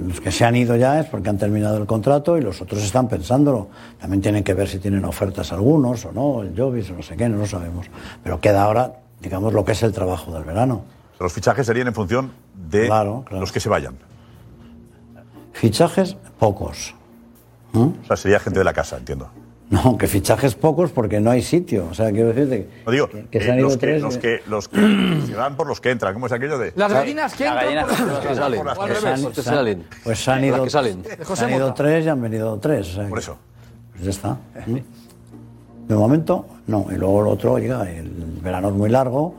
los 0.07 0.19
que 0.21 0.31
se 0.31 0.45
han 0.45 0.55
ido 0.55 0.75
ya 0.75 0.99
es 0.99 1.05
porque 1.07 1.29
han 1.29 1.37
terminado 1.37 1.77
el 1.77 1.85
contrato 1.85 2.37
y 2.37 2.41
los 2.41 2.61
otros 2.61 2.83
están 2.83 3.07
pensándolo. 3.07 3.69
También 3.99 4.21
tienen 4.21 4.43
que 4.43 4.53
ver 4.53 4.67
si 4.67 4.79
tienen 4.79 5.05
ofertas 5.05 5.51
algunos 5.51 6.05
o 6.05 6.11
no, 6.11 6.41
el 6.41 6.53
Jovis 6.55 6.89
o 6.91 6.93
no 6.93 7.01
sé 7.03 7.15
qué, 7.15 7.27
no 7.29 7.37
lo 7.37 7.45
sabemos. 7.47 7.85
Pero 8.23 8.39
queda 8.41 8.63
ahora, 8.63 8.93
digamos, 9.21 9.53
lo 9.53 9.63
que 9.65 9.73
es 9.73 9.83
el 9.83 9.91
trabajo 9.93 10.31
del 10.33 10.43
verano. 10.43 10.83
Los 11.19 11.33
fichajes 11.33 11.65
serían 11.65 11.87
en 11.87 11.93
función 11.93 12.31
de 12.55 12.85
Claro, 12.87 13.23
claro. 13.25 13.41
los 13.41 13.51
que 13.51 13.59
se 13.59 13.67
vayan. 13.69 13.95
Fichajes, 15.53 16.15
pocos. 16.37 16.95
¿Mm? 17.73 17.79
O 18.03 18.05
sea, 18.07 18.15
sería 18.17 18.39
gente 18.39 18.59
de 18.59 18.65
la 18.65 18.73
casa, 18.73 18.97
entiendo. 18.97 19.29
No, 19.69 19.97
que 19.99 20.07
fichajes 20.07 20.55
pocos 20.55 20.91
porque 20.91 21.19
no 21.19 21.29
hay 21.29 21.43
sitio. 21.43 21.87
O 21.91 21.93
sea, 21.93 22.09
quiero 22.11 22.29
decirte 22.29 22.67
No 22.87 22.91
digo, 22.91 23.07
que, 23.07 23.25
que 23.27 23.37
eh, 23.37 23.41
se 23.43 23.51
han 23.51 23.59
ido 23.59 23.67
los, 23.67 23.73
que, 23.77 23.79
tres. 23.79 24.01
los, 24.01 24.13
de- 24.15 24.19
que, 24.19 24.41
los 24.47 24.67
que 24.67 25.21
se 25.27 25.35
van 25.35 25.55
por 25.55 25.67
los 25.67 25.79
que 25.79 25.91
entran. 25.91 26.13
¿Cómo 26.13 26.25
es 26.25 26.31
aquello 26.31 26.57
de...? 26.57 26.73
Las 26.75 26.91
gallinas 26.91 27.35
que 27.35 27.45
entran 27.45 27.85
por 27.87 27.99
los 28.07 28.19
que 28.19 28.35
salen. 28.35 28.65
Los 28.65 28.77
que. 28.79 29.21
Los 29.21 29.33
que 29.35 29.41
salen. 29.43 29.87
Pues 30.03 30.23
se 30.23 30.31
han 30.31 30.41
Las 30.41 30.47
ido, 30.47 30.63
que 30.63 30.69
salen. 30.71 31.03
Han 31.43 31.49
ido 31.53 31.73
tres 31.75 32.05
y 32.05 32.09
han 32.09 32.21
venido 32.21 32.57
tres. 32.57 32.87
o 32.87 32.93
sea 32.93 33.07
Por 33.09 33.19
que- 33.19 33.23
eso. 33.23 33.37
Pues 33.91 34.03
ya 34.05 34.09
está. 34.09 34.37
¿Mm? 34.65 34.77
De 35.89 35.95
momento, 35.95 36.45
no. 36.67 36.85
Y 36.91 36.95
luego 36.97 37.21
el 37.21 37.27
otro 37.29 37.57
llega, 37.57 37.89
el 37.89 38.11
verano 38.43 38.67
es 38.67 38.75
muy 38.75 38.91
largo 38.91 39.33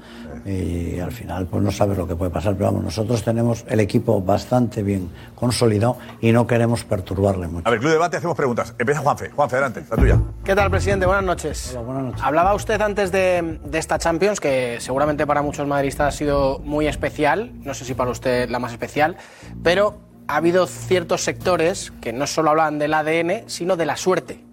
y 0.45 0.99
al 0.99 1.13
final 1.13 1.47
pues 1.47 1.63
no 1.63 1.71
sabes 1.71 1.97
lo 1.97 2.09
que 2.09 2.17
puede 2.17 2.33
pasar. 2.33 2.55
Pero 2.55 2.67
vamos, 2.67 2.83
nosotros 2.83 3.23
tenemos 3.23 3.65
el 3.69 3.79
equipo 3.79 4.21
bastante 4.21 4.83
bien 4.83 5.11
consolidado 5.37 5.99
y 6.21 6.33
no 6.33 6.49
queremos 6.49 6.83
perturbarle 6.83 7.47
mucho. 7.47 7.69
A 7.69 7.71
ver, 7.71 7.79
Club 7.79 7.91
de 7.91 7.95
Debate, 7.95 8.17
hacemos 8.17 8.37
preguntas. 8.37 8.75
Empieza 8.81 9.01
Juanfe. 9.01 9.31
Juanfe, 9.31 9.57
adelante, 9.57 9.85
la 9.89 9.97
tuya. 9.97 10.21
¿Qué 10.43 10.57
tal, 10.57 10.73
presidente? 10.73 11.07
Buenas 11.07 11.23
noches. 11.23 11.79
buenas 11.87 12.03
noches. 12.03 12.21
Hablaba 12.21 12.53
usted 12.55 12.81
antes 12.81 13.13
de, 13.13 13.61
de 13.65 13.79
esta 13.79 14.01
Champions, 14.01 14.41
que 14.41 14.79
seguramente 14.81 15.29
para 15.29 15.43
muchos 15.43 15.69
madridistas 15.69 16.13
ha 16.13 16.19
sido 16.19 16.59
muy 16.59 16.89
especial, 16.89 17.53
no 17.63 17.75
sé 17.75 17.85
si 17.85 17.95
para 17.95 18.11
usted 18.11 18.51
la 18.51 18.59
más 18.59 18.73
especial, 18.73 19.17
pero 19.63 19.99
ha 20.27 20.35
habido 20.35 20.67
ciertos 20.67 21.23
sectores 21.23 21.93
que 22.01 22.13
no 22.13 22.27
solo 22.27 22.51
hablan 22.51 22.81
del 22.81 22.95
ADN, 22.95 23.45
sino 23.49 23.77
de 23.77 23.87
la 23.87 23.97
suerte. 23.97 24.50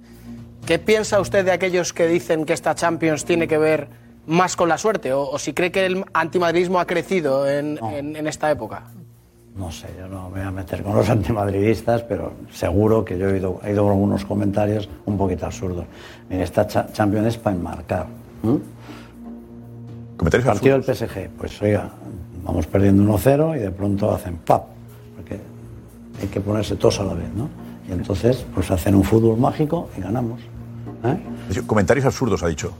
¿Qué 0.67 0.79
piensa 0.79 1.19
usted 1.21 1.45
de 1.45 1.51
aquellos 1.51 1.93
que 1.93 2.07
dicen 2.07 2.45
que 2.45 2.51
esta 2.53 2.75
Champions 2.75 3.23
tiene 3.25 3.47
que 3.47 3.57
ver 3.57 3.87
más 4.27 4.55
con 4.57 4.67
la 4.67 4.77
suerte? 4.77 5.13
¿O, 5.13 5.21
o 5.29 5.39
si 5.39 5.53
cree 5.53 5.71
que 5.71 5.85
el 5.85 6.03
antimadridismo 6.13 6.79
ha 6.79 6.85
crecido 6.85 7.47
en, 7.49 7.79
en- 7.93 8.15
en 8.17 8.27
esta 8.27 8.51
época? 8.51 8.83
No 9.55 9.71
sé, 9.71 9.87
yo 9.97 10.07
no 10.07 10.29
me 10.29 10.39
voy 10.39 10.47
a 10.47 10.51
meter 10.51 10.83
con 10.83 10.93
los 10.93 11.09
antimadridistas, 11.17 12.03
pero 12.03 12.33
seguro 12.51 13.05
que 13.05 13.17
yo 13.17 13.29
he 13.29 13.33
oído, 13.33 13.59
he 13.63 13.69
oído 13.69 13.89
algunos 13.89 14.25
comentarios 14.25 14.89
un 15.05 15.17
poquito 15.17 15.45
absurdos. 15.45 15.85
Mire, 16.29 16.43
esta 16.43 16.67
cha- 16.67 16.91
Champions 16.91 17.27
es 17.27 17.37
para 17.37 17.55
enmarcar. 17.55 18.07
¿m? 18.43 18.59
Comentarios 20.17 20.47
Partido 20.47 20.77
del 20.79 20.83
PSG, 20.95 21.29
pues 21.37 21.61
oiga, 21.61 21.89
vamos 22.43 22.67
perdiendo 22.67 23.03
1-0 23.17 23.55
y 23.55 23.59
de 23.59 23.71
pronto 23.71 24.11
hacen 24.13 24.35
¡pap! 24.37 24.65
Porque 25.15 25.39
hay 26.21 26.27
que 26.27 26.41
ponerse 26.41 26.75
todos 26.75 26.99
a 26.99 27.03
la 27.05 27.13
vez, 27.13 27.29
¿no? 27.35 27.49
Y 27.87 27.93
entonces, 27.93 28.45
pues 28.53 28.69
hacen 28.69 28.95
un 28.95 29.03
fútbol 29.05 29.37
mágico 29.37 29.89
y 29.97 30.01
ganamos. 30.01 30.41
¿Eh? 31.03 31.17
Decir, 31.47 31.65
Comentarios 31.65 32.05
absurdos, 32.05 32.43
ha 32.43 32.47
dicho. 32.47 32.73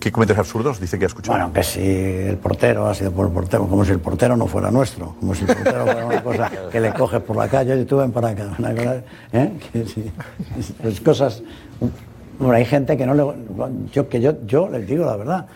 ¿Qué 0.00 0.12
comentarios 0.12 0.46
absurdos 0.46 0.78
dice 0.78 0.96
que 0.96 1.06
ha 1.06 1.08
escuchado? 1.08 1.36
Bueno, 1.36 1.52
que 1.52 1.62
si 1.64 1.80
el 1.80 2.36
portero 2.36 2.86
ha 2.86 2.94
sido 2.94 3.10
por 3.10 3.26
el 3.26 3.32
portero, 3.32 3.66
como 3.66 3.84
si 3.84 3.90
el 3.90 3.98
portero 3.98 4.36
no 4.36 4.46
fuera 4.46 4.70
nuestro, 4.70 5.16
como 5.18 5.34
si 5.34 5.42
el 5.42 5.48
portero 5.48 5.84
fuera 5.84 6.06
una 6.06 6.22
cosa 6.22 6.50
que 6.70 6.80
le 6.80 6.92
coges 6.92 7.20
por 7.20 7.36
la 7.36 7.48
calle 7.48 7.80
y 7.80 7.84
tú 7.84 7.96
ven 7.96 8.12
para 8.12 8.28
acá. 8.28 8.54
Una 8.58 8.74
cosa, 8.74 9.02
¿eh? 9.32 9.52
Que 9.72 9.86
sí, 9.86 10.10
pues 10.80 11.00
cosas. 11.00 11.42
Bueno, 12.38 12.54
hay 12.54 12.64
gente 12.64 12.96
que 12.96 13.06
no 13.06 13.14
le. 13.14 13.24
Yo, 13.92 14.08
que 14.08 14.20
yo, 14.20 14.34
yo 14.46 14.68
les 14.68 14.86
digo 14.86 15.04
la 15.04 15.16
verdad, 15.16 15.46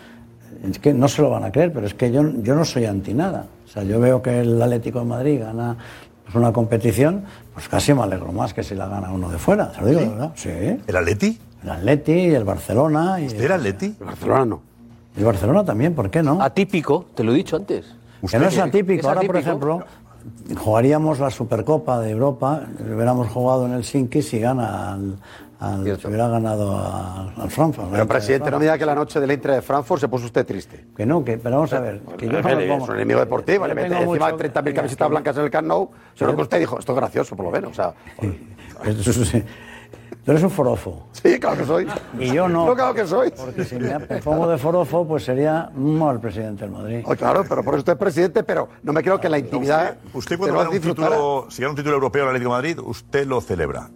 es 0.69 0.77
que 0.77 0.93
no 0.93 1.07
se 1.07 1.21
lo 1.21 1.29
van 1.29 1.45
a 1.45 1.51
creer, 1.51 1.71
pero 1.71 1.87
es 1.87 1.93
que 1.93 2.11
yo, 2.11 2.23
yo 2.41 2.53
no 2.53 2.65
soy 2.65 2.83
anti 2.85 3.13
nada. 3.13 3.45
O 3.65 3.69
sea, 3.69 3.83
yo 3.83 3.97
veo 4.01 4.21
que 4.21 4.41
el 4.41 4.61
Atlético 4.61 4.99
de 4.99 5.05
Madrid 5.05 5.39
gana 5.39 5.77
pues, 6.23 6.35
una 6.35 6.53
competición, 6.53 7.23
pues 7.53 7.67
casi 7.69 7.93
me 7.93 8.01
alegro 8.01 8.31
más 8.31 8.53
que 8.53 8.63
si 8.63 8.75
la 8.75 8.87
gana 8.87 9.11
uno 9.11 9.29
de 9.29 9.37
fuera. 9.37 9.73
Se 9.73 9.81
lo 9.81 9.87
digo, 9.87 9.99
¿Sí? 9.99 10.05
de 10.05 10.11
verdad. 10.11 10.31
Sí. 10.35 10.83
¿El 10.87 10.95
Atleti? 10.97 11.39
El 11.63 11.69
Atleti 11.69 12.11
y 12.11 12.35
el 12.35 12.43
Barcelona. 12.43 13.19
Y 13.19 13.27
¿Usted 13.27 13.43
era 13.43 13.55
Atleti? 13.55 13.95
El 13.99 14.05
Barcelona 14.05 14.45
no. 14.45 14.61
el 15.17 15.25
Barcelona 15.25 15.63
también, 15.63 15.93
¿por 15.93 16.09
qué 16.09 16.23
no? 16.23 16.41
Atípico, 16.41 17.05
te 17.15 17.23
lo 17.23 17.33
he 17.33 17.35
dicho 17.35 17.55
antes. 17.55 17.85
Que 18.29 18.39
no 18.39 18.47
es 18.47 18.57
atípico. 18.57 19.01
¿Es 19.01 19.05
Ahora, 19.05 19.21
por 19.21 19.37
ejemplo, 19.37 19.83
jugaríamos 20.57 21.19
la 21.19 21.29
Supercopa 21.29 21.99
de 21.99 22.11
Europa, 22.11 22.61
hubiéramos 22.79 23.27
jugado 23.29 23.65
en 23.65 23.73
el 23.73 23.83
Sinki 23.83 24.21
si 24.21 24.39
gana 24.39 24.93
al, 24.93 25.17
al- 25.63 25.81
hubiera 25.81 26.27
ganado 26.27 26.77
al, 26.77 27.49
Frankfurt. 27.49 27.87
Pero, 27.91 28.07
presidente, 28.07 28.51
no 28.51 28.59
me 28.59 28.65
diga 28.65 28.77
que 28.77 28.85
la 28.85 28.95
noche 28.95 29.19
del 29.19 29.31
Inter 29.31 29.51
de 29.51 29.61
Frankfurt 29.61 30.01
se 30.01 30.07
puso 30.07 30.25
usted 30.25 30.45
triste. 30.45 30.85
Que 30.95 31.05
no, 31.05 31.23
que, 31.23 31.37
pero 31.37 31.55
vamos 31.55 31.73
a 31.73 31.79
ver. 31.79 32.01
Que 32.17 32.25
yo 32.27 32.41
no 32.41 32.49
es 32.49 32.89
un 32.89 32.95
enemigo 32.95 33.19
deportivo, 33.19 33.67
le 33.67 33.75
mete 33.75 33.87
encima 33.95 34.31
mucho- 34.31 34.37
30.000 34.37 34.63
Venga, 34.63 34.75
camisetas 34.75 35.05
que- 35.07 35.11
blancas 35.11 35.37
en 35.37 35.43
el 35.43 35.49
Camp 35.51 35.67
Nou. 35.67 35.89
Seguro 36.15 36.35
que 36.37 36.41
usted 36.43 36.59
dijo, 36.59 36.79
esto 36.79 36.91
es 36.91 36.95
gracioso, 36.97 37.35
por 37.35 37.45
lo 37.45 37.51
menos. 37.51 37.71
O 37.71 37.73
sea, 37.73 37.93
Eso 38.85 39.25
sí. 39.25 39.43
Tú 40.23 40.31
eres 40.31 40.43
un 40.43 40.51
forofo. 40.51 41.07
sí, 41.11 41.37
claro 41.37 41.57
que 41.57 41.65
soy. 41.65 41.87
Y 42.17 42.27
yo 42.33 42.47
no. 42.47 42.65
No, 42.65 42.75
claro 42.75 42.93
que 42.93 43.05
soy. 43.05 43.31
Porque 43.31 43.65
si 43.65 43.75
me 43.75 43.99
pongo 44.23 44.47
de 44.47 44.57
forofo, 44.57 45.05
pues 45.05 45.25
sería 45.25 45.69
mal 45.75 46.21
presidente 46.21 46.61
del 46.63 46.71
Madrid. 46.71 47.03
Oh, 47.05 47.13
claro, 47.13 47.43
pero 47.47 47.61
por 47.61 47.73
eso 47.73 47.79
usted 47.79 47.93
es 47.93 47.99
presidente, 47.99 48.41
pero 48.43 48.69
no 48.83 48.93
me 48.93 49.03
creo 49.03 49.19
que 49.19 49.27
la 49.27 49.37
intimidad. 49.37 49.97
Usted 50.13 50.35
te 50.35 50.37
cuando 50.37 50.57
gana 50.59 50.69
un 50.69 50.79
título, 50.79 51.45
si 51.49 51.61
gana 51.61 51.71
un 51.71 51.75
título 51.75 51.95
europeo 51.95 52.21
en 52.23 52.29
el 52.29 52.35
Atlético 52.35 52.51
de 52.51 52.57
Madrid, 52.57 52.79
usted 52.85 53.27
lo 53.27 53.41
celebra. 53.41 53.89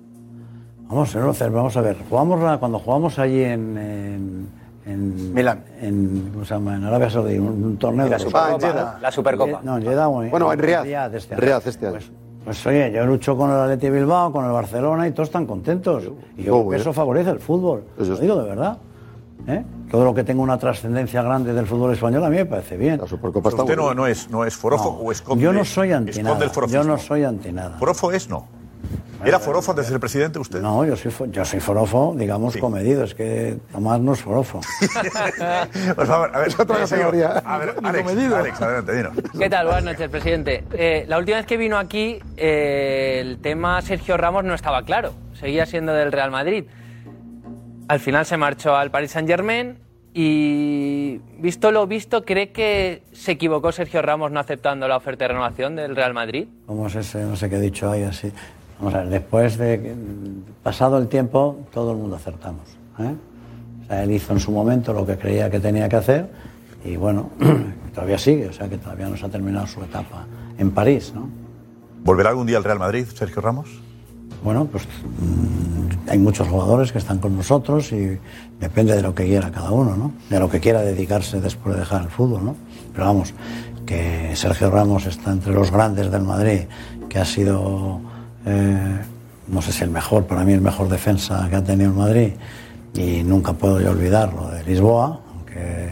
Vamos, 0.90 1.14
no 1.16 1.34
vamos 1.52 1.78
a 1.78 1.82
ver. 1.82 1.98
Jugamos 2.10 2.42
la- 2.42 2.58
cuando 2.60 2.80
jugamos 2.80 3.20
allí 3.20 3.44
en, 3.44 3.78
en, 3.78 4.48
en 4.86 5.34
Milán. 5.34 5.64
En, 5.82 6.30
¿cómo 6.32 6.46
se 6.46 6.54
llama? 6.54 6.76
en 6.78 6.84
Arabia 6.86 7.10
Saudí, 7.10 7.38
un, 7.38 7.64
un 7.64 7.78
torneo 7.78 8.08
La 8.08 8.18
de 8.18 8.24
Supercopa, 8.24 8.68
Ah. 8.96 9.00
La 9.02 9.12
Supercopa. 9.12 9.52
Eh, 9.52 9.58
No, 9.64 9.78
en 9.78 9.84
Jeddah, 9.84 10.08
o 10.10 10.24
Bueno, 10.30 10.54
en 10.54 10.60
Riyadh. 10.60 11.14
este 11.16 11.34
año. 11.36 11.42
Riyadh 11.42 11.68
este 11.68 11.88
año. 11.88 11.96
Pues, 11.98 12.12
pues, 12.46 12.68
oye, 12.68 12.92
yo 12.94 13.06
lucho 13.06 13.36
con 13.36 13.50
el 13.52 13.58
Atleti 13.58 13.90
Bilbao, 13.90 14.32
con 14.32 14.46
el 14.46 14.52
Barcelona 14.52 15.08
y 15.08 15.12
todos 15.12 15.28
están 15.28 15.46
contentos. 15.46 16.04
Y 16.38 16.44
yo 16.44 16.72
eso 16.74 16.94
favorece 16.94 17.32
el 17.32 17.40
fútbol. 17.40 17.84
Eso 18.00 18.12
Lo 18.12 18.18
digo 18.18 18.42
de 18.42 18.48
verdad. 18.50 18.78
¿eh? 19.48 19.66
Todo 19.92 20.06
lo 20.06 20.14
que 20.14 20.24
tenga 20.24 20.42
una 20.42 20.58
trascendencia 20.58 21.22
grande 21.22 21.54
del 21.54 21.66
fútbol 21.68 21.92
español 21.94 22.24
a 22.24 22.30
mí 22.30 22.38
me 22.38 22.46
parece 22.46 22.78
bien. 22.78 22.98
La 23.00 23.08
Supercopa 23.08 23.50
está 23.50 23.64
¿Usted 23.64 23.76
no, 23.76 23.94
no 23.94 24.08
es, 24.08 24.30
no 24.30 24.46
es 24.46 24.56
forofo 24.56 24.98
No, 25.02 25.06
o 25.08 25.12
esconde 25.12 25.44
yo 25.44 25.52
no 25.52 25.66
soy 25.66 25.92
anti 25.92 26.24
nada. 26.24 26.40
Yo 26.70 26.84
no 26.86 26.98
soy 26.98 27.24
anti 27.26 27.52
nada. 27.52 27.78
¿Forofo 27.78 28.12
es 28.14 28.30
no? 28.30 28.46
¿Era 29.26 29.40
forofo 29.40 29.72
antes 29.72 29.86
de 29.86 29.92
ser 29.92 30.00
presidente 30.00 30.40
usted? 30.40 30.62
No, 30.62 30.86
yo 30.86 30.96
soy, 30.96 31.12
yo 31.32 31.44
soy 31.44 31.60
forofo, 31.60 32.14
digamos, 32.16 32.56
comedido. 32.58 33.04
Es 33.04 33.16
que 33.16 33.58
Tomás 33.72 34.00
no 34.00 34.14
es 34.14 34.22
forofo. 34.22 34.62
Por 35.96 36.08
favor, 36.08 36.36
a 36.36 36.40
ver, 36.40 36.50
otra 36.58 36.78
eh, 36.78 36.80
categoría. 36.82 37.30
A 37.44 37.58
ver, 37.58 37.76
Alex, 37.84 38.10
Alex, 38.34 38.62
adelante, 38.62 38.96
dinos. 38.96 39.14
¿Qué 39.38 39.50
tal? 39.50 39.66
Buenas 39.66 39.84
noches, 39.84 40.10
presidente. 40.10 40.64
Eh, 40.74 41.06
la 41.08 41.18
última 41.18 41.38
vez 41.38 41.46
que 41.46 41.58
vino 41.58 41.78
aquí, 41.78 42.20
eh, 42.38 43.20
el 43.22 43.40
tema 43.40 43.82
Sergio 43.82 44.18
Ramos 44.18 44.44
no 44.44 44.54
estaba 44.54 44.84
claro. 44.84 45.14
Seguía 45.40 45.66
siendo 45.66 45.94
del 45.94 46.12
Real 46.12 46.32
Madrid. 46.32 46.66
Al 47.88 48.00
final 48.00 48.26
se 48.26 48.38
marchó 48.38 48.76
al 48.76 48.92
Paris 48.92 49.12
Saint 49.12 49.28
Germain 49.28 49.80
y, 50.14 51.20
visto 51.38 51.72
lo 51.72 51.88
visto, 51.88 52.24
¿cree 52.24 52.52
que 52.52 53.04
se 53.14 53.34
equivocó 53.34 53.72
Sergio 53.72 54.02
Ramos 54.02 54.32
no 54.32 54.40
aceptando 54.40 54.88
la 54.88 54.98
oferta 54.98 55.26
de 55.26 55.30
renovación 55.30 55.76
del 55.76 55.96
Real 55.96 56.14
Madrid? 56.14 56.48
¿Cómo 56.66 56.88
es 56.88 56.96
ese? 56.96 57.20
No 57.24 57.36
sé 57.36 57.50
qué 57.50 57.58
he 57.58 57.62
dicho 57.62 57.92
ahí 57.92 58.04
así. 58.04 58.32
Vamos 58.80 58.94
a 58.94 59.00
ver, 59.00 59.10
después 59.10 59.58
de 59.58 59.96
pasado 60.64 60.98
el 60.98 61.08
tiempo, 61.08 61.58
todo 61.74 61.92
el 61.92 61.98
mundo 61.98 62.16
acertamos. 62.16 62.64
¿eh? 63.00 63.16
O 63.84 63.88
sea, 63.88 64.04
él 64.04 64.12
hizo 64.12 64.34
en 64.34 64.40
su 64.40 64.52
momento 64.52 64.94
lo 64.94 65.06
que 65.06 65.18
creía 65.18 65.50
que 65.50 65.60
tenía 65.60 65.90
que 65.90 65.96
hacer 65.96 66.30
y 66.84 66.96
bueno, 66.96 67.32
todavía 67.94 68.18
sigue, 68.18 68.48
o 68.48 68.54
sea 68.54 68.70
que 68.70 68.78
todavía 68.78 69.08
no 69.08 69.18
se 69.18 69.26
ha 69.26 69.30
terminado 69.30 69.66
su 69.68 69.82
etapa 69.82 70.26
en 70.58 70.72
París, 70.72 71.12
¿no? 71.14 71.28
¿Volverá 72.04 72.30
algún 72.30 72.48
día 72.48 72.58
al 72.58 72.64
Real 72.64 72.80
Madrid, 72.80 73.06
Sergio 73.14 73.42
Ramos? 73.42 73.68
bueno, 74.44 74.66
pues 74.66 74.86
mm, 74.86 76.10
hay 76.10 76.20
muchos 76.20 76.48
jugadores 76.48 76.92
que 76.92 76.98
están 77.00 77.20
con 77.20 77.36
nosotros 77.36 77.92
y 77.92 78.18
depende 78.60 78.96
de 78.96 79.02
lo 79.02 79.14
que 79.14 79.26
quiera 79.26 79.52
cada 79.52 79.72
uno, 79.72 79.96
¿no? 79.96 80.14
De 80.30 80.40
lo 80.40 80.50
que 80.50 80.60
quiera 80.60 80.82
dedicarse 80.82 81.42
después 81.42 81.76
de 81.76 81.82
dejar 81.82 82.04
el 82.04 82.10
fútbol, 82.10 82.46
¿no? 82.46 82.56
Pero 82.94 83.06
vamos, 83.06 83.34
que 83.86 84.36
Sergio 84.36 84.70
Ramos 84.70 85.06
está 85.06 85.32
entre 85.32 85.54
los 85.54 85.72
grandes 85.72 86.12
del 86.12 86.24
Madrid, 86.24 86.62
que 87.10 87.20
ha 87.20 87.26
sido, 87.26 88.00
eh, 88.48 89.00
no 89.48 89.62
sé 89.62 89.72
si 89.72 89.84
el 89.84 89.90
mejor, 89.90 90.26
para 90.26 90.44
mí 90.44 90.54
el 90.54 90.62
mejor 90.62 90.88
defensa 90.90 91.48
que 91.50 91.58
ha 91.58 91.64
tenido 91.64 91.92
el 91.92 91.98
Madrid, 91.98 92.32
y 92.94 93.24
nunca 93.24 93.54
puedo 93.54 93.82
yo 93.82 93.92
olvidar 93.92 94.34
lo 94.34 94.50
de 94.50 94.64
Lisboa, 94.64 95.20
aunque 95.34 95.92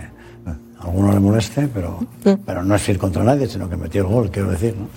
a 0.79 0.83
alguno 0.83 1.11
le 1.11 1.19
moleste, 1.19 1.67
pero, 1.67 1.99
pero 2.45 2.63
no 2.63 2.75
es 2.75 2.89
ir 2.89 2.97
contra 2.97 3.23
nadie, 3.23 3.47
sino 3.47 3.69
que 3.69 3.75
metió 3.75 4.01
el 4.01 4.07
gol, 4.07 4.31
quiero 4.31 4.51
decir, 4.51 4.75
¿no? 4.75 4.87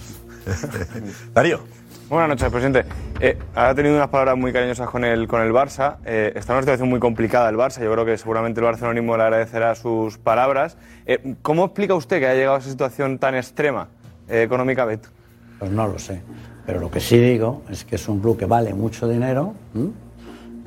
Darío. 1.35 1.61
Buenas 2.09 2.31
noches, 2.31 2.51
presidente. 2.51 2.85
Eh, 3.21 3.37
ha 3.55 3.75
tenido 3.75 3.95
unas 3.95 4.09
palabras 4.09 4.39
muy 4.39 4.51
cariñosas 4.51 4.89
con 4.89 5.05
el, 5.05 5.29
con 5.29 5.43
el 5.43 5.53
Barça. 5.53 5.97
Eh, 6.07 6.33
está 6.35 6.55
en 6.55 6.57
una 6.57 6.63
situación 6.63 6.89
muy 6.89 7.01
complicada 7.01 7.51
el 7.51 7.57
Barça. 7.57 7.83
Yo 7.85 7.93
creo 7.93 8.07
que 8.07 8.17
seguramente 8.17 8.61
el 8.61 8.65
barcelonismo 8.65 9.15
le 9.19 9.25
agradecerá 9.25 9.75
sus 9.75 10.17
palabras. 10.17 10.79
Eh, 11.05 11.35
¿Cómo 11.43 11.67
explica 11.67 11.95
usted 11.95 12.19
que 12.19 12.27
haya 12.27 12.35
llegado 12.35 12.57
a 12.57 12.59
esa 12.61 12.71
situación 12.71 13.19
tan 13.19 13.35
extrema 13.35 13.89
eh, 14.27 14.41
económicamente? 14.41 15.11
Pues 15.59 15.71
no 15.71 15.87
lo 15.87 15.99
sé. 15.99 16.23
Pero 16.69 16.81
lo 16.81 16.91
que 16.91 17.01
sí 17.01 17.17
digo 17.17 17.63
es 17.71 17.83
que 17.83 17.97
es 17.97 18.07
un 18.11 18.21
club 18.21 18.37
que 18.37 18.45
vale 18.45 18.75
mucho 18.75 19.09
dinero, 19.09 19.55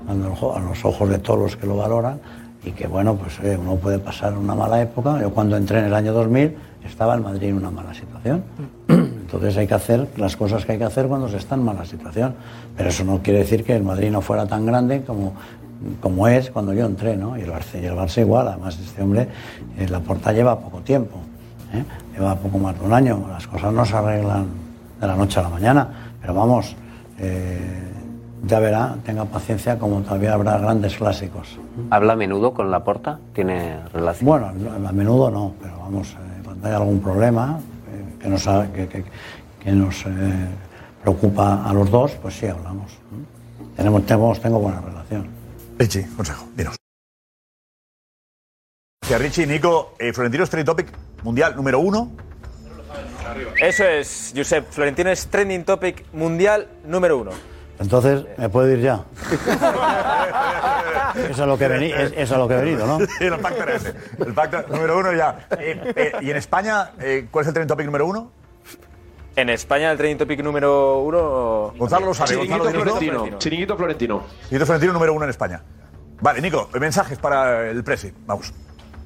a 0.07 0.59
los 0.59 0.83
ojos 0.83 1.07
de 1.07 1.19
todos 1.19 1.39
los 1.39 1.55
que 1.55 1.67
lo 1.67 1.77
valoran, 1.77 2.19
y 2.65 2.71
que, 2.71 2.87
bueno, 2.87 3.13
pues 3.13 3.39
oye, 3.39 3.55
uno 3.55 3.75
puede 3.75 3.99
pasar 3.99 4.35
una 4.35 4.55
mala 4.55 4.81
época. 4.81 5.21
Yo 5.21 5.29
cuando 5.29 5.57
entré 5.57 5.77
en 5.77 5.85
el 5.85 5.93
año 5.93 6.11
2000 6.11 6.57
estaba 6.87 7.13
el 7.13 7.21
Madrid 7.21 7.49
en 7.49 7.57
una 7.57 7.69
mala 7.69 7.93
situación. 7.93 8.43
Entonces 8.87 9.55
hay 9.57 9.67
que 9.67 9.75
hacer 9.75 10.07
las 10.17 10.35
cosas 10.35 10.65
que 10.65 10.71
hay 10.71 10.79
que 10.79 10.85
hacer 10.85 11.05
cuando 11.05 11.29
se 11.29 11.37
está 11.37 11.53
en 11.53 11.65
mala 11.65 11.85
situación. 11.85 12.33
Pero 12.75 12.89
eso 12.89 13.03
no 13.03 13.21
quiere 13.21 13.37
decir 13.37 13.63
que 13.63 13.75
el 13.75 13.83
Madrid 13.83 14.09
no 14.09 14.21
fuera 14.21 14.47
tan 14.47 14.65
grande 14.65 15.03
como, 15.03 15.33
como 15.99 16.27
es 16.27 16.49
cuando 16.49 16.73
yo 16.73 16.87
entré, 16.87 17.15
¿no? 17.15 17.37
Y 17.37 17.41
el 17.41 17.51
Barça, 17.51 17.79
y 17.79 17.85
el 17.85 17.93
Barça 17.93 18.21
igual. 18.21 18.47
Además, 18.47 18.79
este 18.79 19.03
hombre, 19.03 19.27
eh, 19.77 19.87
la 19.87 19.99
porta 19.99 20.33
lleva 20.33 20.59
poco 20.59 20.79
tiempo. 20.79 21.19
¿eh? 21.75 21.83
Lleva 22.11 22.35
poco 22.37 22.57
más 22.57 22.79
de 22.79 22.87
un 22.87 22.91
año. 22.91 23.23
Las 23.29 23.45
cosas 23.45 23.71
no 23.71 23.85
se 23.85 23.95
arreglan 23.95 24.60
de 25.01 25.07
la 25.07 25.15
noche 25.15 25.39
a 25.39 25.43
la 25.43 25.49
mañana. 25.49 26.13
Pero 26.21 26.33
vamos, 26.33 26.75
eh, 27.17 27.59
ya 28.45 28.59
verá, 28.59 28.95
tenga 29.05 29.25
paciencia, 29.25 29.77
como 29.77 30.01
todavía 30.01 30.33
habrá 30.33 30.57
grandes 30.57 30.95
clásicos. 30.95 31.59
¿Habla 31.89 32.13
a 32.13 32.15
menudo 32.15 32.53
con 32.53 32.71
la 32.71 32.83
porta? 32.83 33.19
¿Tiene 33.33 33.81
relación? 33.93 34.25
Bueno, 34.27 34.51
no, 34.53 34.87
a 34.87 34.91
menudo 34.91 35.29
no, 35.29 35.53
pero 35.61 35.77
vamos, 35.79 36.11
eh, 36.13 36.41
cuando 36.43 36.67
hay 36.67 36.73
algún 36.73 36.99
problema 37.01 37.59
eh, 37.91 38.15
que 38.19 38.29
nos, 38.29 38.47
ha- 38.47 38.71
que, 38.71 38.87
que- 38.87 39.03
que 39.59 39.71
nos 39.71 40.05
eh, 40.07 40.09
preocupa 41.03 41.63
a 41.67 41.73
los 41.73 41.91
dos, 41.91 42.13
pues 42.21 42.35
sí 42.35 42.47
hablamos. 42.47 42.91
Tenemos, 43.75 44.05
tenemos, 44.05 44.39
tengo 44.41 44.59
buena 44.59 44.81
relación. 44.81 45.27
Richie, 45.77 46.07
consejo, 46.15 46.45
dinos. 46.55 46.75
Gracias, 49.01 49.21
Richie. 49.21 49.47
Nico, 49.47 49.93
eh, 49.99 50.13
Florentino 50.13 50.43
es 50.43 50.49
trending 50.49 50.65
topic 50.65 50.87
mundial 51.23 51.55
número 51.55 51.79
uno. 51.79 52.09
Eso 53.61 53.83
es, 53.85 54.33
Josep. 54.35 54.69
Florentino 54.71 55.09
es 55.09 55.27
trending 55.27 55.63
topic 55.63 56.05
mundial 56.13 56.67
número 56.85 57.17
uno. 57.17 57.31
Entonces, 57.79 58.25
¿me 58.37 58.47
puedo 58.49 58.69
ir 58.71 58.79
ya? 58.81 59.03
Eso 61.29 61.29
es 61.43 61.47
lo 61.47 61.57
que 61.57 61.65
es- 61.65 62.11
eso 62.15 62.33
es 62.33 62.39
lo 62.39 62.47
que 62.47 62.53
he 62.53 62.57
venido, 62.57 62.85
¿no? 62.85 62.99
Sí, 62.99 63.25
el 63.25 63.37
pacto 63.39 63.63
era 63.63 63.75
ese. 63.75 63.93
El 64.25 64.33
pacto 64.33 64.63
número 64.69 64.99
uno 64.99 65.13
ya. 65.13 65.47
Eh, 65.59 65.93
eh, 65.95 66.11
¿Y 66.21 66.31
en 66.31 66.37
España 66.37 66.91
eh, 66.99 67.27
cuál 67.31 67.43
es 67.43 67.47
el 67.47 67.53
trending 67.53 67.67
topic 67.69 67.85
número 67.87 68.05
uno? 68.05 68.31
En 69.35 69.49
España 69.49 69.91
el 69.91 69.97
trending 69.97 70.17
topic 70.19 70.41
número 70.43 70.99
uno... 70.99 71.73
Gonzalo 71.77 72.05
lo 72.07 72.13
sabe. 72.13 72.29
Chiringuito 72.31 72.63
Gonzalo, 72.63 72.83
dinos, 72.83 72.93
¿no? 72.93 72.99
Florentino. 72.99 73.39
Chiringuito 73.39 73.77
Florentino. 73.77 74.23
Chiringuito 74.43 74.65
Florentino 74.65 74.93
número 74.93 75.13
uno 75.13 75.23
en 75.25 75.29
España. 75.29 75.61
Vale, 76.21 76.41
Nico, 76.41 76.69
mensajes 76.79 77.17
para 77.17 77.69
el 77.69 77.83
Presi. 77.83 78.13
Vamos. 78.27 78.53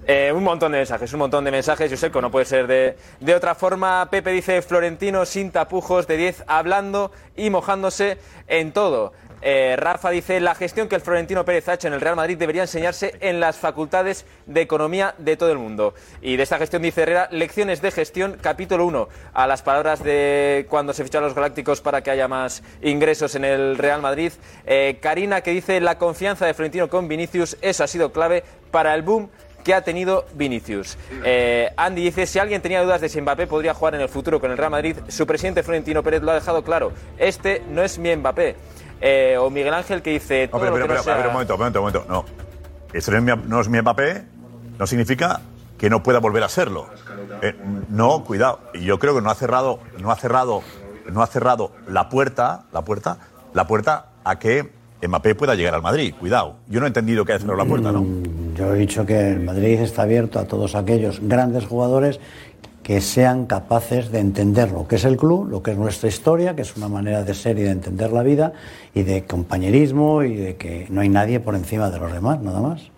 Eh, 0.08 0.32
un 0.32 0.44
montón 0.44 0.72
de 0.72 0.78
mensajes, 0.78 1.12
un 1.14 1.20
montón 1.20 1.44
de 1.46 1.52
mensajes, 1.52 1.90
Josep, 1.90 2.16
no 2.18 2.30
puede 2.30 2.46
ser 2.46 2.68
de, 2.68 2.96
de 3.20 3.36
otra 3.36 3.56
forma. 3.56 4.08
Pepe 4.12 4.32
dice 4.32 4.62
Florentino 4.62 5.26
sin 5.26 5.52
tapujos 5.52 6.06
de 6.06 6.18
10 6.18 6.44
hablando 6.46 7.12
y 7.36 7.50
mojándose 7.50 8.20
en 8.48 8.72
todo. 8.72 9.14
Eh, 9.42 9.76
Rafa 9.78 10.10
dice 10.10 10.40
la 10.40 10.56
gestión 10.56 10.88
que 10.88 10.96
el 10.96 11.02
Florentino 11.02 11.46
Pérez 11.46 11.68
ha 11.70 11.76
hecho 11.76 11.88
en 11.88 11.94
el 11.94 12.02
Real 12.02 12.16
Madrid 12.16 12.36
debería 12.36 12.64
enseñarse 12.64 13.16
en 13.20 13.40
las 13.40 13.58
facultades 13.58 14.26
de 14.48 14.62
economía 14.62 15.14
de 15.18 15.38
todo 15.38 15.52
el 15.52 15.60
mundo. 15.60 15.94
Y 16.22 16.36
de 16.36 16.44
esta 16.44 16.58
gestión 16.58 16.82
dice 16.82 17.04
Herrera, 17.04 17.28
lecciones 17.32 17.80
de 17.82 17.92
gestión, 17.92 18.38
capítulo 18.42 18.86
1, 18.86 19.08
a 19.34 19.46
las 19.46 19.62
palabras 19.62 20.04
de 20.04 20.66
cuando 20.70 20.94
se 20.94 21.04
ficharon 21.04 21.28
los 21.28 21.36
Galácticos 21.36 21.82
para 21.82 22.02
que 22.02 22.12
haya 22.12 22.28
más 22.28 22.64
ingresos 22.82 23.36
en 23.36 23.46
el 23.46 23.78
Real 23.78 24.02
Madrid. 24.02 24.32
Eh, 24.66 24.98
Karina 25.00 25.42
que 25.42 25.52
dice 25.52 25.80
la 25.80 26.00
confianza 26.00 26.48
de 26.48 26.54
Florentino 26.54 26.90
con 26.90 27.08
Vinicius, 27.08 27.58
eso 27.62 27.84
ha 27.84 27.88
sido 27.88 28.12
clave 28.12 28.44
para 28.72 28.96
el 28.96 29.04
boom 29.04 29.30
que 29.66 29.74
ha 29.74 29.82
tenido 29.82 30.26
Vinicius. 30.36 30.96
Eh, 31.24 31.72
Andy 31.76 32.04
dice, 32.04 32.28
si 32.28 32.38
alguien 32.38 32.62
tenía 32.62 32.84
dudas 32.84 33.02
de 33.02 33.10
si 33.10 33.20
Mbappé 33.20 33.48
podría 33.48 33.74
jugar 33.74 33.96
en 33.96 34.02
el 34.02 34.10
futuro 34.10 34.40
con 34.40 34.52
el 34.52 34.58
Real 34.58 34.70
Madrid, 34.70 34.96
su 35.08 35.26
presidente 35.26 35.64
Florentino 35.64 36.04
Pérez 36.04 36.22
lo 36.22 36.32
ha 36.32 36.36
dejado 36.36 36.64
claro. 36.64 36.94
Este 37.18 37.64
no 37.68 37.82
es 37.82 37.98
mi 37.98 38.16
Mbappé. 38.16 38.56
Eh, 39.02 39.36
o 39.40 39.50
Miguel 39.50 39.74
Ángel 39.74 40.04
que 40.04 40.12
dice... 40.12 40.48
No, 40.54 40.60
pero, 40.60 40.78
lo 40.78 40.88
no 40.88 40.94
un 40.94 41.34
momento, 41.34 41.56
un 41.56 41.60
momento, 41.60 41.80
un 41.80 41.86
momento. 41.86 42.06
No. 42.08 42.26
Este 42.94 43.12
no 43.12 43.18
es, 43.18 43.24
mi, 43.24 43.48
no 43.50 43.60
es 43.60 43.68
mi 43.68 43.82
Mbappé, 43.82 44.24
no 44.78 44.86
significa 44.86 45.42
que 45.80 45.90
no 45.90 46.04
pueda 46.04 46.20
volver 46.20 46.44
a 46.44 46.50
serlo. 46.50 46.88
Eh, 47.42 47.56
no, 47.90 48.24
cuidado. 48.24 48.60
Y 48.76 48.86
yo 48.86 49.00
creo 49.00 49.16
que 49.16 49.22
no 49.22 49.32
ha 49.32 49.36
cerrado, 49.36 49.80
no 49.98 50.12
ha 50.12 50.16
cerrado, 50.16 50.62
no 51.12 51.24
ha 51.24 51.28
cerrado 51.28 51.72
la 51.88 52.08
puerta, 52.10 52.66
la 52.72 52.84
puerta, 52.84 53.18
la 53.54 53.66
puerta 53.66 54.12
a 54.24 54.38
que 54.38 54.72
Mbappé 55.08 55.36
pueda 55.36 55.56
llegar 55.56 55.74
al 55.76 55.82
Madrid. 55.82 56.14
Cuidado. 56.20 56.58
Yo 56.68 56.80
no 56.80 56.86
he 56.86 56.88
entendido 56.88 57.26
que 57.26 57.34
haya 57.34 57.40
cerrado 57.40 57.58
la 57.58 57.66
puerta, 57.66 57.92
¿no? 57.92 58.06
Yo 58.56 58.74
he 58.74 58.78
dicho 58.80 59.06
que 59.06 59.32
el 59.32 59.42
Madrid 59.42 59.80
está 59.80 60.04
abierto 60.04 60.40
a 60.40 60.46
todos 60.46 60.76
aquellos 60.76 61.20
grandes 61.22 61.66
jugadores 61.66 62.20
que 62.84 63.02
sean 63.02 63.48
capaces 63.48 64.12
de 64.12 64.20
entender 64.20 64.72
lo 64.72 64.88
que 64.88 64.98
es 64.98 65.06
el 65.06 65.18
club, 65.18 65.50
lo 65.50 65.64
que 65.64 65.72
es 65.72 65.78
nuestra 65.78 66.08
historia, 66.08 66.56
que 66.56 66.62
es 66.62 66.78
una 66.78 66.88
manera 66.88 67.24
de 67.24 67.34
ser 67.34 67.58
y 67.58 67.64
de 67.64 67.72
entender 67.72 68.12
la 68.12 68.22
vida, 68.22 68.54
y 68.94 69.02
de 69.02 69.26
compañerismo 69.26 70.22
y 70.22 70.36
de 70.36 70.56
que 70.56 70.86
no 70.90 71.02
hay 71.02 71.10
nadie 71.10 71.40
por 71.40 71.56
encima 71.56 71.90
de 71.90 71.98
los 71.98 72.14
demás, 72.14 72.42
nada 72.42 72.62
más. 72.62 72.92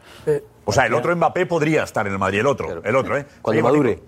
O 0.65 0.73
sea, 0.73 0.85
el 0.85 0.93
otro 0.93 1.15
Mbappé 1.15 1.45
podría 1.45 1.83
estar 1.83 2.05
en 2.05 2.11
el 2.11 2.19
Madrid, 2.19 2.39
el 2.39 2.47
otro, 2.47 2.83
el 2.83 2.95
otro, 2.97 3.17
¿eh? 3.17 3.25
Cuando 3.41 3.63
madure. 3.63 3.99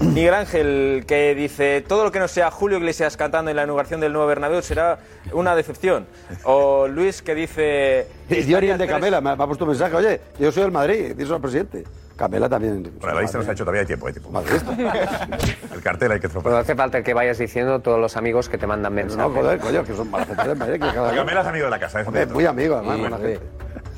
Miguel 0.00 0.34
Ángel 0.34 1.04
que 1.06 1.34
dice, 1.34 1.84
todo 1.86 2.04
lo 2.04 2.12
que 2.12 2.18
no 2.18 2.28
sea 2.28 2.50
Julio 2.50 2.78
Iglesias 2.78 3.16
cantando 3.16 3.50
en 3.50 3.56
la 3.56 3.64
inauguración 3.64 4.00
del 4.00 4.12
nuevo 4.12 4.26
Bernabéu 4.26 4.62
será 4.62 4.98
una 5.32 5.54
decepción. 5.54 6.06
O 6.44 6.88
Luis 6.88 7.22
que 7.22 7.34
dice... 7.34 8.06
Y 8.28 8.42
dio 8.42 8.56
Ariel 8.56 8.78
de 8.78 8.86
Camela, 8.86 9.20
me 9.20 9.30
ha 9.30 9.36
puesto 9.36 9.64
un 9.64 9.70
mensaje, 9.70 9.94
oye, 9.94 10.20
yo 10.38 10.50
soy 10.52 10.64
el 10.64 10.72
Madrid, 10.72 11.14
díselo 11.14 11.36
al 11.36 11.40
presidente. 11.40 11.84
Camela 12.16 12.48
también. 12.48 12.82
Bueno, 12.98 13.14
la 13.14 13.20
lista 13.20 13.38
nos 13.38 13.46
ha 13.46 13.52
hecho 13.52 13.64
todavía 13.64 13.82
hay 13.82 13.86
tiempo, 13.86 14.06
hay 14.06 14.14
tiempo. 14.14 14.32
El 15.74 15.82
cartel 15.82 16.12
hay 16.12 16.20
que 16.20 16.30
Pues 16.30 16.44
no 16.46 16.56
hace 16.56 16.74
falta 16.74 17.02
que 17.02 17.12
vayas 17.12 17.36
diciendo 17.36 17.80
todos 17.80 18.00
los 18.00 18.16
amigos 18.16 18.48
que 18.48 18.56
te 18.56 18.66
mandan 18.66 18.94
mensajes. 18.94 19.18
No, 19.18 19.30
joder, 19.30 19.58
coño, 19.58 19.84
que 19.84 19.94
son 19.94 20.10
malas 20.10 20.26
del 20.28 20.36
Camela 20.78 21.40
es 21.42 21.46
amigo 21.46 21.64
de 21.66 21.70
la 21.70 21.78
casa, 21.78 22.00
¿eh? 22.00 22.04
Hombre, 22.06 22.24
muy 22.26 22.46
amigo, 22.46 22.76
además. 22.76 23.20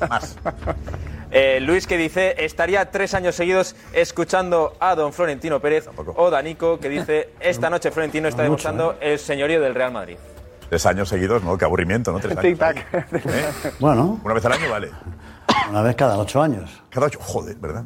Más. 0.09 0.37
Eh, 1.31 1.61
Luis 1.61 1.87
que 1.87 1.97
dice, 1.99 2.35
estaría 2.45 2.91
tres 2.91 3.13
años 3.15 3.35
seguidos 3.35 3.77
escuchando 3.93 4.73
a 4.81 4.95
don 4.95 5.13
Florentino 5.13 5.61
Pérez. 5.61 5.89
O 6.17 6.31
Danico 6.31 6.79
que 6.81 6.89
dice, 6.89 7.31
esta 7.41 7.69
noche 7.71 7.91
Florentino 7.91 8.29
está 8.29 8.43
demostrando 8.43 8.97
el 9.01 9.19
señorío 9.19 9.61
del 9.61 9.75
Real 9.75 9.93
Madrid. 9.93 10.17
Tres 10.69 10.85
años 10.87 11.09
seguidos, 11.09 11.43
¿no? 11.43 11.57
Qué 11.57 11.65
aburrimiento, 11.65 12.13
¿no? 12.13 12.19
Tres 12.21 12.37
años. 12.37 12.59
¿Eh? 12.93 13.73
Bueno, 13.79 14.21
Una 14.25 14.35
vez 14.35 14.45
al 14.45 14.53
año 14.53 14.71
vale. 14.71 14.91
una 15.71 15.83
vez 15.83 15.97
cada 15.97 16.19
ocho 16.19 16.43
años. 16.43 16.71
Cada 16.91 17.07
ocho, 17.07 17.19
joder, 17.23 17.57
¿verdad? 17.57 17.85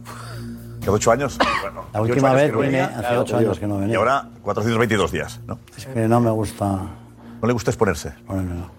Cada 0.81 0.93
ocho 0.93 1.11
años. 1.13 1.39
Bueno, 1.63 1.85
La 1.93 2.01
última 2.01 2.31
años 2.31 2.41
vez 2.43 2.51
que 2.51 2.53
no 2.57 2.59
vine 2.61 2.71
venía, 2.83 2.99
hace 2.99 3.17
ocho 3.17 3.37
años 3.37 3.59
que 3.59 3.67
no 3.69 3.79
venía. 3.79 3.93
Y 3.93 3.97
ahora 3.97 4.29
422 4.43 5.13
días, 5.13 5.41
¿no? 5.47 5.59
Es 5.77 5.87
que 5.87 6.09
no 6.09 6.21
me 6.21 6.31
gusta 6.31 6.67
No 6.67 7.47
le 7.47 7.53
gusta 7.53 7.71
exponerse. 7.71 8.11
ponerme, 8.27 8.55
no. 8.55 8.71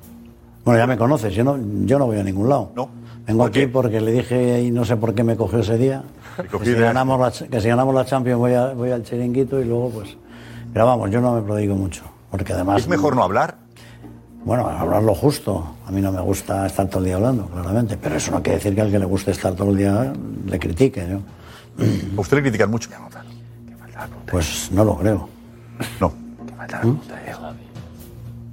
Bueno, 0.65 0.80
ya 0.80 0.88
me 0.88 0.98
conoces, 0.98 1.34
yo 1.34 1.44
no, 1.45 1.57
yo 1.85 1.98
no 1.99 2.06
voy 2.06 2.19
a 2.19 2.23
ningún 2.23 2.48
lado. 2.49 2.72
No. 2.76 2.90
Vengo 3.28 3.45
aquí 3.45 3.68
porque 3.68 4.02
le 4.02 4.12
dije 4.12 4.62
y 4.64 4.72
no 4.72 4.84
sé 4.86 4.98
por 4.98 5.14
qué 5.16 5.24
me 5.24 5.36
cogió 5.38 5.60
ese 5.60 5.78
día. 5.78 6.04
Que 6.60 6.66
si, 6.66 6.74
ganamos 6.74 7.20
la, 7.20 7.48
que 7.48 7.62
si 7.62 7.68
ganamos 7.70 7.94
la 7.95 8.06
Champions 8.06 8.40
voy, 8.40 8.54
a- 8.54 8.74
voy 8.74 8.91
al 8.91 9.04
chiringuito 9.04 9.60
y 9.62 9.66
luego 9.66 9.90
pues... 9.91 10.18
Pero 10.74 10.86
vamos, 10.86 11.10
yo 11.12 11.22
no 11.22 11.34
me 11.36 11.41
prodigo 11.41 11.76
mucho. 11.76 12.04
Porque 12.32 12.52
además... 12.54 12.82
¿Es 12.82 12.88
mejor 12.88 13.16
no 13.16 13.24
hablar? 13.24 13.56
Bueno, 14.44 14.68
hablar 14.68 15.04
lo 15.04 15.14
justo. 15.16 15.76
A 15.88 15.91
mí 15.91 16.02
no 16.02 16.12
me 16.12 16.20
gusta 16.22 16.66
estar 16.66 16.88
todo 16.90 17.00
el 17.00 17.06
día 17.06 17.16
hablando, 17.16 17.45
claramente. 17.45 17.95
Pero 17.98 18.16
eso 18.16 18.32
no 18.32 18.41
quiere 18.41 18.58
decir 18.58 18.74
que 18.76 18.82
al 18.82 18.91
que 18.91 19.00
le 19.00 19.06
guste 19.06 19.32
estar 19.32 19.54
todo 19.54 19.70
el 19.70 19.78
día 19.78 20.06
eh, 20.06 20.14
le 20.48 20.60
critique. 20.60 21.04
¿no? 21.08 21.22
¿A 22.18 22.22
usted 22.22 22.38
le 22.38 22.44
critican 22.44 22.70
mucho? 22.72 22.90
Pues 24.32 24.70
no 24.72 24.84
lo 24.84 24.98
creo. 24.98 25.30
No. 26.02 26.12
¿Mm? 26.84 26.98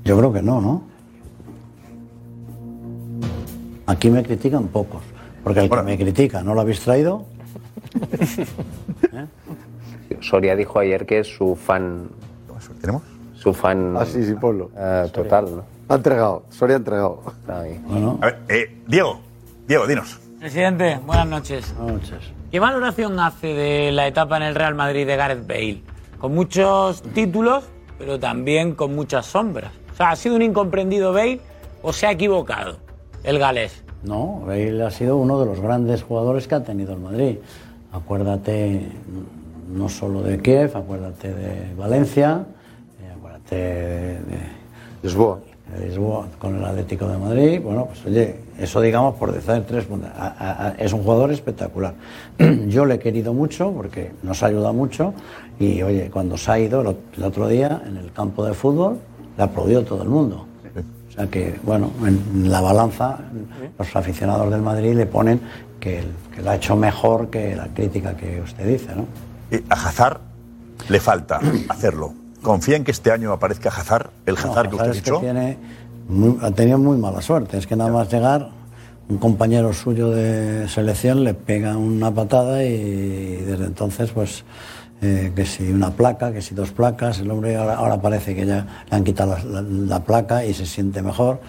Yo 0.04 0.16
creo 0.18 0.32
que 0.32 0.42
no, 0.42 0.60
¿no? 0.60 0.82
Aquí 3.90 4.08
me 4.08 4.22
critican 4.22 4.68
pocos. 4.68 5.02
Porque 5.42 5.60
el 5.60 5.68
que 5.68 5.82
me 5.82 5.98
critica 5.98 6.42
no 6.42 6.54
lo 6.54 6.60
habéis 6.60 6.80
traído. 6.80 7.24
Soria 10.20 10.54
dijo 10.54 10.78
ayer 10.78 11.04
que 11.06 11.18
es 11.20 11.26
su 11.26 11.56
fan. 11.56 12.08
¿Tenemos? 12.80 13.02
Su 13.34 13.52
fan. 13.52 13.96
Ah, 13.98 14.06
sí, 14.06 14.24
sí, 14.24 14.34
ponlo. 14.34 14.70
eh, 14.76 15.08
total, 15.12 15.56
¿no? 15.56 15.64
Ha 15.88 15.94
entregado, 15.96 16.44
Soria 16.50 16.76
ha 16.76 16.78
entregado. 16.78 17.20
Bueno. 17.86 18.18
A 18.22 18.26
ver, 18.26 18.38
eh, 18.48 18.82
Diego, 18.86 19.20
Diego, 19.66 19.88
dinos. 19.88 20.20
Presidente, 20.38 21.00
buenas 21.04 21.26
noches. 21.26 21.74
Buenas 21.76 22.02
noches. 22.02 22.18
¿Qué 22.50 22.60
valoración 22.60 23.18
hace 23.18 23.48
de 23.48 23.90
la 23.92 24.06
etapa 24.06 24.36
en 24.36 24.44
el 24.44 24.54
Real 24.54 24.76
Madrid 24.76 25.04
de 25.04 25.16
Gareth 25.16 25.46
Bale? 25.48 25.82
Con 26.18 26.34
muchos 26.34 27.02
títulos, 27.02 27.64
pero 27.98 28.20
también 28.20 28.74
con 28.74 28.94
muchas 28.94 29.26
sombras. 29.26 29.72
O 29.92 29.96
sea, 29.96 30.10
¿ha 30.10 30.16
sido 30.16 30.36
un 30.36 30.42
incomprendido 30.42 31.12
Bale 31.12 31.40
o 31.82 31.92
se 31.92 32.06
ha 32.06 32.12
equivocado 32.12 32.76
el 33.24 33.38
galés? 33.38 33.82
No, 34.02 34.40
Bale 34.46 34.82
ha 34.82 34.90
sido 34.90 35.16
uno 35.18 35.38
de 35.40 35.46
los 35.46 35.60
grandes 35.60 36.02
jugadores 36.02 36.48
que 36.48 36.54
ha 36.54 36.62
tenido 36.64 36.92
el 36.94 37.00
Madrid. 37.00 37.36
Acuérdate 37.92 38.86
no 39.72 39.88
solo 39.88 40.22
de 40.22 40.38
Kiev, 40.38 40.76
acuérdate 40.76 41.32
de 41.34 41.74
Valencia, 41.76 42.44
eh, 43.02 43.12
acuérdate 43.16 43.56
de, 43.56 44.12
de 44.14 44.38
Lisboa. 45.02 45.38
de 45.78 45.86
Lisboa 45.86 46.26
con 46.38 46.56
el 46.56 46.64
Atlético 46.64 47.06
de 47.08 47.18
Madrid. 47.18 47.60
Bueno, 47.62 47.86
pues 47.86 48.04
oye, 48.06 48.36
eso 48.58 48.80
digamos 48.80 49.14
por 49.16 49.32
decir 49.32 49.62
tres 49.66 49.84
puntos. 49.84 50.10
A- 50.16 50.26
a- 50.38 50.66
a- 50.68 50.74
Es 50.78 50.92
un 50.92 51.02
jugador 51.02 51.30
espectacular. 51.30 51.94
Yo 52.68 52.86
le 52.86 52.94
he 52.94 52.98
querido 52.98 53.32
mucho 53.34 53.70
porque 53.72 54.12
nos 54.22 54.42
ha 54.42 54.46
ayudado 54.46 54.72
mucho 54.72 55.12
y 55.58 55.82
oye, 55.82 56.10
cuando 56.10 56.36
se 56.38 56.50
ha 56.50 56.58
ido 56.58 56.80
el 57.16 57.22
otro 57.24 57.48
día 57.48 57.82
en 57.86 57.96
el 57.98 58.12
campo 58.12 58.44
de 58.44 58.54
fútbol, 58.54 58.98
le 59.36 59.42
aplaudió 59.44 59.84
todo 59.84 60.02
el 60.02 60.08
mundo. 60.08 60.46
O 61.10 61.12
sea 61.12 61.26
que, 61.26 61.58
bueno, 61.64 61.90
en 62.06 62.50
la 62.50 62.60
balanza 62.60 63.18
los 63.78 63.96
aficionados 63.96 64.50
del 64.50 64.62
Madrid 64.62 64.94
le 64.94 65.06
ponen 65.06 65.40
que, 65.80 66.04
que 66.34 66.42
lo 66.42 66.50
ha 66.50 66.56
hecho 66.56 66.76
mejor 66.76 67.28
que 67.30 67.56
la 67.56 67.66
crítica 67.68 68.16
que 68.16 68.40
usted 68.40 68.66
dice, 68.66 68.94
¿no? 68.94 69.06
Eh, 69.50 69.62
a 69.68 69.74
Hazard 69.74 70.20
le 70.88 71.00
falta 71.00 71.40
hacerlo. 71.68 72.14
¿Confía 72.42 72.76
en 72.76 72.84
que 72.84 72.92
este 72.92 73.10
año 73.10 73.32
aparezca 73.32 73.68
Hazard, 73.70 74.10
el 74.24 74.36
Hazard 74.36 74.70
que 74.70 74.76
usted 74.76 74.90
es 74.90 75.02
que 75.02 75.10
tiene 75.12 75.58
muy- 76.08 76.38
ha 76.42 76.50
tenido 76.52 76.78
muy 76.78 76.96
mala 76.96 77.20
suerte. 77.20 77.58
Es 77.58 77.66
que 77.66 77.76
nada 77.76 77.90
más 77.90 78.10
llegar, 78.10 78.48
un 79.08 79.18
compañero 79.18 79.72
suyo 79.72 80.10
de 80.10 80.68
selección 80.68 81.24
le 81.24 81.34
pega 81.34 81.76
una 81.76 82.12
patada 82.14 82.62
y 82.64 83.36
desde 83.44 83.64
entonces, 83.66 84.10
pues, 84.12 84.44
eh, 85.02 85.32
que 85.34 85.46
si 85.46 85.70
una 85.72 85.90
placa, 85.90 86.32
que 86.32 86.42
si 86.42 86.54
dos 86.54 86.72
placas, 86.72 87.18
el 87.20 87.30
hombre 87.30 87.56
ahora, 87.56 87.74
ahora 87.76 88.00
parece 88.00 88.34
que 88.34 88.44
ya 88.46 88.84
le 88.90 88.96
han 88.96 89.04
quitado 89.04 89.36
la, 89.44 89.60
la- 89.60 89.68
la 89.68 90.00
placa 90.00 90.44
y 90.44 90.52
se 90.54 90.66
siente 90.66 91.02
mejor. 91.02 91.40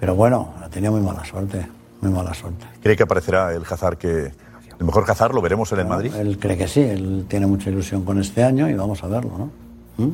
Pero 0.00 0.14
bueno, 0.14 0.54
ha 0.62 0.68
tenido 0.68 0.92
muy 0.92 1.00
mala 1.00 1.24
suerte, 1.24 1.66
muy 2.00 2.12
mala 2.12 2.32
suerte. 2.34 2.64
¿Cree 2.82 2.96
que 2.96 3.02
aparecerá 3.02 3.52
el 3.52 3.62
Hazard 3.68 3.96
que... 3.98 4.30
El 4.78 4.86
mejor 4.86 5.04
Hazard 5.10 5.34
lo 5.34 5.42
veremos 5.42 5.72
en 5.72 5.80
el 5.80 5.86
Madrid? 5.86 6.14
Él 6.14 6.38
cree 6.38 6.56
que 6.56 6.68
sí, 6.68 6.80
él 6.82 7.26
tiene 7.28 7.46
mucha 7.48 7.68
ilusión 7.68 8.04
con 8.04 8.20
este 8.20 8.44
año 8.44 8.68
y 8.68 8.74
vamos 8.74 9.02
a 9.02 9.08
verlo, 9.08 9.32
¿no? 9.36 10.04
¿Mm? 10.04 10.12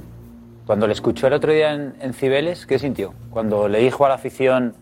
Cuando 0.64 0.86
le 0.86 0.94
escuchó 0.94 1.26
el 1.26 1.34
otro 1.34 1.52
día 1.52 1.74
en, 1.74 1.94
en 2.00 2.14
Cibeles, 2.14 2.64
¿qué 2.64 2.78
sintió? 2.78 3.12
Cuando 3.28 3.68
le 3.68 3.80
dijo 3.80 4.06
a 4.06 4.08
la 4.08 4.14
afición, 4.14 4.72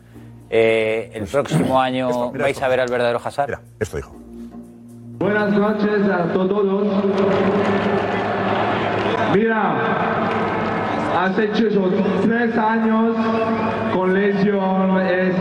eh, 0.50 1.10
el 1.14 1.24
próximo 1.26 1.80
año 1.80 2.10
esto, 2.10 2.30
mira 2.32 2.44
vais 2.44 2.54
esto. 2.56 2.64
a 2.64 2.68
ver 2.68 2.78
al 2.80 2.88
verdadero 2.90 3.20
Hazard. 3.24 3.58
Esto 3.80 3.96
dijo. 3.96 4.14
Buenas 5.22 5.52
noches 5.52 6.10
a 6.10 6.32
todos. 6.32 6.84
Mira, 9.32 9.74
esos 11.60 11.92
tres 12.22 12.58
años 12.58 13.14
con 13.94 14.14
lesión, 14.14 15.00
es 15.00 15.32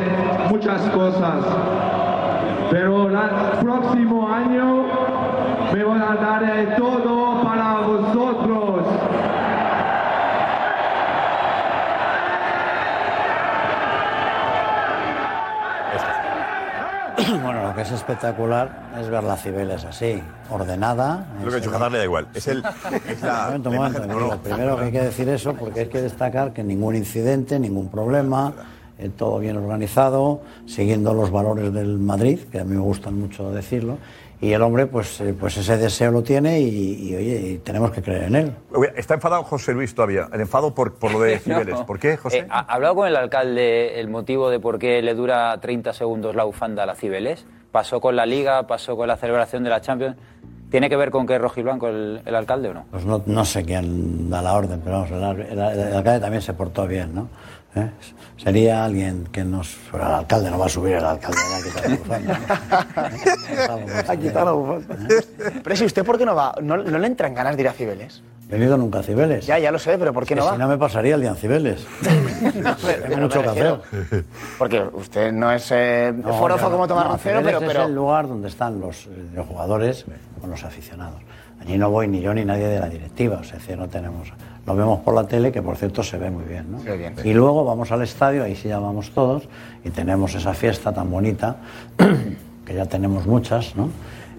muchas 0.51 0.81
cosas. 0.89 1.43
Pero 2.69 3.09
el 3.09 3.59
próximo 3.59 4.29
año 4.31 4.85
me 5.73 5.83
voy 5.83 5.99
a 5.99 6.13
dar 6.13 6.45
de 6.45 6.75
todo 6.75 7.41
para 7.41 7.79
vosotros. 7.79 8.70
Que 17.81 17.87
es 17.87 17.93
espectacular 17.93 18.91
es 18.99 19.09
ver 19.09 19.23
la 19.23 19.35
Cibeles 19.35 19.83
así, 19.85 20.21
ordenada. 20.51 21.25
Lo 21.43 21.49
que 21.49 21.55
ha 21.55 21.59
dicho 21.59 21.75
Hazard 21.75 21.91
le 21.91 21.97
da 21.97 22.03
igual. 22.03 22.27
Es 22.33 22.47
el... 22.47 22.63
Es 23.07 23.21
la, 23.23 23.53
Un 23.55 23.63
momento, 23.63 23.69
la 23.71 23.75
momento, 23.77 24.05
no, 24.05 24.19
no. 24.19 24.37
Primero 24.37 24.77
que 24.77 24.83
hay 24.83 24.91
que 24.91 25.01
decir 25.01 25.27
eso 25.29 25.55
porque 25.55 25.81
hay 25.81 25.87
que 25.87 26.01
destacar 26.01 26.53
que 26.53 26.63
ningún 26.63 26.95
incidente, 26.95 27.59
ningún 27.59 27.89
problema, 27.89 28.53
eh, 28.99 29.09
todo 29.09 29.39
bien 29.39 29.57
organizado, 29.57 30.41
siguiendo 30.67 31.15
los 31.15 31.31
valores 31.31 31.73
del 31.73 31.97
Madrid, 31.97 32.41
que 32.51 32.59
a 32.59 32.63
mí 32.63 32.75
me 32.75 32.81
gustan 32.81 33.19
mucho 33.19 33.51
decirlo, 33.51 33.97
y 34.39 34.53
el 34.53 34.61
hombre 34.61 34.85
pues, 34.85 35.19
eh, 35.21 35.35
pues 35.39 35.57
ese 35.57 35.77
deseo 35.77 36.11
lo 36.11 36.21
tiene 36.21 36.59
y, 36.59 37.09
y, 37.09 37.15
oye, 37.15 37.39
y 37.41 37.57
tenemos 37.59 37.91
que 37.91 38.03
creer 38.03 38.23
en 38.23 38.35
él. 38.35 38.53
Está 38.95 39.15
enfadado 39.15 39.43
José 39.43 39.73
Luis 39.73 39.95
todavía. 39.95 40.27
El 40.31 40.41
enfado 40.41 40.75
por, 40.75 40.95
por 40.95 41.11
lo 41.13 41.21
de 41.21 41.39
Cibeles. 41.39 41.79
No. 41.79 41.85
¿Por 41.87 41.97
qué, 41.97 42.17
José? 42.17 42.39
Eh, 42.39 42.47
¿Ha 42.49 42.59
ha 42.59 42.73
hablado 42.73 42.95
con 42.95 43.07
el 43.07 43.15
alcalde 43.15 43.99
el 43.99 44.07
motivo 44.07 44.51
de 44.51 44.59
por 44.59 44.77
qué 44.77 45.01
le 45.01 45.15
dura 45.15 45.59
30 45.59 45.93
segundos 45.93 46.35
la 46.35 46.43
bufanda 46.43 46.83
a 46.83 46.85
la 46.85 46.95
Cibeles? 46.95 47.45
Pasó 47.71 48.01
con 48.01 48.15
la 48.15 48.25
Liga, 48.25 48.67
pasó 48.67 48.95
con 48.97 49.07
la 49.07 49.15
celebración 49.17 49.63
de 49.63 49.69
la 49.69 49.81
Champions. 49.81 50.17
¿Tiene 50.69 50.89
que 50.89 50.95
ver 50.95 51.11
con 51.11 51.27
que 51.27 51.35
es 51.35 51.41
rojiblanco 51.41 51.87
el, 51.89 52.21
el 52.25 52.35
alcalde 52.35 52.69
o 52.69 52.73
no? 52.73 52.85
Pues 52.91 53.05
no, 53.05 53.21
no 53.25 53.43
sé 53.45 53.63
quién 53.65 54.29
da 54.29 54.41
la 54.41 54.53
orden, 54.53 54.79
pero 54.83 55.01
vamos, 55.01 55.11
el, 55.11 55.41
el- 55.59 55.59
el 55.59 55.93
alcalde 55.95 56.19
también 56.21 56.41
se 56.41 56.53
portó 56.53 56.87
bien, 56.87 57.13
¿no? 57.13 57.27
¿Eh? 57.75 57.89
Sería 58.37 58.83
alguien 58.83 59.25
que 59.31 59.43
nos... 59.45 59.77
Pero 59.91 60.05
el 60.05 60.11
alcalde 60.13 60.49
no 60.51 60.57
va 60.59 60.65
a 60.65 60.69
subir, 60.69 60.93
el 60.95 61.05
alcalde 61.05 61.37
va 61.51 61.57
a 61.57 61.61
quitar 61.63 61.89
la 61.89 61.95
bufanda. 63.75 64.11
Ha 64.11 64.17
quitado 64.17 64.45
la 64.45 64.51
bufanda. 64.51 64.97
Pero 65.63 65.75
si 65.75 65.85
usted, 65.85 66.03
¿por 66.05 66.17
qué 66.17 66.25
no 66.25 66.35
va? 66.35 66.53
¿No, 66.61 66.77
no 66.77 66.97
le 66.99 67.07
entran 67.07 67.33
ganas 67.33 67.55
de 67.55 67.61
ir 67.63 67.67
a 67.69 67.73
Cibeles? 67.73 68.21
He 68.51 68.55
venido 68.55 68.75
nunca 68.75 68.99
a 68.99 69.03
Cibeles. 69.03 69.45
Ya, 69.45 69.57
ya 69.59 69.71
lo 69.71 69.79
sé, 69.79 69.97
pero 69.97 70.11
¿por 70.11 70.25
qué 70.25 70.35
no 70.35 70.43
va? 70.43 70.51
Si 70.51 70.57
no 70.57 70.67
me 70.67 70.77
pasaría 70.77 71.15
el 71.15 71.21
día 71.21 71.29
en 71.29 71.35
Cibeles. 71.37 71.87
Mucho 73.17 73.41
que 73.41 73.47
hacer. 73.47 73.79
Porque 74.57 74.83
usted 74.91 75.31
no 75.31 75.49
es 75.53 75.71
eh, 75.71 76.13
No, 76.13 76.33
forofo 76.33 76.65
no. 76.65 76.71
como 76.71 76.87
Tomás 76.87 77.05
No, 77.05 77.11
Roncero, 77.11 77.41
pero, 77.43 77.59
es 77.59 77.87
el 77.87 77.95
lugar 77.95 78.27
donde 78.27 78.49
están 78.49 78.81
los, 78.81 79.05
eh, 79.05 79.09
los 79.33 79.47
jugadores 79.47 80.03
con 80.41 80.49
los 80.49 80.65
aficionados. 80.65 81.21
Allí 81.61 81.77
no 81.77 81.89
voy 81.89 82.09
ni 82.09 82.19
yo 82.19 82.33
ni 82.33 82.43
nadie 82.43 82.67
de 82.67 82.79
la 82.81 82.89
directiva, 82.89 83.37
o 83.39 83.43
sea, 83.43 83.55
es 83.55 83.61
decir, 83.61 83.77
no 83.77 83.87
tenemos... 83.87 84.33
Lo 84.65 84.75
vemos 84.75 84.99
por 84.99 85.13
la 85.15 85.25
tele, 85.25 85.51
que 85.53 85.61
por 85.61 85.77
cierto 85.77 86.03
se 86.03 86.17
ve 86.17 86.29
muy 86.29 86.43
bien, 86.43 86.71
¿no? 86.71 86.79
Bien. 86.79 87.15
Y 87.23 87.33
luego 87.33 87.63
vamos 87.63 87.91
al 87.91 88.01
estadio, 88.01 88.43
ahí 88.43 88.55
sí 88.55 88.67
ya 88.67 88.79
vamos 88.79 89.11
todos, 89.11 89.47
y 89.85 89.91
tenemos 89.91 90.35
esa 90.35 90.53
fiesta 90.53 90.91
tan 90.91 91.09
bonita, 91.09 91.55
que 92.65 92.73
ya 92.73 92.85
tenemos 92.85 93.25
muchas, 93.25 93.75
¿no? 93.77 93.89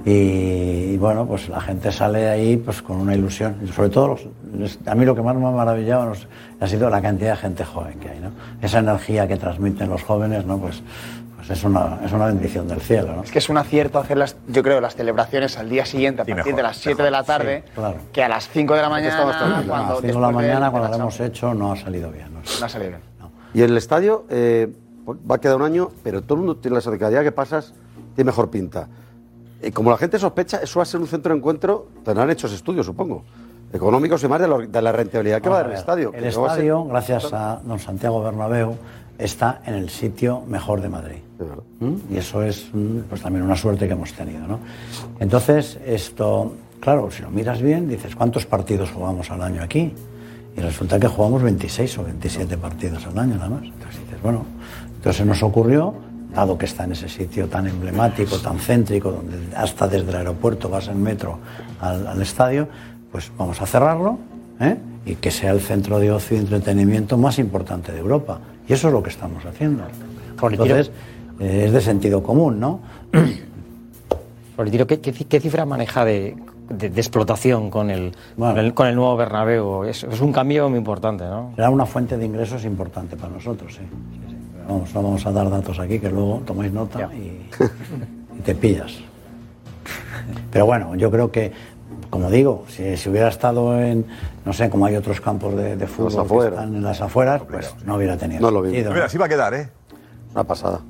Y, 0.05 0.95
y 0.95 0.97
bueno, 0.99 1.27
pues 1.27 1.49
la 1.49 1.61
gente 1.61 1.93
sale 1.93 2.21
de 2.21 2.29
ahí 2.31 2.57
pues 2.57 2.83
con 2.83 2.97
una 2.97 3.15
ilusión. 3.15 3.57
Y 3.65 3.69
sobre 3.69 3.89
todo, 3.89 4.17
los- 4.57 4.79
a 4.87 4.95
mí 4.95 5.05
lo 5.05 5.15
que 5.15 5.23
más 5.23 5.37
me 5.37 5.47
ha 5.47 5.51
maravillado 5.51 6.07
nos- 6.07 6.27
ha 6.61 6.67
sido 6.67 6.91
la 6.91 7.01
cantidad 7.01 7.31
de 7.33 7.37
gente 7.37 7.65
joven 7.65 7.99
que 8.01 8.09
hay, 8.11 8.21
¿no? 8.21 8.31
Esa 8.61 8.81
energía 8.81 9.29
que 9.29 9.37
transmiten 9.37 9.89
los 9.89 10.03
jóvenes, 10.03 10.45
¿no? 10.45 10.59
Pues, 10.59 10.83
pues 11.37 11.51
es, 11.51 11.65
una, 11.65 11.99
es 12.05 12.13
una 12.13 12.27
bendición 12.27 12.69
del 12.69 12.81
cielo, 12.81 13.17
¿no? 13.17 13.23
es 13.25 13.31
que 13.33 13.39
es 13.41 13.49
un 13.49 13.59
acierto 13.59 13.99
hacer 13.99 14.17
las, 14.17 14.37
yo 14.47 14.63
creo, 14.63 14.81
las 14.81 14.95
celebraciones 14.95 15.59
al 15.59 15.69
día 15.69 15.85
siguiente, 15.85 16.23
a 16.23 16.25
Sí, 16.25 16.31
partir 16.33 16.47
mejor, 16.53 16.57
de 16.57 16.63
las 16.63 16.77
7 16.77 17.03
de 17.03 17.11
la 17.11 17.25
tarde, 17.25 17.65
Sí, 17.67 17.73
claro. 17.75 17.97
que 18.13 18.23
a 18.23 18.29
las 18.29 18.49
5 18.49 18.75
de 18.75 18.83
la 18.83 18.89
mañana, 18.89 19.11
Estamos 19.13 19.37
tranquilos. 19.37 19.57
A 19.57 19.61
las 19.61 19.67
cuando 19.69 20.01
5 20.03 20.07
de 20.19 20.21
la 20.21 20.31
mañana, 20.31 20.65
de 20.67 20.71
cuando 20.71 20.89
lo 20.91 20.95
hemos 20.97 21.21
hecho, 21.21 21.53
no 21.55 21.73
ha 21.73 21.77
salido 21.77 22.11
bien. 22.13 22.33
¿no? 22.33 22.41
No 22.61 22.67
ha 22.67 22.69
salido 22.69 22.91
bien. 22.91 23.01
Y 23.55 23.63
en 23.63 23.71
el 23.71 23.77
estadio 23.77 24.25
eh, 24.31 24.73
va 25.31 25.35
a 25.35 25.39
quedar 25.41 25.57
un 25.57 25.63
año, 25.63 25.91
pero 26.05 26.23
todo 26.23 26.35
el 26.35 26.39
mundo 26.45 26.57
tiene 26.59 26.77
la 26.77 26.81
sensación 26.81 26.95
que 26.95 27.01
cada 27.01 27.11
día 27.11 27.23
que 27.25 27.33
pasas 27.33 27.75
tiene 28.15 28.29
mejor 28.31 28.49
pinta. 28.49 28.87
Y 29.63 29.71
como 29.71 29.91
la 29.91 29.97
gente 29.97 30.19
sospecha, 30.19 30.59
eso 30.63 30.79
va 30.79 30.83
a 30.83 30.87
ser 30.87 31.01
un 31.01 31.07
centro 31.07 31.33
de 31.33 31.39
encuentro, 31.39 31.87
tendrán 32.05 32.29
hechos 32.31 32.53
estudios, 32.53 32.85
supongo, 32.87 33.23
económicos 33.73 34.23
y 34.25 34.29
más 34.29 34.41
de, 34.41 34.49
lo- 34.49 34.59
de 34.67 34.83
la 34.83 34.93
rentabilidad 34.93 35.41
que 35.41 35.49
va 35.49 35.57
a 35.61 35.63
dar 35.63 35.71
el 35.73 35.79
estadio. 35.79 36.09
El 36.13 36.27
a 36.27 36.31
ser- 36.33 36.41
estadio, 36.43 36.85
gracias 36.85 37.33
a 37.33 37.61
don 37.65 37.79
Santiago 37.79 38.23
Bernabéu, 38.23 38.75
está 39.19 39.61
en 39.67 39.75
el 39.75 39.89
sitio 39.89 40.43
mejor 40.47 40.81
de 40.81 40.89
Madrid. 40.89 41.19
¿Mm? 41.81 41.95
Y 42.15 42.17
eso 42.19 42.43
es 42.43 42.69
mm, 42.73 42.99
pues 43.09 43.21
también 43.23 43.45
una 43.45 43.57
suerte 43.57 43.87
que 43.87 43.93
hemos 43.95 44.13
tenido. 44.13 44.47
¿no? 44.47 44.59
Entonces, 45.21 45.79
esto, 45.87 46.55
claro, 46.81 47.11
si 47.11 47.23
lo 47.23 47.31
miras 47.31 47.61
bien, 47.63 47.89
dices, 47.89 48.15
¿cuántos 48.17 48.47
partidos 48.47 48.91
jugamos 48.91 49.31
al 49.31 49.43
año 49.43 49.63
aquí? 49.63 49.93
Y 50.57 50.61
resulta 50.61 50.99
que 51.01 51.09
jugamos 51.09 51.43
26 51.43 51.99
o 51.99 52.05
27 52.05 52.57
partidos 52.59 53.07
al 53.07 53.19
año 53.19 53.37
nada 53.37 53.49
más. 53.49 53.63
Entonces 53.65 54.01
dices, 54.01 54.23
bueno, 54.23 54.45
entonces 54.97 55.25
nos 55.25 55.43
ocurrió, 55.43 55.95
dado 56.35 56.57
que 56.57 56.67
está 56.67 56.85
en 56.85 56.93
ese 56.93 57.09
sitio 57.09 57.49
tan 57.49 57.67
emblemático, 57.67 58.39
tan 58.39 58.59
céntrico, 58.59 59.11
donde 59.13 59.37
hasta 59.57 59.87
desde 59.89 60.09
el 60.11 60.17
aeropuerto 60.17 60.69
vas 60.69 60.89
en 60.89 61.03
metro 61.03 61.39
al, 61.81 62.07
al 62.07 62.23
estadio, 62.23 62.69
pues 63.11 63.31
vamos 63.37 63.61
a 63.61 63.67
cerrarlo 63.67 64.19
¿eh? 64.61 64.77
y 65.05 65.17
que 65.17 65.31
sea 65.31 65.51
el 65.53 65.61
centro 65.61 65.99
de 65.99 66.11
ocio 66.11 66.37
y 66.37 66.41
entretenimiento 66.41 67.19
más 67.19 67.39
importante 67.39 67.93
de 67.93 67.99
Europa. 67.99 68.39
Y 68.69 68.73
eso 68.73 68.89
es 68.89 68.95
lo 68.95 69.03
que 69.03 69.11
estamos 69.11 69.45
haciendo. 69.45 69.83
Entonces, 70.65 70.91
eh, 71.41 71.65
es 71.67 71.73
de 71.73 71.81
sentido 71.81 72.23
común, 72.23 72.59
¿no? 72.61 72.81
¿qué, 74.87 75.01
qué 75.01 75.13
qué 75.13 75.41
cifra 75.41 75.65
maneja 75.65 76.05
de, 76.05 76.37
de- 76.69 76.91
de 76.91 77.01
explotación 77.01 77.71
con 77.71 77.91
el, 77.91 78.13
con 78.39 78.59
el, 78.59 78.75
con 78.75 78.87
el 78.87 78.95
nuevo 78.95 79.17
Bernabéu? 79.17 79.85
Es, 79.85 80.05
es 80.05 80.21
un 80.21 80.33
cambio 80.33 80.69
muy 80.69 80.79
importante, 80.79 81.25
¿no? 81.25 81.53
Será 81.57 81.71
una 81.71 81.87
fuente 81.87 82.17
de 82.17 82.25
ingresos 82.25 82.65
importante 82.65 83.17
para 83.17 83.33
nosotros, 83.33 83.75
sí. 83.75 83.83
Vamos, 84.69 84.95
no 84.95 85.03
vamos 85.03 85.27
a 85.27 85.33
dar 85.33 85.51
datos 85.51 85.79
aquí, 85.79 85.99
que 85.99 86.11
luego 86.11 86.43
tomáis 86.47 86.73
nota 86.73 87.09
y, 87.15 87.49
y 88.39 88.41
te 88.45 88.55
pillas. 88.55 88.99
Pero 90.51 90.67
bueno, 90.67 90.95
yo 90.95 91.11
creo 91.11 91.31
que 91.31 91.53
como 92.13 92.31
digo, 92.31 92.65
si, 92.69 92.95
si 92.99 93.09
hubiera 93.09 93.29
estado 93.29 93.81
en, 93.81 94.05
no 94.45 94.53
sé, 94.53 94.69
como 94.69 94.85
hay 94.85 94.97
otros 94.97 95.23
campos 95.23 95.57
de, 95.57 95.77
de 95.77 95.87
fútbol 95.87 96.13
que 96.13 96.21
afueras. 96.21 96.53
están 96.61 96.77
en 96.77 96.83
las 96.83 97.01
afueras, 97.01 97.41
pues 97.49 97.75
no 97.87 97.95
hubiera 97.95 98.19
tenido 98.19 98.43
No 98.43 98.51
lo 98.51 98.61
vi. 98.61 98.71
Mira, 98.71 99.07
así 99.07 99.17
va 99.17 99.25
a 99.25 99.29
quedar, 99.31 99.55
¿eh? 99.55 99.71
Una 100.35 100.45
pasada. 100.45 100.81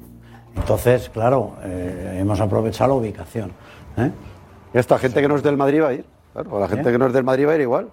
Entonces, 0.56 1.08
claro, 1.10 1.54
eh, 1.62 2.18
hemos 2.20 2.40
aprovechado 2.40 2.94
la 2.94 2.96
ubicación. 2.96 3.52
¿eh? 3.98 4.10
Y 4.74 4.78
esta 4.78 4.98
gente 4.98 5.20
que 5.20 5.28
no 5.28 5.36
es 5.36 5.44
del 5.44 5.56
Madrid 5.56 5.82
va 5.82 5.88
a 5.90 5.94
ir. 5.94 6.04
Claro, 6.32 6.58
la 6.58 6.66
gente 6.66 6.88
¿Eh? 6.88 6.92
que 6.92 6.98
no 6.98 7.06
es 7.06 7.12
del 7.12 7.22
Madrid 7.22 7.46
va 7.46 7.52
a 7.52 7.54
ir 7.54 7.60
igual. 7.60 7.88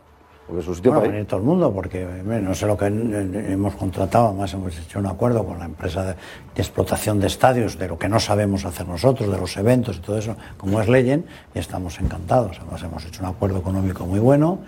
Porque 0.49 0.61
es 0.61 0.65
su 0.65 0.73
sitio 0.73 0.91
Bueno, 0.93 1.11
para 1.11 1.26
todo 1.26 1.39
el 1.41 1.45
mundo, 1.45 1.71
porque 1.71 2.03
no 2.23 2.55
sé 2.55 2.65
lo 2.65 2.76
que 2.76 2.88
eh, 2.88 3.51
hemos 3.53 3.76
contratado, 3.76 4.30
además 4.30 4.51
hemos 4.55 4.76
hecho 4.80 4.97
un 4.97 5.05
acuerdo 5.05 5.45
con 5.45 5.59
la 5.59 5.65
empresa 5.65 6.03
de, 6.03 6.13
de 6.13 6.61
explotación 6.61 7.19
de 7.19 7.27
estadios, 7.27 7.77
de 7.77 7.88
lo 7.88 7.99
que 7.99 8.09
no 8.09 8.19
sabemos 8.19 8.65
hacer 8.65 8.88
nosotros, 8.88 9.31
de 9.31 9.38
los 9.38 9.55
eventos 9.57 9.97
y 9.97 9.99
todo 9.99 10.17
eso, 10.17 10.35
como 10.57 10.81
es 10.81 10.89
Legend, 10.89 11.23
y 11.53 11.59
estamos 11.59 11.99
encantados. 11.99 12.57
Además 12.61 12.81
hemos 12.81 13.05
hecho 13.05 13.21
un 13.21 13.30
acuerdo 13.30 13.59
económico 13.59 14.07
muy 14.07 14.17
bueno, 14.17 14.61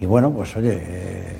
y 0.00 0.06
bueno, 0.06 0.30
pues 0.32 0.56
oye, 0.56 0.78
eh, 0.82 1.36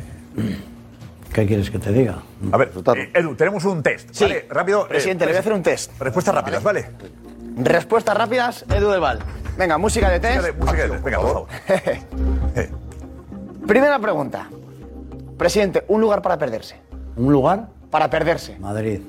¿qué 1.32 1.46
quieres 1.46 1.70
que 1.70 1.78
te 1.78 1.90
diga? 1.90 2.18
A 2.52 2.58
ver, 2.58 2.72
eh, 2.96 3.10
Edu, 3.14 3.34
tenemos 3.34 3.64
un 3.64 3.82
test. 3.82 4.10
Sí, 4.12 4.24
¿vale? 4.24 4.44
Rápido. 4.50 4.84
eh, 4.84 4.88
presidente, 4.90 5.24
le 5.24 5.30
voy 5.32 5.36
a 5.38 5.40
hacer 5.40 5.52
un 5.54 5.62
test. 5.62 5.98
Respuestas 5.98 6.34
rápidas, 6.34 6.62
¿vale? 6.62 6.90
Respuestas 7.56 8.14
rápidas, 8.14 8.66
Edu 8.68 8.90
del 8.90 9.00
Val. 9.00 9.20
Venga, 9.56 9.78
música 9.78 10.10
de 10.10 10.20
test. 10.20 10.36
Música 10.36 10.52
de- 10.52 10.58
música 10.60 10.82
de 10.82 10.88
test, 10.90 11.02
venga, 11.04 11.18
por 11.20 11.32
favor. 11.32 11.48
Primera 13.70 14.00
pregunta. 14.00 14.48
Presidente, 15.38 15.84
un 15.86 16.00
lugar 16.00 16.20
para 16.22 16.36
perderse. 16.36 16.74
¿Un 17.16 17.32
lugar? 17.32 17.68
Para 17.88 18.10
perderse. 18.10 18.58
Madrid. 18.58 19.00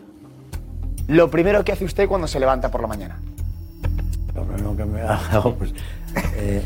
Lo 1.07 1.31
primero 1.31 1.63
que 1.63 1.71
hace 1.71 1.83
usted 1.83 2.07
cuando 2.07 2.27
se 2.27 2.39
levanta 2.39 2.69
por 2.69 2.79
la 2.79 2.85
mañana. 2.85 3.19
Lo 4.35 4.43
primero 4.43 4.77
que 4.77 4.85
me 4.85 5.01
hago, 5.33 5.55
pues, 5.55 5.73
eh, 6.35 6.61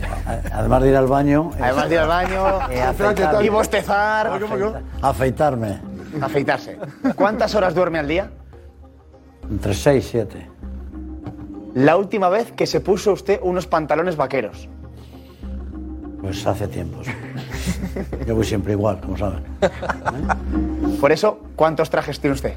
además 0.51 0.81
de 0.81 0.89
ir 0.89 0.95
al 0.97 1.07
baño... 1.07 1.51
Además 1.57 1.87
de 1.87 1.95
ir 1.95 2.01
al 2.01 2.07
baño 2.09 2.45
eh, 2.69 2.81
afeitarme. 2.81 3.45
y 3.45 3.47
bostezar. 3.47 4.41
Afeitarme. 5.01 5.79
Afeitarse. 6.19 6.77
¿Cuántas 7.15 7.55
horas 7.55 7.73
duerme 7.73 7.99
al 7.99 8.09
día? 8.09 8.29
Entre 9.49 9.73
6 9.73 10.05
y 10.05 10.09
7. 10.09 10.49
La 11.75 11.95
última 11.95 12.27
vez 12.27 12.51
que 12.51 12.67
se 12.67 12.81
puso 12.81 13.13
usted 13.13 13.39
unos 13.41 13.67
pantalones 13.67 14.17
vaqueros. 14.17 14.67
Pues 16.25 16.47
hace 16.47 16.67
tiempo. 16.67 17.03
sí. 17.03 17.11
Yo 18.25 18.35
voy 18.35 18.43
siempre 18.43 18.73
igual, 18.73 18.99
como 18.99 19.15
saben. 19.15 19.43
Por 20.99 21.11
eso, 21.11 21.39
¿cuántos 21.55 21.91
trajes 21.91 22.19
tiene 22.19 22.33
usted? 22.33 22.55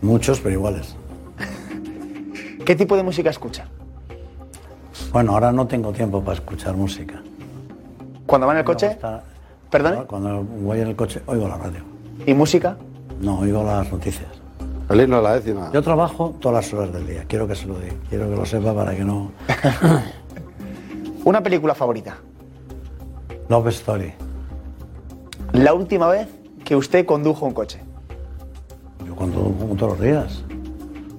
Muchos, 0.00 0.38
pero 0.38 0.54
iguales. 0.54 0.94
¿Qué 2.64 2.76
tipo 2.76 2.96
de 2.96 3.02
música 3.02 3.30
escucha? 3.30 3.66
Bueno, 5.12 5.32
ahora 5.32 5.50
no 5.50 5.66
tengo 5.66 5.92
tiempo 5.92 6.22
para 6.22 6.34
escuchar 6.34 6.76
música. 6.76 7.20
¿Cuando 8.26 8.46
va 8.46 8.52
en 8.52 8.60
el 8.60 8.64
coche? 8.64 8.96
¿Perdone? 9.68 10.04
Cuando 10.04 10.44
voy 10.44 10.80
en 10.80 10.88
el 10.88 10.96
coche, 10.96 11.20
oigo 11.26 11.48
la 11.48 11.56
radio. 11.56 11.80
¿Y 12.24 12.32
música? 12.32 12.76
No, 13.20 13.40
oigo 13.40 13.64
las 13.64 13.90
noticias. 13.90 14.28
El 14.88 15.00
himno 15.00 15.16
de 15.16 15.22
la 15.22 15.34
décima. 15.34 15.70
Yo 15.72 15.82
trabajo 15.82 16.36
todas 16.40 16.64
las 16.64 16.72
horas 16.74 16.92
del 16.92 17.08
día. 17.08 17.24
Quiero 17.26 17.48
que 17.48 17.56
se 17.56 17.66
lo 17.66 17.76
diga. 17.80 17.94
Quiero 18.08 18.30
que 18.30 18.36
lo 18.36 18.46
sepa 18.46 18.72
para 18.72 18.94
que 18.94 19.04
no. 19.04 19.32
Una 21.24 21.42
película 21.42 21.74
favorita. 21.74 22.18
Love 23.52 23.68
Story. 23.68 24.14
La 25.52 25.74
última 25.74 26.08
vez 26.08 26.26
que 26.64 26.74
usted 26.74 27.04
condujo 27.04 27.44
un 27.44 27.52
coche. 27.52 27.80
Yo 29.06 29.14
como 29.14 29.76
todos 29.76 29.92
los 29.92 30.00
días. 30.00 30.42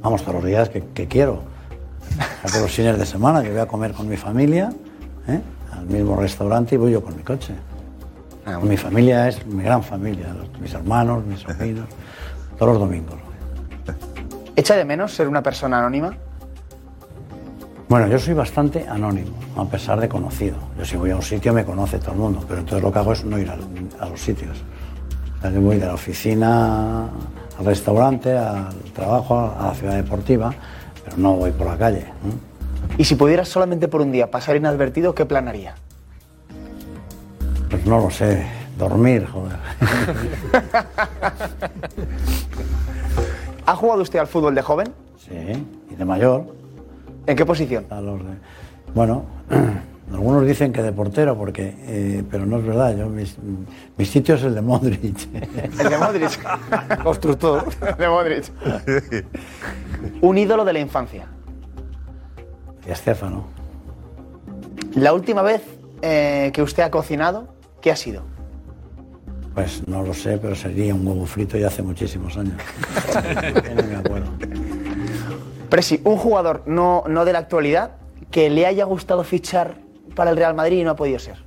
Vamos, 0.02 0.24
todos 0.24 0.38
los 0.38 0.46
días 0.46 0.68
que, 0.68 0.84
que 0.96 1.08
quiero. 1.08 1.44
Saco 2.44 2.62
los 2.62 2.72
fines 2.72 2.98
de 2.98 3.06
semana 3.06 3.44
que 3.44 3.52
voy 3.52 3.60
a 3.60 3.68
comer 3.68 3.94
con 3.94 4.10
mi 4.10 4.18
familia, 4.18 4.74
¿eh? 5.28 5.42
al 5.74 5.86
mismo 5.86 6.16
restaurante 6.16 6.74
y 6.74 6.80
voy 6.80 6.94
yo 6.94 7.04
con 7.04 7.16
mi 7.16 7.22
coche. 7.22 7.54
mi 8.64 8.78
familia 8.78 9.28
es 9.28 9.46
mi 9.46 9.62
gran 9.62 9.84
familia, 9.84 10.36
mis 10.60 10.74
hermanos, 10.74 11.24
mis 11.26 11.40
sobrinos, 11.46 11.86
todos 12.58 12.72
los 12.72 12.80
domingos. 12.80 13.20
¿Echa 14.56 14.76
de 14.76 14.86
menos 14.86 15.14
ser 15.14 15.28
una 15.28 15.44
persona 15.44 15.78
anónima? 15.78 16.18
Bueno, 17.94 18.08
yo 18.08 18.18
soy 18.18 18.34
bastante 18.34 18.88
anónimo, 18.90 19.38
a 19.56 19.66
pesar 19.66 20.02
de 20.02 20.10
conocido. 20.10 20.56
Yo 20.80 20.84
si 20.84 20.98
voy 20.98 21.12
a 21.12 21.16
un 21.16 21.22
sitio 21.22 21.54
me 21.54 21.64
conoce 21.64 22.00
todo 22.00 22.14
el 22.14 22.18
mundo, 22.18 22.44
pero 22.48 22.62
entonces 22.62 22.82
lo 22.82 22.92
que 22.92 22.98
hago 22.98 23.14
es 23.14 23.24
no 23.24 23.38
ir 23.38 23.48
a, 23.52 23.56
los 24.08 24.20
sitios. 24.20 24.58
O 25.38 25.42
sea, 25.42 25.52
yo 25.52 25.62
voy 25.62 25.78
de 25.78 25.86
la 25.86 25.94
oficina 25.94 27.04
al 27.04 27.66
restaurante, 27.66 28.36
al 28.36 28.74
trabajo, 28.96 29.54
a 29.60 29.68
la 29.68 29.76
ciudad 29.76 29.94
deportiva, 29.94 30.52
pero 31.04 31.18
no 31.18 31.36
voy 31.36 31.52
por 31.52 31.68
la 31.68 31.78
calle. 31.78 32.08
Y 32.98 33.04
si 33.04 33.14
pudieras 33.14 33.48
solamente 33.48 33.88
por 33.88 34.02
un 34.02 34.12
día 34.12 34.32
pasar 34.32 34.56
inadvertido, 34.56 35.14
¿qué 35.14 35.28
plan 35.28 35.48
haría? 35.48 35.76
Pues 37.70 37.86
no 37.86 38.00
lo 38.00 38.10
sé, 38.10 38.44
dormir, 38.76 39.28
joder. 39.28 39.58
¿Ha 43.68 43.76
jugado 43.76 44.02
usted 44.02 44.18
al 44.18 44.26
fútbol 44.26 44.56
de 44.56 44.64
joven? 44.64 44.88
Sí, 45.16 45.64
y 45.92 45.96
de 45.96 46.06
mayor. 46.06 46.63
¿En 47.28 47.36
qué 47.38 47.46
posición? 47.46 47.86
A 47.90 48.02
los 48.02 48.20
de- 48.20 48.34
Bueno, 48.94 49.24
algunos 50.14 50.46
dicen 50.46 50.74
que 50.74 50.82
de 50.82 50.92
portero, 50.92 51.38
porque, 51.38 51.76
eh, 51.80 52.24
pero 52.30 52.46
no 52.46 52.58
es 52.60 52.66
verdad. 52.66 52.96
Yo, 52.98 53.08
mis- 53.08 53.38
mi 53.98 54.06
sitio 54.06 54.36
es 54.36 54.44
el 54.44 54.56
de 54.56 54.62
Modric. 54.62 55.28
El 55.80 55.90
de 55.90 55.98
Modric. 55.98 56.40
Constructor. 57.04 57.66
de 57.98 58.08
Modric. 58.10 58.46
Un 60.22 60.38
ídolo 60.38 60.66
de 60.66 60.74
la 60.74 60.80
infancia. 60.80 61.28
Y 62.88 62.92
Estefano. 62.92 63.46
La 64.96 65.14
última 65.14 65.42
vez 65.42 65.62
eh, 66.02 66.52
que 66.54 66.62
usted 66.62 66.84
ha 66.84 66.92
cocinado, 66.92 67.48
¿qué 67.82 67.92
ha 67.92 67.96
sido? 67.96 68.24
Pues 69.56 69.88
no 69.88 70.02
lo 70.04 70.14
sé, 70.16 70.38
pero 70.40 70.56
sería 70.56 70.94
un 70.96 71.06
huevo 71.08 71.26
frito 71.28 71.58
y 71.58 71.64
hace 71.64 71.82
muchísimos 71.84 72.36
años. 72.38 72.56
Presi, 75.74 76.00
un 76.04 76.18
jugador 76.18 76.62
no, 76.68 77.04
no 77.08 77.26
de 77.26 77.34
la 77.34 77.40
actualidad 77.40 77.94
que 78.30 78.48
le 78.52 78.68
haya 78.68 78.86
gustado 78.86 79.24
fichar 79.24 79.74
para 80.16 80.30
el 80.30 80.38
Real 80.38 80.54
Madrid 80.54 80.78
y 80.82 80.84
no 80.84 80.92
ha 80.92 80.96
podido 80.96 81.18
ser. 81.18 81.44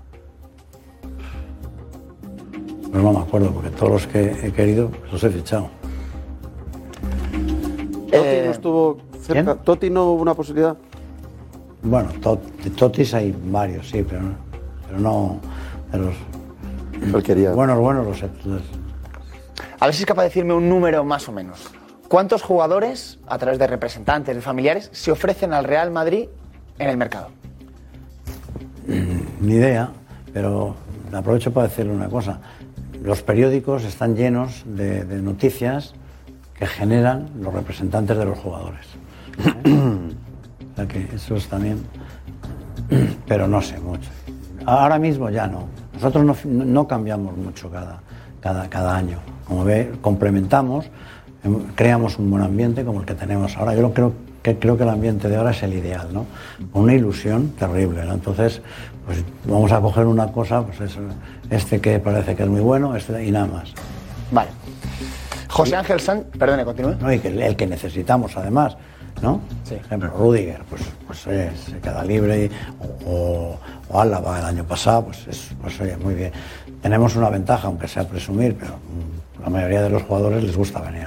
Pues 2.91 3.05
no 3.05 3.13
me 3.13 3.21
acuerdo, 3.21 3.53
porque 3.53 3.71
todos 3.71 3.93
los 3.93 4.07
que 4.09 4.33
he 4.49 4.53
querido 4.53 4.89
pues 4.89 5.13
los 5.13 5.23
he 5.23 5.31
fichado. 5.31 5.69
Totti 8.11 8.41
no 8.45 8.51
estuvo 8.51 8.99
cerca. 9.21 9.55
Totti 9.55 9.91
no 9.91 10.07
hubo 10.07 10.23
una 10.23 10.35
posibilidad. 10.35 10.77
Bueno, 11.83 12.09
to- 12.21 12.41
de 12.65 12.71
Totis 12.71 13.15
hay 13.15 13.33
varios, 13.45 13.89
sí, 13.89 14.03
pero, 14.03 14.23
no- 14.23 14.35
pero 14.89 14.99
no 14.99 15.41
de 15.93 15.99
los. 15.99 16.15
Él 17.15 17.23
quería. 17.23 17.53
Buenos, 17.53 17.79
buenos 17.79 18.05
los, 18.05 18.23
los- 18.45 18.63
A 19.79 19.85
ver 19.87 19.95
si 19.95 20.03
es 20.03 20.07
capaz 20.07 20.23
de 20.23 20.29
decirme 20.31 20.53
un 20.53 20.69
número 20.69 21.05
más 21.05 21.29
o 21.29 21.33
menos. 21.33 21.71
¿Cuántos 22.09 22.43
jugadores, 22.43 23.19
a 23.27 23.39
través 23.39 23.59
de 23.59 23.67
representantes, 23.67 24.35
de 24.35 24.41
familiares, 24.41 24.91
se 24.93 25.11
ofrecen 25.11 25.53
al 25.53 25.65
Real 25.65 25.91
Madrid 25.91 26.29
en 26.79 26.89
el 26.89 26.97
mercado? 26.97 27.31
Ni 29.41 29.55
idea, 29.55 29.91
pero 30.33 30.77
aprovecho 31.13 31.53
para 31.53 31.67
decirle 31.69 31.93
una 31.93 32.09
cosa. 32.09 32.41
Los 33.03 33.23
periódicos 33.23 33.85
están 33.85 34.15
llenos 34.15 34.63
de, 34.67 35.05
noticias 35.21 35.95
que 36.55 36.67
generan 36.67 37.29
los 37.41 37.53
representantes 37.53 38.17
de 38.17 38.25
los 38.25 38.39
jugadores. 38.39 38.87
O 40.73 40.79
sea 40.79 40.87
que 40.87 41.09
eso 41.15 41.37
es 41.37 41.49
también... 41.49 41.83
Pero 43.27 43.49
no 43.49 43.63
sé 43.63 43.81
mucho. 43.81 44.11
Ahora 44.67 44.99
mismo 44.99 45.31
ya 45.31 45.47
no. 45.47 45.69
Nosotros 45.95 46.23
no, 46.23 46.37
no 46.45 46.87
cambiamos 46.87 47.35
mucho 47.35 47.71
cada, 47.71 48.03
cada, 48.43 48.69
cada 48.69 48.95
año. 48.95 49.19
Como 49.49 49.65
ve, 49.65 49.93
complementamos, 50.03 50.85
em, 50.85 50.91
creamos 51.75 52.19
un 52.19 52.31
buen 52.31 52.43
ambiente 52.43 52.85
como 52.85 53.01
el 53.01 53.07
que 53.07 53.15
tenemos 53.15 53.57
ahora. 53.57 53.75
Yo 53.75 53.93
creo 53.93 54.13
que, 54.43 54.57
creo 54.59 54.77
que 54.77 54.85
el 54.85 54.89
ambiente 54.89 55.29
de 55.29 55.37
ahora 55.37 55.51
es 55.51 55.63
el 55.63 55.75
ideal, 55.75 56.09
¿no? 56.13 56.27
Una 56.73 56.95
ilusión 56.95 57.51
terrible, 57.59 58.05
¿no? 58.05 58.15
Entonces, 58.15 58.63
pues 59.05 59.25
vamos 59.45 59.73
a 59.73 59.81
coger 59.81 60.07
una 60.07 60.33
cosa, 60.33 60.63
pues 60.63 60.81
eso, 60.81 61.01
este 61.51 61.81
que 61.81 61.99
parece 61.99 62.35
que 62.35 62.43
es 62.43 62.49
muy 62.49 62.61
bueno, 62.61 62.97
este 62.97 63.25
y 63.25 63.31
nada 63.31 63.47
más. 63.47 63.73
Vale. 64.31 64.51
José 65.49 65.77
Ángel 65.77 66.01
San... 66.01 66.25
Perdone, 66.39 66.65
continúe. 66.65 66.97
No, 67.01 67.13
y 67.13 67.19
que 67.19 67.29
el, 67.29 67.57
que 67.57 67.67
necesitamos 67.67 68.37
además, 68.37 68.77
¿no? 69.23 69.41
Por 69.69 69.79
ejemplo, 69.79 70.11
Rudiger, 70.11 70.61
pues, 70.69 70.83
pues 71.07 71.27
oye, 71.27 71.51
se 71.57 71.79
queda 71.79 72.05
libre, 72.05 72.51
o, 73.07 73.57
o 73.89 74.01
Álava 74.01 74.39
el 74.39 74.45
año 74.45 74.65
pasado, 74.65 75.07
pues, 75.07 75.27
es, 75.29 75.51
pues 75.63 75.81
oye, 75.81 75.97
muy 75.97 76.15
bien. 76.15 76.33
Tenemos 76.83 77.17
una 77.17 77.31
ventaja, 77.31 77.69
aunque 77.69 77.89
sea 77.89 78.07
presumir, 78.07 78.57
pero 78.59 78.75
mm, 78.75 79.43
la 79.43 79.51
mayoría 79.51 79.83
de 79.83 79.91
los 79.91 80.03
jugadores 80.03 80.43
les 80.43 80.57
gusta 80.57 80.81
venir 80.81 81.07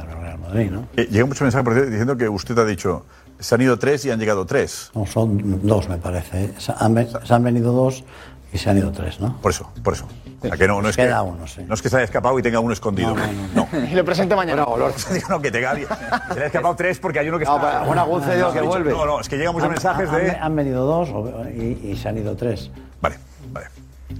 Madrid, 0.49 0.71
¿no? 0.71 0.87
Eh, 0.97 1.07
llega 1.09 1.25
mucho 1.25 1.43
mensaje 1.43 1.63
por 1.63 1.73
cierto, 1.73 1.89
diciendo 1.91 2.17
que 2.17 2.27
usted 2.29 2.57
ha 2.57 2.65
dicho, 2.65 3.05
se 3.39 3.55
han 3.55 3.61
ido 3.61 3.77
tres 3.79 4.03
y 4.05 4.11
han 4.11 4.19
llegado 4.19 4.45
tres. 4.45 4.91
No, 4.93 5.05
son 5.05 5.65
dos, 5.65 5.87
me 5.89 5.97
parece. 5.97 6.45
¿eh? 6.45 6.53
Se 6.57 6.73
han, 6.77 7.07
se 7.25 7.33
han 7.33 7.43
venido 7.43 7.71
dos 7.71 8.03
y 8.51 8.57
se 8.57 8.69
han 8.69 8.77
ido 8.77 8.91
tres, 8.91 9.19
¿no? 9.19 9.37
Por 9.41 9.51
eso, 9.51 9.69
por 9.83 9.93
eso. 9.93 10.07
¿A 10.51 10.55
que 10.57 10.67
no, 10.67 10.81
no 10.81 10.87
es 10.89 10.95
que, 10.95 11.03
Queda 11.03 11.21
uno, 11.21 11.45
sí. 11.47 11.61
no 11.67 11.73
es 11.73 11.81
que 11.81 11.89
se 11.89 11.97
haya 11.97 12.05
escapado 12.05 12.39
y 12.39 12.41
tenga 12.41 12.59
uno 12.61 12.71
escondido. 12.73 13.13
No, 13.53 13.67
Y 13.89 13.93
lo 13.95 14.05
presente 14.05 14.35
mañana. 14.35 14.65
No, 14.67 14.75
Digo, 15.13 15.27
no, 15.29 15.41
que 15.41 15.51
tenga 15.51 15.71
alguien. 15.71 15.87
Se 16.29 16.35
le 16.35 16.43
ha 16.43 16.47
escapado 16.47 16.75
tres 16.75 16.97
porque 16.99 17.19
hay 17.19 17.29
uno 17.29 17.37
que 17.37 17.45
No, 17.45 17.55
está. 17.57 17.81
una 17.83 18.05
digo 18.35 18.51
que 18.53 18.61
vuelve. 18.61 18.91
No, 18.91 19.05
no, 19.05 19.19
es 19.19 19.27
que 19.29 19.37
llegan 19.37 19.53
muchos 19.53 19.65
Han- 19.67 19.73
mensajes 19.73 20.09
han, 20.09 20.15
de. 20.23 20.31
han 20.31 20.55
venido 20.55 20.85
dos 20.85 21.09
o- 21.09 21.43
y, 21.49 21.91
y 21.91 21.95
se 21.97 22.09
han 22.09 22.17
ido 22.17 22.35
tres. 22.35 22.71
Vale. 23.01 23.17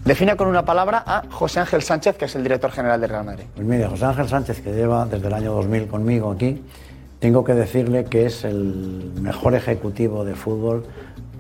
Defina 0.06 0.36
con 0.36 0.48
una 0.48 0.64
palabra 0.64 1.04
a 1.06 1.24
José 1.30 1.60
Ángel 1.60 1.82
Sánchez, 1.82 2.16
que 2.18 2.26
es 2.26 2.36
el 2.36 2.44
director 2.44 2.72
general 2.72 3.02
del 3.02 3.10
Real 3.10 3.26
Madrid. 3.26 3.44
Pues 3.56 3.68
mire, 3.68 3.88
José 3.88 4.06
Ángel 4.06 4.28
Sánchez, 4.28 4.62
que 4.62 4.72
lleva 4.74 5.06
desde 5.06 5.28
el 5.28 5.34
año 5.34 5.54
2000 5.54 5.88
conmigo 5.88 6.32
aquí, 6.32 6.62
tengo 7.20 7.44
que 7.44 7.54
decirle 7.54 8.06
que 8.06 8.26
es 8.28 8.44
el 8.46 9.12
mejor 9.22 9.56
ejecutivo 9.56 10.24
de 10.24 10.36
fútbol 10.36 10.86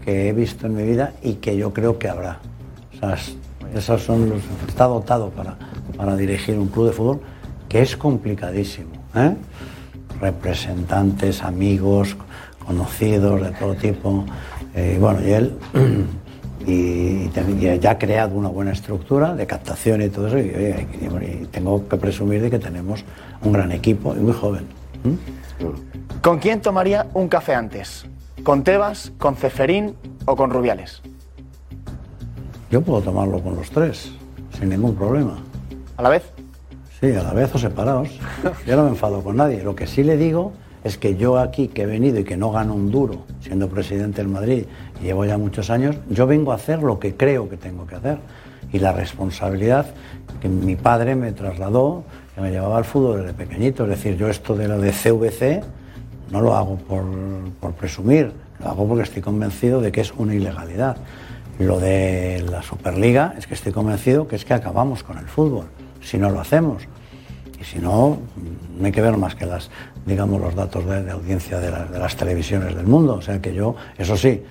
que 0.04 0.30
he 0.30 0.34
visto 0.34 0.66
en 0.68 0.76
mi 0.76 0.84
vida 0.84 1.14
y 1.22 1.36
que 1.36 1.56
yo 1.58 1.74
creo 1.74 1.98
que 2.00 2.10
habrá. 2.10 2.40
O 2.96 3.00
sea, 3.00 3.14
es- 3.14 3.36
esos 3.76 4.02
son 4.04 4.30
los, 4.30 4.42
está 4.68 4.86
dotado 4.86 5.30
para, 5.30 5.56
para 5.96 6.16
dirigir 6.16 6.58
un 6.58 6.68
club 6.70 6.88
de 6.88 6.94
fútbol 6.94 7.22
que 7.70 7.82
es 7.84 7.96
complicadísimo. 7.96 8.90
¿eh? 9.16 9.36
Representantes, 10.20 11.44
amigos, 11.44 12.16
conocidos 12.66 13.42
de 13.42 13.52
todo 13.52 13.76
tipo. 13.76 14.26
Eh, 14.76 14.98
bueno, 15.00 15.22
y 15.26 15.32
él 15.32 15.54
y, 16.70 17.80
ya 17.80 17.91
ha 17.91 17.98
creado 17.98 18.36
una 18.36 18.50
buena 18.50 18.72
estructura 18.72 19.34
de 19.36 19.48
captación 19.48 20.02
y 20.02 20.10
todo 20.10 20.28
eso. 20.28 20.38
Y, 20.38 21.08
oye, 21.08 21.48
tengo 21.52 21.88
que 21.88 21.98
presumir 21.98 22.41
de 22.41 22.50
que 22.50 22.60
tenemos 22.60 23.04
un 23.44 23.52
gran 23.52 23.72
equipo 23.72 24.14
y 24.16 24.20
muy 24.20 24.34
joven. 24.34 24.66
¿Mm? 25.04 26.22
¿Con 26.22 26.40
quién 26.40 26.62
tomaría 26.62 27.08
un 27.14 27.28
café 27.28 27.56
antes? 27.56 28.06
¿Con 28.44 28.64
Tebas, 28.64 29.12
con 29.18 29.36
Ceferín 29.36 29.96
o 30.26 30.36
con 30.36 30.52
Rubiales? 30.52 31.02
Yo 32.72 32.82
puedo 32.82 33.02
tomarlo 33.02 33.41
con 33.41 33.56
los 33.56 33.70
tres, 33.72 34.12
sin 34.58 34.70
ningún 34.70 34.96
problema. 34.96 35.40
¿A 35.98 36.04
la 36.04 36.10
vez? 36.10 36.24
Sí, 37.00 37.12
a 37.14 37.24
la 37.24 37.34
vez 37.34 37.54
o 37.56 37.58
separados. 37.58 38.10
Yo 38.68 38.76
no 38.76 38.84
me 38.84 38.90
enfado 38.90 39.24
con 39.24 39.38
nadie. 39.38 39.64
Lo 39.64 39.76
que 39.76 39.88
sí 39.88 40.04
le 40.04 40.18
digo 40.18 40.54
es 40.84 40.97
que 40.97 41.15
yo 41.15 41.38
aquí, 41.38 41.68
que 41.68 41.84
he 41.84 41.85
venido 41.85 42.19
y 42.19 42.23
que 42.23 42.38
no 42.38 42.51
gano 42.51 42.73
un 42.73 42.91
duro 42.91 43.23
siendo 43.41 43.68
presidente 43.68 44.22
del 44.22 44.31
Madrid 44.31 44.65
y 45.01 45.06
llevo 45.06 45.26
ya 45.26 45.38
muchos 45.38 45.69
años, 45.69 45.97
yo 46.10 46.26
vengo 46.26 46.51
a 46.51 46.56
hacer 46.56 46.81
lo 46.81 46.99
que 46.99 47.15
creo 47.15 47.49
que 47.49 47.57
tengo 47.57 47.85
que 47.85 47.95
hacer. 47.95 48.18
Y 48.72 48.80
la 48.80 48.93
responsabilidad 48.93 49.88
que 50.41 50.47
mi 50.47 50.76
padre 50.76 51.15
me 51.15 51.31
trasladó, 51.31 52.03
que 52.35 52.41
me 52.41 52.51
llevaba 52.51 52.77
al 52.77 52.85
fútbol 52.85 53.22
desde 53.22 53.34
pequeñito. 53.34 53.84
Es 53.84 53.89
decir, 53.89 54.15
yo 54.15 54.30
esto 54.30 54.56
de 54.56 54.68
lo 54.68 54.80
de 54.80 54.91
CVC 54.91 55.64
no 56.31 56.41
lo 56.41 56.56
hago 56.56 56.77
por, 56.77 57.03
por 57.60 57.73
presumir, 57.73 58.31
lo 58.60 58.69
hago 58.69 58.88
porque 58.88 59.03
estoy 59.03 59.22
convencido 59.22 59.81
de 59.81 59.91
que 59.91 60.01
es 60.01 60.14
una 60.14 60.35
ilegalidad. 60.35 60.97
Lo 61.57 61.80
de 61.80 62.45
la 62.49 62.61
Superliga 62.61 63.34
es 63.38 63.47
que 63.47 63.53
estoy 63.53 63.73
convencido 63.73 64.27
que 64.27 64.35
es 64.38 64.45
que 64.45 64.53
acabamos 64.53 65.03
con 65.03 65.18
el 65.18 65.26
fútbol, 65.26 65.65
si 66.01 66.18
no 66.18 66.30
lo 66.30 66.39
hacemos. 66.39 66.84
Y 67.60 67.64
si 67.65 67.80
no, 67.80 68.19
no 68.77 68.86
hay 68.86 68.91
que 68.91 69.02
ver 69.02 69.18
más 69.18 69.36
que 69.36 69.45
las, 69.45 69.69
digamos, 70.06 70.40
los 70.40 70.56
datos 70.56 70.86
de, 70.86 71.03
de 71.03 71.11
audiencia 71.11 71.60
de, 71.60 71.69
la- 71.72 71.86
de 71.86 71.99
las 71.99 72.15
televisiones 72.15 72.76
del 72.76 72.88
mundo. 72.88 73.15
O 73.15 73.22
sea 73.22 73.41
que 73.41 73.53
yo, 73.53 73.76
eso 73.98 74.15
sí, 74.15 74.44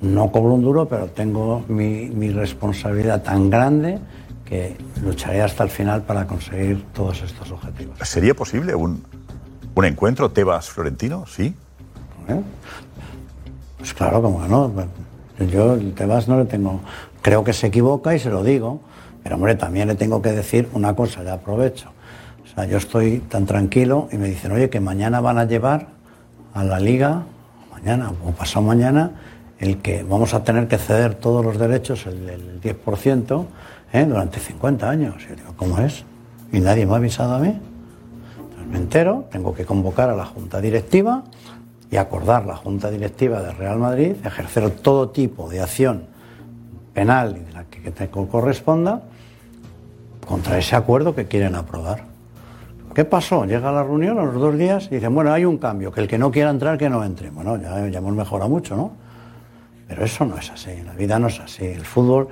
no 0.00 0.32
cobro 0.32 0.54
un 0.54 0.62
duro, 0.62 0.88
pero 0.88 1.06
tengo 1.08 1.64
mi, 1.68 2.06
mi 2.06 2.30
responsabilidad 2.30 3.22
tan 3.22 3.50
grande 3.50 3.98
que 4.46 4.76
lucharé 5.04 5.42
hasta 5.42 5.62
el 5.64 5.70
final 5.70 6.02
para 6.02 6.26
conseguir 6.26 6.82
todos 6.94 7.20
estos 7.22 7.50
objetivos. 7.52 7.98
¿Sería 8.08 8.34
posible 8.34 8.74
un, 8.74 9.04
un 9.74 9.84
encuentro 9.84 10.30
Tebas-Florentino? 10.30 11.26
Sí. 11.26 11.54
¿Eh? 12.28 12.40
Pues 13.78 13.94
claro, 13.94 14.22
como 14.22 14.42
que 14.42 14.48
no. 14.48 14.72
Yo 15.50 15.74
el 15.74 15.92
Tebas 15.94 16.26
no 16.28 16.38
le 16.38 16.46
tengo. 16.46 16.80
Creo 17.22 17.44
que 17.44 17.52
se 17.52 17.66
equivoca 17.68 18.14
y 18.14 18.18
se 18.18 18.30
lo 18.30 18.42
digo. 18.42 18.80
Pero 19.22 19.36
hombre, 19.36 19.54
también 19.54 19.86
le 19.88 19.94
tengo 19.94 20.22
que 20.22 20.32
decir 20.32 20.68
una 20.72 20.94
cosa, 20.96 21.22
ya 21.22 21.34
aprovecho. 21.34 21.90
O 22.50 22.54
sea, 22.54 22.66
yo 22.66 22.78
estoy 22.78 23.18
tan 23.20 23.46
tranquilo 23.46 24.08
y 24.12 24.16
me 24.16 24.28
dicen, 24.28 24.52
oye, 24.52 24.70
que 24.70 24.80
mañana 24.80 25.20
van 25.20 25.38
a 25.38 25.44
llevar 25.44 25.88
a 26.52 26.64
la 26.64 26.80
liga, 26.80 27.22
mañana 27.70 28.12
o 28.24 28.32
pasado 28.32 28.66
mañana, 28.66 29.12
el 29.58 29.78
que 29.78 30.02
vamos 30.02 30.34
a 30.34 30.42
tener 30.42 30.68
que 30.68 30.78
ceder 30.78 31.14
todos 31.14 31.44
los 31.44 31.58
derechos, 31.58 32.06
el, 32.06 32.28
el 32.28 32.60
10%, 32.60 33.46
¿eh? 33.92 34.04
durante 34.04 34.40
50 34.40 34.88
años. 34.88 35.16
Y 35.24 35.28
yo 35.28 35.36
digo, 35.36 35.54
¿cómo 35.56 35.78
es? 35.78 36.04
Y 36.52 36.60
nadie 36.60 36.86
me 36.86 36.94
ha 36.94 36.96
avisado 36.96 37.34
a 37.34 37.38
mí. 37.38 37.48
Entonces 37.48 38.66
me 38.70 38.78
entero, 38.78 39.26
tengo 39.30 39.54
que 39.54 39.64
convocar 39.64 40.10
a 40.10 40.16
la 40.16 40.24
junta 40.24 40.60
directiva 40.60 41.24
y 41.90 41.96
acordar 41.96 42.46
la 42.46 42.56
junta 42.56 42.90
directiva 42.90 43.42
de 43.42 43.52
Real 43.52 43.78
Madrid, 43.78 44.14
ejercer 44.24 44.70
todo 44.70 45.10
tipo 45.10 45.48
de 45.48 45.60
acción 45.60 46.04
penal 46.94 47.36
y 47.36 47.44
de 47.44 47.52
la 47.52 47.64
que, 47.64 47.90
te 47.90 48.08
corresponda 48.08 49.02
contra 50.26 50.58
ese 50.58 50.76
acuerdo 50.76 51.14
que 51.14 51.26
quieren 51.26 51.54
aprobar. 51.54 52.09
¿Qué 52.94 53.04
pasó? 53.04 53.44
Llega 53.44 53.70
la 53.70 53.82
reunión 53.84 54.18
a 54.18 54.24
los 54.24 54.34
dos 54.34 54.58
días 54.58 54.88
y 54.90 54.96
dicen, 54.96 55.14
bueno, 55.14 55.32
hay 55.32 55.44
un 55.44 55.58
cambio, 55.58 55.92
que 55.92 56.00
el 56.00 56.08
que 56.08 56.18
no 56.18 56.30
quiera 56.30 56.50
entrar, 56.50 56.76
que 56.76 56.88
no 56.90 57.04
entre. 57.04 57.30
Bueno, 57.30 57.56
ya, 57.56 57.78
hemos 57.98 58.14
mejorado 58.14 58.50
mucho, 58.50 58.76
¿no? 58.76 58.92
Pero 59.88 60.04
eso 60.04 60.24
no 60.24 60.36
es 60.36 60.50
así, 60.50 60.70
la 60.84 60.92
vida 60.94 61.18
no 61.18 61.28
es 61.28 61.38
así. 61.40 61.64
El 61.66 61.84
fútbol, 61.84 62.28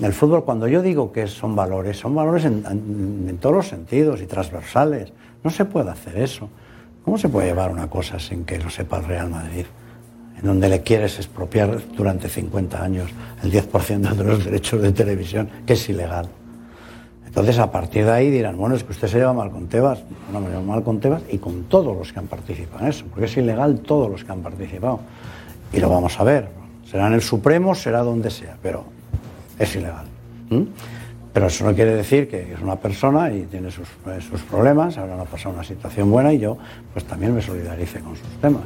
el 0.00 0.12
fútbol 0.12 0.44
cuando 0.44 0.68
yo 0.68 0.80
digo 0.82 1.10
que 1.12 1.26
son 1.26 1.54
valores, 1.56 1.98
son 1.98 2.14
valores 2.14 2.44
en- 2.44 2.64
en 3.28 3.38
todos 3.38 3.54
los 3.56 3.68
sentidos 3.68 4.20
y 4.22 4.26
transversales. 4.26 5.12
No 5.42 5.50
se 5.50 5.64
puede 5.64 5.90
hacer 5.90 6.16
eso. 6.18 6.48
¿Cómo 7.04 7.18
se 7.18 7.28
puede 7.28 7.48
llevar 7.48 7.70
una 7.70 7.88
cosa 7.88 8.18
sin 8.18 8.44
que 8.44 8.58
lo 8.58 8.70
sepa 8.70 8.98
el 8.98 9.04
Real 9.04 9.28
Madrid? 9.30 9.66
En 10.38 10.42
donde 10.46 10.68
le 10.68 10.82
quieres 10.82 11.16
expropiar 11.18 11.80
durante 11.96 12.28
50 12.28 12.82
años 12.82 13.10
el 13.42 13.50
10% 13.50 14.14
de 14.14 14.24
los 14.24 14.44
derechos 14.44 14.82
de 14.82 14.92
televisión, 14.92 15.48
que 15.66 15.72
es 15.74 15.88
ilegal. 15.88 16.28
Entonces, 17.36 17.58
a 17.58 17.70
partir 17.70 18.06
de 18.06 18.12
ahí 18.12 18.30
dirán, 18.30 18.56
bueno, 18.56 18.76
es 18.76 18.82
que 18.82 18.92
usted 18.92 19.08
se 19.08 19.18
lleva 19.18 19.34
mal 19.34 19.50
con 19.50 19.66
Tebas. 19.66 19.98
No, 20.32 20.40
me 20.40 20.48
llevo 20.48 20.62
mal 20.62 20.82
con 20.82 21.00
Tebas 21.00 21.20
y 21.30 21.36
con 21.36 21.64
todos 21.64 21.94
los 21.94 22.10
que 22.10 22.18
han 22.18 22.28
participado 22.28 22.84
en 22.84 22.88
eso, 22.88 23.04
porque 23.10 23.26
es 23.26 23.36
ilegal 23.36 23.80
todos 23.80 24.10
los 24.10 24.24
que 24.24 24.32
han 24.32 24.40
participado. 24.40 25.00
Y 25.70 25.78
lo 25.78 25.90
vamos 25.90 26.18
a 26.18 26.24
ver. 26.24 26.48
Será 26.90 27.08
en 27.08 27.12
el 27.12 27.20
Supremo, 27.20 27.74
será 27.74 28.00
donde 28.00 28.30
sea, 28.30 28.56
pero 28.62 28.84
es 29.58 29.76
ilegal. 29.76 30.06
Pero 31.34 31.46
eso 31.48 31.66
no 31.66 31.74
quiere 31.74 31.94
decir 31.94 32.26
que 32.26 32.54
es 32.54 32.60
una 32.62 32.76
persona 32.76 33.30
y 33.30 33.42
tiene 33.42 33.70
sus, 33.70 33.86
problemas, 34.50 34.96
ahora 34.96 35.16
no 35.16 35.24
ha 35.24 35.26
pasado 35.26 35.56
una 35.56 35.64
situación 35.64 36.10
buena 36.10 36.32
y 36.32 36.38
yo 36.38 36.56
pues 36.94 37.04
también 37.04 37.34
me 37.34 37.42
solidarice 37.42 38.00
con 38.00 38.16
sus 38.16 38.28
temas. 38.40 38.64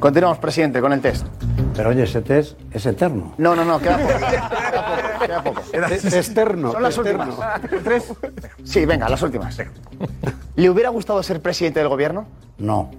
Continuamos, 0.00 0.38
presidente, 0.38 0.80
con 0.80 0.92
el 0.92 1.00
test. 1.00 1.26
Pero 1.74 1.90
oye, 1.90 2.04
ese 2.04 2.20
test 2.20 2.58
es 2.70 2.86
eterno. 2.86 3.34
No, 3.38 3.56
no, 3.56 3.64
no, 3.64 3.78
queda 3.80 3.98
poco. 3.98 4.18
Queda 4.18 5.42
poco, 5.42 5.60
queda 5.72 5.88
poco. 5.88 6.06
Externo. 6.16 6.72
Son 6.72 6.82
las 6.82 6.98
últimas. 6.98 7.28
¿Tres? 7.82 8.12
Sí, 8.64 8.84
venga, 8.84 9.08
las 9.08 9.22
últimas. 9.22 9.58
¿Le 10.56 10.70
hubiera 10.70 10.90
gustado 10.90 11.22
ser 11.22 11.40
presidente 11.40 11.80
del 11.80 11.88
gobierno? 11.88 12.26
No. 12.58 12.90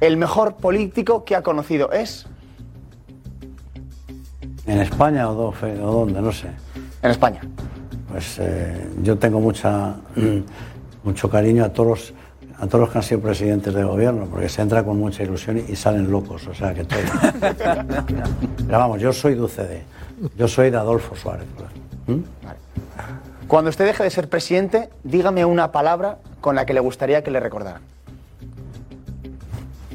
¿El 0.00 0.16
mejor 0.16 0.56
político 0.56 1.24
que 1.24 1.36
ha 1.36 1.42
conocido 1.42 1.92
es? 1.92 2.26
¿En 4.66 4.80
España 4.80 5.30
o, 5.30 5.52
dónde? 5.52 6.20
No 6.20 6.32
sé. 6.32 6.48
En 7.02 7.10
España. 7.10 7.40
Pues 8.10 8.38
eh, 8.38 8.88
yo 9.02 9.18
tengo 9.18 9.40
mucha, 9.40 9.96
mucho 11.02 11.28
cariño 11.28 11.64
a 11.64 11.68
todos, 11.72 11.88
los, 11.88 12.14
a 12.64 12.66
todos 12.68 12.80
los 12.80 12.90
que 12.90 12.98
han 12.98 13.04
sido 13.04 13.20
presidentes 13.20 13.74
de 13.74 13.84
gobierno, 13.84 14.26
porque 14.30 14.48
se 14.48 14.62
entra 14.62 14.82
con 14.82 14.98
mucha 14.98 15.22
ilusión 15.22 15.58
y, 15.68 15.76
salen 15.76 16.10
locos, 16.10 16.46
o 16.46 16.54
sea 16.54 16.72
que 16.74 16.84
todo. 16.84 17.00
Pero 18.66 18.78
vamos, 18.78 19.00
yo 19.00 19.12
soy 19.12 19.34
de 19.34 19.42
UCD, 19.42 19.82
yo 20.36 20.48
soy 20.48 20.70
de 20.70 20.76
Adolfo 20.78 21.14
Suárez. 21.14 21.46
¿Mm? 22.06 22.20
Cuando 23.46 23.68
usted 23.70 23.84
deje 23.86 24.02
de 24.02 24.10
ser 24.10 24.28
presidente, 24.28 24.88
dígame 25.04 25.44
una 25.44 25.70
palabra 25.72 26.18
con 26.40 26.54
la 26.56 26.64
que 26.64 26.72
le 26.74 26.80
gustaría 26.80 27.22
que 27.22 27.30
le 27.30 27.40
recordaran. 27.40 27.82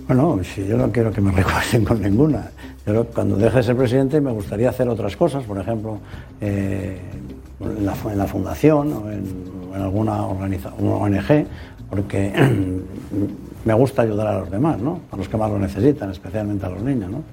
Bueno, 0.07 0.39
si 0.43 0.65
yo 0.65 0.77
no 0.77 0.91
quiero 0.91 1.11
que 1.11 1.21
me 1.21 1.31
recuerden 1.35 1.85
con 1.85 2.01
ninguna. 2.01 2.49
Yo 2.85 3.05
cuando 3.05 3.35
deje 3.35 3.57
de 3.57 3.63
ser 3.63 3.75
presidente 3.75 4.21
me 4.21 4.31
gustaría 4.31 4.69
hacer 4.69 4.87
otras 4.89 5.15
cosas, 5.15 5.43
por 5.43 5.57
ejemplo, 5.59 5.99
eh, 6.41 6.99
en, 7.59 7.85
la, 7.85 7.93
fu- 7.93 8.09
en 8.09 8.17
la 8.17 8.25
fundación 8.25 8.93
o 8.93 9.11
en, 9.11 9.23
o 9.71 9.75
en 9.75 9.81
alguna 9.81 10.21
organiza- 10.23 10.73
una 10.79 10.95
ONG, 10.95 11.45
porque 11.89 12.33
me 13.65 13.73
gusta 13.73 14.03
ayudar 14.03 14.27
a 14.27 14.39
los 14.39 14.51
demás, 14.51 14.79
¿no? 14.79 15.01
A 15.11 15.17
los 15.17 15.27
que 15.27 15.37
más 15.37 15.49
lo 15.49 15.59
necesitan, 15.59 16.11
especialmente 16.11 16.65
a 16.65 16.69
los 16.69 16.81
niños, 16.81 17.09
¿no? 17.09 17.23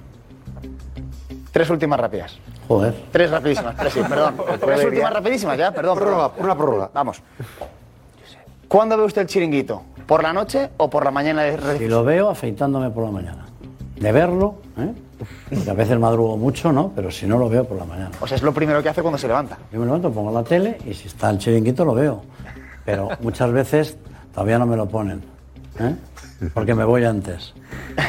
Tres 1.51 1.69
últimas 1.69 1.99
rápidas. 1.99 2.37
Joder. 2.67 2.93
Tres 3.11 3.31
rapidísimas, 3.31 3.75
tres, 3.75 3.93
sí, 3.93 4.01
perdón. 4.07 4.35
Tres 4.59 4.85
últimas 4.85 5.13
rapidísimas 5.13 5.57
ya, 5.57 5.71
perdón. 5.71 5.97
Prórroga, 5.97 6.31
una 6.37 6.55
prórroga. 6.55 6.91
Vamos. 6.93 7.21
¿Cuándo 8.67 8.97
ve 8.97 9.03
usted 9.03 9.21
el 9.21 9.27
chiringuito? 9.27 9.81
¿Por 10.05 10.23
la 10.23 10.33
noche 10.33 10.69
o 10.77 10.89
por 10.89 11.03
la 11.03 11.11
mañana 11.11 11.43
de 11.43 11.77
Si 11.77 11.87
lo 11.87 12.03
veo, 12.03 12.29
afeitándome 12.29 12.89
por 12.89 13.05
la 13.05 13.11
mañana. 13.11 13.45
De 13.95 14.11
verlo, 14.11 14.55
¿eh? 14.77 14.93
Porque 15.49 15.69
a 15.69 15.73
veces 15.73 15.97
madrugo 15.97 16.37
mucho, 16.37 16.71
¿no? 16.71 16.91
Pero 16.95 17.09
si 17.09 17.25
no 17.25 17.37
lo 17.37 17.49
veo 17.49 17.65
por 17.65 17.77
la 17.77 17.85
mañana. 17.85 18.11
O 18.19 18.27
sea, 18.27 18.35
es 18.35 18.43
lo 18.43 18.53
primero 18.53 18.83
que 18.83 18.89
hace 18.89 19.01
cuando 19.01 19.17
se 19.17 19.27
levanta. 19.27 19.57
Yo 19.71 19.79
me 19.79 19.85
levanto, 19.85 20.11
pongo 20.11 20.31
la 20.31 20.43
tele 20.43 20.77
y 20.85 20.93
si 20.93 21.07
está 21.07 21.29
el 21.29 21.39
chiringuito 21.39 21.83
lo 21.83 21.95
veo. 21.95 22.21
Pero 22.85 23.09
muchas 23.21 23.51
veces 23.51 23.97
todavía 24.37 24.59
no 24.59 24.67
me 24.67 24.77
lo 24.77 24.87
ponen. 24.87 25.23
¿eh? 25.79 25.95
Porque 26.53 26.75
me 26.75 26.83
voy 26.83 27.03
antes. 27.03 27.55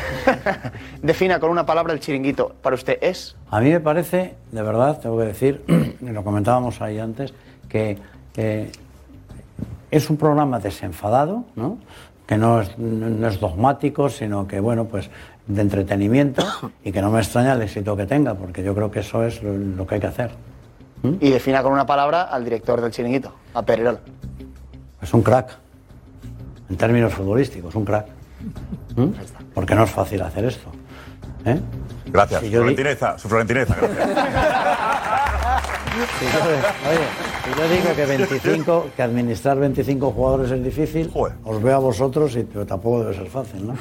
Defina 1.03 1.41
con 1.41 1.49
una 1.49 1.65
palabra 1.65 1.95
el 1.95 2.01
chiringuito. 2.01 2.55
¿Para 2.61 2.77
usted 2.77 2.99
es? 3.01 3.35
A 3.51 3.61
mí 3.61 3.71
me 3.71 3.81
parece, 3.81 4.35
de 4.53 4.61
verdad, 4.63 5.01
tengo 5.01 5.17
que 5.17 5.25
decir, 5.25 5.65
y 5.67 6.05
lo 6.13 6.23
comentábamos 6.25 6.83
ahí 6.83 6.99
antes, 6.99 7.33
que 7.71 7.97
eh, 8.37 8.71
es 9.91 10.11
un 10.11 10.19
programa 10.19 10.59
desenfadado, 10.59 11.45
¿no? 11.57 11.79
que 12.27 12.37
no 12.37 12.61
es, 12.61 12.77
no 12.77 13.27
es 13.27 13.41
dogmático, 13.41 14.11
sino 14.11 14.47
que, 14.47 14.61
bueno, 14.61 14.85
pues 14.85 15.09
de 15.47 15.63
entretenimiento 15.63 16.45
y 16.85 16.93
que 16.93 17.01
no 17.01 17.11
me 17.11 17.21
extraña 17.21 17.55
el 17.55 17.63
éxito 17.63 17.97
que 17.97 18.05
tenga, 18.05 18.35
porque 18.35 18.63
yo 18.63 18.75
creo 18.75 18.91
que 18.91 19.01
eso 19.01 19.25
es 19.25 19.43
lo, 19.43 19.57
lo 19.57 19.87
que 19.87 19.95
hay 19.95 20.01
que 20.03 20.09
hacer. 20.09 20.33
Y 21.21 21.31
defina 21.31 21.63
con 21.63 21.73
una 21.73 21.87
palabra 21.87 22.25
al 22.25 22.45
director 22.45 22.83
del 22.83 22.91
chiringuito, 22.91 23.33
a 23.55 23.63
Pererol. 23.63 23.99
Es 25.01 25.15
un 25.15 25.23
crack. 25.23 25.68
En 26.71 26.77
términos 26.77 27.13
futbolísticos, 27.15 27.75
un 27.75 27.85
crack. 27.85 28.07
¿Mm? 28.97 29.09
Porque 29.55 29.75
no 29.75 29.85
es 29.85 29.91
fácil 29.91 30.23
hacer 30.23 30.45
esto. 30.45 30.71
¿eh? 31.45 31.59
Gracias. 32.07 32.41
Si 32.41 32.49
di- 32.49 32.55
Florentineza, 32.57 33.19
su 33.19 33.29
Florentineza, 33.29 33.75
gracias. 33.77 34.09
Si 36.21 36.25
yo, 36.27 36.31
oye, 36.91 37.07
si 37.45 37.51
yo 37.61 37.69
digo 37.69 37.97
que 37.97 38.07
25, 38.07 38.91
que 38.97 39.03
administrar 39.03 39.59
25 39.59 40.11
jugadores 40.13 40.51
es 40.53 40.63
difícil, 40.63 41.11
os 41.45 41.63
veo 41.63 41.75
a 41.75 41.79
vosotros 41.79 42.37
y 42.37 42.45
pero 42.45 42.65
tampoco 42.67 43.01
debe 43.03 43.17
ser 43.17 43.27
fácil, 43.29 43.67
¿no? 43.67 43.75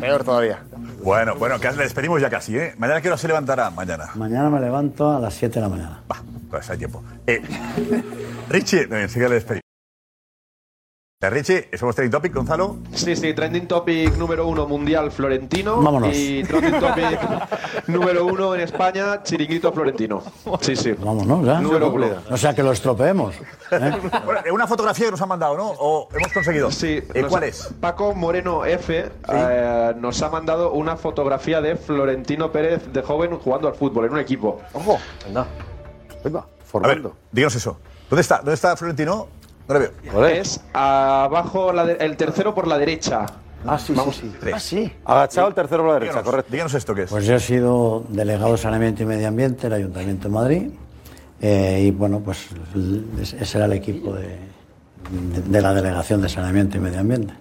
Peor 0.00 0.22
todavía. 0.22 0.58
Bueno, 1.02 1.34
bueno, 1.36 1.58
que 1.58 1.70
le 1.72 1.84
despedimos 1.84 2.20
ya 2.20 2.28
casi, 2.28 2.56
¿eh? 2.58 2.74
Mañana 2.76 3.00
hora 3.04 3.16
se 3.16 3.28
levantará, 3.28 3.70
mañana. 3.70 4.08
Mañana 4.16 4.50
me 4.50 4.60
levanto 4.60 5.10
a 5.16 5.18
las 5.20 5.32
7 5.34 5.54
de 5.54 5.60
la 5.62 5.68
mañana. 5.68 6.02
Pues 6.50 6.68
hay 6.68 6.76
tiempo. 6.78 7.02
Eh, 7.26 7.40
Richie, 8.50 8.86
no, 8.88 8.96
enseguida 8.98 9.28
le 9.30 9.34
despedimos. 9.36 9.65
Richie, 11.30 11.68
somos 11.76 11.94
trending 11.94 12.12
topic, 12.12 12.34
Gonzalo. 12.34 12.76
Sí, 12.92 13.16
sí, 13.16 13.32
trending 13.34 13.66
topic 13.66 14.16
número 14.16 14.46
uno 14.46 14.66
mundial 14.66 15.10
Florentino. 15.10 15.80
Vámonos. 15.80 16.14
Y 16.16 16.42
trending 16.44 16.80
topic 16.80 17.18
número 17.88 18.26
uno 18.26 18.54
en 18.54 18.60
España, 18.62 19.22
Chiringuito 19.22 19.72
Florentino. 19.72 20.22
Sí, 20.60 20.76
sí. 20.76 20.92
Vámonos, 20.92 21.44
¿ya? 21.44 21.60
Número 21.60 21.90
uno. 21.92 22.06
O 22.30 22.36
sea, 22.36 22.54
que 22.54 22.62
lo 22.62 22.72
estropeemos. 22.72 23.34
¿eh? 23.70 23.92
Bueno, 24.24 24.40
una 24.52 24.66
fotografía 24.66 25.06
que 25.06 25.10
nos 25.12 25.20
han 25.22 25.28
mandado, 25.28 25.56
¿no? 25.56 25.68
¿O 25.78 26.08
hemos 26.14 26.32
conseguido? 26.32 26.70
Sí. 26.70 27.02
Eh, 27.14 27.24
¿Cuál 27.28 27.44
ha- 27.44 27.46
es? 27.46 27.70
Paco 27.80 28.14
Moreno 28.14 28.64
F 28.64 29.10
eh, 29.28 29.94
nos 29.98 30.22
ha 30.22 30.28
mandado 30.30 30.72
una 30.72 30.96
fotografía 30.96 31.60
de 31.60 31.76
Florentino 31.76 32.50
Pérez 32.52 32.92
de 32.92 33.02
joven 33.02 33.36
jugando 33.38 33.68
al 33.68 33.74
fútbol 33.74 34.06
en 34.06 34.12
un 34.12 34.18
equipo. 34.20 34.60
Ojo. 34.72 34.98
Anda. 35.26 35.46
A 36.24 36.88
ver, 36.88 37.02
díganos 37.32 37.54
eso. 37.54 37.78
¿Dónde 38.10 38.20
está? 38.20 38.38
¿Dónde 38.38 38.54
está 38.54 38.76
Florentino? 38.76 39.28
No 39.68 39.74
le 39.74 39.80
veo. 40.12 40.26
Es 40.26 40.60
abajo 40.72 41.72
la 41.72 41.84
de- 41.86 41.94
el 41.94 42.16
tercero 42.16 42.54
por 42.54 42.66
la 42.66 42.78
derecha. 42.78 43.26
Ah, 43.66 43.78
sí, 43.78 43.94
Vamos. 43.96 44.16
sí, 44.16 44.32
Ah, 44.52 44.60
sí. 44.60 44.92
Agachado 45.04 45.48
el 45.48 45.54
tercero 45.54 45.82
por 45.82 45.88
la 45.88 45.94
derecha, 45.94 46.12
Díganos, 46.12 46.30
correcto. 46.30 46.52
Díganos 46.52 46.74
esto 46.74 46.94
que 46.94 47.02
es. 47.02 47.10
Pues 47.10 47.24
yo 47.26 47.34
he 47.34 47.40
sido 47.40 48.04
delegado 48.10 48.52
de 48.52 48.58
Saneamiento 48.58 49.02
y 49.02 49.06
Medio 49.06 49.26
Ambiente 49.26 49.62
del 49.62 49.72
Ayuntamiento 49.72 50.28
de 50.28 50.34
Madrid 50.34 50.70
eh, 51.40 51.82
y 51.86 51.90
bueno, 51.90 52.20
pues 52.20 52.46
ese 53.40 53.56
era 53.58 53.66
el 53.66 53.72
equipo 53.72 54.14
de, 54.14 54.38
de- 55.10 55.42
de 55.44 55.60
la 55.62 55.74
Delegación 55.74 56.20
de 56.22 56.28
Saneamiento 56.28 56.76
y 56.76 56.80
Medio 56.80 57.00
Ambiente. 57.00 57.34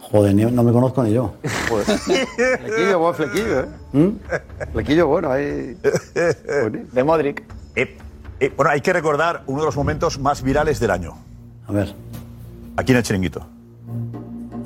Joder, 0.00 0.34
ni- 0.34 0.44
no 0.46 0.62
me 0.62 0.72
conozco 0.72 1.02
ni 1.02 1.12
yo. 1.12 1.34
Flequillo, 1.42 2.98
buen 2.98 3.14
flequillo, 3.14 3.60
¿eh? 3.60 3.66
¿Mm? 3.92 4.08
Flequillo 4.72 5.06
bueno, 5.08 5.30
ahí. 5.32 5.76
De 6.92 7.04
Modric. 7.04 7.42
Eh, 7.74 7.96
eh, 8.40 8.52
bueno, 8.56 8.70
hay 8.70 8.80
que 8.80 8.92
recordar 8.92 9.42
uno 9.46 9.60
de 9.60 9.66
los 9.66 9.76
momentos 9.76 10.18
más 10.18 10.42
virales 10.42 10.80
del 10.80 10.90
año. 10.92 11.18
A 11.68 11.72
ver, 11.72 11.94
Aquí 12.76 12.92
en 12.92 12.98
el 12.98 13.02
chiringuito. 13.02 13.46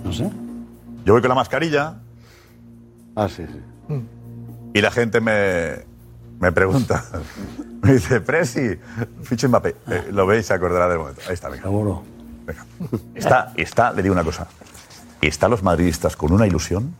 no 0.04 0.12
sé. 0.12 0.30
Yo 1.04 1.12
voy 1.14 1.22
con 1.22 1.28
la 1.28 1.34
mascarilla 1.34 1.94
Ah, 3.16 3.28
sí, 3.28 3.44
sí. 3.46 3.60
y 4.74 4.80
la 4.80 4.90
gente 4.90 5.20
me, 5.20 5.84
me 6.40 6.52
pregunta. 6.52 7.04
Me 7.82 7.94
dice, 7.94 8.20
Presi, 8.20 8.78
ficha 9.22 9.48
Mbappé. 9.48 9.74
Eh, 9.88 10.08
lo 10.12 10.26
veis, 10.26 10.44
se 10.44 10.52
acordará 10.52 10.86
del 10.86 10.98
momento. 10.98 11.22
Ahí 11.26 11.32
está, 11.32 11.48
venga. 11.48 11.62
Seguro. 11.62 12.02
Venga. 12.44 12.66
Está, 13.14 13.54
está, 13.56 13.90
le 13.94 14.02
digo 14.02 14.12
una 14.12 14.22
cosa. 14.22 14.46
¿Están 15.22 15.50
los 15.50 15.62
madridistas 15.62 16.14
con 16.14 16.30
una 16.30 16.46
ilusión? 16.46 16.94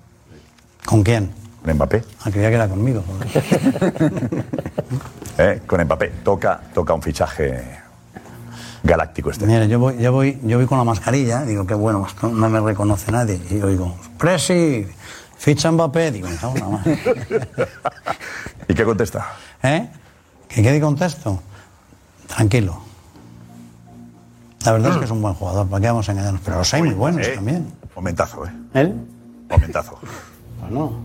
¿Con 0.87 1.03
quién? 1.03 1.33
Con 1.63 1.75
Mbappé. 1.75 2.03
Ah, 2.25 2.31
creía 2.31 2.49
que 2.49 2.55
era 2.55 2.67
conmigo. 2.67 3.05
¿eh? 5.39 5.61
Con 5.67 5.83
Mbappé. 5.85 6.09
Toca, 6.25 6.61
toca 6.73 6.95
un 6.95 7.03
fichaje 7.03 7.63
galáctico 8.82 9.31
este. 9.31 9.47
Mira, 9.47 9.65
yo 9.66 9.78
voy, 9.78 9.98
yo 9.98 10.12
voy, 10.12 10.39
yo 10.43 10.57
voy 10.59 10.66
con 10.66 10.78
la 10.78 10.85
mascarilla, 10.85 11.43
digo 11.43 11.66
que 11.66 11.74
bueno, 11.74 12.07
no, 12.23 12.28
no 12.31 12.48
me 12.48 12.61
reconoce 12.61 13.12
nadie. 13.12 13.40
Y 13.51 13.61
oigo, 13.61 13.94
Presi, 14.19 14.86
ficha 15.36 15.70
Mbappé, 15.70 16.11
digo, 16.12 16.28
la 16.28 16.69
madre. 16.69 16.98
¿Y 18.69 18.74
qué 18.74 18.85
contesta? 18.85 19.27
¿Eh? 19.62 19.89
¿Qué, 20.48 20.62
qué 20.62 20.81
contesto? 20.81 21.43
Tranquilo. 22.27 22.81
La 24.65 24.73
verdad 24.73 24.93
es 24.93 24.98
que 24.98 25.05
es 25.07 25.11
un 25.11 25.23
buen 25.23 25.35
jugador, 25.35 25.66
¿para 25.69 25.81
qué 25.81 25.86
vamos 25.86 26.09
a 26.09 26.12
engañarnos? 26.12 26.43
Pero 26.44 26.59
los 26.59 26.74
hay 26.74 26.82
muy 26.82 26.94
buenos 26.94 27.27
Eh, 27.27 27.32
también. 27.35 27.73
Momentazo, 27.97 28.47
¿eh? 28.47 28.51
¿Él? 28.74 28.94
Momentazo. 29.48 29.98
Bueno, 30.61 31.01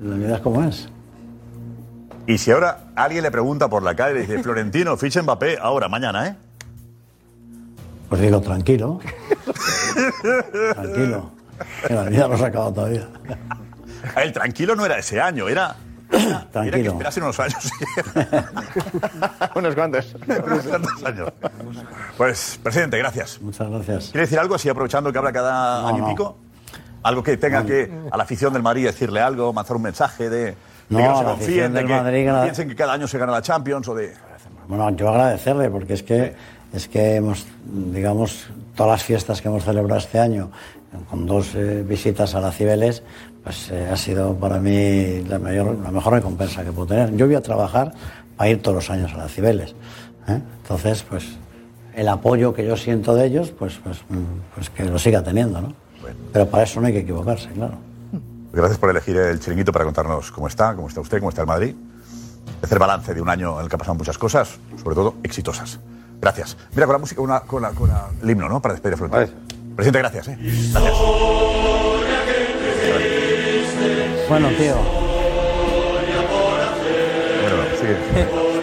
la 0.00 0.16
vida 0.16 0.34
es 0.36 0.40
como 0.40 0.64
es. 0.64 0.88
Y 2.26 2.38
si 2.38 2.50
ahora 2.50 2.86
alguien 2.96 3.22
le 3.22 3.30
pregunta 3.30 3.68
por 3.68 3.82
la 3.82 3.94
calle 3.94 4.20
y 4.20 4.22
dice, 4.22 4.42
Florentino, 4.42 4.96
ficha 4.96 5.22
Mbappé 5.22 5.58
ahora, 5.60 5.88
mañana, 5.88 6.26
¿eh? 6.26 6.36
Pues 8.08 8.20
digo, 8.20 8.40
tranquilo. 8.40 9.00
tranquilo. 10.74 11.30
Que 11.86 11.94
la 11.94 12.02
vida 12.04 12.28
no 12.28 12.36
se 12.36 12.44
ha 12.44 12.46
acabado 12.48 12.72
todavía. 12.72 13.08
El 14.16 14.32
tranquilo 14.32 14.74
no 14.76 14.84
era 14.84 14.98
ese 14.98 15.20
año, 15.20 15.48
era. 15.48 15.76
Era 16.10 16.40
que 16.42 16.52
Tranquilo. 16.52 16.92
esperase 16.92 17.20
unos 17.20 17.40
años. 17.40 17.70
Unos 19.56 19.74
cuantos. 19.74 20.14
unos 20.28 20.62
cuantos 20.66 21.04
años. 21.04 21.32
Pues, 22.16 22.60
presidente, 22.62 22.98
gracias. 22.98 23.40
Muchas 23.40 23.68
gracias. 23.68 24.04
¿Quiere 24.10 24.20
decir 24.26 24.38
algo 24.38 24.54
así, 24.54 24.68
aprovechando 24.68 25.10
que 25.10 25.18
habla 25.18 25.32
cada 25.32 25.82
No, 25.82 25.88
año 25.88 25.98
no. 25.98 26.06
y 26.10 26.10
pico? 26.12 26.36
Algo 27.02 27.22
que 27.22 27.36
tenga 27.36 27.64
que, 27.64 27.90
a 28.10 28.16
la 28.16 28.22
afición 28.22 28.52
del 28.52 28.62
Madrid, 28.62 28.86
decirle 28.86 29.20
algo, 29.20 29.52
lanzar 29.54 29.76
un 29.76 29.82
mensaje 29.82 30.30
de, 30.30 30.44
de 30.46 30.56
No, 30.88 30.98
que 30.98 31.04
no 31.04 31.18
se 31.18 31.24
confíen, 31.24 31.72
de 31.72 31.84
que 31.84 31.92
Madrid, 31.94 32.24
que 32.26 32.32
la- 32.32 32.42
piensen 32.42 32.68
que 32.68 32.76
cada 32.76 32.92
año 32.92 33.08
se 33.08 33.18
gana 33.18 33.32
la 33.32 33.42
Champions 33.42 33.88
o 33.88 33.94
de. 33.94 34.14
Bueno, 34.68 34.88
yo 34.90 35.08
agradecerle 35.10 35.68
porque 35.70 35.94
es 35.94 36.02
que 36.02 36.34
es 36.74 36.88
que 36.88 37.16
hemos, 37.16 37.46
digamos, 37.64 38.46
todas 38.74 38.92
las 38.92 39.04
fiestas 39.04 39.40
que 39.40 39.48
hemos 39.48 39.64
celebrado 39.64 39.98
este 39.98 40.18
año, 40.18 40.50
con 41.08 41.26
dos 41.26 41.54
eh, 41.54 41.84
visitas 41.86 42.34
a 42.34 42.40
la 42.40 42.52
Cibeles, 42.52 43.02
pues 43.42 43.70
eh, 43.70 43.88
ha 43.90 43.96
sido 43.96 44.34
para 44.34 44.58
mí 44.58 45.22
la, 45.28 45.38
mayor, 45.38 45.76
la 45.82 45.90
mejor 45.90 46.14
recompensa 46.14 46.64
que 46.64 46.72
puedo 46.72 46.88
tener. 46.88 47.14
Yo 47.16 47.26
voy 47.26 47.34
a 47.34 47.42
trabajar 47.42 47.92
para 48.36 48.50
ir 48.50 48.62
todos 48.62 48.76
los 48.76 48.90
años 48.90 49.12
a 49.14 49.18
la 49.18 49.28
Cibeles. 49.28 49.74
¿eh? 50.28 50.40
Entonces, 50.62 51.04
pues 51.08 51.24
el 51.94 52.08
apoyo 52.08 52.52
que 52.54 52.66
yo 52.66 52.76
siento 52.76 53.14
de 53.14 53.26
ellos, 53.26 53.52
pues, 53.56 53.78
pues, 53.82 53.98
mm, 54.08 54.54
pues 54.54 54.70
que 54.70 54.84
lo 54.84 54.98
siga 54.98 55.22
teniendo, 55.22 55.60
¿no? 55.60 55.74
Pero 56.32 56.48
para 56.48 56.64
eso 56.64 56.80
no 56.80 56.88
hay 56.88 56.92
que 56.92 57.00
equivocarse, 57.00 57.48
claro. 57.50 57.78
Gracias 58.52 58.78
por 58.78 58.90
elegir 58.90 59.16
el 59.16 59.40
chiringuito 59.40 59.72
para 59.72 59.84
contarnos 59.84 60.30
cómo 60.30 60.48
está, 60.48 60.74
cómo 60.74 60.88
está 60.88 61.00
usted, 61.00 61.18
cómo 61.18 61.30
está 61.30 61.42
el 61.42 61.48
Madrid. 61.48 61.74
Hacer 62.62 62.78
balance 62.78 63.14
de 63.14 63.20
un 63.20 63.28
año 63.28 63.58
en 63.58 63.64
el 63.64 63.68
que 63.68 63.76
han 63.76 63.78
pasado 63.78 63.94
muchas 63.94 64.18
cosas, 64.18 64.58
sobre 64.82 64.94
todo 64.94 65.14
exitosas. 65.22 65.80
Gracias. 66.24 66.56
Mira, 66.74 66.86
con 66.86 66.94
la 66.94 66.98
música, 66.98 67.20
una, 67.20 67.40
con, 67.40 67.60
la, 67.60 67.68
con 67.72 67.86
la- 67.90 68.08
el 68.22 68.30
himno, 68.30 68.48
¿no? 68.48 68.62
Para 68.62 68.72
despedir 68.72 68.94
a 68.94 68.96
Florentino. 68.96 69.38
Presidente, 69.76 69.98
gracias. 69.98 70.28
¿eh? 70.28 70.38
Gracias. 70.72 70.94
Bueno, 74.30 74.48
tío. 74.56 74.74
Bueno, 77.42 77.56
sigue. 77.78 78.44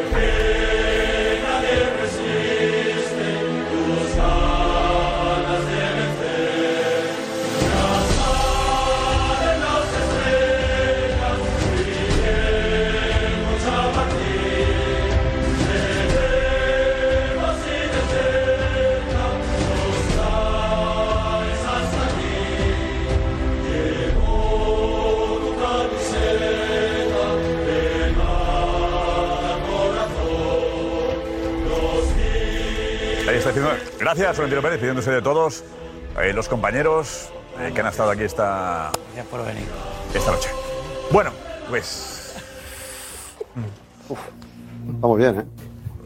gracias, 34.01 34.35
Florentino 34.35 34.61
Pérez, 34.61 34.79
pidiéndose 34.79 35.11
de 35.11 35.21
todos 35.21 35.63
eh, 36.19 36.33
los 36.33 36.49
compañeros 36.49 37.29
eh, 37.59 37.71
que 37.73 37.81
han 37.81 37.87
estado 37.87 38.11
aquí 38.11 38.23
esta, 38.23 38.91
Gracias 39.13 39.27
por 39.27 39.45
venir. 39.45 39.65
esta 40.13 40.31
noche. 40.31 40.49
Bueno, 41.11 41.31
pues 41.69 42.17
Vamos 44.99 45.17
bien, 45.17 45.39
¿eh? 45.39 45.45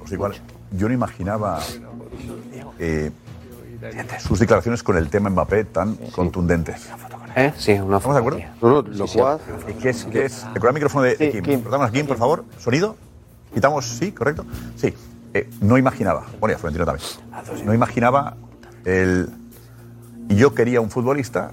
digo 0.09 0.25
algo. 0.25 0.37
Yo 0.71 0.87
no 0.87 0.93
imaginaba 0.93 1.59
eh, 2.77 3.11
sus 4.19 4.39
declaraciones 4.39 4.83
con 4.83 4.97
el 4.97 5.09
tema 5.09 5.29
Mbappé 5.29 5.65
tan 5.65 5.95
contundentes. 6.11 6.87
¿Eh? 7.35 7.51
Sí, 7.57 7.73
una 7.73 7.97
¿Estamos 7.97 8.15
de 8.15 8.19
acuerdo? 8.19 8.39
No, 8.61 8.69
no, 8.69 8.81
lo 8.81 9.07
jugás. 9.07 9.41
¿Qué 9.81 9.89
es? 9.89 10.05
¿Qué 10.05 10.25
es? 10.25 10.45
El 10.55 10.73
micrófono 10.73 11.03
de, 11.03 11.15
de 11.15 11.41
Kim. 11.41 11.61
Cortamos 11.61 11.89
a 11.89 11.91
Kim, 11.91 12.05
por 12.05 12.17
favor. 12.17 12.45
¿Sonido? 12.59 12.95
¿Quitamos? 13.53 13.85
¿Sí? 13.85 14.11
¿Correcto? 14.11 14.45
Sí. 14.75 14.93
Eh, 15.35 15.49
no 15.59 15.77
imaginaba, 15.77 16.23
bueno, 16.39 16.53
y 16.53 16.55
a 16.55 16.57
Florentino 16.57 16.85
también, 16.85 17.05
no 17.65 17.73
imaginaba 17.73 18.37
el... 18.85 19.27
Yo 20.29 20.53
quería 20.55 20.79
un 20.79 20.89
futbolista 20.89 21.51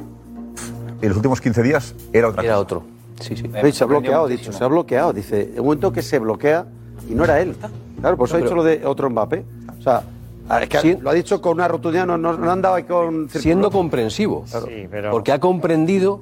y 1.03 1.09
los 1.09 1.17
últimos 1.17 1.41
15 1.41 1.63
días 1.65 1.93
era 2.13 2.29
otra 2.29 2.45
Era 2.45 2.53
cosa. 2.53 2.63
otro. 2.63 2.85
Sí, 3.21 3.35
sí. 3.37 3.51
Sí, 3.61 3.73
se 3.73 3.83
ha 3.83 3.87
bloqueado, 3.89 4.29
dicho, 4.29 4.53
se 4.53 4.63
ha 4.63 4.69
bloqueado. 4.69 5.13
Dice, 5.13 5.51
en 5.55 5.59
un 5.59 5.65
momento 5.67 5.93
que 5.93 6.01
se 6.01 6.21
bloquea 6.21 6.65
y 7.11 7.15
no 7.15 7.25
era 7.25 7.41
él. 7.41 7.57
Claro, 8.01 8.17
por 8.17 8.29
eso 8.29 8.37
No, 8.37 8.39
ha 8.39 8.43
dicho 8.45 8.55
pero- 8.55 8.63
lo 8.63 8.63
de 8.63 8.87
otro 8.87 9.11
Mbappé. 9.11 9.45
O 9.81 9.83
sea, 9.83 10.05
es 10.61 10.69
que 10.69 10.79
Sí. 10.81 10.97
lo 11.01 11.11
ha 11.11 11.15
dicho 11.15 11.41
con 11.43 11.55
una 11.55 11.67
rotundidad, 11.67 12.07
no, 12.07 12.17
no, 12.17 12.37
no 12.39 12.69
ahí 12.75 12.85
con... 12.85 13.29
siendo 13.31 13.69
comprensivo. 13.73 14.45
Porque 15.11 15.33
ha 15.33 15.41
comprendido 15.41 16.21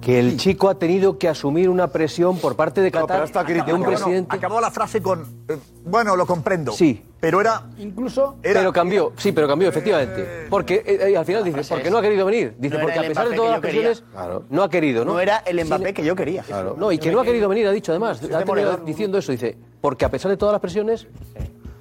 que 0.00 0.18
el 0.18 0.36
chico 0.38 0.68
ha 0.70 0.76
tenido 0.78 1.18
que 1.18 1.28
asumir 1.28 1.68
una 1.68 1.88
presión 1.88 2.38
por 2.38 2.56
parte 2.56 2.80
de 2.80 2.90
Qatar 2.90 3.28
de 3.30 3.52
un 3.74 3.82
Acabó- 3.82 3.84
presidente. 3.84 4.34
Acabó 4.34 4.60
la 4.60 4.70
frase 4.70 5.02
con. 5.02 5.20
eh, 5.48 5.58
bueno, 5.84 6.16
lo 6.16 6.26
comprendo. 6.26 6.72
Sí. 6.72 7.04
Pero 7.20 7.40
era. 7.40 7.64
Incluso. 7.78 8.36
pero 8.40 8.72
cambió, 8.72 9.12
sí, 9.16 9.32
pero 9.32 9.46
cambió, 9.46 9.68
efectivamente. 9.68 10.46
Porque 10.48 10.82
eh, 10.86 11.10
eh, 11.10 11.16
al 11.16 11.26
final 11.26 11.44
dice, 11.44 11.60
porque 11.68 11.90
no 11.90 11.98
ha 11.98 12.02
querido 12.02 12.24
venir. 12.24 12.54
Dice, 12.58 12.76
No 12.76 12.80
era 12.80 12.84
porque 12.94 12.98
a 13.06 13.08
pesar 13.08 13.28
de 13.28 13.36
todas 13.36 13.50
las 13.52 13.60
presiones, 13.60 14.04
no 14.48 14.62
ha 14.62 14.70
querido, 14.70 15.04
¿no? 15.04 15.12
No 15.14 15.20
era 15.20 15.38
el 15.38 15.62
Mbappé 15.64 15.92
que 15.92 16.02
yo 16.04 16.16
quería. 16.16 16.44
No, 16.78 16.90
y 16.92 16.98
que 16.98 17.12
no 17.12 17.20
ha 17.20 17.24
querido 17.24 17.48
venir, 17.48 17.66
ha 17.66 17.72
dicho 17.72 17.92
además. 17.92 18.22
ha 18.22 18.44
tenido- 18.44 18.76
diciendo 18.78 19.18
eso, 19.18 19.32
dice, 19.32 19.56
porque 19.82 20.04
a 20.06 20.10
pesar 20.10 20.30
de 20.30 20.36
todas 20.38 20.52
las 20.52 20.60
presiones, 20.62 21.06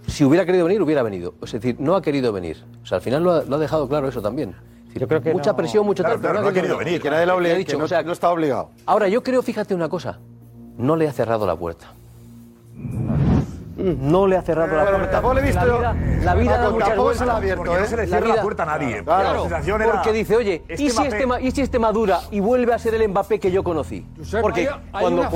si 0.07 0.25
hubiera 0.25 0.45
querido 0.45 0.65
venir, 0.65 0.81
hubiera 0.81 1.03
venido. 1.03 1.35
Es 1.41 1.53
decir, 1.53 1.77
no 1.79 1.95
ha 1.95 2.01
querido 2.01 2.33
venir. 2.33 2.63
O 2.83 2.85
sea, 2.85 2.97
al 2.97 3.01
final 3.01 3.23
lo 3.23 3.31
ha, 3.31 3.43
lo 3.43 3.55
ha 3.55 3.59
dejado 3.59 3.87
claro 3.87 4.09
eso 4.09 4.21
también. 4.21 4.55
Yo 4.95 5.07
creo 5.07 5.21
que 5.21 5.33
mucha 5.33 5.51
no- 5.51 5.57
presión, 5.57 5.85
mucho 5.85 6.03
Claro, 6.03 6.15
tal, 6.15 6.21
claro, 6.21 6.33
pero 6.35 6.43
no 6.43 6.49
ha 6.49 6.53
querido 6.53 6.77
venir, 6.77 7.01
que 7.01 7.09
nadie 7.09 7.25
le 7.25 7.31
obliga- 7.31 7.55
ha 7.55 7.57
dicho, 7.57 7.71
que 7.73 7.77
no- 7.77 7.85
o 7.85 7.87
sea, 7.87 8.01
no 8.03 8.11
está 8.11 8.29
obligado. 8.31 8.69
Ahora, 8.85 9.07
yo 9.07 9.21
creo, 9.23 9.41
fíjate 9.41 9.73
una 9.75 9.87
cosa, 9.89 10.19
no 10.77 10.95
le 10.95 11.07
ha 11.07 11.11
cerrado 11.13 11.45
la 11.45 11.55
puerta. 11.55 11.93
No 13.77 14.27
le 14.27 14.35
ha 14.35 14.41
cerrado 14.41 14.75
la 14.75 14.85
puerta. 14.89 15.11
tampoco 15.11 15.33
le 15.35 15.39
he 15.39 15.43
visto 15.45 15.65
La 15.65 15.77
vida, 15.77 15.95
la 16.25 16.35
vida 16.35 16.57
da 16.57 16.69
muchas 16.69 16.87
tampoco 16.89 17.03
vueltas. 17.03 17.27
la 17.27 17.33
ha 17.33 17.37
abierto, 17.37 17.63
Porque 17.63 17.79
no 17.79 17.85
se 17.85 17.95
le 17.97 18.07
cierra 18.07 18.19
la 18.27 18.33
vida- 18.33 18.41
puerta 18.41 18.63
a 18.63 18.65
nadie. 18.65 19.03
Claro, 19.05 19.33
La 19.35 19.39
sensación 19.41 19.81
era, 19.81 19.91
porque 19.93 20.11
dice, 20.13 20.35
oye, 20.35 20.63
este 20.67 20.83
¿y, 20.83 20.89
si 20.89 20.97
Mbappé- 20.97 21.07
este, 21.07 21.25
ma- 21.27 21.39
¿y 21.41 21.51
si 21.51 21.61
este 21.61 21.79
madura 21.79 22.19
y 22.31 22.39
vuelve 22.41 22.73
a 22.73 22.79
ser 22.79 22.95
el 22.95 23.07
Mbappé 23.07 23.39
que 23.39 23.51
yo 23.51 23.63
conocí? 23.63 24.05
Porque 24.41 24.61
hay- 24.61 24.67
hay 24.91 25.01
cuando. 25.01 25.29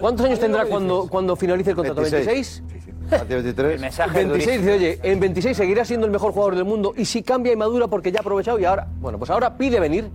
¿cuántos 0.00 0.26
años 0.26 0.40
tendrá 0.40 0.64
cuando, 0.66 1.06
cuando 1.08 1.36
finalice 1.36 1.70
el 1.70 1.76
contrato? 1.76 2.00
26. 2.00 2.62
¿26? 2.66 2.95
23. 3.10 3.80
mensaje 3.80 4.24
26 4.24 4.58
dice, 4.60 4.72
oye, 4.72 4.98
en 5.02 5.20
26 5.20 5.56
seguirá 5.56 5.84
siendo 5.84 6.06
el 6.06 6.12
mejor 6.12 6.32
jugador 6.32 6.54
del 6.56 6.64
mundo 6.64 6.92
y 6.96 7.04
si 7.04 7.22
cambia 7.22 7.52
y 7.52 7.56
madura 7.56 7.86
porque 7.88 8.10
ya 8.12 8.18
ha 8.18 8.22
aprovechado 8.22 8.58
y 8.58 8.64
ahora, 8.64 8.86
bueno, 9.00 9.18
pues 9.18 9.30
ahora 9.30 9.56
pide 9.56 9.80
venir 9.80 10.10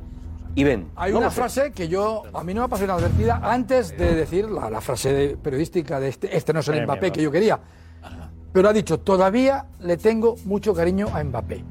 y 0.55 0.63
ven. 0.63 0.89
Hay 0.95 1.11
No 1.13 1.19
una 1.19 1.29
sé. 1.29 1.35
frase 1.37 1.71
que 1.71 1.87
yo, 1.87 2.23
a 2.33 2.43
mí 2.43 2.53
no 2.53 2.61
me 2.61 2.65
ha 2.65 2.67
pasado 2.67 2.85
inadvertida 2.99 3.39
antes 3.43 3.97
de 3.97 4.15
decir 4.15 4.49
la, 4.49 4.69
la 4.69 4.81
frase 4.81 5.13
de- 5.13 5.37
periodística 5.37 5.99
de 5.99 6.09
este, 6.09 6.35
este 6.35 6.51
no 6.53 6.59
es 6.59 6.67
el 6.67 6.79
Eh, 6.79 6.83
Mbappé 6.85 7.11
que 7.11 7.21
yo 7.21 7.31
quería. 7.31 7.59
Pero 8.53 8.67
ha 8.67 8.73
dicho, 8.73 8.99
todavía 8.99 9.65
le 9.79 9.95
tengo 9.95 10.35
mucho 10.45 10.73
cariño 10.73 11.07
a 11.13 11.23
Mbappé. 11.23 11.63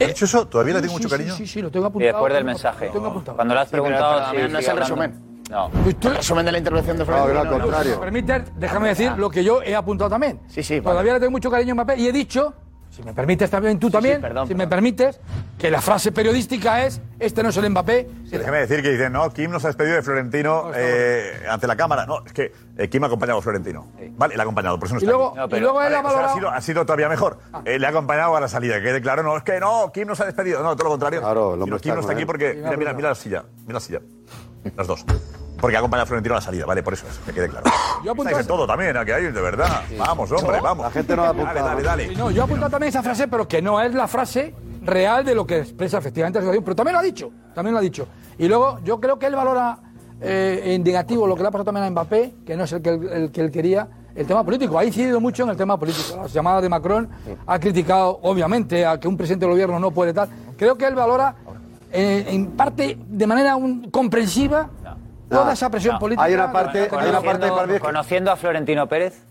¿Ha 0.00 0.04
dicho 0.06 0.24
eso? 0.24 0.46
¿Todavía 0.48 0.74
le 0.74 0.80
Sí, 0.80 0.82
tengo 0.86 0.98
sí, 0.98 1.02
mucho 1.04 1.08
sí, 1.08 1.14
cariño? 1.16 1.34
Sí, 1.36 1.46
sí, 1.46 1.62
lo 1.62 1.70
tengo 1.70 1.86
Y 1.86 1.88
apuntado. 1.88 2.12
después 2.12 2.32
del 2.32 2.40
tengo- 2.42 2.46
mensaje. 2.52 2.86
lo 2.86 2.92
tengo 2.92 3.06
apuntado. 3.06 3.36
Cuando 3.36 3.54
le 3.54 3.60
has 3.60 3.66
Sí, 3.68 3.70
pero 3.72 3.82
preguntado 3.84 4.14
perdóname, 4.14 4.46
si 4.46 4.52
no 4.52 4.58
es 4.58 4.68
el 4.68 4.76
resumen. 4.76 5.37
No. 5.48 5.70
Tú- 6.00 6.08
Resumen 6.10 6.44
de 6.44 6.52
la 6.52 6.58
intervención 6.58 6.98
de 6.98 7.04
Florentino. 7.04 7.44
No, 7.44 7.50
No, 7.56 7.62
contrario. 7.64 7.92
Si 7.94 7.98
me 7.98 8.04
permites, 8.04 8.42
déjame 8.56 8.88
decir 8.88 9.12
lo 9.16 9.30
que 9.30 9.42
yo 9.44 9.62
he 9.62 9.74
apuntado 9.74 10.10
también. 10.10 10.40
Sí, 10.48 10.62
sí, 10.62 10.80
Todavía 10.80 11.12
vale. 11.12 11.12
le 11.14 11.20
tengo 11.20 11.30
mucho 11.32 11.50
cariño 11.50 11.72
a 11.72 11.74
Mbappé 11.74 11.96
y 11.96 12.06
he 12.08 12.12
dicho, 12.12 12.52
si 12.90 13.02
me 13.02 13.12
permites 13.14 13.48
también 13.50 13.78
tú 13.78 13.90
también, 13.90 14.20
perdón, 14.20 14.48
si 14.48 14.54
me 14.54 14.66
permites, 14.66 15.20
que 15.58 15.70
la 15.70 15.80
frase 15.80 16.10
periodística 16.12 16.84
es, 16.84 17.00
este 17.18 17.42
no 17.42 17.48
es 17.50 17.56
el 17.56 17.70
Mbappé. 17.70 18.08
Sí, 18.24 18.36
déjeme 18.36 18.58
decir 18.58 18.82
que 18.82 18.90
dicen, 18.90 19.12
no, 19.12 19.30
Kim 19.32 19.50
nos 19.50 19.64
ha 19.64 19.68
despedido 19.68 19.96
de 19.96 20.02
Florentino 20.02 20.70
eh, 20.74 21.32
ante 21.48 21.66
la 21.66 21.76
cámara. 21.76 22.04
No, 22.06 22.24
es 22.26 22.32
que 22.32 22.52
eh, 22.76 22.88
Kim 22.88 23.04
ha 23.04 23.06
acompañado 23.06 23.38
a 23.38 23.42
Florentino. 23.42 23.86
Vale, 24.16 24.34
le 24.34 24.40
ha 24.40 24.42
acompañado, 24.42 24.78
por 24.78 24.86
eso 24.86 24.96
no 24.96 25.00
Y 25.00 25.04
está 25.04 25.12
luego, 25.16 25.34
aquí. 25.40 25.56
y 25.56 25.60
luego 25.60 25.80
él 25.82 25.92
Vale, 25.92 25.96
ha 25.96 26.00
o 26.00 26.02
sea, 26.02 26.10
valorado... 26.12 26.32
ha, 26.32 26.34
sido, 26.36 26.50
ha 26.50 26.60
sido 26.60 26.84
todavía 26.86 27.08
mejor. 27.08 27.38
Eh, 27.64 27.78
le 27.78 27.86
ha 27.86 27.90
acompañado 27.90 28.36
a 28.36 28.40
la 28.40 28.48
salida, 28.48 28.76
que 28.76 28.82
quede 28.82 29.00
claro, 29.00 29.22
no, 29.22 29.36
es 29.36 29.42
que 29.44 29.60
no, 29.60 29.90
Kim 29.94 30.08
nos 30.08 30.20
ha 30.20 30.26
despedido. 30.26 30.62
No, 30.62 30.74
todo 30.76 30.84
lo 30.84 30.90
contrario. 30.90 31.20
Claro, 31.20 31.50
hombre 31.50 31.66
Kim 31.80 31.92
está 31.92 31.94
no 31.94 32.00
está 32.00 32.12
aquí 32.12 32.24
porque, 32.26 32.54
mira, 32.54 32.76
mira, 32.76 32.92
mira 32.92 33.08
la 33.10 33.14
silla, 33.14 33.44
mira 33.62 33.74
la 33.74 33.80
silla. 33.80 34.00
Las 34.76 34.86
dos. 34.86 35.04
Porque 35.60 35.76
ha 35.76 35.80
acompañado 35.80 36.04
a 36.04 36.06
Florentino 36.06 36.34
a 36.34 36.38
la 36.38 36.40
salida, 36.40 36.66
vale, 36.66 36.82
por 36.84 36.92
eso 36.92 37.04
es, 37.10 37.18
que 37.26 37.32
quede 37.32 37.48
claro. 37.48 37.66
Yo 38.04 38.12
a- 38.12 38.42
todo 38.44 38.64
también, 38.66 38.96
aquí 38.96 39.10
hay, 39.10 39.24
de 39.24 39.30
verdad. 39.40 39.82
Vamos, 39.98 40.30
hombre, 40.30 40.60
vamos. 40.60 40.84
La 40.84 40.90
gente 40.92 41.16
no 41.16 41.22
ha 41.22 41.26
Dale, 41.32 41.42
apuntado. 41.42 41.68
dale, 41.68 41.82
dale. 41.82 42.08
Sí, 42.10 42.14
No, 42.16 42.30
yo 42.30 42.42
he 42.42 42.44
apuntado 42.44 42.70
también 42.70 42.90
esa 42.90 43.02
frase, 43.02 43.26
pero 43.26 43.48
que 43.48 43.60
no 43.60 43.80
es 43.80 43.92
la 43.92 44.06
frase 44.06 44.54
real 44.82 45.24
de 45.24 45.34
lo 45.34 45.44
que 45.46 45.58
expresa 45.58 45.98
efectivamente 45.98 46.38
la 46.38 46.42
situación. 46.42 46.62
Pero 46.64 46.76
también 46.76 46.92
lo 46.92 47.00
ha 47.00 47.02
dicho, 47.02 47.30
también 47.54 47.72
lo 47.72 47.78
ha 47.78 47.82
dicho. 47.82 48.06
Y 48.38 48.46
luego 48.46 48.78
yo 48.84 49.00
creo 49.00 49.18
que 49.18 49.26
él 49.26 49.34
valora 49.34 49.78
eh, 50.20 50.62
en 50.74 50.84
negativo 50.84 51.26
lo 51.26 51.34
que 51.34 51.42
le 51.42 51.48
ha 51.48 51.50
pasado 51.50 51.64
también 51.66 51.86
a 51.86 51.90
Mbappé, 51.90 52.34
que 52.46 52.56
no 52.56 52.62
es 52.64 52.72
el 52.72 52.80
que 52.82 52.90
él, 52.90 53.08
el 53.08 53.32
que 53.32 53.40
él 53.40 53.50
quería, 53.50 53.88
el 54.14 54.26
tema 54.28 54.44
político. 54.44 54.78
Ha 54.78 54.84
incidido 54.84 55.20
mucho 55.20 55.42
en 55.42 55.48
el 55.50 55.56
tema 55.56 55.76
político. 55.76 56.18
Las 56.22 56.32
llamadas 56.32 56.62
de 56.62 56.68
Macron 56.68 57.08
ha 57.46 57.58
criticado, 57.58 58.20
obviamente, 58.22 58.86
a 58.86 58.98
que 59.00 59.08
un 59.08 59.16
presidente 59.16 59.44
del 59.44 59.54
gobierno 59.54 59.80
no 59.80 59.90
puede 59.90 60.12
tal. 60.14 60.28
Creo 60.56 60.76
que 60.76 60.86
él 60.86 60.94
valora, 60.94 61.34
eh, 61.92 62.24
en 62.28 62.48
parte, 62.52 62.98
de 63.06 63.26
manera 63.26 63.56
un- 63.56 63.90
comprensiva, 63.90 64.68
toda 65.28 65.52
esa 65.52 65.70
presión 65.70 65.94
no. 65.94 65.98
política. 66.00 66.24
Hay 66.24 66.34
una 66.34 66.52
parte- 66.52 66.88
hay 66.90 67.08
una 67.08 67.20
parte 67.20 67.48
Conociendo, 67.48 67.54
para 67.56 67.66
mí 67.72 67.78
conociendo 67.78 68.30
a 68.32 68.36
Florentino 68.36 68.86
Pérez, 68.88 69.22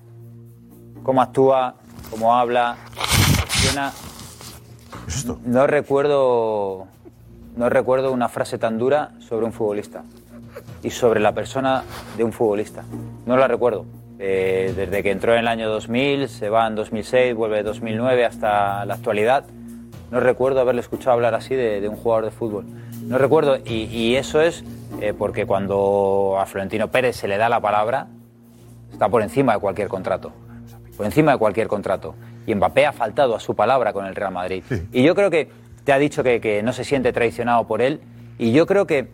cómo 1.04 1.22
actúa, 1.22 1.76
cómo 2.12 2.36
habla, 2.36 2.78
reacciona, 3.38 3.92
no 5.46 5.68
recuerdo, 5.68 6.88
no 7.56 7.70
recuerdo 7.70 8.12
una 8.12 8.30
frase 8.30 8.58
tan 8.58 8.78
dura 8.78 9.12
sobre 9.20 9.46
un 9.46 9.54
futbolista 9.54 10.04
y 10.84 10.90
sobre 10.92 11.20
la 11.20 11.34
persona 11.34 11.84
de 12.18 12.24
un 12.24 12.32
futbolista. 12.34 12.84
No 13.26 13.38
la 13.38 13.48
recuerdo. 13.48 13.86
Eh, 14.20 14.74
desde 14.76 15.04
que 15.04 15.12
entró 15.12 15.34
en 15.34 15.40
el 15.40 15.48
año 15.48 15.70
2000, 15.70 16.28
se 16.28 16.50
va 16.50 16.66
en 16.68 16.76
2006, 16.76 17.36
vuelve 17.36 17.60
en 17.60 17.66
2009 17.66 18.26
hasta 18.26 18.84
la 18.86 18.96
actualidad. 18.96 19.46
No 20.12 20.20
recuerdo 20.20 20.62
haberle 20.62 20.82
escuchado 20.82 21.12
hablar 21.12 21.36
así 21.36 21.56
de, 21.56 21.82
de 21.82 21.90
un 21.90 21.96
jugador 21.96 22.26
de 22.26 22.32
fútbol. 22.32 22.66
No 23.04 23.18
recuerdo, 23.18 23.58
y, 23.58 23.84
y 23.86 24.16
eso 24.16 24.42
es 24.42 24.64
eh, 25.02 25.14
porque 25.18 25.46
cuando 25.46 26.38
a 26.40 26.46
Florentino 26.46 26.90
Pérez 26.90 27.16
se 27.16 27.28
le 27.28 27.38
da 27.38 27.50
la 27.50 27.60
palabra, 27.60 28.08
está 28.92 29.10
por 29.10 29.22
encima 29.22 29.54
de 29.54 29.60
cualquier 29.60 29.88
contrato. 29.88 30.32
Por 30.96 31.06
encima 31.06 31.34
de 31.34 31.38
cualquier 31.38 31.68
contrato. 31.68 32.16
Y 32.46 32.56
Mbappé 32.56 32.86
ha 32.86 32.94
faltado 32.94 33.36
a 33.36 33.40
su 33.40 33.56
palabra 33.56 33.94
con 33.94 34.06
el 34.06 34.16
Real 34.16 34.32
Madrid. 34.32 34.64
Y 34.92 35.04
yo 35.04 35.14
creo 35.14 35.30
que 35.30 35.50
te 35.84 35.92
ha 35.92 35.98
dicho 35.98 36.24
que, 36.24 36.42
que 36.42 36.64
no 36.64 36.74
se 36.74 36.84
siente 36.84 37.14
traicionado 37.14 37.68
por 37.68 37.82
él. 37.82 38.00
Y 38.40 38.52
yo 38.52 38.66
creo 38.66 38.88
que 38.88 39.10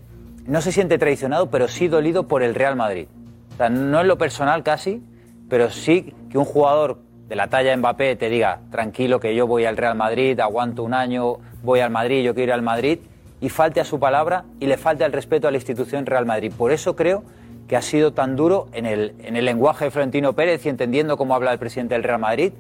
no 0.46 0.62
se 0.62 0.72
siente 0.72 0.98
traicionado, 0.98 1.50
pero 1.50 1.68
sí 1.68 1.88
dolido 1.88 2.28
por 2.28 2.44
el 2.44 2.56
Real 2.56 2.76
Madrid. 2.76 3.08
O 3.54 3.58
sea, 3.58 3.70
no 3.70 4.02
en 4.02 4.08
lo 4.08 4.18
personal 4.18 4.64
casi, 4.64 5.02
pero 5.50 5.70
sí 5.70 6.14
que 6.30 6.38
un 6.38 6.46
jugador 6.46 7.00
de 7.34 7.38
la 7.38 7.48
talla 7.48 7.72
de 7.72 7.78
Mbappé 7.78 8.16
te 8.16 8.30
diga, 8.30 8.60
tranquilo 8.70 9.20
que 9.20 9.34
yo 9.34 9.48
voy 9.48 9.66
al 9.66 9.76
Real 9.76 9.96
Madrid, 9.96 10.40
aguanto 10.40 10.84
un 10.84 10.94
año, 10.94 11.38
voy 11.64 11.80
al 11.80 11.90
Madrid, 11.90 12.24
yo 12.24 12.36
quiero 12.36 12.50
ir 12.50 12.54
al 12.54 12.62
Madrid, 12.62 13.00
y 13.42 13.50
falte 13.50 13.82
a 13.82 13.86
su 13.86 14.00
palabra 14.00 14.44
y 14.60 14.68
le 14.68 14.78
falte 14.78 15.04
el 15.04 15.12
respeto 15.12 15.48
a 15.48 15.52
la 15.52 15.58
institución 15.58 16.06
Real 16.06 16.28
Madrid. 16.28 16.54
Por 16.56 16.72
eso 16.72 16.96
creo 16.96 17.24
que 17.68 17.76
ha 17.76 17.82
sido 17.82 18.14
tan 18.14 18.36
duro 18.36 18.68
en 18.72 18.86
el, 18.86 19.16
en 19.24 19.36
el 19.36 19.46
lenguaje 19.46 19.86
de 19.86 19.90
Florentino 19.90 20.34
Pérez 20.34 20.64
y 20.68 20.70
entendiendo 20.70 21.18
cómo 21.18 21.34
habla 21.34 21.52
el 21.52 21.58
presidente 21.58 21.96
del 21.96 22.04
Real 22.04 22.20
Madrid, 22.20 22.54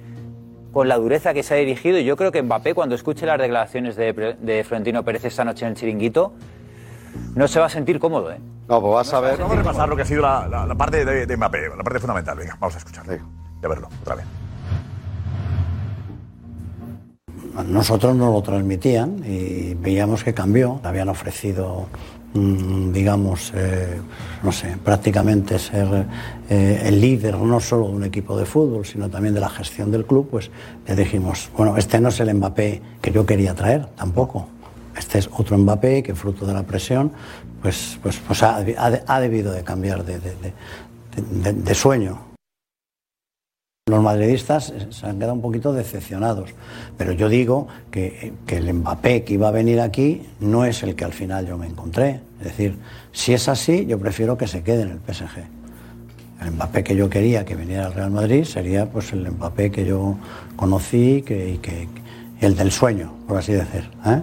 con 0.71 0.87
la 0.87 0.95
dureza 0.95 1.35
que 1.35 1.43
se 1.43 1.53
ha 1.53 1.57
dirigido. 1.57 1.99
Y 1.99 2.03
yo 2.03 2.17
creo 2.17 2.31
que 2.31 2.41
Mbappé, 2.41 2.73
cuando 2.73 2.95
escuche 2.95 3.27
las 3.27 3.37
declaraciones 3.37 3.95
de, 3.95 4.11
de 4.39 4.63
Florentino 4.63 5.03
Pérez 5.03 5.23
esta 5.25 5.45
noche 5.45 5.65
en 5.65 5.73
el 5.73 5.77
chiringuito, 5.77 6.33
no 7.35 7.47
se 7.47 7.59
va 7.59 7.67
a 7.67 7.69
sentir 7.69 7.99
cómodo. 7.99 8.31
¿eh? 8.31 8.39
No, 8.67 8.81
pues 8.81 8.91
vas 8.91 9.13
a 9.13 9.19
ver. 9.19 9.37
Vamos 9.37 9.53
a 9.53 9.57
repasar 9.59 9.87
lo 9.87 9.95
que 9.95 10.01
ha 10.01 10.05
sido 10.05 10.23
la, 10.23 10.47
la- 10.47 10.65
la 10.65 10.73
parte 10.73 11.05
de, 11.05 11.27
de 11.27 11.37
Mbappé, 11.37 11.69
la 11.77 11.83
parte 11.83 11.99
fundamental. 11.99 12.35
Venga, 12.35 12.57
vamos 12.59 12.73
a 12.73 12.79
escucharle. 12.79 13.21
Y 13.61 13.65
a 13.65 13.69
verlo, 13.69 13.87
otra 14.01 14.15
vez. 14.15 14.25
Nosotros 17.61 18.15
nos 18.15 18.33
lo 18.33 18.41
transmitían 18.41 19.23
y 19.25 19.75
veíamos 19.75 20.23
que 20.23 20.33
cambió. 20.33 20.79
Habían 20.83 21.09
ofrecido, 21.09 21.85
mm, 22.33 22.91
digamos, 22.91 23.51
eh, 23.55 24.01
no 24.41 24.51
sé, 24.51 24.75
prácticamente 24.83 25.59
ser 25.59 26.07
eh, 26.49 26.81
el 26.85 26.99
líder 26.99 27.37
no 27.37 27.59
solo 27.59 27.87
de 27.87 27.93
un 27.93 28.03
equipo 28.03 28.35
de 28.35 28.45
fútbol, 28.45 28.85
sino 28.85 29.07
también 29.07 29.35
de 29.35 29.39
la 29.39 29.49
gestión 29.49 29.91
del 29.91 30.05
club. 30.05 30.29
Pues 30.31 30.49
le 30.87 30.95
dijimos, 30.95 31.51
bueno, 31.55 31.77
este 31.77 31.99
no 31.99 32.09
es 32.09 32.19
el 32.19 32.33
Mbappé 32.33 32.81
que 33.01 33.11
yo 33.11 33.25
quería 33.25 33.53
traer, 33.53 33.85
tampoco. 33.95 34.47
Este 34.97 35.19
es 35.19 35.29
otro 35.31 35.57
Mbappé 35.57 36.01
que 36.01 36.15
fruto 36.15 36.47
de 36.47 36.53
la 36.53 36.63
presión, 36.63 37.11
pues, 37.61 37.99
pues, 38.01 38.19
pues 38.25 38.41
ha, 38.41 38.63
debido 39.19 39.51
de 39.51 39.63
cambiar 39.63 40.03
de 40.03 41.75
sueño. 41.75 42.32
Los 43.85 44.01
madridistas 44.01 44.71
se 44.91 45.05
han 45.05 45.17
quedado 45.17 45.33
un 45.33 45.41
poquito 45.41 45.73
decepcionados, 45.73 46.51
pero 46.97 47.11
yo 47.11 47.27
digo 47.27 47.67
que, 47.91 48.31
que 48.45 48.55
el 48.55 48.73
Mbappé 48.73 49.25
que 49.25 49.33
iba 49.33 49.49
a 49.49 49.51
venir 49.51 49.81
aquí 49.81 50.25
no 50.39 50.63
es 50.63 50.83
el 50.83 50.95
que 50.95 51.03
al 51.03 51.11
final 51.11 51.45
yo 51.45 51.57
me 51.57 51.67
encontré. 51.67 52.21
Es 52.39 52.45
decir, 52.45 52.77
si 53.11 53.33
es 53.33 53.49
así, 53.49 53.85
yo 53.85 53.99
prefiero 53.99 54.37
que 54.37 54.47
se 54.47 54.63
quede 54.63 54.83
en 54.83 54.91
el 54.91 54.99
PSG. 54.99 55.37
El 56.45 56.51
Mbappé 56.51 56.81
que 56.85 56.95
yo 56.95 57.09
quería 57.09 57.43
que 57.43 57.57
viniera 57.57 57.87
al 57.87 57.93
Real 57.93 58.09
Madrid 58.09 58.45
sería 58.45 58.89
pues 58.89 59.11
el 59.11 59.29
Mbappé 59.29 59.69
que 59.69 59.83
yo 59.83 60.15
conocí 60.55 61.21
que, 61.21 61.49
y 61.49 61.57
que, 61.57 61.89
el 62.39 62.55
del 62.55 62.71
sueño, 62.71 63.13
por 63.27 63.35
así 63.35 63.51
decir. 63.51 63.91
¿eh? 64.05 64.21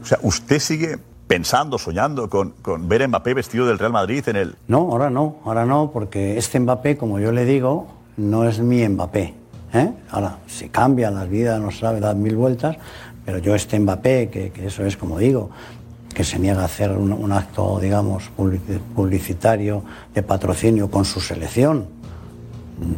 O 0.00 0.06
sea, 0.06 0.20
¿usted 0.22 0.58
sigue 0.58 0.96
pensando, 1.26 1.76
soñando 1.76 2.30
con, 2.30 2.54
con 2.62 2.88
ver 2.88 3.02
a 3.02 3.08
Mbappé 3.08 3.34
vestido 3.34 3.66
del 3.66 3.78
Real 3.78 3.92
Madrid 3.92 4.26
en 4.26 4.36
el... 4.36 4.54
No, 4.68 4.90
ahora 4.90 5.10
no, 5.10 5.36
ahora 5.44 5.66
no, 5.66 5.90
porque 5.92 6.38
este 6.38 6.58
Mbappé, 6.58 6.96
como 6.96 7.18
yo 7.18 7.30
le 7.30 7.44
digo, 7.44 8.00
no 8.16 8.48
es 8.48 8.60
mi 8.60 8.86
Mbappé. 8.88 9.34
¿eh? 9.74 9.92
Ahora, 10.10 10.38
si 10.46 10.68
cambia 10.68 11.10
la 11.10 11.24
vida, 11.24 11.58
no 11.58 11.70
sabe, 11.70 12.00
da 12.00 12.14
mil 12.14 12.36
vueltas, 12.36 12.76
pero 13.24 13.38
yo 13.38 13.54
este 13.54 13.78
Mbappé, 13.78 14.28
que, 14.30 14.50
que 14.50 14.66
eso 14.66 14.84
es 14.84 14.96
como 14.96 15.18
digo, 15.18 15.50
que 16.14 16.24
se 16.24 16.38
niega 16.38 16.60
a 16.62 16.64
hacer 16.66 16.90
un, 16.92 17.32
acto, 17.32 17.78
digamos, 17.80 18.30
publici- 18.36 18.78
publicitario 18.94 19.82
de 20.14 20.22
patrocinio 20.22 20.90
con 20.90 21.04
su 21.04 21.20
selección. 21.20 21.86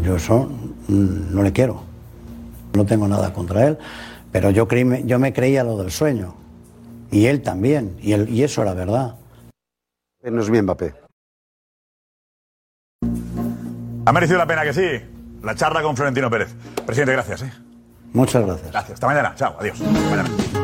Yo 0.03 0.16
eso 0.16 0.49
mm, 0.89 1.35
no 1.35 1.43
le 1.43 1.53
quiero. 1.53 1.82
No 2.73 2.85
tengo 2.85 3.07
nada 3.07 3.32
contra 3.32 3.69
él, 3.69 3.78
pero 4.32 4.51
yo, 4.51 4.66
creí, 4.66 5.05
yo 5.07 5.20
me 5.20 5.32
creía 5.32 5.62
lo 5.62 5.77
del 5.78 5.93
sueño. 5.93 6.35
Y 7.12 7.27
él 7.27 7.43
también, 7.43 7.95
y 8.03 8.43
eso 8.43 8.62
era 8.62 8.74
verdad. 8.74 9.15
No 10.24 10.41
es 10.41 10.51
mi 10.51 10.61
Mbappé. 10.61 11.03
Ha 14.06 14.12
merecido 14.12 14.39
la 14.39 14.47
pena 14.47 14.62
que 14.62 14.72
sí. 14.72 15.01
La 15.43 15.55
charla 15.55 15.82
con 15.82 15.97
Florentino 15.97 16.31
Pérez. 16.31 16.55
Presidente, 16.86 17.12
gracias. 17.12 17.43
¿eh? 17.43 17.52
Muchas 18.12 18.44
gracias. 18.44 18.70
Gracias. 18.70 18.94
Hasta 18.94 19.06
mañana. 19.06 19.35
Chao. 19.35 19.56
Adiós. 19.59 19.81
Hasta 19.81 20.10
mañana. 20.16 20.64